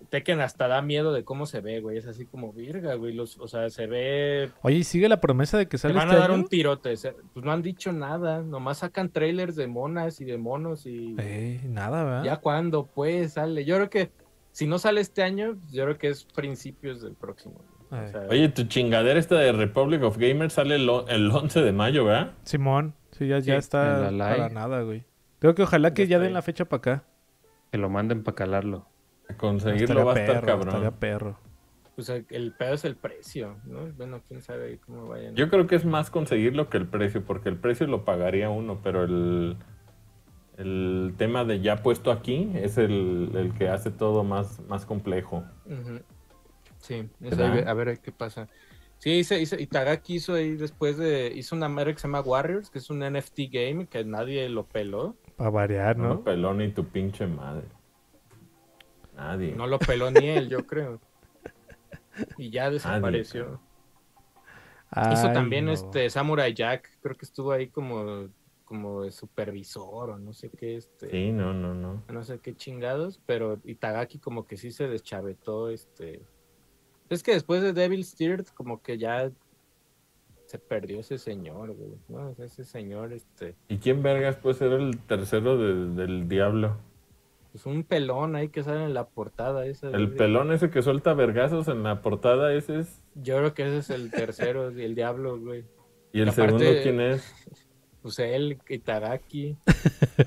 Tekken 0.10 0.40
hasta 0.40 0.68
da 0.70 0.82
miedo 0.82 1.12
de 1.12 1.24
cómo 1.26 1.46
se 1.46 1.60
ve, 1.60 1.82
güey. 1.82 1.98
Es 1.98 2.08
así 2.08 2.26
como 2.26 2.54
virga, 2.54 2.94
güey. 2.96 3.14
Los, 3.14 3.38
o 3.38 3.48
sea, 3.50 3.70
se 3.70 3.86
ve. 3.86 4.50
Oye, 4.62 4.78
¿y 4.78 4.84
sigue 4.86 5.10
la 5.10 5.20
promesa 5.20 5.58
de 5.58 5.66
que 5.66 5.72
Te 5.72 5.80
sale 5.80 5.94
van 5.94 6.08
a 6.08 6.12
este 6.12 6.22
dar 6.22 6.32
año? 6.32 6.40
un 6.44 6.48
tirote. 6.48 6.94
Pues 7.34 7.46
no 7.46 7.52
han 7.52 7.62
dicho 7.62 7.92
nada. 7.92 8.42
Nomás 8.42 8.78
sacan 8.78 9.10
trailers 9.10 9.58
de 9.58 9.68
monas 9.68 10.22
y 10.22 10.26
de 10.26 10.38
monos 10.38 10.86
y. 10.86 11.16
Eh, 11.20 11.60
nada, 11.68 12.06
¿verdad? 12.06 12.24
Ya 12.24 12.38
cuando, 12.38 12.86
pues, 12.86 13.34
sale. 13.34 13.66
Yo 13.66 13.76
creo 13.76 13.90
que 13.90 14.10
si 14.54 14.68
no 14.68 14.80
sale 14.80 15.02
este 15.02 15.22
año, 15.22 15.58
yo 15.70 15.84
creo 15.84 15.98
que 15.98 16.08
es 16.08 16.24
principios 16.24 17.02
del 17.02 17.16
próximo. 17.16 17.62
O 17.92 17.96
Ay. 17.96 18.12
sea, 18.12 18.22
Oye, 18.30 18.50
tu 18.50 18.64
chingadera 18.64 19.20
esta 19.20 19.36
de 19.36 19.52
Republic 19.52 20.04
of 20.04 20.18
Gamers 20.18 20.54
sale 20.54 20.76
el, 20.76 20.88
o- 20.90 21.08
el 21.08 21.30
11 21.32 21.62
de 21.62 21.72
mayo, 21.72 22.06
¿verdad? 22.06 22.34
Simón, 22.44 22.94
sí, 23.12 23.28
ya, 23.28 23.40
ya 23.40 23.54
Sí, 23.56 23.60
está 23.60 24.08
en 24.10 24.18
la 24.18 24.28
live. 24.30 24.38
para 24.42 24.54
nada, 24.54 24.82
güey. 24.84 25.04
Creo 25.40 25.56
que 25.56 25.64
ojalá 25.64 25.94
que 25.94 26.06
Ya 26.08 26.20
den 26.20 26.34
la 26.34 26.42
fecha 26.42 26.66
para 26.66 26.78
acá. 26.80 27.04
Que 27.72 27.78
lo 27.78 27.90
manden 27.90 28.24
para 28.24 28.36
calarlo. 28.36 28.86
A 29.30 29.34
conseguirlo 29.36 30.06
va 30.06 30.14
a 30.14 30.20
estar 30.20 30.44
perro, 30.44 30.48
cabrón. 30.70 30.94
perro. 31.00 31.38
pues 31.96 32.10
el, 32.10 32.26
el 32.30 32.52
pedo 32.54 32.74
es 32.76 32.86
el 32.86 32.96
precio, 32.96 33.58
¿no? 33.66 33.88
Bueno, 33.98 34.22
quién 34.28 34.42
sabe 34.42 34.80
cómo 34.86 35.08
vayan. 35.08 35.36
Yo 35.36 35.50
creo 35.50 35.68
que 35.68 35.76
es 35.76 35.86
más 35.86 36.10
conseguirlo 36.10 36.70
que 36.70 36.78
el 36.78 36.88
precio, 36.88 37.24
porque 37.26 37.50
el 37.50 37.58
precio 37.58 37.88
lo 37.88 38.06
pagaría 38.06 38.50
uno, 38.50 38.80
pero 38.84 39.04
el, 39.04 39.58
el 40.58 41.14
tema 41.18 41.44
de 41.46 41.62
ya 41.62 41.78
puesto 41.84 42.12
aquí 42.12 42.52
es 42.56 42.78
el, 42.78 43.32
el 43.36 43.54
que 43.54 43.70
hace 43.70 43.92
todo 43.92 44.24
más, 44.24 44.60
más 44.68 44.86
complejo. 44.86 45.44
Ujú. 45.66 46.00
Sí, 46.80 47.08
es 47.22 47.38
¿Verdad? 47.38 47.54
ahí, 47.54 47.64
a 47.68 47.74
ver 47.74 48.00
qué 48.00 48.12
pasa. 48.12 48.48
Sí, 48.98 49.12
hice, 49.12 49.40
hice, 49.40 49.62
Itagaki 49.62 50.16
hizo 50.16 50.34
ahí 50.34 50.56
después 50.56 50.98
de. 50.98 51.32
Hizo 51.36 51.56
una 51.56 51.70
madre 51.70 51.94
que 51.94 52.00
se 52.00 52.08
llama 52.08 52.22
Warriors, 52.22 52.70
que 52.70 52.80
es 52.80 52.90
un 52.90 53.00
NFT 53.00 53.40
game 53.52 53.86
que 53.88 54.04
nadie 54.04 54.50
lo 54.50 54.66
peló. 54.66 55.16
Para 55.38 55.50
variar, 55.50 55.98
No, 55.98 56.10
¿no? 56.16 56.24
peló 56.24 56.54
ni 56.54 56.70
tu 56.72 56.86
pinche 56.86 57.26
madre. 57.26 57.66
Nadie. 59.16 59.54
No 59.56 59.68
lo 59.68 59.80
peló 59.80 60.12
ni 60.12 60.28
él, 60.28 60.50
yo 60.50 60.66
creo. 60.66 61.00
Y 62.38 62.50
ya 62.50 62.70
desapareció. 62.70 63.62
hizo 64.92 65.28
Ay, 65.28 65.34
también 65.34 65.66
no. 65.66 65.72
este 65.72 66.10
Samurai 66.10 66.54
Jack, 66.54 66.90
creo 67.02 67.16
que 67.16 67.26
estuvo 67.26 67.52
ahí 67.54 67.68
como, 67.68 68.28
como 68.66 69.04
de 69.04 69.12
supervisor 69.12 70.10
o 70.10 70.20
no 70.20 70.34
sé 70.34 70.50
qué, 70.50 70.76
este. 70.76 71.10
Sí, 71.10 71.32
no, 71.32 71.54
no, 71.54 71.74
no. 71.74 72.04
no 72.10 72.24
sé 72.24 72.40
qué 72.40 72.56
chingados, 72.56 73.22
pero 73.26 73.60
Itagaki 73.64 74.20
como 74.20 74.46
que 74.46 74.58
sí 74.58 74.72
se 74.72 74.88
deschavetó, 74.90 75.70
este... 75.70 76.22
Es 77.10 77.24
que 77.24 77.34
después 77.34 77.62
de 77.62 77.74
Devil's 77.74 78.16
Tears 78.16 78.52
como 78.52 78.82
que 78.82 78.98
ya 78.98 79.32
se 80.46 80.58
perdió 80.60 81.00
ese 81.00 81.18
señor, 81.18 81.74
güey, 81.74 81.92
¿no? 82.08 82.36
Ese 82.44 82.64
señor, 82.64 83.14
este, 83.14 83.56
¿Y 83.68 83.78
quién 83.78 84.02
vergas 84.02 84.36
puede 84.38 84.56
ser 84.56 84.72
el 84.74 84.98
tercero 85.00 85.58
de- 85.58 86.02
del 86.02 86.28
diablo? 86.28 86.78
pues 87.52 87.66
un 87.66 87.84
pelón 87.84 88.36
ahí 88.36 88.50
que 88.50 88.62
sale 88.64 88.84
en 88.84 88.94
la 88.94 89.08
portada 89.08 89.66
esa. 89.66 89.90
El 89.90 90.14
pelón 90.14 90.52
ese 90.52 90.70
que 90.70 90.84
suelta 90.84 91.16
vergazos 91.16 91.68
en 91.68 91.82
la 91.82 92.00
portada, 92.04 92.54
ese 92.54 92.82
es. 92.82 93.02
Yo 93.16 93.38
creo 93.38 93.54
que 93.56 93.64
ese 93.64 93.78
es 93.80 93.90
el 93.90 94.12
tercero, 94.12 94.68
el 94.70 94.94
diablo, 94.94 95.40
güey. 95.40 95.66
¿Y 96.14 96.22
el 96.22 96.30
Aparte- 96.30 96.60
segundo 96.60 96.82
quién 96.84 97.02
es? 97.02 97.34
Pues 98.02 98.18
él, 98.20 98.60
Itagaki, 98.70 99.58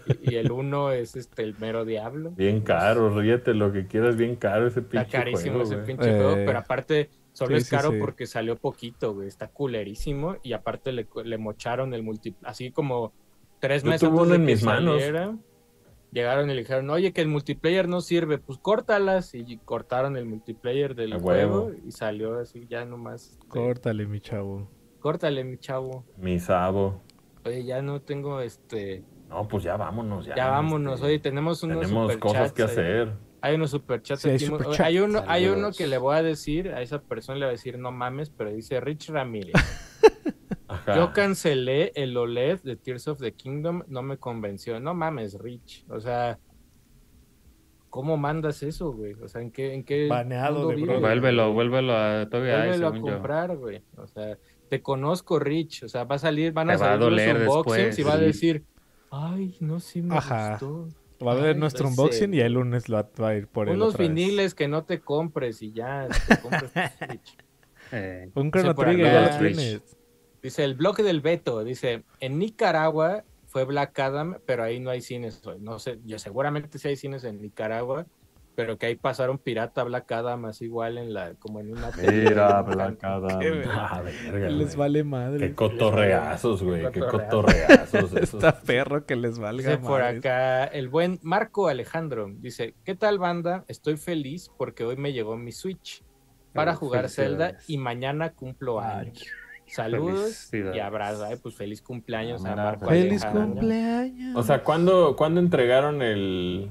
y, 0.05 0.33
y 0.33 0.35
el 0.37 0.51
uno 0.53 0.93
es 0.93 1.17
este, 1.17 1.43
el 1.43 1.57
mero 1.59 1.85
diablo. 1.87 2.33
Bien 2.37 2.61
caro, 2.61 3.09
ríete 3.19 3.55
lo 3.55 3.73
que 3.73 3.87
quieras, 3.87 4.17
bien 4.17 4.37
caro 4.37 4.67
ese 4.67 4.83
pinche 4.83 5.07
Está 5.07 5.19
carísimo 5.19 5.63
juego, 5.63 5.63
ese 5.63 5.77
güey. 5.77 5.87
pinche 5.87 6.11
Eh, 6.11 6.17
juego, 6.17 6.43
pero 6.45 6.59
aparte 6.59 7.11
solo 7.33 7.57
sí, 7.57 7.63
es 7.63 7.69
caro 7.71 7.93
sí. 7.93 7.99
porque 7.99 8.27
salió 8.27 8.57
poquito, 8.57 9.15
güey. 9.15 9.29
Está 9.29 9.49
culerísimo 9.49 10.37
y 10.43 10.53
aparte 10.53 10.93
le, 10.93 11.07
le 11.25 11.39
mocharon 11.39 11.95
el 11.95 12.03
multi, 12.03 12.37
así 12.43 12.71
como 12.73 13.13
tres 13.59 13.85
Yo 13.85 13.91
meses 13.91 14.09
tuve 14.09 14.11
antes 14.11 14.23
uno 14.23 14.35
de 14.35 14.37
en 14.37 14.45
que 14.47 14.53
mis 14.53 14.63
manos. 14.63 15.01
saliera, 15.01 15.37
llegaron 16.11 16.51
y 16.51 16.55
le 16.55 16.61
dijeron, 16.61 16.91
oye, 16.91 17.13
que 17.13 17.23
el 17.23 17.29
multiplayer 17.29 17.89
no 17.89 18.01
sirve, 18.03 18.39
pues 18.39 18.59
córtalas 18.59 19.35
y 19.35 19.57
cortaron 19.59 20.17
el 20.19 20.27
multiplayer 20.27 20.95
del 20.95 21.15
juego 21.15 21.73
y 21.87 21.93
salió 21.93 22.39
así 22.39 22.67
ya 22.69 22.85
nomás. 22.85 23.39
este, 23.41 23.47
Córtale, 23.49 24.07
mi 24.07 24.21
chavo. 24.21 24.69
Córtale, 25.01 25.43
mi 25.45 25.59
chavo. 25.59 26.05
Mi 26.17 26.39
sabo. 26.39 27.01
Oye, 27.45 27.65
ya 27.65 27.83
no 27.83 28.01
tengo 28.03 28.41
este. 28.41 29.05
No, 29.29 29.49
pues 29.49 29.65
ya 29.65 29.77
vámonos, 29.77 30.27
ya. 30.27 30.35
Ya, 30.37 30.49
vámonos. 30.51 30.95
este, 30.95 31.07
Oye, 31.07 31.19
tenemos 31.19 31.63
unos 31.63 31.81
Tenemos 31.81 32.17
cosas 32.19 32.53
que 32.53 32.63
ahí. 32.63 32.69
hacer. 32.69 33.13
Hay 33.41 33.57
unos 33.57 33.71
superchats 33.71 34.23
Sí, 34.23 34.29
hay 34.29 34.37
aquí. 34.37 34.47
Hay 34.83 34.99
uno, 35.01 35.25
hay 35.27 35.47
uno 35.47 35.73
que 35.73 35.89
le 35.89 35.99
voy 35.99 36.15
a 36.17 36.23
decir, 36.23 36.69
a 36.69 36.81
esa 36.81 37.03
persona 37.03 37.39
le 37.39 37.47
voy 37.47 37.51
a 37.51 37.53
decir 37.53 37.77
no 37.77 37.91
mames, 37.91 38.31
pero 38.31 38.51
dice 38.53 38.81
Rich 38.81 39.11
Ramírez. 39.11 39.55
Ajá. 40.69 40.97
Yo 40.97 41.13
cancelé 41.13 41.93
el 41.97 42.17
OLED 42.17 42.61
de 42.63 42.77
Tears 42.77 43.09
of 43.09 43.19
the 43.19 43.33
Kingdom, 43.33 43.83
no 43.89 44.03
me 44.03 44.17
convenció. 44.17 44.79
No 44.81 44.95
mames, 44.95 45.39
Rich. 45.39 45.85
O 45.91 45.99
sea, 46.01 46.39
¿cómo 47.91 48.17
mandas 48.17 48.63
eso, 48.63 48.93
güey? 48.93 49.15
O 49.15 49.29
sea, 49.29 49.43
¿en 49.43 49.51
qué, 49.51 49.75
en 49.75 49.85
qué 49.85 50.07
Baneado 50.09 50.69
mundo 50.69 50.69
de 50.69 50.83
Bro. 50.83 51.01
Vuélvelo, 51.01 51.53
vuélvelo 51.53 51.95
a 51.95 52.27
todavía 52.31 52.59
Vuélvelo 52.59 52.89
a 52.89 52.93
según 52.93 53.11
comprar, 53.11 53.57
güey. 53.57 53.83
O 53.97 54.07
sea, 54.07 54.39
te 54.73 54.81
conozco, 54.81 55.39
Rich. 55.39 55.83
O 55.83 55.89
sea, 55.91 56.05
va 56.05 56.15
a 56.15 56.19
salir, 56.19 56.51
van 56.55 56.71
a 56.71 56.77
Te 56.77 56.83
va 56.83 56.95
a 56.95 56.99
salir 56.99 57.13
los 57.13 57.43
unboxings 57.43 57.77
después, 57.77 57.99
y 57.99 58.03
va 58.05 58.15
a 58.15 58.17
decir, 58.17 58.65
ay, 59.11 59.55
no, 59.61 59.81
sí 59.81 60.01
me 60.01 60.17
Ajá. 60.17 60.53
gustó. 60.53 60.89
Va 61.23 61.33
a 61.33 61.35
ver 61.35 61.55
Ay, 61.57 61.61
nuestro 61.61 61.89
unboxing 61.89 62.33
y 62.33 62.41
el 62.41 62.55
lunes 62.55 62.89
lo 62.89 62.97
va 63.21 63.29
a 63.29 63.35
ir 63.35 63.49
por 63.49 63.69
él. 63.69 63.75
Unos 63.75 63.93
otra 63.95 64.07
vez. 64.07 64.15
viniles 64.15 64.55
que 64.55 64.69
no 64.69 64.83
te 64.85 65.01
compres 65.01 65.61
y 65.61 65.73
ya 65.75 66.09
te 66.09 66.39
compres 66.41 66.73
tu 66.73 66.81
Switch. 67.07 67.37
Eh, 67.93 68.31
Un 68.35 68.51
Dice 68.51 68.51
Chrono 68.51 68.75
Trigger. 68.75 69.83
Dice 70.43 70.65
el 70.65 70.75
bloque 70.75 71.03
del 71.03 71.21
Beto, 71.21 71.63
dice, 71.65 72.05
en 72.19 72.39
Nicaragua 72.39 73.25
fue 73.45 73.67
Black 73.67 73.99
Adam, 73.99 74.39
pero 74.47 74.65
ahí 74.65 74.81
no 74.81 74.89
hay 74.89 75.03
cines. 75.03 75.47
hoy. 75.47 75.59
No 75.61 75.79
sé, 75.79 76.01
yo 76.07 76.19
seguramente 76.19 76.79
sí 76.79 76.89
hay 76.89 76.97
cines 76.97 77.25
en 77.25 77.43
Nicaragua, 77.43 78.07
pero 78.55 78.77
que 78.79 78.87
ahí 78.87 78.97
pasaron 78.97 79.39
pirata 79.39 79.83
Black 79.85 80.11
Adam 80.13 80.45
así 80.45 80.67
igual 80.67 80.99
en 80.99 81.13
la, 81.15 81.35
como 81.35 81.61
en 81.61 81.73
una 81.73 81.91
Mira, 82.07 82.63
Black 82.63 83.03
Adam. 83.03 83.39
Qué 83.41 83.65
Ah, 83.69 84.03
verga, 84.03 84.49
Les 84.51 84.77
vale 84.77 84.99
Qué 85.01 85.05
madre. 85.05 85.55
cotorreazos, 85.55 86.63
güey. 86.63 86.91
Qué 86.93 87.01
Cotorreazos. 87.01 87.31
cotorreazos. 87.31 88.13
esos. 88.15 88.35
Está 88.35 88.61
perro 88.61 89.07
que 89.07 89.17
les 89.17 89.39
valga 89.39 89.71
Dice 89.71 89.83
por 89.83 90.03
acá 90.03 90.65
el 90.65 90.89
buen 90.89 91.19
Marco 91.23 91.69
Alejandro. 91.69 92.29
Dice, 92.39 92.75
¿qué 92.85 92.95
tal 92.95 93.19
banda? 93.19 93.65
Estoy 93.69 93.97
feliz 93.97 94.51
porque 94.59 94.85
hoy 94.85 94.97
me 94.97 95.13
llegó 95.13 95.37
mi 95.37 95.53
Switch 95.53 96.03
para 96.53 96.73
Eh, 96.73 96.77
jugar 96.77 97.09
Zelda 97.09 97.57
y 97.67 97.79
mañana 97.79 98.33
cumplo 98.35 98.81
años. 98.81 99.25
Saludos 99.67 100.51
y 100.53 100.79
abrazos. 100.81 101.23
Ay, 101.23 101.37
pues 101.43 101.55
feliz 101.55 101.81
cumpleaños 101.81 102.45
a 102.45 102.55
Marco 102.55 102.87
Feliz 102.89 103.23
Alejandro. 103.25 103.55
cumpleaños. 103.61 104.37
O 104.37 104.43
sea, 104.43 104.63
¿cuándo, 104.63 105.17
¿cuándo 105.17 105.41
entregaron 105.41 106.03
el. 106.03 106.71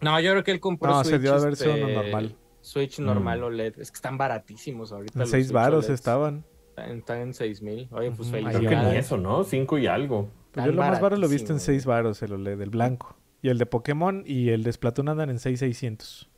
No, 0.00 0.20
yo 0.20 0.30
creo 0.32 0.44
que 0.44 0.50
él 0.52 0.60
compró 0.60 0.90
No, 0.90 1.02
Switch. 1.02 1.14
se 1.16 1.18
dio 1.18 1.34
a 1.34 1.40
verse 1.40 1.68
este, 1.68 1.82
uno 1.84 2.02
normal. 2.02 2.36
Switch 2.60 2.98
normal 2.98 3.42
OLED. 3.44 3.80
Es 3.80 3.90
que 3.90 3.96
están 3.96 4.18
baratísimos 4.18 4.92
ahorita. 4.92 5.12
En 5.14 5.20
los 5.20 5.30
seis 5.30 5.46
Switch 5.46 5.54
varos 5.54 5.84
OLEDs. 5.84 5.94
estaban. 5.94 6.44
Están, 6.76 7.18
en 7.18 7.34
seis 7.34 7.62
mil. 7.62 7.88
Oye, 7.92 8.10
pues 8.10 8.32
ahí 8.32 8.44
Creo 8.44 8.68
que 8.68 8.76
ni 8.76 8.96
eso, 8.96 9.16
¿no? 9.16 9.44
Cinco 9.44 9.78
y 9.78 9.86
algo. 9.86 10.28
Pues 10.52 10.66
yo 10.66 10.72
lo 10.72 10.82
más 10.82 11.00
barato 11.00 11.20
lo 11.20 11.26
he 11.26 11.30
visto 11.30 11.52
en 11.52 11.58
baratísimos, 11.58 11.82
6 11.82 11.86
varos, 11.86 12.22
el 12.22 12.32
OLED, 12.32 12.60
el 12.60 12.70
blanco. 12.70 13.16
Y 13.42 13.48
el 13.48 13.58
de 13.58 13.66
Pokémon 13.66 14.24
y 14.26 14.50
el 14.50 14.62
de 14.62 14.72
Splatoon 14.72 15.08
andan 15.08 15.30
en 15.30 15.38
6600. 15.38 16.30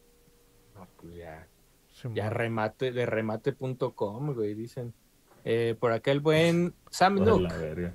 No, 0.74 0.86
pues 1.00 1.14
ya. 1.16 1.48
Simón. 1.92 2.14
Ya 2.14 2.30
remate, 2.30 2.92
de 2.92 3.06
remate.com, 3.06 4.34
güey, 4.34 4.54
dicen. 4.54 4.94
Eh, 5.44 5.76
por 5.78 5.92
acá 5.92 6.10
el 6.10 6.20
buen 6.20 6.74
Sam 6.90 7.16
Nook 7.16 7.40
la 7.40 7.54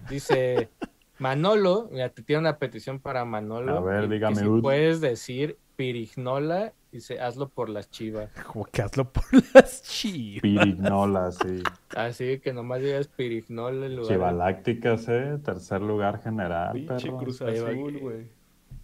dice: 0.09 0.69
Manolo, 1.23 1.87
mira, 1.89 2.09
te 2.09 2.21
tiene 2.21 2.41
una 2.41 2.57
petición 2.57 2.99
para 2.99 3.23
Manolo. 3.23 3.77
A 3.77 3.79
ver, 3.81 4.01
que- 4.03 4.07
que 4.09 4.13
dígame, 4.15 4.35
si 4.35 4.45
Ud. 4.45 4.61
puedes 4.61 4.99
decir 4.99 5.57
pirignola, 5.77 6.73
dice, 6.91 7.21
hazlo 7.21 7.47
por 7.47 7.69
las 7.69 7.89
chivas. 7.89 8.29
Como 8.47 8.65
que 8.65 8.81
hazlo 8.81 9.09
por 9.09 9.23
las 9.55 9.83
chivas. 9.83 10.41
Pirignola, 10.41 11.31
sí. 11.41 11.63
Así 11.95 12.39
que 12.39 12.51
nomás 12.51 12.81
digas 12.81 13.07
pirignola 13.07 13.85
en 13.85 13.95
lugar 13.95 14.09
de- 14.09 14.15
Chivalácticas, 14.15 15.07
¿eh? 15.07 15.37
Tercer 15.43 15.81
lugar 15.81 16.21
general, 16.21 16.73
Pinche 16.73 17.05
perro. 17.07 17.17
Cruz. 17.19 17.41
Azul, 17.41 17.99
güey. 17.99 18.27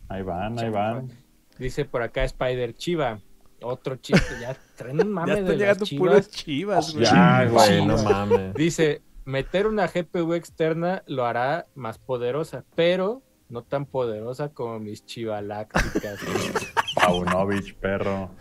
Ahí 0.07 0.21
van, 0.23 0.57
ahí 0.59 0.69
van. 0.69 1.09
Dice 1.57 1.83
por 1.83 2.01
acá 2.03 2.23
Spider 2.23 2.73
Chiva. 2.73 3.19
Otro 3.61 3.97
chiste, 3.97 4.35
ya 4.39 4.55
traen 4.77 5.01
un 5.01 5.11
mame 5.11 5.27
Ya 5.27 5.35
de 5.35 5.41
están 5.41 5.51
las 5.51 5.59
llegando 5.59 5.85
chivas. 5.85 5.99
puras 6.09 6.29
chivas, 6.31 6.93
güey. 6.93 7.05
Ya, 7.05 7.45
güey, 7.51 7.85
no 7.85 7.97
mames. 8.01 8.53
Dice, 8.53 9.01
meter 9.29 9.67
una 9.67 9.87
GPU 9.87 10.33
externa 10.33 11.03
lo 11.05 11.25
hará 11.25 11.67
más 11.75 11.99
poderosa, 11.99 12.65
pero 12.75 13.21
no 13.47 13.63
tan 13.63 13.85
poderosa 13.85 14.49
como 14.53 14.79
mis 14.79 15.05
chivalácticas. 15.05 16.19
Paunovic, 16.95 17.75
perro. 17.75 18.31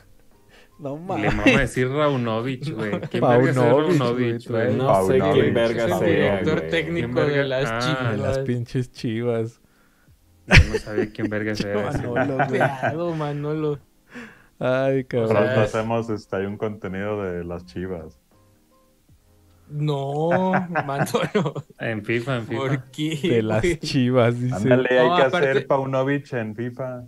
No 0.78 0.94
Le 0.96 1.00
mames. 1.02 1.36
vamos 1.36 1.46
a 1.56 1.60
decir 1.60 1.88
Raunovich, 1.90 2.72
güey. 2.72 3.00
¿Quién 3.10 3.22
verga 3.22 3.50
es 3.50 3.56
Raunovich, 3.56 4.48
güey, 4.48 4.64
güey? 4.66 4.76
No 4.76 5.06
sé 5.06 5.18
Paunovic. 5.18 5.32
quién 5.42 5.54
verga 5.54 5.84
es 5.84 5.92
el 5.92 5.98
sea, 5.98 6.08
director 6.08 6.58
güey. 6.58 6.70
técnico 6.70 7.12
¿Quién 7.14 7.28
de 7.28 7.44
las 7.44 7.64
Ah, 7.70 7.78
chivas. 7.80 8.10
De 8.12 8.16
las 8.18 8.38
pinches 8.40 8.92
chivas. 8.92 9.60
Yo 10.46 10.54
no 10.72 10.78
sabía 10.78 11.12
quién 11.12 11.28
verga 11.28 11.52
ese. 11.52 11.74
Manolo, 11.74 12.36
güey. 12.36 12.48
Cuidado, 12.48 13.14
Manolo. 13.14 13.78
Ay, 14.60 15.04
cabrón. 15.04 15.28
sea, 15.30 15.40
Pronto 15.44 15.60
hacemos 15.60 16.10
este, 16.10 16.36
hay 16.36 16.46
un 16.46 16.56
contenido 16.56 17.22
de 17.22 17.44
las 17.44 17.66
chivas. 17.66 18.18
No, 19.70 20.50
Manolo. 20.86 21.64
En 21.78 22.04
FIFA, 22.04 22.36
en 22.38 22.46
FIFA. 22.46 22.60
¿Por 22.60 22.84
qué? 22.90 23.18
De 23.22 23.42
las 23.42 23.62
chivas, 23.80 24.40
dice. 24.40 24.54
Ándale, 24.56 24.98
hay 24.98 25.08
No, 25.08 25.16
que 25.16 25.22
aparte- 25.22 25.50
hacer 25.50 25.66
Paunovic 25.66 26.32
en 26.32 26.54
FIFA. 26.56 27.02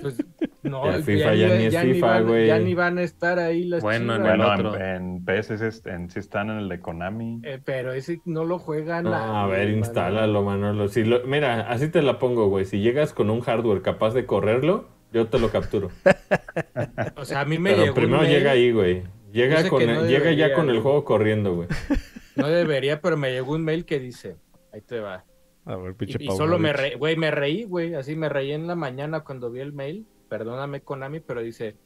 Pues, 0.00 0.16
no, 0.62 0.88
El 0.94 1.02
FIFA 1.02 1.34
ya 1.34 1.48
ni 1.56 1.64
es 1.64 1.84
ni 1.84 1.94
FIFA, 1.94 2.20
güey. 2.20 2.46
ya 2.46 2.58
ni 2.60 2.74
van 2.74 2.98
a 2.98 3.02
estar 3.02 3.38
ahí 3.40 3.64
las 3.64 3.82
Bueno, 3.82 4.14
chivas. 4.16 4.36
Bueno, 4.36 4.76
en, 4.76 4.84
en 5.18 5.24
PS 5.24 5.50
es- 5.66 5.84
en, 5.86 6.08
sí 6.10 6.18
están 6.20 6.50
en 6.50 6.58
el 6.58 6.68
de 6.68 6.78
Konami. 6.80 7.40
Eh, 7.42 7.58
pero 7.64 7.92
ese 7.92 8.20
no 8.24 8.44
lo 8.44 8.58
juegan. 8.58 9.04
No, 9.04 9.14
a 9.14 9.46
ver, 9.48 9.70
instálalo, 9.70 10.42
Manolo. 10.44 10.88
Si 10.88 11.02
lo- 11.04 11.24
mira, 11.26 11.68
así 11.68 11.88
te 11.88 12.02
la 12.02 12.18
pongo, 12.18 12.48
güey. 12.48 12.64
Si 12.64 12.78
llegas 12.80 13.12
con 13.12 13.28
un 13.30 13.40
hardware 13.40 13.82
capaz 13.82 14.12
de 14.14 14.24
correrlo, 14.26 14.88
yo 15.12 15.26
te 15.26 15.38
lo 15.38 15.50
capturo. 15.50 15.90
O 17.16 17.24
sea, 17.24 17.40
a 17.40 17.44
mí 17.44 17.58
me 17.58 17.70
Pero 17.70 17.82
llegó 17.82 17.94
un 17.94 18.00
primero 18.00 18.22
mail, 18.22 18.30
llega 18.32 18.50
ahí, 18.52 18.70
güey. 18.72 19.02
Llega, 19.32 19.58
Dice 19.58 19.68
con 19.70 19.82
el- 19.82 20.06
llega 20.08 20.30
ya 20.32 20.46
debería, 20.46 20.54
con 20.54 20.70
el 20.70 20.80
juego 20.80 21.04
corriendo, 21.04 21.54
güey. 21.54 21.68
No 22.36 22.46
debería, 22.48 23.00
pero 23.00 23.16
me 23.16 23.32
llegó 23.32 23.52
un 23.54 23.64
mail 23.64 23.84
que 23.84 23.98
dice, 23.98 24.36
ahí 24.72 24.80
te 24.80 25.00
va. 25.00 25.24
A 25.64 25.76
ver, 25.76 25.94
pinche 25.96 26.18
Y, 26.20 26.26
y 26.28 26.30
solo 26.36 26.58
me 26.58 26.72
reí, 26.72 26.94
güey, 26.94 27.16
me 27.16 27.30
reí, 27.32 27.64
güey, 27.64 27.94
así 27.94 28.14
me 28.14 28.28
reí 28.28 28.52
en 28.52 28.66
la 28.68 28.76
mañana 28.76 29.20
cuando 29.24 29.50
vi 29.50 29.60
el 29.60 29.72
mail. 29.72 30.06
Perdóname, 30.28 30.82
Konami, 30.82 31.18
pero 31.20 31.42
dice, 31.42 31.76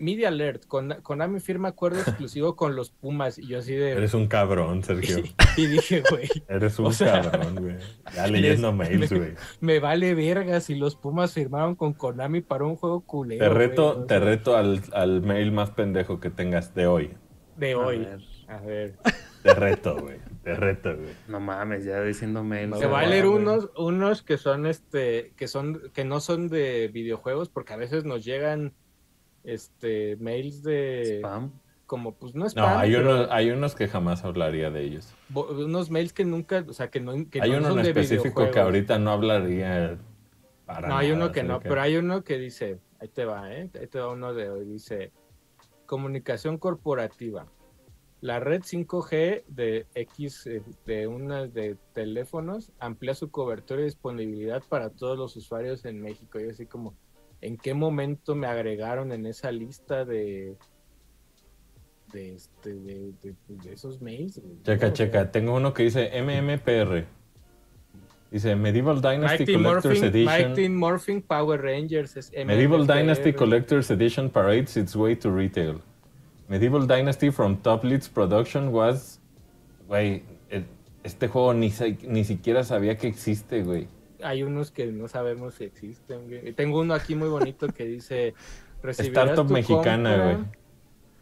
Media 0.00 0.28
Alert, 0.28 0.66
Kon- 0.66 0.96
Konami 1.02 1.38
firma 1.40 1.68
acuerdo 1.68 2.00
exclusivo 2.06 2.56
con 2.56 2.74
los 2.74 2.90
Pumas. 2.90 3.38
Y 3.38 3.46
yo 3.46 3.58
así 3.58 3.74
de... 3.74 3.92
Eres 3.92 4.14
un 4.14 4.26
cabrón, 4.26 4.82
Sergio. 4.84 5.18
Y 5.56 5.66
dije, 5.66 6.02
güey, 6.10 6.28
Eres 6.48 6.78
un 6.78 6.86
O 6.86 6.92
sea, 6.92 7.20
cabrón, 7.22 7.56
güey. 7.56 7.76
Ya 8.14 8.26
leyendo 8.28 8.72
mails, 8.72 9.12
güey. 9.12 9.34
me 9.60 9.78
vale 9.78 10.14
verga 10.14 10.60
si 10.60 10.74
los 10.74 10.96
Pumas 10.96 11.32
firmaron 11.34 11.74
con 11.76 11.92
Konami 11.92 12.40
para 12.40 12.64
un 12.64 12.76
juego 12.76 13.00
culero. 13.02 13.44
Te 13.44 13.48
reto, 13.54 13.94
güey, 13.94 14.06
te 14.08 14.18
reto 14.20 14.56
al, 14.56 14.80
al 14.92 15.22
mail 15.22 15.52
más 15.52 15.70
pendejo 15.70 16.18
que 16.18 16.30
tengas 16.30 16.74
de 16.74 16.86
hoy. 16.86 17.14
De 17.56 17.72
A 17.72 17.78
hoy. 17.78 17.98
ver. 17.98 18.20
A 18.48 18.58
ver. 18.58 18.96
Te 19.42 19.54
reto, 19.54 19.96
güey. 19.96 20.16
Te 20.42 20.54
reto, 20.54 20.96
güey. 20.96 21.10
No 21.28 21.38
mames, 21.40 21.84
ya 21.84 22.02
diciendo 22.02 22.42
mail. 22.42 22.74
Se 22.74 22.86
va 22.86 23.00
a 23.00 23.06
leer 23.06 23.26
unos, 23.26 23.70
unos 23.76 24.22
que 24.22 24.38
son 24.38 24.66
este, 24.66 25.32
que 25.36 25.46
son, 25.46 25.80
que 25.94 26.04
no 26.04 26.20
son 26.20 26.48
de 26.48 26.88
videojuegos, 26.92 27.48
porque 27.48 27.72
a 27.74 27.76
veces 27.76 28.04
nos 28.04 28.24
llegan 28.24 28.72
este 29.44 30.16
mails 30.16 30.62
de 30.62 31.18
Spam. 31.18 31.52
como 31.86 32.14
pues 32.14 32.34
no 32.34 32.46
es 32.46 32.54
No, 32.54 32.66
hay 32.66 32.94
unos, 32.94 33.28
hay 33.30 33.50
unos 33.50 33.74
que 33.74 33.88
jamás 33.88 34.24
hablaría 34.24 34.70
de 34.70 34.82
ellos. 34.82 35.14
unos 35.34 35.90
mails 35.90 36.12
que 36.12 36.24
nunca, 36.24 36.64
o 36.68 36.72
sea 36.72 36.90
que 36.90 37.00
no 37.00 37.12
que 37.28 37.40
Hay 37.40 37.50
no 37.50 37.58
uno 37.58 37.68
en 37.68 37.74
son 37.74 37.86
específico 37.86 38.50
que 38.50 38.60
ahorita 38.60 38.98
no 38.98 39.10
hablaría 39.10 39.98
para 40.66 40.88
No, 40.88 40.96
hay 40.96 41.08
nada 41.08 41.18
uno 41.24 41.32
que 41.32 41.42
no, 41.42 41.60
pero 41.60 41.80
hay 41.80 41.96
uno 41.96 42.22
que 42.22 42.38
dice, 42.38 42.78
ahí 43.00 43.08
te 43.08 43.24
va, 43.24 43.52
¿eh? 43.52 43.70
Ahí 43.78 43.86
te 43.86 43.98
va 43.98 44.10
uno 44.10 44.34
de 44.34 44.50
hoy, 44.50 44.64
dice, 44.64 45.12
comunicación 45.86 46.58
corporativa. 46.58 47.46
La 48.20 48.38
red 48.38 48.62
5G 48.62 49.44
de 49.48 49.86
X, 49.94 50.46
eh, 50.46 50.62
de 50.84 51.06
una 51.06 51.46
de 51.46 51.76
teléfonos, 51.94 52.70
amplía 52.78 53.14
su 53.14 53.30
cobertura 53.30 53.80
y 53.80 53.84
disponibilidad 53.84 54.62
para 54.68 54.90
todos 54.90 55.18
los 55.18 55.34
usuarios 55.36 55.86
en 55.86 56.02
México. 56.02 56.38
Y 56.38 56.50
así 56.50 56.66
como, 56.66 56.94
¿en 57.40 57.56
qué 57.56 57.74
momento 57.74 58.34
me 58.34 58.46
agregaron 58.46 59.12
en 59.12 59.26
esa 59.26 59.50
lista 59.52 60.04
de 60.04 60.56
de, 62.12 62.34
este, 62.34 62.74
de, 62.74 63.12
de- 63.22 63.34
de 63.48 63.72
esos 63.72 64.02
mails? 64.02 64.40
Checa, 64.64 64.88
No, 64.88 64.92
checa. 64.92 65.30
Tengo 65.30 65.54
uno 65.54 65.72
que 65.72 65.84
dice 65.84 66.10
MMPR. 66.22 67.04
Dice 68.32 68.54
Medieval 68.56 69.00
Dynasty 69.00 69.38
Mighty 69.44 69.52
Collector's 69.54 69.84
Morphin, 70.00 70.04
Edition. 70.04 70.48
Mighty 70.50 70.68
Morphin 70.68 71.22
Power 71.22 71.60
Rangers. 71.62 72.16
Es 72.16 72.32
Medieval. 72.46 72.86
Dynasty 72.86 73.32
Collector's 73.32 73.90
Edition 73.90 74.28
parades 74.30 74.76
its 74.76 74.94
way 74.96 75.16
to 75.16 75.30
retail. 75.34 75.80
Medieval 76.48 76.86
Dynasty 76.86 77.30
from 77.30 77.56
Top 77.58 77.84
Leads 77.84 78.08
Production 78.08 78.72
was. 78.72 79.20
Güey, 79.88 80.22
el- 80.50 80.66
este 81.04 81.28
juego 81.28 81.54
ni, 81.54 81.72
ni 82.06 82.24
siquiera 82.24 82.62
sabía 82.64 82.96
que 82.98 83.06
existe, 83.08 83.62
güey. 83.62 83.86
Hay 84.22 84.42
unos 84.42 84.70
que 84.70 84.86
no 84.86 85.08
sabemos 85.08 85.54
si 85.54 85.64
existen. 85.64 86.26
güey. 86.28 86.52
Tengo 86.52 86.80
uno 86.80 86.94
aquí 86.94 87.14
muy 87.14 87.28
bonito 87.28 87.68
que 87.68 87.84
dice: 87.84 88.34
recibirás 88.82 89.24
Startup 89.30 89.46
tu 89.46 89.52
mexicana, 89.54 90.16
compra- 90.16 90.24
güey. 90.34 90.44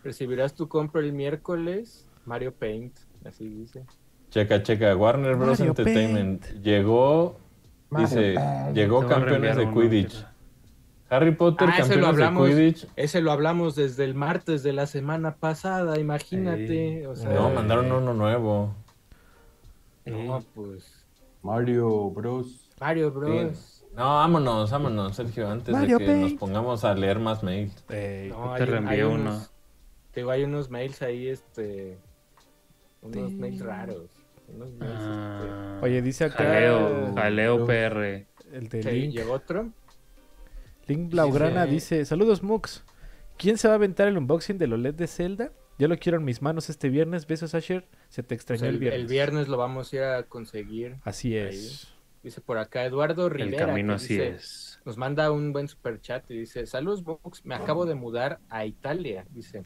Recibirás 0.05 0.55
tu 0.55 0.69
compra 0.69 1.01
el 1.01 1.13
miércoles. 1.13 2.07
Mario 2.25 2.53
Paint, 2.53 2.95
así 3.25 3.49
dice. 3.49 3.85
Checa, 4.31 4.63
checa. 4.63 4.95
Warner 4.95 5.35
Bros. 5.37 5.59
Mario 5.59 5.71
Entertainment 5.73 6.45
llegó. 6.63 7.37
Dice, 7.91 8.35
llegó 8.75 9.07
campeones 9.07 9.57
de 9.57 9.71
Quidditch. 9.71 10.25
Harry 11.11 11.31
Potter, 11.31 11.71
Ah, 11.73 11.79
ese 11.79 11.97
lo 11.97 12.09
campeones 12.09 12.35
de. 12.35 12.55
Quidditch. 12.55 12.87
Ese 12.97 13.23
lo 13.23 13.33
hablamos 13.33 13.75
desde 13.77 14.05
el 14.05 14.15
martes 14.15 14.63
de 14.63 14.75
la 14.75 14.87
semana 14.87 15.37
pasada, 15.37 15.99
imagínate. 15.99 17.01
Sí. 17.01 17.07
O 17.07 17.17
sea, 17.17 17.31
No, 17.33 17.49
mandaron 17.49 17.91
uno 17.91 18.13
nuevo. 18.13 18.75
no, 20.05 20.45
pues. 20.55 21.07
Mario 21.43 22.11
Bros. 22.11 22.68
Mario 22.81 23.11
Bros. 23.11 23.85
No, 23.95 24.05
vámonos, 24.05 24.71
vámonos, 24.71 25.17
Sergio, 25.17 25.49
antes 25.49 25.73
Mario 25.75 25.99
de 25.99 26.05
que 26.07 26.15
nos 26.15 26.33
pongamos 26.35 26.85
a 26.85 26.95
leer 26.95 27.19
más 27.19 27.43
mails. 27.43 27.75
No, 27.75 27.85
te 27.89 28.31
hay, 28.63 28.65
reenvié 28.65 28.95
hay 28.97 29.03
uno. 29.03 29.15
unos, 29.15 29.51
te 30.13 30.21
digo, 30.21 30.31
hay 30.31 30.45
unos 30.45 30.71
mails 30.71 31.03
ahí, 31.03 31.29
este. 31.29 31.99
Unos 33.03 33.31
Sí. 33.31 33.37
mails 33.37 33.61
raros. 33.61 34.11
Unos 34.55 34.73
mails, 34.75 34.95
Ah, 35.01 35.81
Oye, 35.83 36.01
dice 36.03 36.25
acá 36.25 36.45
Jaleo, 36.45 37.15
jaleo 37.15 37.67
PR. 37.67 38.27
el 38.53 38.69
de 38.69 38.79
este, 38.81 38.93
Link. 38.93 39.15
¿Llegó 39.15 39.33
otro? 39.35 39.71
Link 40.87 41.11
Blaugrana 41.11 41.65
Dice- 41.67 41.97
dice, 41.97 42.05
saludos 42.07 42.43
Mux. 42.43 42.83
¿Quién 43.37 43.59
se 43.59 43.69
va 43.69 43.75
a 43.75 43.77
aventar 43.77 44.09
el 44.09 44.17
unboxing 44.19 44.59
del 44.59 44.73
OLED 44.73 44.95
de 44.95 45.07
Zelda? 45.07 45.53
Yo 45.79 45.87
lo 45.87 45.97
quiero 45.99 46.19
en 46.19 46.25
mis 46.25 46.43
manos 46.43 46.71
este 46.71 46.89
viernes. 46.89 47.27
Besos, 47.27 47.55
Asher. 47.55 47.87
Se 48.09 48.23
te 48.23 48.29
Pues 48.29 48.39
extrañó 48.41 48.65
el, 48.65 48.75
el 48.75 48.79
viernes. 48.81 49.01
el 49.03 49.07
viernes 49.07 49.49
lo 49.49 49.57
vamos 49.59 49.93
a 49.93 49.97
ir 49.97 50.03
a 50.03 50.23
conseguir. 50.25 50.97
Así 51.05 51.37
es. 51.37 51.95
Dice 52.23 52.41
por 52.41 52.59
acá 52.59 52.85
Eduardo 52.85 53.27
El 53.27 53.33
Rivera. 53.33 53.67
camino 53.67 53.93
que 53.93 53.97
así 53.97 54.15
dice- 54.15 54.29
es. 54.29 54.81
Nos 54.85 54.97
manda 54.97 55.31
un 55.31 55.53
buen 55.53 55.69
super 55.69 56.01
chat 56.01 56.29
y 56.31 56.39
dice: 56.39 56.67
Saludos, 56.67 57.03
Vox. 57.05 57.45
Me 57.45 57.55
acabo 57.55 57.87
de 57.87 57.95
mudar 57.95 58.41
a 58.49 58.65
Italia. 58.67 59.25
Dice: 59.31 59.65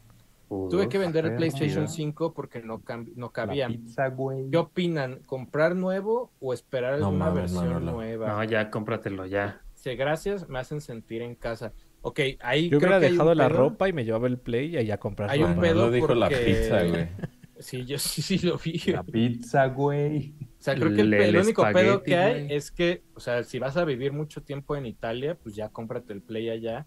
Tuve 0.49 0.89
que 0.91 0.99
vender 0.99 1.25
el. 1.25 1.37
PlayStation 1.37 1.89
5 1.89 2.35
porque 2.35 2.61
no, 2.63 2.83
no 3.17 3.31
cabía. 3.31 3.69
Pizza, 3.69 4.09
güey. 4.09 4.51
¿Qué 4.51 4.59
opinan? 4.59 5.21
¿Comprar 5.25 5.75
nuevo 5.75 6.31
o 6.41 6.53
esperar 6.53 6.99
No 6.99 7.07
alguna 7.07 7.25
mames, 7.31 7.55
versión 7.55 7.85
nueva? 7.87 8.29
No, 8.29 8.45
ya 8.45 8.71
cómpratelo 8.71 9.25
ya. 9.27 9.63
Dice, 9.75 9.97
gracias, 9.97 10.49
me 10.51 10.59
hacen 10.59 10.81
sentir 10.83 11.23
en 11.23 11.35
casa. 11.35 11.73
Ok, 12.03 12.21
ahí 12.41 12.69
Yo 12.69 12.79
creo 12.79 12.91
hubiera 12.91 13.01
que 13.07 13.13
dejado 13.13 13.31
un 13.33 13.39
la 13.39 13.49
pedo. 13.49 13.59
ropa 13.59 13.89
y 13.89 13.93
me 13.93 14.05
llevaba 14.05 14.27
el 14.27 14.37
play 14.39 14.75
y 14.75 14.77
allá 14.77 14.99
comprar 14.99 15.31
Hay 15.31 15.43
un 15.43 15.51
ropa. 15.51 15.61
pedo 15.63 15.75
Manolo 15.77 15.91
dijo 15.93 16.15
la 16.15 16.29
pizza, 16.29 16.83
güey. 16.85 17.09
Sí, 17.59 17.85
yo 17.87 17.97
sí, 17.97 18.21
sí 18.23 18.39
lo 18.41 18.59
vi. 18.59 18.77
La 18.93 19.05
pizza, 19.05 19.67
güey. 19.69 20.35
O 20.63 20.65
sea, 20.65 20.77
creo 20.77 20.95
que 20.95 21.01
el, 21.01 21.13
El- 21.13 21.21
el 21.23 21.35
el 21.35 21.43
único 21.43 21.65
pedo 21.73 22.05
que 22.05 22.17
hay 22.17 22.43
güey. 22.45 22.55
es 22.55 22.71
que, 22.71 23.03
o 23.17 23.21
sea, 23.21 23.43
si 23.43 23.59
vas 23.59 23.77
a 23.77 23.85
vivir 23.85 24.13
mucho 24.13 24.45
tiempo 24.45 24.77
en 24.77 24.87
Italia, 24.87 25.35
pues 25.35 25.57
ya 25.57 25.71
cómprate 25.71 26.13
el 26.13 26.23
Play 26.23 26.51
allá. 26.51 26.87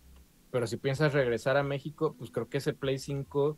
Pero 0.49 0.65
si 0.65 0.77
piensas 0.77 1.11
regresar 1.11 1.57
a 1.57 1.63
México, 1.63 2.15
pues 2.17 2.31
creo 2.31 2.47
que 2.47 2.59
ese 2.59 2.71
Play 2.71 2.99
5 2.99 3.57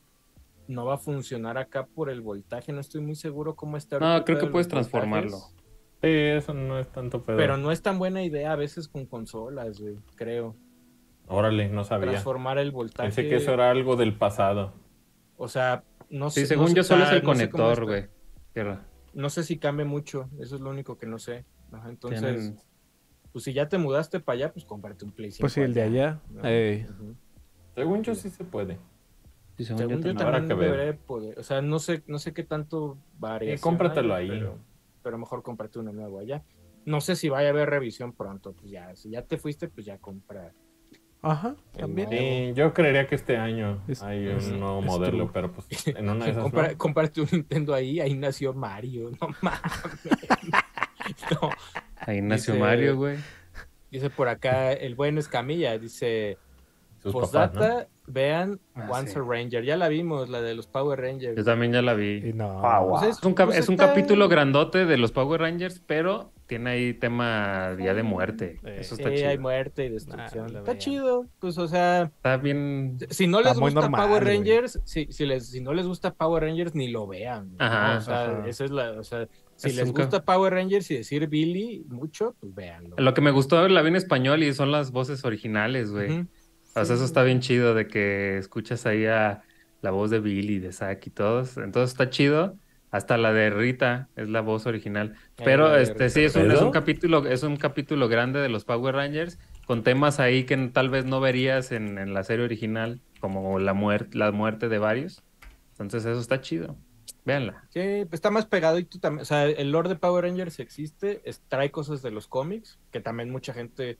no 0.69 0.85
va 0.85 0.95
a 0.95 0.97
funcionar 0.97 1.59
acá 1.59 1.85
por 1.85 2.09
el 2.09 2.21
voltaje. 2.21 2.73
No 2.73 2.79
estoy 2.79 3.01
muy 3.01 3.13
seguro 3.13 3.55
cómo 3.55 3.77
está. 3.77 3.99
No, 3.99 4.25
creo 4.25 4.39
que 4.39 4.47
puedes 4.47 4.67
transformarlo. 4.67 5.37
voltajes, 5.37 5.55
Sí, 6.01 6.07
eso 6.09 6.53
no 6.55 6.79
es 6.79 6.91
tanto 6.91 7.23
pedo. 7.23 7.37
Pero 7.37 7.57
no 7.57 7.71
es 7.71 7.83
tan 7.83 7.99
buena 7.99 8.23
idea 8.23 8.53
a 8.53 8.55
veces 8.55 8.87
con 8.87 9.05
consolas, 9.05 9.79
güey, 9.79 9.97
creo. 10.15 10.55
Órale, 11.27 11.69
no 11.69 11.83
sabía. 11.83 12.09
Transformar 12.09 12.57
el 12.57 12.71
voltaje. 12.71 13.07
Pensé 13.09 13.29
que 13.29 13.35
eso 13.35 13.53
era 13.53 13.69
algo 13.69 13.95
del 13.95 14.15
pasado. 14.15 14.73
O 15.37 15.47
sea, 15.47 15.83
no 16.09 16.31
sé. 16.31 16.41
Sí, 16.41 16.47
según 16.47 16.63
no 16.65 16.69
sé- 16.69 16.75
yo 16.77 16.83
solo 16.83 17.03
es 17.03 17.11
el 17.11 17.21
no 17.21 17.29
conector, 17.29 17.85
güey. 17.85 18.07
No 19.17 19.31
sé 19.31 19.43
si 19.43 19.57
cambie 19.57 19.83
mucho, 19.83 20.29
eso 20.39 20.57
es 20.57 20.61
lo 20.61 20.69
único 20.69 20.99
que 20.99 21.07
no 21.07 21.17
sé. 21.17 21.43
Ajá, 21.71 21.89
entonces, 21.89 22.21
Tienen- 22.21 22.57
pues 23.31 23.45
si 23.45 23.51
ya 23.51 23.67
te 23.67 23.79
mudaste 23.79 24.19
para 24.19 24.35
allá, 24.35 24.53
pues 24.53 24.63
cómprate 24.63 25.05
un 25.05 25.11
Play 25.11 25.31
5 25.31 25.41
Pues 25.41 25.53
sí, 25.53 25.61
el 25.61 25.73
de 25.73 25.81
allá. 25.81 26.21
Ujú. 26.29 27.15
Según 27.73 28.03
yo 28.03 28.13
sí 28.13 28.29
se 28.29 28.43
puede. 28.43 28.77
Sí, 29.57 29.65
según 29.65 29.79
Según 29.79 30.03
yo 30.03 30.15
también. 30.15 30.47
Debería 30.47 30.95
poder, 30.99 31.39
o 31.39 31.41
sea, 31.41 31.63
no 31.63 31.79
sé, 31.79 32.03
no 32.05 32.19
sé 32.19 32.31
qué 32.31 32.43
tanto 32.43 32.99
varía. 33.17 33.57
cómpratelo 33.57 34.13
ahí. 34.13 34.27
Pero, 34.27 34.59
pero 35.01 35.17
mejor 35.17 35.41
cómprate 35.41 35.79
uno 35.79 35.91
nuevo 35.91 36.19
allá. 36.19 36.45
No 36.85 37.01
sé 37.01 37.15
si 37.15 37.27
vaya 37.27 37.47
a 37.47 37.51
haber 37.53 37.71
revisión 37.71 38.13
pronto, 38.13 38.53
pues 38.53 38.69
ya, 38.69 38.95
si 38.95 39.09
ya 39.09 39.23
te 39.23 39.39
fuiste, 39.39 39.67
pues 39.67 39.87
ya 39.87 39.97
compra. 39.97 40.53
Ajá, 41.21 41.55
también. 41.75 42.09
nuevo. 42.09 42.21
Sí, 42.23 42.53
yo 42.55 42.73
creería 42.73 43.07
que 43.07 43.15
este 43.15 43.37
año 43.37 43.81
Es- 43.87 44.01
hay 44.03 44.27
es- 44.27 44.47
un 44.47 44.59
nuevo 44.59 44.79
es 44.79 44.85
modelo, 44.85 45.17
true. 45.25 45.29
pero 45.33 45.51
pues 45.51 45.87
en 45.87 46.09
una 46.09 46.25
de 46.25 46.31
esas 46.31 46.43
Compra- 46.43 46.71
no. 46.71 46.77
Cómprate 46.77 47.21
un 47.21 47.27
Nintendo 47.31 47.73
ahí, 47.73 47.99
ahí 47.99 48.13
nació 48.13 48.53
Mario, 48.53 49.11
no 49.19 49.29
mames. 49.41 49.61
No, 51.31 51.49
Ahí 51.99 52.21
nació 52.21 52.53
Dice- 52.53 52.63
Mario, 52.65 52.95
güey. 52.95 53.17
dice 53.91 54.09
por 54.09 54.27
acá 54.29 54.71
el 54.73 54.95
buen 54.95 55.17
Escamilla, 55.17 55.77
dice 55.77 56.37
sus 57.01 57.13
papás, 57.13 57.53
¿no? 57.53 57.61
Vean 58.09 58.59
Ah, 58.73 58.87
Once 58.91 59.11
sí. 59.13 59.19
a 59.19 59.21
Ranger, 59.21 59.63
ya 59.65 59.75
la 59.75 59.87
vimos, 59.89 60.29
la 60.29 60.41
de 60.41 60.53
los 60.55 60.67
Power 60.67 60.99
Rangers. 61.01 61.35
Yo 61.35 61.43
también 61.43 61.73
ya 61.73 61.81
la 61.81 61.93
Y 61.95 62.21
vi. 62.21 62.33
no. 62.33 62.65
Ah, 62.65 62.79
wow. 62.79 62.99
Pues 62.99 63.17
Es 63.17 63.23
un, 63.23 63.33
cap- 63.33 63.47
pues 63.47 63.57
es 63.59 63.67
un 63.69 63.73
está- 63.75 63.87
capítulo 63.87 64.29
grandote 64.29 64.85
de 64.85 64.97
los 64.97 65.11
Power 65.11 65.41
Rangers, 65.41 65.81
pero 65.85 66.31
tiene 66.45 66.69
ahí 66.69 66.93
tema 66.93 67.75
Día 67.75 67.93
de 67.93 68.03
Muerte. 68.03 68.59
Eh, 68.63 68.77
Eso 68.79 68.95
Sí, 68.95 69.01
está 69.01 69.13
chido. 69.15 69.29
hay 69.29 69.37
muerte 69.39 69.85
y 69.85 69.89
destrucción. 69.89 70.45
Nah, 70.47 70.53
la 70.53 70.59
está 70.59 70.77
chido, 70.77 71.25
pues 71.39 71.57
o 71.57 71.67
sea, 71.67 72.03
Está 72.03 72.37
bien. 72.37 72.97
si 73.09 73.27
no 73.27 73.41
les 73.41 73.59
gusta 73.59 73.81
normal, 73.81 74.07
Power. 74.07 74.23
Rangers, 74.23 74.79
si, 74.85 75.07
si, 75.11 75.25
les, 75.25 75.49
si 75.49 75.59
no 75.59 75.73
les 75.73 75.85
gusta 75.87 76.13
Power 76.13 76.43
Rangers, 76.43 76.75
ni 76.75 76.89
lo 76.89 77.07
vean. 77.07 77.49
¿no? 77.57 77.65
Ajá, 77.65 77.97
o 77.97 78.01
sea, 78.01 78.21
ajá. 78.37 78.47
esa 78.47 78.63
es 78.63 78.71
la, 78.71 78.91
o 78.91 79.03
sea, 79.03 79.27
si 79.55 79.69
Es 79.69 79.75
les 79.75 79.87
un 79.87 79.93
gusta 79.95 80.23
Power 80.23 80.53
Rangers 80.53 80.89
y 80.91 80.97
decir 80.97 81.27
Billy 81.27 81.83
mucho, 81.89 82.35
pues 82.39 82.53
véanlo. 82.53 82.95
Lo 82.97 83.13
que 83.13 83.21
me 83.21 83.31
gustó 83.31 83.67
la 83.67 83.81
vi 83.81 83.87
en 83.89 83.95
español 83.95 84.43
y 84.43 84.53
son 84.53 84.71
las 84.71 84.91
voces 84.91 85.25
originales, 85.25 85.91
güey. 85.91 86.11
Ujú. 86.19 86.27
O 86.81 86.85
sea, 86.85 86.95
eso 86.95 87.05
está 87.05 87.23
bien 87.23 87.39
chido 87.41 87.73
de 87.73 87.87
que 87.87 88.37
escuchas 88.37 88.85
ahí 88.85 89.05
a 89.05 89.43
la 89.81 89.91
voz 89.91 90.09
de 90.11 90.19
Billy, 90.19 90.59
de 90.59 90.71
Zack 90.71 91.07
y 91.07 91.09
todos. 91.09 91.57
Entonces 91.57 91.91
está 91.91 92.09
chido. 92.09 92.57
Hasta 92.89 93.17
la 93.17 93.33
de 93.33 93.49
Rita 93.49 94.07
es 94.15 94.29
la 94.29 94.39
voz 94.39 94.65
original. 94.65 95.15
Pero 95.35 95.75
este 95.75 96.09
sí 96.09 96.21
es 96.23 96.35
un, 96.37 96.49
es 96.51 96.61
un 96.61 96.71
capítulo, 96.71 97.27
es 97.27 97.43
un 97.43 97.57
capítulo 97.57 98.07
grande 98.07 98.39
de 98.39 98.47
los 98.47 98.63
Power 98.63 98.95
Rangers 98.95 99.37
con 99.65 99.83
temas 99.83 100.21
ahí 100.21 100.45
que 100.45 100.55
tal 100.69 100.89
vez 100.89 101.03
no 101.03 101.19
verías 101.19 101.73
en, 101.73 101.97
en 101.97 102.13
la 102.13 102.23
serie 102.23 102.45
original, 102.45 103.01
como 103.19 103.59
la 103.59 103.73
muerte, 103.73 104.17
la 104.17 104.31
muerte 104.31 104.69
de 104.69 104.77
varios. 104.79 105.21
Entonces 105.71 106.05
eso 106.05 106.19
está 106.19 106.39
chido. 106.39 106.77
Véanla. 107.25 107.65
Sí, 107.71 107.81
está 108.09 108.31
más 108.31 108.45
pegado 108.45 108.79
y 108.79 108.85
tú 108.85 108.99
también, 108.99 109.21
o 109.23 109.25
sea, 109.25 109.43
el 109.45 109.69
lore 109.71 109.89
de 109.89 109.95
Power 109.97 110.23
Rangers 110.23 110.59
existe, 110.59 111.21
es- 111.25 111.41
trae 111.49 111.71
cosas 111.71 112.01
de 112.01 112.11
los 112.11 112.27
cómics, 112.27 112.79
que 112.89 113.01
también 113.01 113.29
mucha 113.29 113.53
gente 113.53 113.97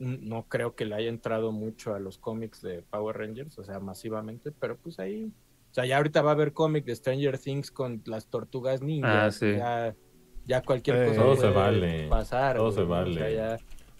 no 0.00 0.46
creo 0.48 0.74
que 0.74 0.84
le 0.86 0.94
haya 0.96 1.08
entrado 1.08 1.52
mucho 1.52 1.94
a 1.94 2.00
los 2.00 2.18
cómics 2.18 2.62
de 2.62 2.82
Power 2.82 3.16
Rangers, 3.18 3.58
o 3.58 3.64
sea, 3.64 3.78
masivamente, 3.80 4.50
pero 4.50 4.76
pues 4.76 4.98
ahí, 4.98 5.30
o 5.70 5.74
sea, 5.74 5.84
ya 5.86 5.98
ahorita 5.98 6.22
va 6.22 6.30
a 6.30 6.34
haber 6.34 6.52
cómic 6.52 6.84
de 6.84 6.96
Stranger 6.96 7.38
Things 7.38 7.70
con 7.70 8.02
las 8.06 8.26
tortugas 8.26 8.82
ninja, 8.82 9.26
Ah, 9.26 9.30
sí. 9.30 9.52
ya, 9.56 9.94
ya 10.46 10.62
cualquier 10.62 10.96
Eh, 10.96 11.06
cosa 11.08 11.20
todo 11.20 11.34
puede 11.36 11.48
se 11.48 11.54
vale, 11.54 12.08
pasar, 12.08 12.56
todo 12.56 12.64
güey, 12.72 12.76
se 12.76 12.82
vale. 12.84 13.14
sea, 13.14 13.30
ya, 13.30 13.56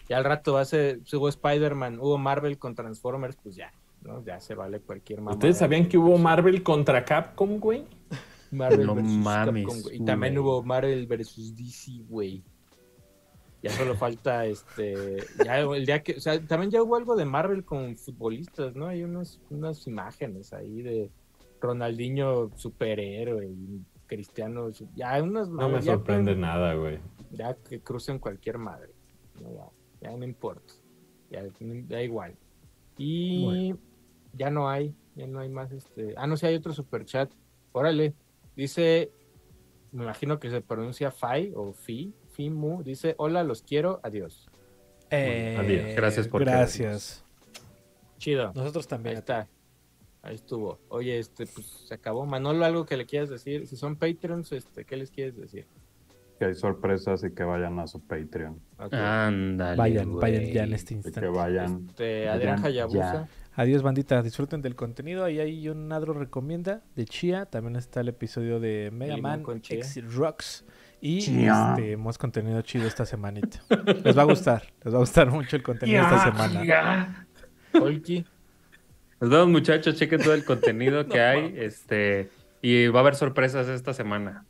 ya 0.09 0.17
al 0.19 0.25
rato 0.25 0.55
va 0.55 0.63
a 0.63 0.65
ser, 0.65 1.01
si 1.05 1.17
hubo 1.17 1.29
Spider-Man, 1.29 1.99
hubo 2.01 2.19
Marvel 2.19 2.59
con 2.59 2.75
Transformers, 2.75 3.37
pues 3.43 3.55
ya, 3.57 3.71
¿no? 4.03 4.25
Ya 4.25 4.41
se 4.41 4.55
vale 4.55 4.81
cualquier 4.81 5.21
mamada. 5.21 5.35
¿Ustedes 5.37 5.59
sabían 5.59 5.87
que 5.89 5.99
hubo 5.99 6.17
Marvel 6.19 6.63
contra 6.63 7.05
Capcom, 7.05 7.59
güey? 7.61 7.85
Marvel 8.51 8.87
No 8.87 8.95
versus 8.97 9.13
mames, 9.13 9.65
Capcom, 9.67 9.83
güey. 9.83 9.97
Y 10.03 10.05
también 10.05 10.35
güey. 10.35 10.45
hubo 10.45 10.63
Marvel 10.65 11.07
versus 11.07 11.55
DC, 11.55 12.03
güey. 12.09 12.43
Ya 13.63 13.71
solo 13.71 13.95
falta 13.95 14.47
este. 14.47 15.19
Ya 15.45 15.61
el 15.61 15.85
día 15.85 16.03
que. 16.03 16.13
O 16.17 16.21
sea, 16.21 16.41
también 16.41 16.71
ya 16.71 16.83
hubo 16.83 16.97
algo 16.97 17.15
de 17.17 17.25
Marvel 17.27 17.65
con 17.65 17.97
futbolistas, 17.97 18.75
¿no? 18.75 18.87
Hay 18.87 19.03
unos, 19.03 19.39
unas 19.51 19.87
imágenes 19.87 20.53
ahí 20.55 20.81
de 20.83 21.11
Ronaldinho 21.61 22.51
superhéroe 22.57 23.47
y 23.47 23.83
Cristiano. 24.07 24.71
Ya 24.97 25.13
hay 25.13 25.23
unas 25.23 25.49
No 25.51 25.69
me 25.69 25.81
ya 25.83 25.93
sorprende 25.93 26.33
que- 26.35 26.41
nada, 26.41 26.75
güey. 26.75 26.99
Ya 27.33 27.55
que 27.55 27.81
crucen 27.81 28.19
cualquier 28.19 28.57
madre. 28.59 28.93
¿no? 29.43 29.53
Ya, 29.53 30.09
ya 30.11 30.17
no 30.17 30.25
importa. 30.25 30.73
Ya 31.31 31.45
da 31.89 32.03
igual. 32.03 32.35
Y 32.97 33.75
ya 34.33 34.51
no 34.51 34.69
hay. 34.71 34.95
Ya 35.17 35.27
no 35.27 35.39
hay 35.41 35.49
más 35.51 35.71
este. 35.73 36.15
Ah, 36.17 36.27
no 36.27 36.37
sé, 36.37 36.47
hay 36.47 36.55
otro 36.55 36.73
super 36.73 37.05
chat. 37.05 37.31
Órale. 37.73 38.15
Dice. 38.57 39.13
Me 39.93 40.05
imagino 40.05 40.39
que 40.39 40.51
se 40.51 40.61
pronuncia 40.61 41.11
Fai 41.11 41.53
o 41.55 41.73
Fi. 41.73 42.15
Fimu. 42.41 42.83
Dice: 42.83 43.15
Hola, 43.19 43.45
los 43.45 43.61
quiero. 43.63 44.01
Adiós. 44.03 44.49
Eh, 45.11 45.57
Adiós. 45.61 45.95
Gracias 45.95 46.27
por 46.27 46.43
Gracias. 46.43 47.23
Chido. 48.17 48.53
Nosotros 48.55 48.87
Ahí 48.87 48.89
también. 48.89 49.17
está. 49.19 49.47
Ahí 50.23 50.37
estuvo. 50.37 50.79
Oye, 50.89 51.19
este, 51.19 51.47
pues 51.47 51.67
se 51.67 51.93
acabó. 51.93 52.25
Manolo, 52.25 52.65
algo 52.65 52.87
que 52.87 52.97
le 52.97 53.05
quieras 53.05 53.29
decir. 53.29 53.67
Si 53.67 53.77
son 53.77 53.97
Patreons, 53.97 54.53
este, 54.53 54.87
¿qué 54.87 54.97
les 54.97 55.11
quieres 55.11 55.37
decir? 55.37 55.67
Que 56.39 56.47
hay 56.47 56.55
sorpresas 56.55 57.23
y 57.25 57.33
que 57.35 57.43
vayan 57.45 57.79
a 57.79 57.87
su 57.87 58.01
Patreon. 58.01 58.59
Ándale. 58.91 59.77
Vayan, 59.77 60.17
vayan 60.19 60.45
ya 60.47 60.65
en 60.65 60.73
este 60.73 60.95
Y 60.95 61.01
que 61.03 61.09
instante. 61.09 61.29
vayan. 61.29 61.85
Este, 61.91 62.29
Adrián 62.31 62.65
Hayabusa. 62.65 63.29
Adiós, 63.55 63.83
bandita. 63.83 64.23
Disfruten 64.23 64.63
del 64.63 64.75
contenido. 64.77 65.25
Ahí 65.25 65.41
hay 65.41 65.69
un 65.69 65.93
Adro 65.93 66.15
recomienda 66.15 66.83
de 66.97 67.05
Chia. 67.05 67.45
También 67.47 67.77
está 67.77 68.01
el 68.01 68.09
episodio 68.09 68.61
de 68.61 68.91
Mega 68.91 69.19
Man. 69.19 69.43
X 69.69 70.15
Rocks. 70.15 70.65
Y 71.01 71.19
este, 71.47 71.93
hemos 71.93 72.19
contenido 72.19 72.61
chido 72.63 72.87
esta 72.87 73.07
semanita. 73.07 73.61
Les 74.05 74.17
va 74.17 74.23
a 74.23 74.27
gustar. 74.27 74.63
Les 74.85 74.93
va 74.93 74.99
a 74.99 75.01
gustar 75.01 75.31
mucho 75.31 75.57
el 75.57 75.63
contenido 75.63 76.03
esta 76.03 76.25
semana. 76.25 77.27
Nos 77.73 79.31
vemos, 79.31 79.49
muchachos. 79.49 79.95
Chequen 79.97 80.21
todo 80.23 80.35
el 80.35 80.45
contenido 80.45 81.07
que 81.09 81.21
hay. 81.21 81.55
Este. 81.57 82.31
Y 82.63 82.89
va 82.89 83.01
a 83.01 83.03
haber 83.03 83.15
sorpresas 83.15 83.69
esta 83.69 83.95
semana. 83.95 84.45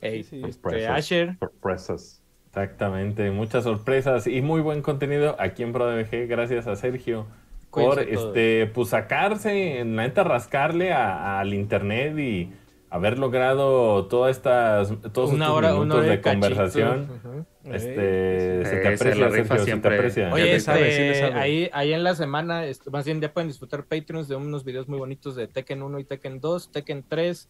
Ey, 0.00 0.22
Sí, 0.22 0.30
sí. 0.30 0.36
este, 0.36 0.52
Sorpresas. 0.52 0.90
Asher. 0.98 1.36
Sorpresas. 1.38 2.22
Exactamente, 2.48 3.30
muchas 3.32 3.64
sorpresas 3.64 4.26
y 4.26 4.40
muy 4.40 4.62
buen 4.62 4.80
contenido 4.80 5.36
aquí 5.38 5.62
en 5.62 5.74
ProDMG, 5.74 6.26
gracias 6.26 6.66
a 6.66 6.74
Sergio 6.74 7.26
por 7.70 7.96
Cuídense 7.96 8.14
todos. 8.14 8.26
este 8.28 8.66
pues 8.72 8.88
sacarse, 8.88 9.80
en 9.80 9.94
la 9.94 10.04
neta 10.04 10.24
rascarle 10.24 10.90
a- 10.94 11.38
al 11.38 11.52
internet 11.52 12.18
y 12.18 12.50
haber 12.90 13.18
logrado 13.18 14.06
todas 14.06 14.36
estas 14.36 14.88
todos 15.12 15.32
Una 15.32 15.46
estos 15.46 15.56
hora, 15.56 15.68
una 15.74 15.80
minutos 15.84 16.04
hora 16.04 16.10
de 16.10 16.20
conversación. 16.20 17.08
Ujú. 17.24 17.46
Este, 17.64 18.64
se 18.64 18.76
te 18.76 18.82
se 18.82 18.88
aprecia, 18.94 19.14
la 19.16 19.28
rifa 19.28 19.32
Sergio, 19.32 19.46
se 19.48 19.58
te 19.58 19.64
siempre. 19.64 19.94
aprecia. 19.96 20.32
Oye, 20.32 20.44
este, 20.56 20.60
sabe, 20.60 20.92
sí 20.92 20.98
le 21.00 21.14
sabe. 21.16 21.34
ahí, 21.34 21.70
ahí 21.72 21.92
en 21.92 22.04
la 22.04 22.14
semana, 22.14 22.62
más 22.92 23.04
bien 23.04 23.20
ya 23.20 23.32
pueden 23.32 23.48
disfrutar 23.48 23.84
Patreons 23.86 24.28
de 24.28 24.36
unos 24.36 24.64
videos 24.64 24.88
muy 24.88 24.98
bonitos 24.98 25.34
de 25.34 25.48
Tekken 25.48 25.82
1 25.82 25.98
y 25.98 26.04
Tekken 26.04 26.40
2, 26.40 26.70
Tekken 26.72 27.04
3. 27.08 27.48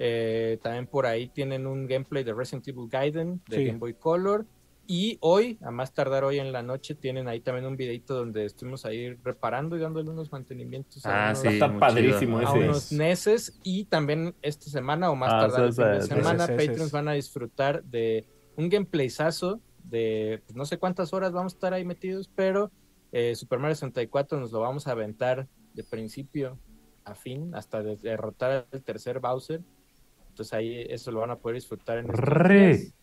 eh, 0.00 0.58
también 0.62 0.86
por 0.86 1.06
ahí 1.06 1.28
tienen 1.28 1.66
un 1.66 1.86
gameplay 1.86 2.22
de 2.24 2.32
Resident 2.32 2.66
Evil 2.68 2.88
Gaiden 2.88 3.42
de 3.48 3.56
Sí. 3.56 3.64
Game 3.66 3.78
Boy 3.78 3.94
Color. 3.94 4.46
Y 4.90 5.18
hoy, 5.20 5.58
a 5.60 5.70
más 5.70 5.92
tardar 5.92 6.24
hoy 6.24 6.38
en 6.38 6.50
la 6.50 6.62
noche, 6.62 6.94
tienen 6.94 7.28
ahí 7.28 7.40
también 7.40 7.66
un 7.66 7.76
videito 7.76 8.14
donde 8.14 8.46
estuvimos 8.46 8.86
ahí 8.86 9.12
reparando 9.22 9.76
y 9.76 9.80
dándole 9.80 10.08
unos 10.08 10.32
mantenimientos 10.32 11.04
a 11.04 11.26
Ah, 11.26 11.30
unos, 11.32 11.38
sí. 11.40 11.48
Está 11.48 11.78
padrísimo 11.78 12.38
chido. 12.40 12.50
a 12.50 12.54
ese. 12.56 12.64
unos 12.64 12.92
neses. 12.92 13.60
Y 13.62 13.84
también 13.84 14.34
esta 14.40 14.70
semana, 14.70 15.10
o 15.10 15.14
más 15.14 15.30
Ah, 15.30 15.40
tardar 15.48 15.72
sí, 16.02 16.08
semana. 16.08 16.46
Patreons 16.46 16.90
van 16.90 17.06
a 17.08 17.12
disfrutar 17.12 17.84
de 17.84 18.24
un 18.56 18.70
gameplayzazo 18.70 19.60
de 19.84 20.42
pues, 20.46 20.56
no 20.56 20.64
sé 20.64 20.78
cuántas 20.78 21.12
horas 21.12 21.32
vamos 21.32 21.52
a 21.52 21.56
estar 21.56 21.74
ahí 21.74 21.84
metidos, 21.84 22.30
pero 22.34 22.70
eh, 23.12 23.34
Super 23.36 23.58
Mario 23.58 23.74
64 23.74 24.40
nos 24.40 24.52
lo 24.52 24.60
vamos 24.60 24.86
a 24.86 24.92
aventar 24.92 25.46
de 25.74 25.84
principio 25.84 26.58
a 27.04 27.14
fin 27.14 27.54
hasta 27.54 27.82
de- 27.82 27.96
derrotar 27.98 28.66
al 28.72 28.82
tercer 28.82 29.20
Bowser. 29.20 29.60
Entonces 30.30 30.54
ahí 30.54 30.86
eso 30.88 31.10
lo 31.10 31.20
van 31.20 31.30
a 31.30 31.36
poder 31.36 31.56
disfrutar 31.56 31.98
en 31.98 32.06
estos 32.06 32.20
Re. 32.20 32.66
días. 32.68 32.94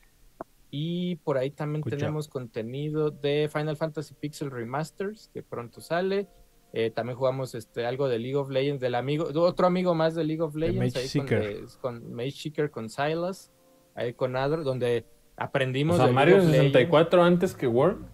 Y 0.78 1.16
por 1.24 1.38
ahí 1.38 1.52
también 1.52 1.82
tenemos 1.84 2.28
contenido 2.28 3.10
de 3.10 3.50
Final 3.50 3.78
Fantasy 3.78 4.14
Pixel 4.14 4.52
Remasters, 4.52 5.30
que 5.34 5.42
pronto 5.42 5.80
sale. 5.80 6.28
Eh, 6.74 6.92
también 6.92 7.18
jugamos 7.18 7.56
este, 7.56 7.86
algo 7.86 8.10
de 8.10 8.20
League 8.20 8.36
of 8.36 8.50
Legends, 8.50 8.82
del 8.82 8.96
amigo, 8.96 9.30
otro 9.34 9.68
amigo 9.68 9.96
más 9.96 10.16
de 10.16 10.26
League 10.26 10.42
of 10.42 10.54
Legends, 10.56 10.98
ahí 10.98 11.08
con, 11.22 11.28
eh, 11.32 11.64
con 11.80 12.14
Mage 12.14 12.32
Seeker, 12.32 12.72
con 12.72 12.90
Silas, 12.90 13.54
ahí 13.96 14.12
con 14.14 14.36
Adro, 14.36 14.66
donde 14.66 15.06
aprendimos 15.38 15.96
O 15.96 15.98
sea, 16.00 16.08
de 16.08 16.12
Mario 16.12 16.34
League 16.40 16.48
of 16.48 16.52
Legends. 16.52 16.74
64 16.74 17.24
antes 17.24 17.56
que 17.56 17.68
World. 17.68 18.06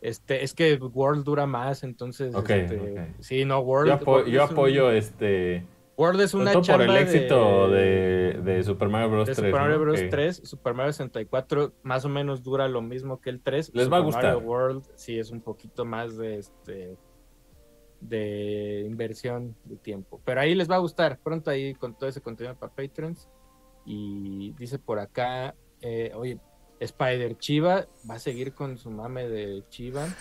Este, 0.00 0.44
es 0.44 0.54
que 0.54 0.76
World 0.76 1.24
dura 1.24 1.46
más, 1.46 1.82
entonces, 1.82 2.32
Ok, 2.32 2.48
este, 2.50 3.12
sí, 3.18 3.44
no, 3.44 3.58
World. 3.58 3.88
Yo, 3.88 3.94
apo- 3.96 4.24
yo 4.24 4.44
un- 4.44 4.50
apoyo 4.52 4.90
este 4.92 5.64
World 6.00 6.20
es 6.22 6.34
una 6.34 6.52
todo 6.52 6.62
por 6.62 6.80
el 6.80 6.86
chamba 6.88 7.00
éxito 7.00 7.68
de, 7.68 8.40
de 8.42 8.62
Super 8.62 8.88
Mario 8.88 9.10
Bros. 9.10 9.26
de 9.28 9.34
3. 9.34 9.36
Super 9.46 9.60
Mario 9.60 9.76
¿no? 9.76 9.82
Bros. 9.82 10.00
Que- 10.00 10.08
3, 10.08 10.40
Super 10.44 10.74
Mario 10.74 10.92
64 10.92 11.72
más 11.82 12.04
o 12.04 12.08
menos 12.08 12.42
dura 12.42 12.68
lo 12.68 12.80
mismo 12.80 13.20
que 13.20 13.30
el 13.30 13.40
3. 13.42 13.72
Les 13.74 13.86
va 13.92 13.98
a 13.98 14.00
Super 14.00 14.04
gustar. 14.04 14.24
Mario 14.34 14.48
World 14.48 14.84
sí 14.94 15.18
es 15.18 15.30
un 15.30 15.40
poquito 15.42 15.84
más 15.84 16.16
de 16.16 16.38
este 16.38 16.96
de 18.00 18.84
inversión 18.86 19.54
de 19.64 19.76
tiempo. 19.76 20.20
Pero 20.24 20.40
ahí 20.40 20.54
les 20.54 20.70
va 20.70 20.76
a 20.76 20.78
gustar. 20.78 21.18
Pronto 21.22 21.50
ahí 21.50 21.74
con 21.74 21.94
todo 21.96 22.08
ese 22.08 22.20
contenido 22.22 22.56
para 22.56 22.72
Patrons. 22.72 23.28
Y 23.84 24.52
dice 24.52 24.78
por 24.78 24.98
acá, 24.98 25.54
eh, 25.82 26.12
oye, 26.14 26.38
Spider 26.78 27.36
Chiva 27.36 27.86
va 28.08 28.14
a 28.14 28.18
seguir 28.18 28.54
con 28.54 28.78
su 28.78 28.90
mame 28.90 29.28
de 29.28 29.64
Chiva. 29.68 30.06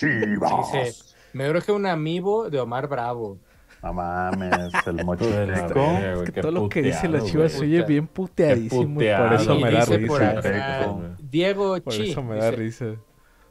Dice, 0.00 0.92
me 1.32 1.50
urge 1.50 1.72
un 1.72 1.84
amiibo 1.86 2.50
de 2.50 2.60
Omar 2.60 2.86
Bravo. 2.88 3.38
No 3.82 3.92
mames, 3.92 4.52
el 4.86 4.96
De 4.96 5.02
la 5.02 5.04
mochileco. 5.04 5.74
verga, 5.74 6.14
güey, 6.16 6.32
Que 6.32 6.40
todo 6.40 6.50
lo 6.52 6.68
que 6.68 6.82
dice 6.82 7.08
la 7.08 7.20
chivas 7.22 7.52
se 7.52 7.60
oye 7.64 7.82
bien 7.84 8.06
puteadísimo. 8.08 9.00
y 9.02 9.06
por 9.16 9.32
eso 9.34 9.54
me 9.58 9.70
da 9.70 9.84
risa. 9.84 11.14
Diego 11.20 11.80
Por 11.80 11.92
Chi. 11.92 12.10
eso 12.10 12.22
me 12.22 12.36
da 12.36 12.50
dice, 12.50 12.56
risa. 12.90 13.02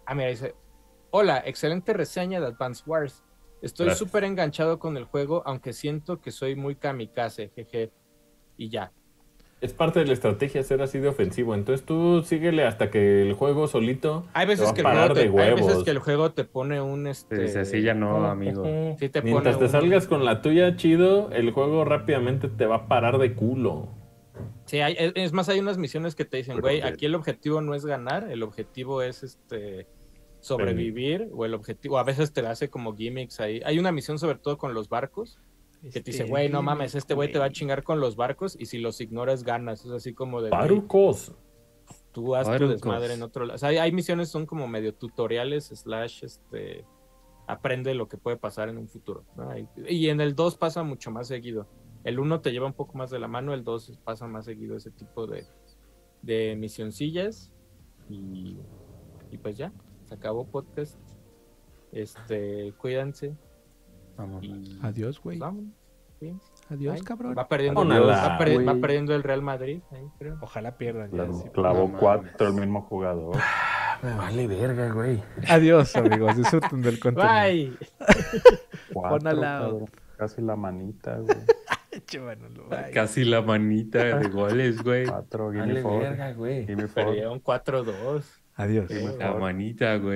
Ah, 0.06 0.16
mira, 0.16 0.30
dice, 0.30 0.54
hola, 1.12 1.42
excelente 1.46 1.94
reseña 1.94 2.40
de 2.42 2.48
Advance 2.48 2.84
Wars. 2.86 3.24
Estoy 3.62 3.92
súper 3.92 4.24
enganchado 4.24 4.78
con 4.80 4.98
el 4.98 5.06
juego, 5.06 5.42
aunque 5.46 5.74
siento 5.74 6.22
que 6.22 6.32
soy 6.32 6.56
muy 6.56 6.76
kamikaze, 6.76 7.50
jeje. 7.56 7.92
Y 8.58 8.70
ya. 8.70 8.92
Es 9.60 9.74
parte 9.74 10.00
de 10.00 10.06
la 10.06 10.14
estrategia 10.14 10.62
ser 10.62 10.84
así 10.84 11.00
de 11.00 11.08
ofensivo. 11.08 11.56
Entonces 11.56 11.84
tú 11.84 12.22
síguele 12.24 12.64
hasta 12.64 12.92
que 12.92 13.24
el 13.24 13.34
juego 13.34 13.68
solito. 13.68 14.26
Hay 14.34 14.46
te 14.46 14.54
va 14.54 14.60
veces, 14.62 14.70
a 14.70 14.74
que 14.76 14.82
el 14.82 14.84
parar 14.84 15.00
juego 15.08 15.14
te, 15.16 15.20
de 15.32 15.44
hay 15.44 15.54
veces 15.56 15.84
que 15.84 15.90
el 15.90 16.00
juego 16.00 16.32
te 16.32 16.44
pone 16.44 16.80
un 16.80 17.08
este. 17.08 17.40
Dice, 17.42 17.60
así 17.62 17.82
ya 17.82 17.96
no, 17.96 18.28
amigo. 18.28 18.64
Sí 19.00 19.10
te 19.10 19.22
Mientras 19.24 19.56
pone 19.56 19.68
te 19.68 19.76
un- 19.76 19.82
salgas 19.82 20.08
con 20.08 20.24
la 20.26 20.42
tuya 20.44 20.76
chido, 20.76 21.32
el 21.32 21.50
juego 21.52 21.86
rápidamente 21.86 22.50
te 22.50 22.68
va 22.68 22.76
a 22.76 22.88
parar 22.88 23.18
de 23.18 23.34
culo. 23.34 23.90
Sí, 24.66 24.80
hay- 24.82 24.96
es 25.16 25.34
más, 25.34 25.50
hay 25.50 25.60
unas 25.60 25.80
misiones 25.80 26.14
que 26.14 26.26
te 26.26 26.38
dicen, 26.38 26.60
güey, 26.60 26.82
aquí 26.82 27.06
el 27.08 27.16
objetivo 27.16 27.60
no 27.62 27.74
es 27.74 27.84
ganar, 27.86 28.30
el 28.30 28.44
objetivo 28.44 29.02
es 29.02 29.24
este 29.24 29.88
sobrevivir, 30.40 31.30
o 31.34 31.46
el 31.46 31.54
objetivo, 31.56 31.98
a 31.98 32.04
veces 32.04 32.32
te 32.32 32.46
hace 32.46 32.70
como 32.70 32.96
gimmicks 32.96 33.40
ahí. 33.40 33.62
Hay 33.66 33.80
una 33.80 33.92
misión 33.92 34.20
sobre 34.20 34.38
todo 34.38 34.58
con 34.60 34.74
los 34.76 34.88
barcos, 34.88 35.40
que 35.82 36.02
te 36.02 36.12
dice, 36.12 36.26
güey, 36.26 36.50
no 36.50 36.62
mames, 36.62 36.96
este 36.96 37.14
güey 37.14 37.32
te 37.32 37.40
va 37.40 37.46
a 37.46 37.52
chingar 37.52 37.84
con 37.84 38.00
los 38.00 38.16
barcos, 38.16 38.56
y 38.60 38.66
si 38.66 38.80
los 38.80 39.00
ignoras, 39.02 39.44
ganas. 39.44 39.86
Es 39.86 39.92
así 39.92 40.14
como 40.14 40.42
de, 40.42 40.50
güey, 40.50 40.62
Parucos. 40.62 41.34
tú 42.12 42.36
haz 42.36 42.48
tu 42.58 42.68
desmadre 42.68 43.14
en 43.14 43.22
otro 43.24 43.46
lado. 43.46 43.56
O 43.56 43.60
sea, 43.60 43.70
hay, 43.70 43.78
hay 43.78 43.92
misiones 43.92 44.30
son 44.30 44.46
como 44.46 44.68
medio 44.68 44.94
tutoriales, 44.94 45.66
slash, 45.66 46.24
este, 46.24 46.86
aprende 47.48 47.94
lo 47.94 48.08
que 48.08 48.18
puede 48.18 48.38
pasar 48.38 48.70
en 48.70 48.78
un 48.78 48.88
futuro. 48.88 49.24
¿no? 49.36 49.58
Y, 49.58 49.68
y 49.88 50.10
en 50.10 50.20
el 50.20 50.36
2 50.36 50.58
pasa 50.58 50.84
mucho 50.84 51.12
más 51.12 51.28
seguido. 51.28 51.68
El 52.04 52.20
1 52.20 52.42
te 52.42 52.52
lleva 52.52 52.68
un 52.68 52.74
poco 52.74 52.98
más 52.98 53.10
de 53.10 53.20
la 53.20 53.28
mano, 53.28 53.54
el 53.54 53.64
2 53.64 54.00
pasa 54.04 54.28
más 54.28 54.46
seguido 54.46 54.76
ese 54.78 54.92
tipo 54.92 55.28
de, 55.28 55.46
de 56.22 56.56
misioncillas. 56.58 57.52
Y, 58.10 58.58
y 59.32 59.38
pues 59.38 59.58
ya, 59.58 59.72
se 60.06 60.16
acabó 60.16 60.46
podcast. 60.48 60.98
Este, 61.92 62.74
cuídense. 62.78 63.36
Vamos. 64.18 64.44
Y 64.44 64.80
Adiós, 64.82 65.22
güey. 65.22 65.38
vámonos. 65.38 65.72
Cuídense. 66.20 66.52
Adiós, 66.70 66.96
Ay, 66.96 67.02
cabrón. 67.02 67.36
Va 67.38 67.48
perdiendo, 67.48 67.80
Ónala, 67.82 68.06
va, 68.30 68.40
perdi- 68.40 68.68
va 68.68 68.76
perdiendo 68.82 69.14
el 69.16 69.22
Real 69.24 69.42
Madrid. 69.42 69.80
creo. 70.18 70.38
Ojalá 70.42 70.76
pierdan 70.78 71.10
ya. 71.12 71.18
Clavó, 71.18 71.42
sí. 71.44 71.50
clavó 71.54 71.80
No 71.80 71.86
mames. 71.88 72.00
cuatro 72.00 72.48
el 72.48 72.54
mismo 72.56 72.82
jugador. 72.82 73.36
Me 74.04 74.14
vale 74.16 74.48
verga, 74.48 74.90
güey. 74.92 75.24
Adiós, 75.48 75.96
amigos. 75.96 76.36
Disfruten 76.38 76.82
del 76.82 77.00
contenido. 77.00 77.34
Bye. 77.34 77.74
Cuatro, 78.94 79.18
Pon 79.20 79.28
al 79.28 79.42
lado. 79.42 79.70
cabrón. 79.72 79.90
Casi 80.18 80.42
la 80.42 80.56
manita, 80.56 81.18
güey. 81.18 81.38
Casi 82.94 83.24
la 83.26 83.42
manita 83.42 84.20
de 84.20 84.30
goles, 84.30 84.84
güey. 84.84 85.06
Cuatro, 85.08 85.52
gimme 85.52 85.68
Vale 85.68 85.82
four. 85.82 86.00
verga, 86.02 86.34
güey. 86.34 86.66
Gimme 86.66 86.88
four. 86.88 87.06
Perdieron 87.06 87.40
4-2. 87.42 88.24
Adiós. 88.56 88.86
Sí. 88.90 89.06
La 89.20 89.34
manita, 89.34 89.96
güey. 89.98 90.16